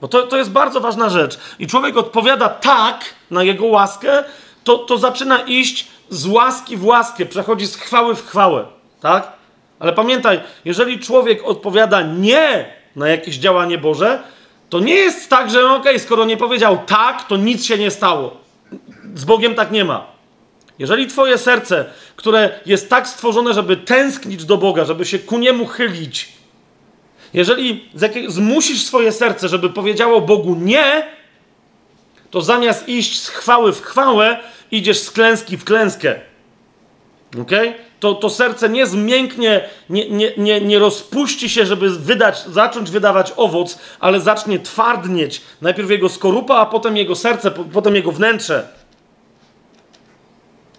[0.00, 4.24] bo to, to jest bardzo ważna rzecz, i człowiek odpowiada tak na jego łaskę,
[4.64, 8.64] to, to zaczyna iść z łaski w łaskę, przechodzi z chwały w chwałę,
[9.00, 9.32] tak?
[9.78, 12.66] Ale pamiętaj, jeżeli człowiek odpowiada nie
[12.96, 14.22] na jakieś działanie Boże,
[14.70, 17.90] to nie jest tak, że okej, okay, skoro nie powiedział tak, to nic się nie
[17.90, 18.36] stało.
[19.14, 20.06] Z Bogiem tak nie ma.
[20.78, 21.84] Jeżeli twoje serce,
[22.16, 26.33] które jest tak stworzone, żeby tęsknić do Boga, żeby się ku Niemu chylić,
[27.34, 27.90] jeżeli
[28.28, 31.06] zmusisz swoje serce, żeby powiedziało Bogu nie,
[32.30, 34.38] to zamiast iść z chwały w chwałę,
[34.70, 36.14] idziesz z klęski w klęskę.
[37.40, 37.50] Ok?
[38.00, 43.32] To, to serce nie zmięknie, nie, nie, nie, nie rozpuści się, żeby wydać, zacząć wydawać
[43.36, 45.42] owoc, ale zacznie twardnieć.
[45.60, 48.68] Najpierw jego skorupa, a potem jego serce, potem jego wnętrze.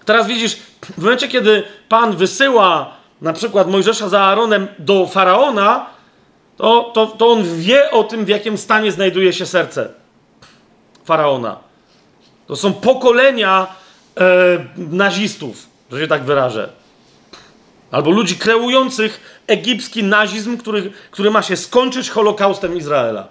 [0.06, 5.95] Teraz widzisz, w momencie, kiedy Pan wysyła na przykład Mojżesza za Aaronem do faraona,
[6.58, 9.90] to, to, to on wie o tym, w jakim stanie znajduje się serce
[11.06, 11.60] faraona.
[12.48, 13.68] To są pokolenia
[14.18, 14.24] e,
[14.78, 16.70] nazistów, że się tak wyrażę.
[17.92, 23.28] Albo ludzi kreujących egipski nazizm, który, który ma się skończyć Holokaustem Izraela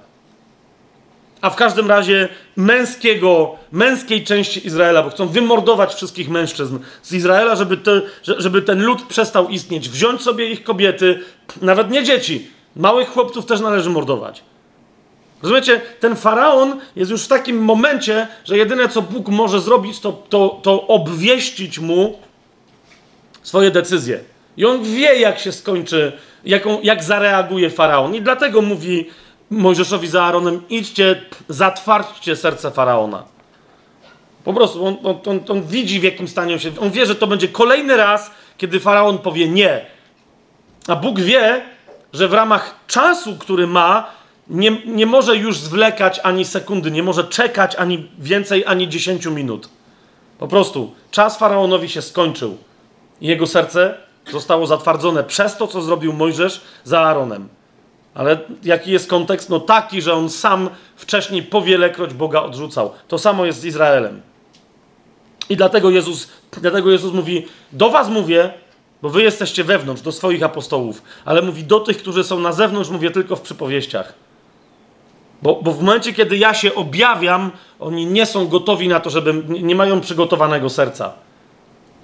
[1.44, 7.56] a w każdym razie męskiego, męskiej części Izraela, bo chcą wymordować wszystkich mężczyzn z Izraela,
[7.56, 11.20] żeby, te, żeby ten lud przestał istnieć, wziąć sobie ich kobiety,
[11.62, 14.42] nawet nie dzieci, małych chłopców też należy mordować.
[15.42, 20.12] Rozumiecie, ten faraon jest już w takim momencie, że jedyne co Bóg może zrobić, to,
[20.12, 22.18] to, to obwieścić mu
[23.42, 24.20] swoje decyzje.
[24.56, 26.12] I on wie, jak się skończy,
[26.44, 28.14] jaką, jak zareaguje faraon.
[28.14, 29.10] I dlatego mówi
[29.50, 33.24] Mojżeszowi za Aaronem, idźcie, zatwarćcie serce Faraona.
[34.44, 36.70] Po prostu on, on, on, on, widzi, w jakim stanie on się...
[36.80, 39.86] On wie, że to będzie kolejny raz, kiedy Faraon powie nie.
[40.88, 41.62] A Bóg wie,
[42.14, 44.10] że w ramach czasu, który ma,
[44.48, 49.68] nie, nie może już zwlekać ani sekundy, nie może czekać ani więcej, ani 10 minut.
[50.38, 52.56] Po prostu czas faraonowi się skończył.
[53.20, 53.94] Jego serce
[54.32, 57.48] zostało zatwardzone przez to, co zrobił Mojżesz za Aaronem.
[58.14, 59.50] Ale jaki jest kontekst?
[59.50, 62.92] No taki, że on sam wcześniej powielekroć Boga odrzucał.
[63.08, 64.22] To samo jest z Izraelem.
[65.48, 68.52] I dlatego Jezus, dlatego Jezus mówi: Do was mówię,
[69.04, 72.90] bo wy jesteście wewnątrz, do swoich apostołów, ale mówi do tych, którzy są na zewnątrz,
[72.90, 74.14] mówię tylko w przypowieściach.
[75.42, 77.50] Bo, bo w momencie, kiedy ja się objawiam,
[77.80, 81.12] oni nie są gotowi na to, żeby, nie mają przygotowanego serca.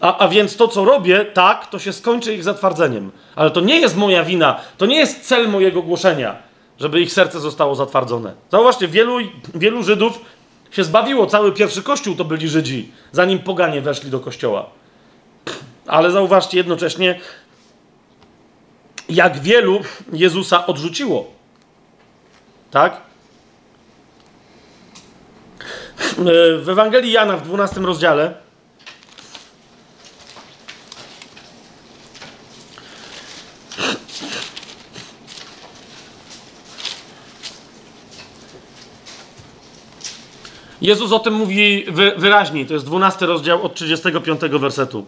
[0.01, 3.11] A, a więc to, co robię, tak, to się skończy ich zatwardzeniem.
[3.37, 6.37] Ale to nie jest moja wina, to nie jest cel mojego głoszenia,
[6.81, 8.33] żeby ich serce zostało zatwardzone.
[8.51, 9.17] Zauważcie, wielu,
[9.55, 10.21] wielu Żydów
[10.71, 11.27] się zbawiło.
[11.27, 14.80] Cały pierwszy kościół to byli Żydzi, zanim poganie weszli do kościoła.
[15.91, 17.21] Ale zauważcie jednocześnie,
[19.09, 19.81] jak wielu
[20.13, 21.31] Jezusa odrzuciło.
[22.71, 23.01] Tak?
[26.59, 28.35] W Ewangelii Jana w 12 rozdziale
[40.81, 41.87] Jezus o tym mówi
[42.17, 42.67] wyraźniej.
[42.67, 45.07] To jest 12 rozdział od 35 wersetu.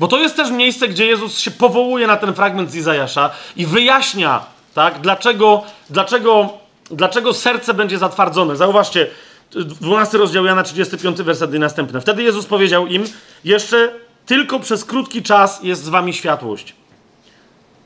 [0.00, 3.66] Bo to jest też miejsce, gdzie Jezus się powołuje na ten fragment z Izajasza i
[3.66, 6.48] wyjaśnia, tak, dlaczego, dlaczego,
[6.90, 8.56] dlaczego serce będzie zatwardzone.
[8.56, 9.06] Zauważcie,
[9.50, 12.00] 12 rozdział Jana, 35 werset i następne.
[12.00, 13.04] Wtedy Jezus powiedział im,
[13.44, 13.92] jeszcze
[14.26, 16.74] tylko przez krótki czas jest z wami światłość.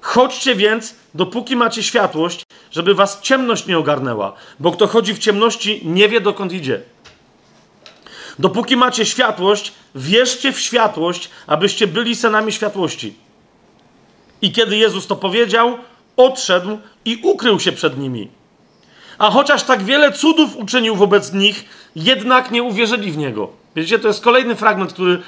[0.00, 5.80] Chodźcie więc, dopóki macie światłość, żeby was ciemność nie ogarnęła, bo kto chodzi w ciemności,
[5.84, 6.80] nie wie dokąd idzie.
[8.38, 13.14] Dopóki macie światłość, wierzcie w światłość, abyście byli synami światłości.
[14.42, 15.78] I kiedy Jezus to powiedział,
[16.16, 18.28] odszedł i ukrył się przed nimi.
[19.18, 21.64] A chociaż tak wiele cudów uczynił wobec nich,
[21.96, 23.48] jednak nie uwierzyli w niego.
[23.76, 25.22] Wiecie, to jest kolejny fragment, który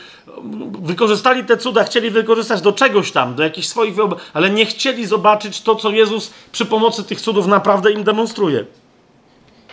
[0.83, 5.07] wykorzystali te cuda, chcieli wykorzystać do czegoś tam, do jakichś swoich wyobrażeń, ale nie chcieli
[5.07, 8.65] zobaczyć to, co Jezus przy pomocy tych cudów naprawdę im demonstruje.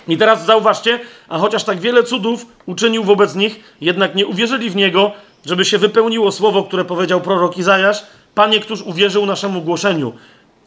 [0.07, 0.99] I teraz zauważcie,
[1.29, 5.11] a chociaż tak wiele cudów uczynił wobec nich, jednak nie uwierzyli w Niego,
[5.45, 8.03] żeby się wypełniło słowo, które powiedział prorok Izajasz,
[8.35, 10.13] Panie, któż uwierzył naszemu głoszeniu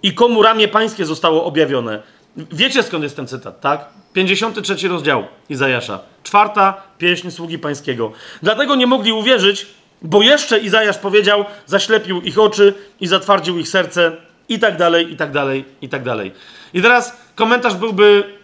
[0.02, 2.02] i komu ramię pańskie zostało objawione.
[2.36, 3.89] Wiecie skąd jest ten cytat, tak?
[4.12, 6.00] 53 rozdział Izajasza.
[6.23, 8.12] Czwarta pieśń sługi pańskiego.
[8.42, 9.66] Dlatego nie mogli uwierzyć,
[10.02, 14.12] bo jeszcze Izajasz powiedział, zaślepił ich oczy i zatwardził ich serce
[14.48, 16.32] i tak dalej, i tak dalej, i tak dalej.
[16.74, 18.35] I teraz komentarz byłby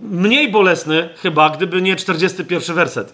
[0.00, 3.12] mniej bolesny chyba, gdyby nie 41 werset.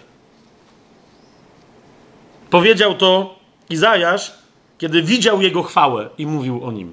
[2.51, 3.39] Powiedział to
[3.71, 4.33] Izajasz,
[4.79, 6.93] kiedy widział jego chwałę i mówił o nim.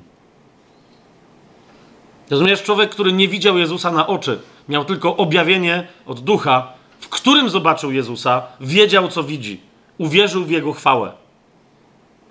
[2.29, 7.49] Rozumiesz, człowiek, który nie widział Jezusa na oczy, miał tylko objawienie od ducha, w którym
[7.49, 9.59] zobaczył Jezusa, wiedział, co widzi,
[9.97, 11.11] uwierzył w jego chwałę.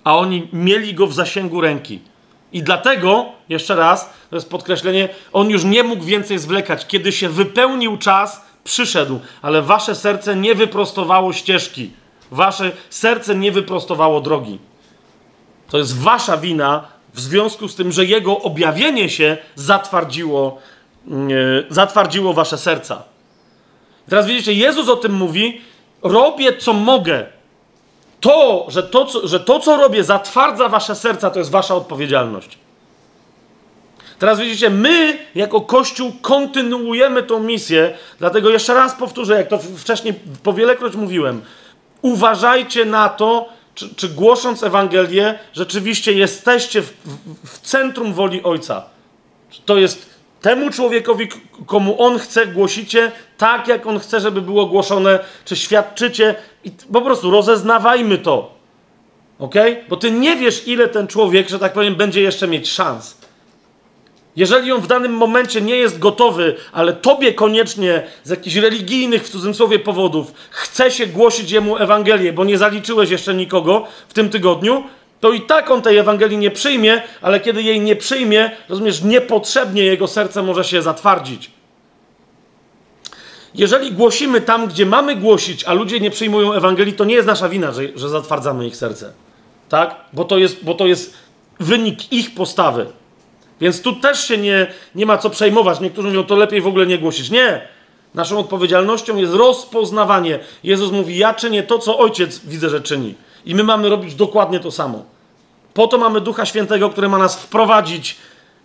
[0.03, 1.99] A oni mieli go w zasięgu ręki.
[2.53, 6.87] I dlatego, jeszcze raz, to jest podkreślenie, on już nie mógł więcej zwlekać.
[6.87, 11.91] Kiedy się wypełnił czas, przyszedł, ale wasze serce nie wyprostowało ścieżki.
[12.31, 14.59] Wasze serce nie wyprostowało drogi.
[15.69, 20.57] To jest wasza wina w związku z tym, że jego objawienie się zatwardziło,
[21.07, 23.03] yy, zatwardziło wasze serca.
[24.09, 25.61] Teraz widzicie, Jezus o tym mówi:
[26.01, 27.25] robię co mogę,
[28.21, 32.57] to, że to, co, że to, co robię, zatwardza wasze serca, to jest wasza odpowiedzialność.
[34.19, 40.13] Teraz widzicie, my jako Kościół kontynuujemy tą misję, dlatego jeszcze raz powtórzę, jak to wcześniej
[40.43, 41.41] powielekroć mówiłem.
[42.01, 48.83] Uważajcie na to, czy, czy głosząc Ewangelię, rzeczywiście jesteście w, w, w centrum woli Ojca.
[49.65, 50.09] To jest
[50.41, 51.29] temu człowiekowi,
[51.65, 57.01] komu on chce, głosicie tak, jak on chce, żeby było głoszone, czy świadczycie i po
[57.01, 58.51] prostu rozeznawajmy to.
[59.39, 59.55] Ok?
[59.89, 63.17] Bo ty nie wiesz, ile ten człowiek, że tak powiem, będzie jeszcze mieć szans.
[64.35, 69.29] Jeżeli on w danym momencie nie jest gotowy, ale tobie koniecznie z jakichś religijnych, w
[69.29, 74.83] cudzysłowie, powodów chce się głosić jemu Ewangelię, bo nie zaliczyłeś jeszcze nikogo w tym tygodniu,
[75.19, 79.83] to i tak on tej Ewangelii nie przyjmie, ale kiedy jej nie przyjmie, rozumiesz, niepotrzebnie
[79.83, 81.51] jego serce może się zatwardzić.
[83.55, 87.49] Jeżeli głosimy tam, gdzie mamy głosić, a ludzie nie przyjmują Ewangelii, to nie jest nasza
[87.49, 89.13] wina, że, że zatwardzamy ich serce.
[89.69, 89.95] Tak?
[90.13, 91.13] Bo to, jest, bo to jest
[91.59, 92.85] wynik ich postawy.
[93.61, 95.79] Więc tu też się nie, nie ma co przejmować.
[95.79, 97.29] Niektórzy mówią, to lepiej w ogóle nie głosić.
[97.29, 97.67] Nie!
[98.13, 100.39] Naszą odpowiedzialnością jest rozpoznawanie.
[100.63, 103.15] Jezus mówi: Ja czynię to, co ojciec widzę, że czyni.
[103.45, 105.05] I my mamy robić dokładnie to samo.
[105.73, 108.17] Po to mamy Ducha Świętego, który ma nas wprowadzić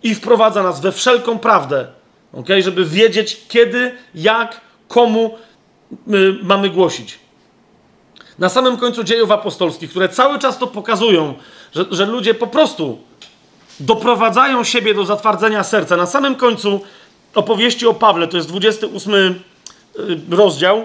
[0.03, 1.87] i wprowadza nas we wszelką prawdę,
[2.33, 2.61] okay?
[2.61, 5.37] żeby wiedzieć kiedy, jak, komu
[6.07, 7.19] my mamy głosić.
[8.39, 11.33] Na samym końcu dziejów apostolskich, które cały czas to pokazują,
[11.75, 12.99] że, że ludzie po prostu
[13.79, 15.97] doprowadzają siebie do zatwardzenia serca.
[15.97, 16.81] Na samym końcu
[17.35, 19.35] opowieści o Pawle, to jest 28 y,
[20.29, 20.77] rozdział.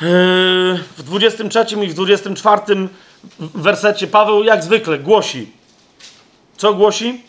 [0.00, 0.08] Yy,
[0.96, 2.88] w 23 i w 24
[3.38, 5.52] wersecie Paweł jak zwykle głosi.
[6.56, 7.22] Co głosi?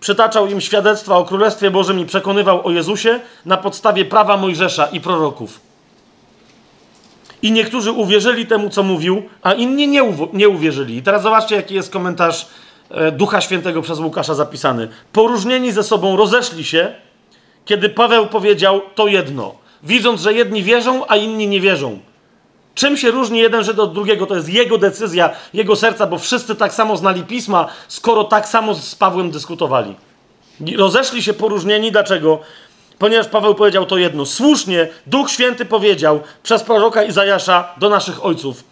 [0.00, 5.00] Przytaczał im świadectwa o Królestwie Bożym i przekonywał o Jezusie na podstawie prawa Mojżesza i
[5.00, 5.60] proroków.
[7.42, 10.96] I niektórzy uwierzyli temu, co mówił, a inni nie, nie uwierzyli.
[10.96, 12.46] I teraz zobaczcie, jaki jest komentarz
[12.90, 14.88] e, Ducha Świętego przez Łukasza zapisany.
[15.12, 16.94] Poróżnieni ze sobą rozeszli się,
[17.64, 21.98] kiedy Paweł powiedział to jedno, widząc, że jedni wierzą, a inni nie wierzą.
[22.74, 24.26] Czym się różni jeden Żyd od drugiego?
[24.26, 28.74] To jest jego decyzja, jego serca, bo wszyscy tak samo znali pisma, skoro tak samo
[28.74, 29.96] z Pawłem dyskutowali.
[30.76, 31.92] Rozeszli się poróżnieni.
[31.92, 32.38] Dlaczego?
[32.98, 34.26] Ponieważ Paweł powiedział to jedno.
[34.26, 38.64] Słusznie Duch Święty powiedział przez proroka Izajasza do naszych ojców: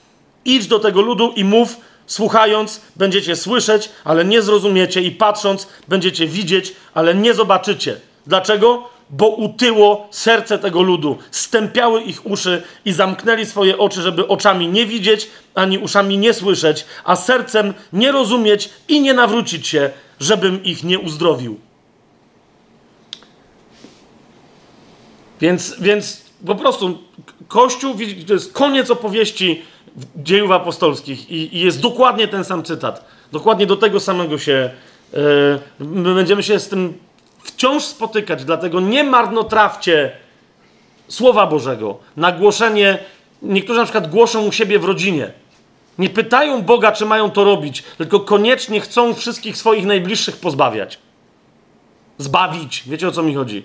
[0.45, 6.27] Idź do tego ludu i mów, słuchając, będziecie słyszeć, ale nie zrozumiecie, i patrząc, będziecie
[6.27, 7.97] widzieć, ale nie zobaczycie.
[8.27, 8.89] Dlaczego?
[9.11, 14.87] Bo utyło serce tego ludu, stępiały ich uszy i zamknęli swoje oczy, żeby oczami nie
[14.87, 20.85] widzieć, ani uszami nie słyszeć, a sercem nie rozumieć i nie nawrócić się, żebym ich
[20.85, 21.61] nie uzdrowił.
[25.41, 26.99] Więc, więc po prostu
[27.49, 27.95] Kościół,
[28.27, 29.63] to jest koniec opowieści
[30.17, 33.05] dziejów apostolskich i, i jest dokładnie ten sam cytat.
[33.33, 34.71] Dokładnie do tego samego się.
[35.13, 36.99] Yy, my będziemy się z tym
[37.49, 40.13] wciąż spotykać, dlatego nie marnotrawcie
[41.09, 42.99] Słowa Bożego na głoszenie.
[43.43, 45.33] Niektórzy na przykład głoszą u siebie w rodzinie.
[45.99, 50.99] Nie pytają Boga, czy mają to robić, tylko koniecznie chcą wszystkich swoich najbliższych pozbawiać.
[52.19, 52.85] Zbawić.
[52.87, 53.63] Wiecie o co mi chodzi?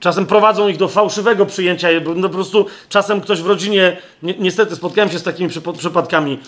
[0.00, 4.76] Czasem prowadzą ich do fałszywego przyjęcia, no po prostu czasem ktoś w rodzinie, ni niestety
[4.76, 6.38] spotkałem się z takimi przypadkami,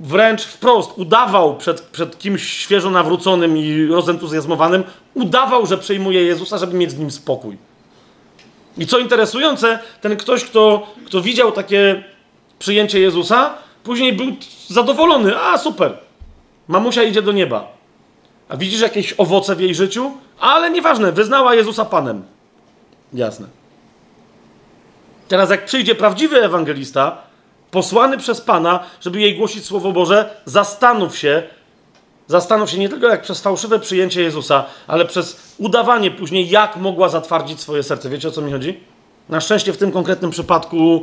[0.00, 6.76] wręcz wprost udawał przed, przed kimś świeżo nawróconym i rozentuzjazmowanym, udawał, że przyjmuje Jezusa, żeby
[6.76, 7.56] mieć z nim spokój.
[8.78, 12.04] I co interesujące, ten ktoś, kto, kto widział takie
[12.58, 13.54] przyjęcie Jezusa,
[13.84, 14.26] później był
[14.68, 15.40] zadowolony.
[15.40, 15.98] A, super,
[16.68, 17.68] mamusia idzie do nieba.
[18.48, 20.12] A widzisz jakieś owoce w jej życiu?
[20.40, 22.22] Ale nieważne, wyznała Jezusa Panem.
[23.12, 23.46] Jasne.
[25.28, 27.29] Teraz, jak przyjdzie prawdziwy ewangelista,
[27.70, 31.42] posłany przez Pana, żeby jej głosić Słowo Boże, zastanów się,
[32.26, 37.08] zastanów się nie tylko jak przez fałszywe przyjęcie Jezusa, ale przez udawanie później, jak mogła
[37.08, 38.08] zatwardzić swoje serce.
[38.08, 38.80] Wiecie o co mi chodzi?
[39.28, 41.02] Na szczęście w tym konkretnym przypadku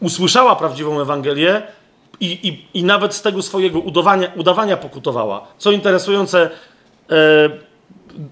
[0.00, 1.62] usłyszała prawdziwą Ewangelię
[2.20, 5.46] i, i, i nawet z tego swojego udawania, udawania pokutowała.
[5.58, 6.50] Co interesujące,
[7.10, 7.14] e,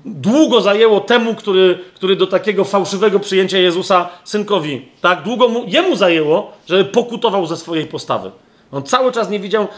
[0.05, 5.23] długo zajęło temu, który, który do takiego fałszywego przyjęcia Jezusa synkowi, tak?
[5.23, 8.31] Długo mu, jemu zajęło, żeby pokutował ze swojej postawy.
[8.73, 9.69] On cały czas nie widział,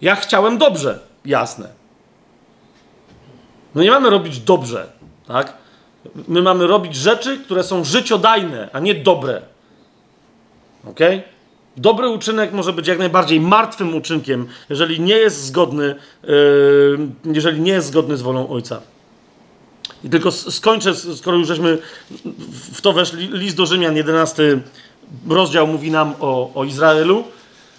[0.00, 1.68] ja chciałem dobrze, jasne.
[3.74, 4.86] No nie mamy robić dobrze,
[5.26, 5.56] tak?
[6.28, 9.42] My mamy robić rzeczy, które są życiodajne, a nie dobre.
[10.88, 10.98] Ok?
[11.76, 17.72] Dobry uczynek może być jak najbardziej martwym uczynkiem, jeżeli nie jest zgodny, yy, jeżeli nie
[17.72, 18.80] jest zgodny z wolą Ojca.
[20.04, 21.78] I tylko skończę, skoro już żeśmy
[22.72, 24.60] w to weszli, list do Rzymian, 11
[25.28, 27.24] rozdział mówi nam o, o Izraelu,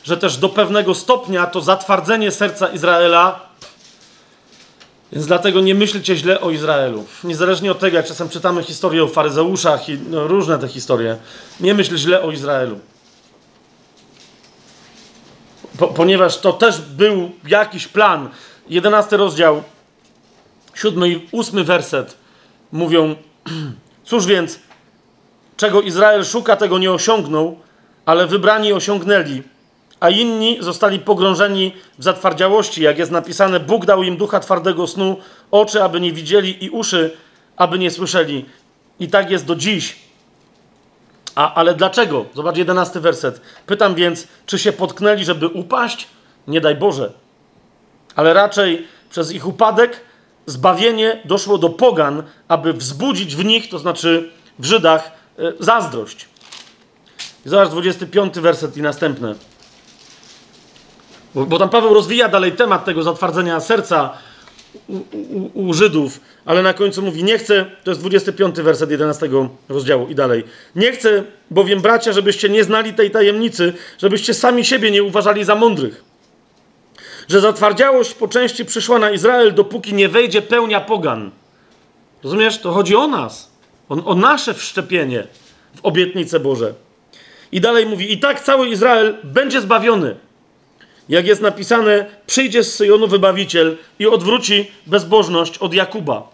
[0.03, 3.39] że też do pewnego stopnia to zatwardzenie serca Izraela,
[5.11, 7.05] więc dlatego nie myślcie źle o Izraelu.
[7.23, 11.17] Niezależnie od tego, jak czasem czytamy historię o faryzeuszach i no, różne te historie,
[11.59, 12.79] nie myśl źle o Izraelu.
[15.77, 18.29] Po, ponieważ to też był jakiś plan.
[18.69, 19.63] 11 rozdział
[20.73, 22.17] siódmy i ósmy werset
[22.71, 23.15] mówią:
[24.03, 24.59] Cóż więc,
[25.57, 27.59] czego Izrael szuka, tego nie osiągnął,
[28.05, 29.43] ale wybrani osiągnęli,
[29.99, 32.83] a inni zostali pogrążeni w zatwardziałości.
[32.83, 35.17] Jak jest napisane, Bóg dał im ducha twardego snu,
[35.51, 37.17] oczy, aby nie widzieli i uszy,
[37.57, 38.45] aby nie słyszeli.
[38.99, 39.95] I tak jest do dziś.
[41.35, 42.25] A, ale dlaczego?
[42.33, 43.41] Zobacz jedenasty werset.
[43.65, 46.07] Pytam więc, czy się potknęli, żeby upaść?
[46.47, 47.11] Nie daj Boże.
[48.15, 50.01] Ale raczej przez ich upadek
[50.45, 56.27] zbawienie doszło do pogan, aby wzbudzić w nich, to znaczy w Żydach, e, zazdrość.
[57.45, 59.35] I zobacz 25 werset i następne.
[61.35, 64.17] Bo, bo tam Paweł rozwija dalej temat tego zatwardzenia serca
[64.87, 69.29] u, u, u, Żydów, ale na końcu mówi: Nie chcę, to jest 25 werset 11
[69.69, 70.43] rozdziału i dalej.
[70.75, 75.55] Nie chcę, bowiem bracia, żebyście nie znali tej tajemnicy, żebyście sami siebie nie uważali za
[75.55, 76.12] mądrych
[77.27, 81.31] że zatwardziałość po części przyszła na Izrael, dopóki nie wejdzie pełnia pogan.
[82.23, 82.57] Rozumiesz?
[82.57, 83.51] To chodzi o nas,
[83.89, 85.27] o, o nasze wszczepienie
[85.75, 86.73] w obietnice Boże.
[87.51, 90.15] I dalej mówi: I tak cały Izrael będzie zbawiony.
[91.09, 96.29] Jak jest napisane, przyjdzie z Syjonu wybawiciel i odwróci bezbożność od Jakuba.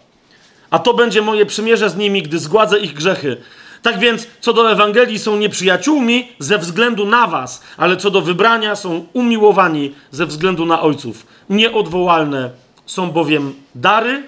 [0.70, 3.36] A to będzie moje przymierze z nimi, gdy zgładzę ich grzechy.
[3.82, 8.76] Tak więc, co do Ewangelii, są nieprzyjaciółmi ze względu na was, ale co do wybrania,
[8.76, 11.26] są umiłowani ze względu na ojców.
[11.50, 12.50] Nieodwołalne
[12.86, 14.22] są bowiem dary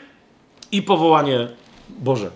[0.73, 1.49] i powołanie
[1.89, 2.31] Boże.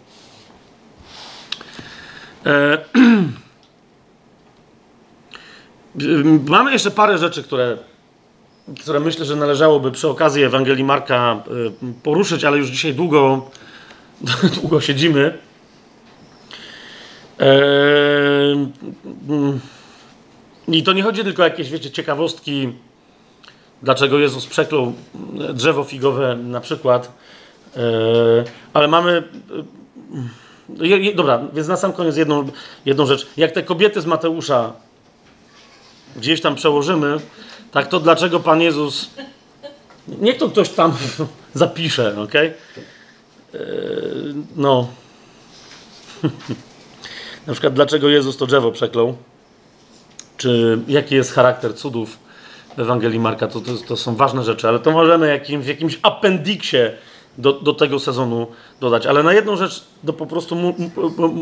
[2.46, 2.78] E,
[6.48, 7.76] Mamy jeszcze parę rzeczy, które,
[8.80, 13.50] które myślę, że należałoby przy okazji Ewangelii Marka y, poruszyć, ale już dzisiaj długo,
[14.60, 15.38] długo siedzimy.
[17.38, 18.68] Eee,
[20.68, 22.72] I to nie chodzi tylko o jakieś, wiecie, ciekawostki,
[23.82, 24.92] dlaczego Jezus przeklął
[25.54, 27.12] drzewo figowe na przykład,
[27.76, 27.82] eee,
[28.72, 29.22] ale mamy...
[31.10, 32.48] E, dobra, więc na sam koniec jedną,
[32.84, 33.26] jedną rzecz.
[33.36, 34.72] Jak te kobiety z Mateusza
[36.16, 37.16] gdzieś tam przełożymy,
[37.72, 39.10] tak to dlaczego Pan Jezus.
[40.08, 40.96] Niech to ktoś tam
[41.54, 42.34] zapisze, ok?
[42.34, 42.54] Eee,
[44.56, 44.88] no.
[47.46, 49.16] Na przykład, dlaczego Jezus to drzewo przeklął?
[50.36, 52.18] Czy jaki jest charakter cudów
[52.76, 53.48] w Ewangelii Marka?
[53.48, 56.76] To, to, to są ważne rzeczy, ale to możemy jakim, w jakimś appendiksie
[57.38, 58.46] do, do tego sezonu
[58.80, 59.06] dodać.
[59.06, 60.74] Ale na jedną rzecz to po prostu mu,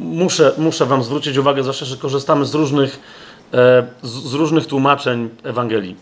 [0.02, 3.00] muszę, muszę Wam zwrócić uwagę, zwłaszcza, że korzystamy z różnych
[3.54, 5.96] E, z, różnych tłumaczeń Ewangelii.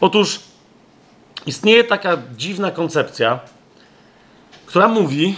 [0.00, 0.40] Otóż
[1.46, 3.40] istnieje taka dziwna koncepcja,
[4.66, 5.36] która mówi,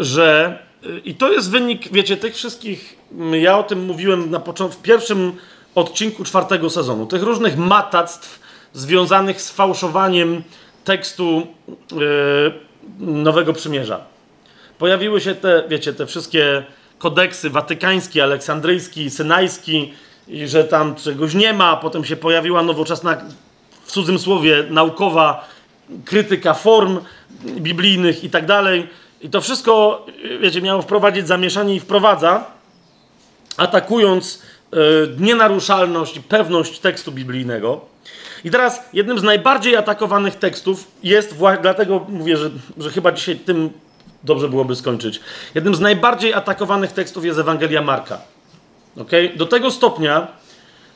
[0.00, 0.58] że
[1.04, 2.96] i to jest wynik, wiecie, tych wszystkich,
[3.32, 5.32] ja o tym mówiłem na początku, w pierwszym
[5.74, 8.40] odcinku czwartego sezonu, tych różnych matactw
[8.72, 10.42] związanych z fałszowaniem
[10.84, 11.46] tekstu
[11.92, 12.52] yy,
[12.98, 14.00] Nowego Przymierza.
[14.78, 16.64] Pojawiły się te, wiecie, te wszystkie
[16.98, 19.92] kodeksy watykański, aleksandryjski, synajski,
[20.28, 23.16] i że tam czegoś nie ma, potem się pojawiła nowoczesna,
[23.84, 25.48] w cudzym słowie, naukowa
[26.04, 27.00] krytyka form
[27.44, 28.88] biblijnych i tak dalej.
[29.20, 30.06] I to wszystko,
[30.40, 32.44] wiecie, miało wprowadzić zamieszanie i wprowadza,
[33.56, 34.42] atakując
[34.72, 37.80] yy, nienaruszalność i pewność tekstu biblijnego.
[38.44, 43.70] I teraz jednym z najbardziej atakowanych tekstów jest, dlatego mówię, że, że chyba dzisiaj tym
[44.24, 45.20] dobrze byłoby skończyć.
[45.54, 48.18] Jednym z najbardziej atakowanych tekstów jest Ewangelia Marka.
[49.00, 49.32] Okay?
[49.36, 50.26] Do tego stopnia,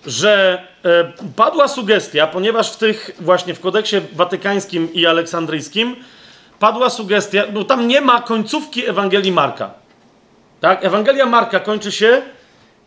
[0.06, 5.96] że e, padła sugestia, ponieważ w tych właśnie w kodeksie watykańskim i aleksandryjskim
[6.64, 9.70] padła sugestia, no tam nie ma końcówki Ewangelii Marka.
[10.60, 10.84] Tak?
[10.84, 12.22] Ewangelia Marka kończy się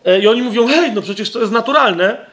[0.06, 2.26] e, i oni mówią, hej, no przecież to jest naturalne.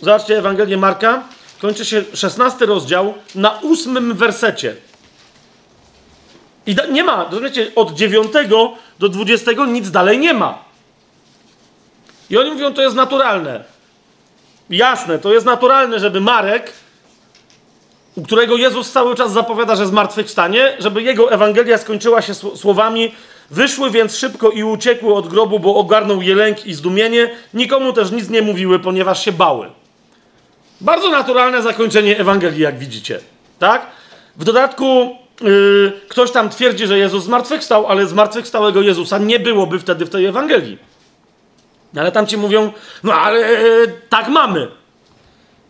[0.00, 1.22] Zobaczcie Ewangelię Marka,
[1.60, 4.76] kończy się 16 rozdział na ósmym wersecie.
[6.66, 8.32] I da, nie ma, rozumiecie, od 9
[8.98, 10.58] do 20 nic dalej nie ma.
[12.30, 13.64] I oni mówią, to jest naturalne.
[14.70, 16.72] Jasne, to jest naturalne, żeby Marek,
[18.16, 23.12] u którego Jezus cały czas zapowiada, że zmartwychwstanie, żeby jego Ewangelia skończyła się słowami
[23.50, 27.30] Wyszły więc szybko i uciekły od grobu, bo ogarnął je lęk i zdumienie.
[27.54, 29.70] Nikomu też nic nie mówiły, ponieważ się bały.
[30.80, 33.20] Bardzo naturalne zakończenie Ewangelii, jak widzicie.
[33.58, 33.86] Tak?
[34.36, 40.06] W dodatku yy, ktoś tam twierdzi, że Jezus zmartwychwstał, ale zmartwychwstałego Jezusa nie byłoby wtedy
[40.06, 40.78] w tej Ewangelii.
[41.94, 42.72] No ale tam ci mówią,
[43.02, 43.62] no ale e,
[44.08, 44.68] tak mamy.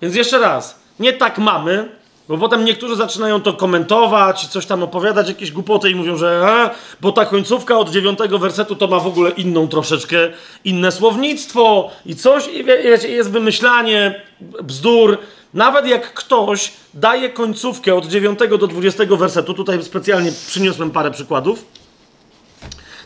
[0.02, 1.88] Więc jeszcze raz, nie tak mamy,
[2.28, 6.70] bo potem niektórzy zaczynają to komentować, coś tam opowiadać, jakieś głupoty i mówią, że a,
[7.00, 10.16] bo ta końcówka od dziewiątego wersetu to ma w ogóle inną troszeczkę,
[10.64, 14.22] inne słownictwo i coś, i wiecie, jest wymyślanie
[14.62, 15.18] bzdur.
[15.54, 21.64] Nawet jak ktoś daje końcówkę od dziewiątego do dwudziestego wersetu, tutaj specjalnie przyniosłem parę przykładów,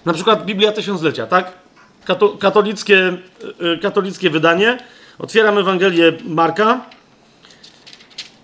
[0.04, 1.52] na przykład Biblia Tysiąclecia, tak?
[2.38, 3.16] katolickie,
[3.74, 4.78] y, katolickie wydanie.
[5.18, 6.80] Otwieram Ewangelię Marka.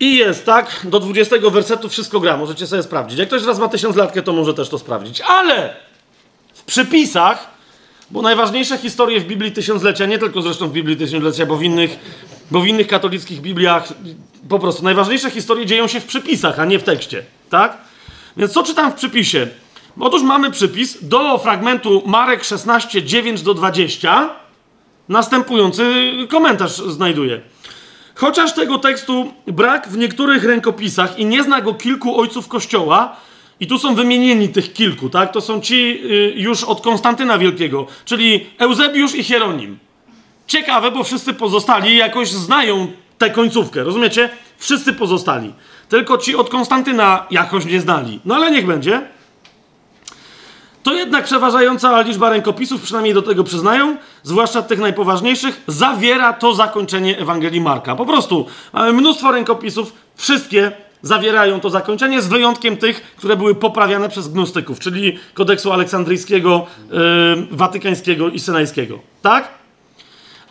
[0.00, 0.80] I jest, tak?
[0.84, 2.36] Do 20 wersetu wszystko gra.
[2.36, 3.18] Możecie sobie sprawdzić.
[3.18, 5.20] Jak ktoś raz ma tysiąclatkę, to może też to sprawdzić.
[5.20, 5.76] Ale
[6.54, 7.50] w przypisach,
[8.10, 11.98] bo najważniejsze historie w Biblii Tysiąclecia, nie tylko zresztą w Biblii Tysiąclecia, bo w innych,
[12.50, 13.92] bo w innych katolickich Bibliach
[14.48, 17.78] po prostu najważniejsze historie dzieją się w przypisach, a nie w tekście, tak?
[18.36, 19.46] Więc co czytam w przypisie?
[20.00, 24.30] Otóż mamy przypis do fragmentu Marek 16, 9 do 20.
[25.08, 27.40] Następujący komentarz znajduje.
[28.16, 33.16] Chociaż tego tekstu brak w niektórych rękopisach i nie zna go kilku ojców kościoła,
[33.60, 35.32] i tu są wymienieni tych kilku, tak?
[35.32, 39.78] To są ci y, już od Konstantyna Wielkiego, czyli Eusebiusz i Hieronim.
[40.46, 44.30] Ciekawe, bo wszyscy pozostali jakoś znają tę końcówkę, rozumiecie?
[44.58, 45.52] Wszyscy pozostali.
[45.88, 48.20] tylko ci od Konstantyna jakoś nie znali.
[48.24, 49.02] No ale niech będzie.
[50.86, 57.18] To jednak przeważająca liczba rękopisów, przynajmniej do tego przyznają, zwłaszcza tych najpoważniejszych, zawiera to zakończenie
[57.18, 57.96] Ewangelii Marka.
[57.96, 64.08] Po prostu mamy mnóstwo rękopisów, wszystkie zawierają to zakończenie, z wyjątkiem tych, które były poprawiane
[64.08, 66.98] przez gnostyków, czyli kodeksu aleksandryjskiego, yy,
[67.50, 68.98] watykańskiego i synajskiego.
[69.22, 69.48] Tak?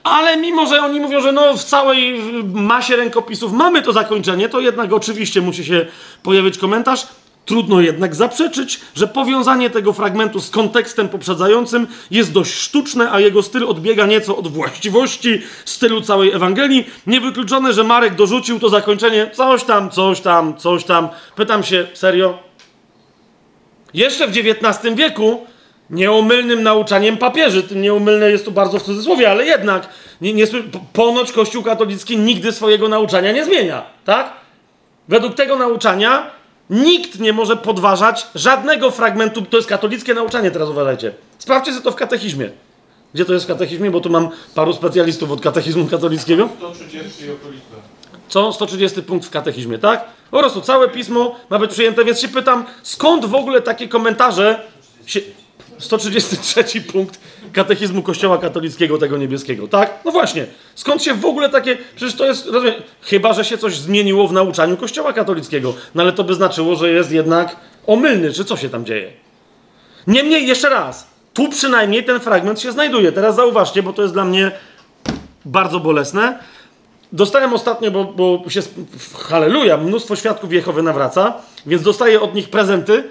[0.03, 2.21] Ale mimo, że oni mówią, że no w całej
[2.53, 5.85] masie rękopisów mamy to zakończenie, to jednak oczywiście musi się
[6.23, 7.07] pojawić komentarz.
[7.45, 13.43] Trudno jednak zaprzeczyć, że powiązanie tego fragmentu z kontekstem poprzedzającym jest dość sztuczne, a jego
[13.43, 16.89] styl odbiega nieco od właściwości stylu całej Ewangelii.
[17.07, 21.09] Niewykluczone, że Marek dorzucił to zakończenie coś tam, coś tam, coś tam.
[21.35, 22.39] Pytam się, serio?
[23.93, 25.45] Jeszcze w XIX wieku
[25.89, 29.89] nieomylnym nauczaniem papieży, tym nieomylne jest tu bardzo w cudzysłowie, ale jednak
[30.21, 30.45] nie, nie,
[30.93, 34.33] ponoć Kościół katolicki nigdy swojego nauczania nie zmienia, tak?
[35.07, 36.31] Według tego nauczania
[36.69, 39.41] Nikt nie może podważać żadnego fragmentu.
[39.41, 41.13] To jest katolickie nauczanie, teraz uważajcie.
[41.37, 42.49] Sprawdźcie sobie to w katechizmie.
[43.13, 43.91] Gdzie to jest w katechizmie?
[43.91, 46.49] Bo tu mam paru specjalistów od katechizmu katolickiego.
[46.57, 47.65] 130 okolice.
[48.27, 48.53] Co?
[48.53, 50.05] 130 punkt w katechizmie, tak?
[50.31, 54.61] Po prostu całe pismo ma być przyjęte, więc się pytam, skąd w ogóle takie komentarze
[55.05, 55.19] się...
[55.77, 57.19] 133 punkt
[57.53, 59.99] katechizmu Kościoła katolickiego tego niebieskiego, tak?
[60.05, 60.45] No właśnie.
[60.75, 61.77] Skąd się w ogóle takie...
[61.95, 62.45] Przecież to jest...
[62.45, 65.73] Rozumiem, chyba, że się coś zmieniło w nauczaniu Kościoła katolickiego.
[65.95, 67.55] No ale to by znaczyło, że jest jednak
[67.87, 69.11] omylny, czy co się tam dzieje.
[70.07, 71.07] Niemniej, jeszcze raz.
[71.33, 73.11] Tu przynajmniej ten fragment się znajduje.
[73.11, 74.51] Teraz zauważcie, bo to jest dla mnie
[75.45, 76.39] bardzo bolesne.
[77.11, 78.61] Dostałem ostatnio, bo, bo się...
[79.19, 81.33] Halleluja, mnóstwo świadków Jehowy nawraca,
[81.65, 83.03] więc dostaję od nich prezenty,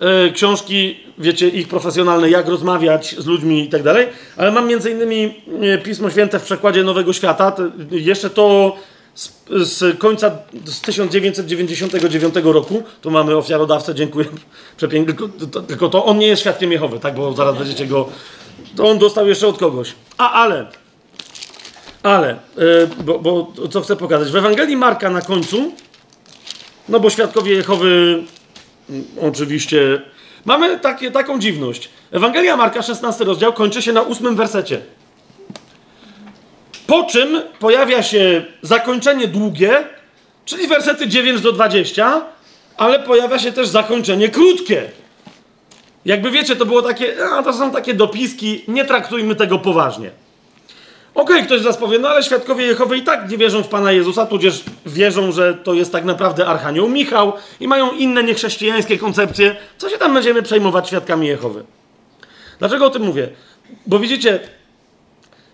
[0.00, 4.06] E, książki, wiecie, ich profesjonalne, jak rozmawiać z ludźmi i tak dalej,
[4.36, 7.56] ale mam między innymi e, Pismo Święte w przekładzie Nowego Świata,
[7.90, 8.76] jeszcze to
[9.14, 10.30] z, z, końca
[10.64, 14.26] z 1999 roku, tu mamy ofiarodawcę, dziękuję,
[14.76, 18.08] przepięknie, tylko tylko to on nie jest świadkiem Jehowy, tak, bo zaraz będziecie go,
[18.76, 19.94] to on dostał jeszcze od kogoś.
[20.18, 20.66] A, ale,
[22.02, 25.72] ale, yy, bo, bo co chcę pokazać, w Ewangelii Marka na końcu,
[26.88, 28.22] no bo świadkowie Jehowy
[29.20, 30.02] oczywiście.
[30.44, 31.88] Mamy takie, taką dziwność.
[32.12, 34.80] Ewangelia Marka, 16 rozdział, kończy się na ósmym wersecie.
[36.86, 39.76] Po czym pojawia się zakończenie długie,
[40.44, 42.22] czyli wersety 9 do 20,
[42.76, 44.90] ale pojawia się też zakończenie krótkie.
[46.04, 50.10] Jakby wiecie, to było takie, a to są takie dopiski, nie traktujmy tego poważnie.
[51.14, 53.68] Okej, okay, ktoś z nas powie, no ale świadkowie Jehowy i tak nie wierzą w
[53.68, 58.98] Pana Jezusa, tudzież wierzą, że to jest tak naprawdę Archanioł Michał i mają inne niechrześcijańskie
[58.98, 59.56] koncepcje.
[59.78, 61.64] Co się tam będziemy przejmować świadkami Jehowy?
[62.58, 63.28] Dlaczego o tym mówię?
[63.86, 64.40] Bo widzicie,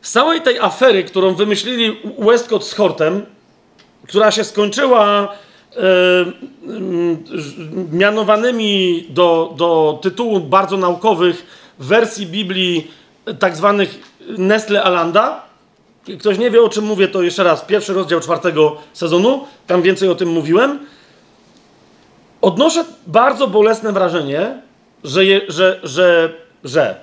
[0.03, 3.27] z całej tej afery, którą wymyślili Westcott z Hortem,
[4.09, 5.29] która się skończyła
[5.77, 5.81] e,
[7.93, 11.47] mianowanymi do, do tytułu bardzo naukowych
[11.79, 12.91] wersji Biblii
[13.39, 13.99] tak zwanych
[14.39, 15.46] Nestle Alanda,
[16.19, 20.09] ktoś nie wie o czym mówię, to jeszcze raz, pierwszy rozdział czwartego sezonu, tam więcej
[20.09, 20.79] o tym mówiłem.
[22.41, 24.63] Odnoszę bardzo bolesne wrażenie,
[25.05, 27.01] że, je, że, że, że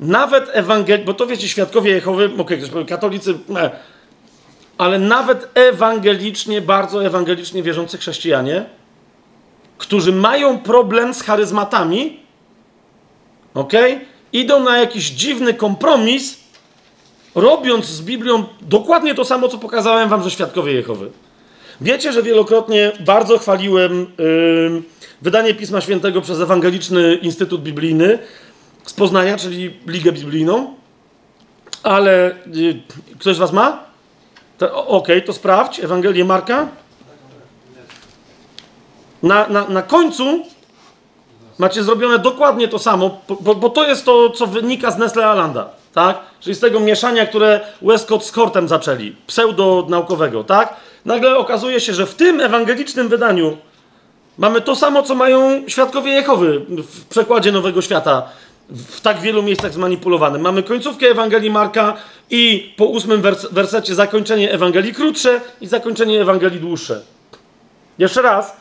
[0.00, 1.04] nawet ewangel...
[1.04, 3.34] bo to wiecie, świadkowie Jehowy, okej, okay, katolicy,
[4.78, 8.64] ale nawet ewangelicznie, bardzo ewangelicznie wierzący chrześcijanie,
[9.78, 12.20] którzy mają problem z charyzmatami,
[13.54, 13.72] ok,
[14.32, 16.45] idą na jakiś dziwny kompromis,
[17.36, 21.10] robiąc z Biblią dokładnie to samo, co pokazałem wam, że świadkowie Jehowy.
[21.80, 24.82] Wiecie, że wielokrotnie bardzo chwaliłem yy,
[25.22, 28.18] wydanie Pisma Świętego przez Ewangeliczny Instytut Biblijny
[28.84, 30.74] z Poznania, czyli Ligę Biblijną,
[31.82, 32.82] ale yy,
[33.18, 33.84] ktoś z was ma?
[34.60, 35.80] Okej, okay, to sprawdź.
[35.80, 36.68] Ewangelię Marka.
[39.22, 40.44] Na, na, na końcu
[41.58, 45.75] macie zrobione dokładnie to samo, bo, bo to jest to, co wynika z Nestle Alanda
[45.96, 46.18] tak?
[46.40, 50.76] Czyli z tego mieszania, które Westcott z Kortem zaczęli, pseudo-naukowego, tak?
[51.04, 53.56] Nagle okazuje się, że w tym ewangelicznym wydaniu
[54.38, 58.28] mamy to samo, co mają świadkowie Jehowy w przekładzie Nowego Świata,
[58.68, 60.42] w tak wielu miejscach zmanipulowanym.
[60.42, 61.94] Mamy końcówkę Ewangelii Marka
[62.30, 67.02] i po ósmym wers wersecie zakończenie Ewangelii krótsze i zakończenie Ewangelii dłuższe.
[67.98, 68.56] Jeszcze raz,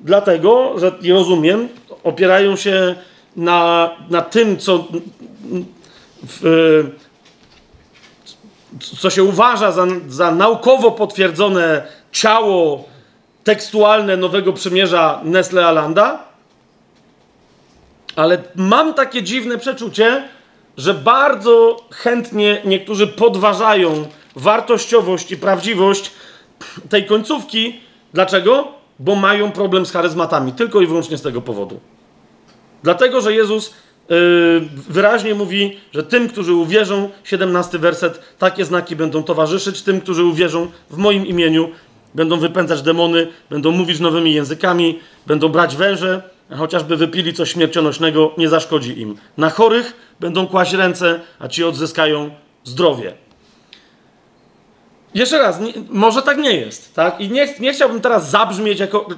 [0.00, 1.68] dlatego, że rozumiem,
[2.04, 2.94] opierają się
[3.36, 4.84] na, na tym, co
[6.22, 6.84] w,
[9.00, 12.84] co się uważa za, za naukowo potwierdzone ciało
[13.44, 16.24] tekstualne Nowego Przymierza Nestle Alanda,
[18.16, 20.28] ale mam takie dziwne przeczucie,
[20.76, 24.06] że bardzo chętnie niektórzy podważają
[24.36, 26.10] wartościowość i prawdziwość
[26.88, 27.80] tej końcówki.
[28.12, 28.78] Dlaczego?
[28.98, 31.80] bo mają problem z charyzmatami, tylko i wyłącznie z tego powodu.
[32.82, 33.74] Dlatego, że Jezus
[34.88, 40.66] wyraźnie mówi, że tym, którzy uwierzą, 17 werset, takie znaki będą towarzyszyć tym, którzy uwierzą
[40.90, 41.70] w moim imieniu,
[42.14, 48.34] będą wypędzać demony, będą mówić nowymi językami, będą brać węże, a chociażby wypili coś śmiercionośnego,
[48.38, 49.16] nie zaszkodzi im.
[49.36, 52.30] Na chorych będą kłaść ręce, a ci odzyskają
[52.64, 53.12] zdrowie.
[55.14, 57.20] Jeszcze raz, nie, może tak nie jest, tak?
[57.20, 59.08] I nie, nie chciałbym teraz zabrzmieć jako.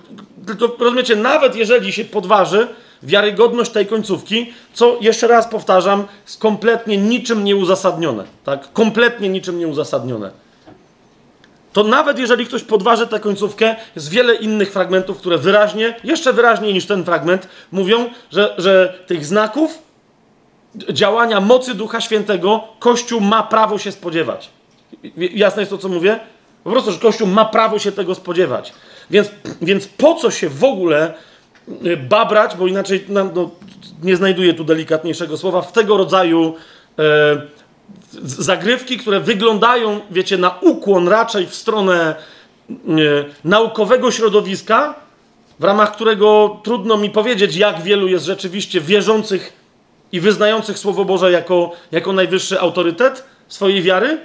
[0.46, 2.68] Tylko rozumiecie, nawet jeżeli się podważy
[3.02, 8.72] wiarygodność tej końcówki, co jeszcze raz powtarzam, jest kompletnie niczym nieuzasadnione, tak?
[8.72, 10.30] Kompletnie niczym nieuzasadnione.
[11.72, 16.74] To nawet jeżeli ktoś podważy tę końcówkę, jest wiele innych fragmentów, które wyraźnie, jeszcze wyraźniej
[16.74, 19.78] niż ten fragment, mówią, że, że tych znaków
[20.74, 24.50] działania mocy Ducha Świętego Kościół ma prawo się spodziewać.
[25.16, 26.20] Jasne jest to, co mówię?
[26.64, 28.72] Po prostu, że Kościół ma prawo się tego spodziewać.
[29.10, 29.30] Więc,
[29.62, 31.14] więc po co się w ogóle
[32.08, 33.50] babrać, bo inaczej no,
[34.02, 36.54] nie znajduję tu delikatniejszego słowa, w tego rodzaju
[36.98, 37.02] e,
[38.22, 42.14] zagrywki, które wyglądają, wiecie, na ukłon raczej w stronę
[42.70, 42.74] e,
[43.44, 44.94] naukowego środowiska,
[45.58, 49.52] w ramach którego trudno mi powiedzieć, jak wielu jest rzeczywiście wierzących
[50.12, 54.18] i wyznających Słowo Boże jako, jako najwyższy autorytet swojej wiary,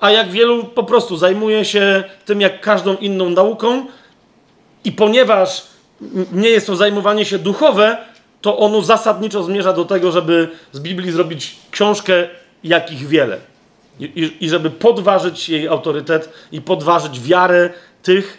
[0.00, 3.86] a jak wielu po prostu zajmuje się tym, jak każdą inną nauką,
[4.84, 5.71] i ponieważ
[6.32, 7.96] nie jest to zajmowanie się duchowe,
[8.40, 12.28] to ono zasadniczo zmierza do tego, żeby z Biblii zrobić książkę,
[12.64, 13.38] jakich wiele.
[14.00, 17.70] I, I, żeby podważyć jej autorytet i podważyć wiarę
[18.02, 18.38] tych,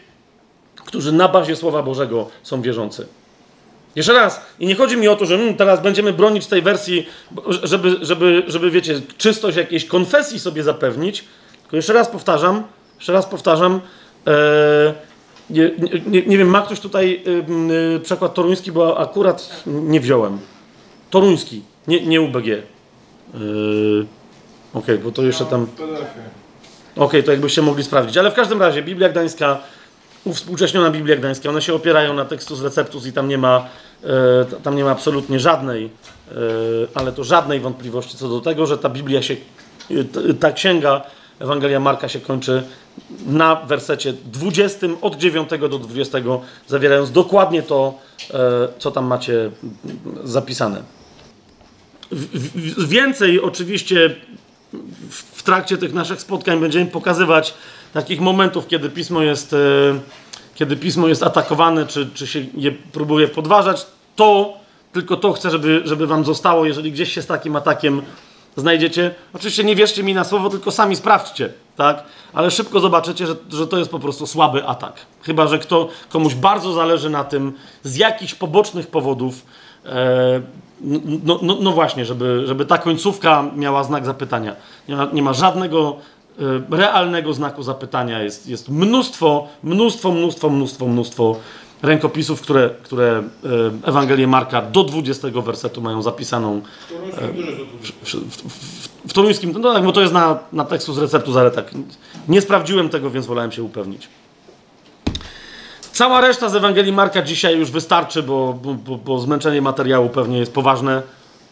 [0.76, 3.08] którzy na bazie Słowa Bożego są wierzący.
[3.96, 7.08] Jeszcze raz, i nie chodzi mi o to, że hmm, teraz będziemy bronić tej wersji,
[7.64, 11.24] żeby, żeby, żeby, wiecie, czystość jakiejś konfesji sobie zapewnić,
[11.62, 12.64] tylko jeszcze raz powtarzam,
[12.96, 13.82] jeszcze raz powtarzam,
[14.28, 14.94] e,
[15.54, 15.72] nie,
[16.08, 17.24] nie, nie, wiem, ma ktoś tutaj
[17.96, 20.40] e, przekład toruński, bo akurat nie wziąłem.
[21.10, 22.48] Toruński, nie, nie UBG.
[22.48, 22.64] E,
[24.74, 25.64] Okej, okay, bo to jeszcze tam...
[25.64, 28.18] Okej, okay, to jakbyście mogli sprawdzić.
[28.18, 29.60] Ale w każdym razie, Biblia Gdańska,
[30.24, 33.68] uwspółcześniona Biblia Gdańska, one się opierają na tekstu z Receptus i tam nie ma,
[34.04, 36.36] e, tam nie ma absolutnie żadnej, e,
[36.94, 39.36] ale to żadnej wątpliwości co do tego, że ta Biblia się,
[40.30, 41.02] e, ta księga
[41.40, 42.64] Ewangelia Marka się kończy
[43.26, 46.18] na wersecie 20, od 9 do 20,
[46.68, 48.00] zawierając dokładnie to,
[48.34, 49.52] e, co tam macie
[50.24, 50.84] zapisane.
[52.78, 54.16] Więcej oczywiście
[55.10, 57.54] w trakcie tych naszych spotkań będziemy pokazywać
[57.94, 59.58] takich momentów, kiedy pismo jest, e,
[60.56, 63.86] kiedy pismo jest atakowane, czy, czy się je próbuje podważać.
[64.16, 64.54] To,
[64.94, 68.02] tylko to chcę, żeby, żeby wam zostało, jeżeli gdzieś się z takim atakiem
[68.56, 69.16] znajdziecie.
[69.34, 72.04] Oczywiście nie wierzcie mi na słowo, tylko sami sprawdźcie, tak?
[72.34, 74.94] Ale szybko zobaczycie, że, że to jest po prostu słaby atak.
[75.22, 79.46] Chyba, że kto, komuś bardzo zależy na tym z jakichś pobocznych powodów,
[79.86, 80.42] e,
[81.24, 84.56] no, no, no, właśnie, żeby, żeby ta końcówka miała znak zapytania.
[84.88, 85.96] Nie ma, nie ma żadnego
[86.72, 88.22] e, realnego znaku zapytania.
[88.22, 91.36] Jest, jest mnóstwo, mnóstwo, mnóstwo, mnóstwo, mnóstwo
[91.84, 93.24] rękopisów, które, które
[93.84, 96.62] e, Ewangelię Marka do 20 wersetu mają zapisaną
[97.18, 97.28] e,
[99.08, 101.72] w, toruńskim, no tak, bo to jest na, na tekstu z receptu, ale tak,
[102.28, 104.10] nie sprawdziłem tego, więc wolałem się upewnić.
[105.92, 110.54] Cała reszta z Ewangelii Marka dzisiaj już wystarczy, bo, bo, bo zmęczenie materiału pewnie jest
[110.54, 111.02] poważne.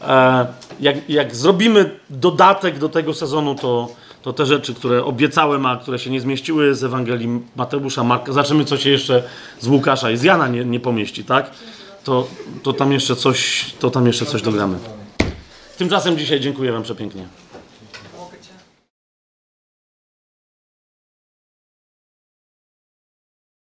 [0.01, 0.48] E,
[0.80, 3.90] jak, jak zrobimy dodatek do tego sezonu, to,
[4.22, 8.66] to te rzeczy, które obiecałem, a które się nie zmieściły z Ewangelii Mateusza, Marka, zobaczymy,
[8.66, 9.24] co się jeszcze
[9.59, 11.51] z Łukasza i z Jana nie, nie pomieści, tak?
[12.03, 12.27] To,
[12.64, 14.77] to tam jeszcze coś, to tam jeszcze coś dogramy.
[15.77, 17.25] Tymczasem dzisiaj dziękuję Wam przepięknie.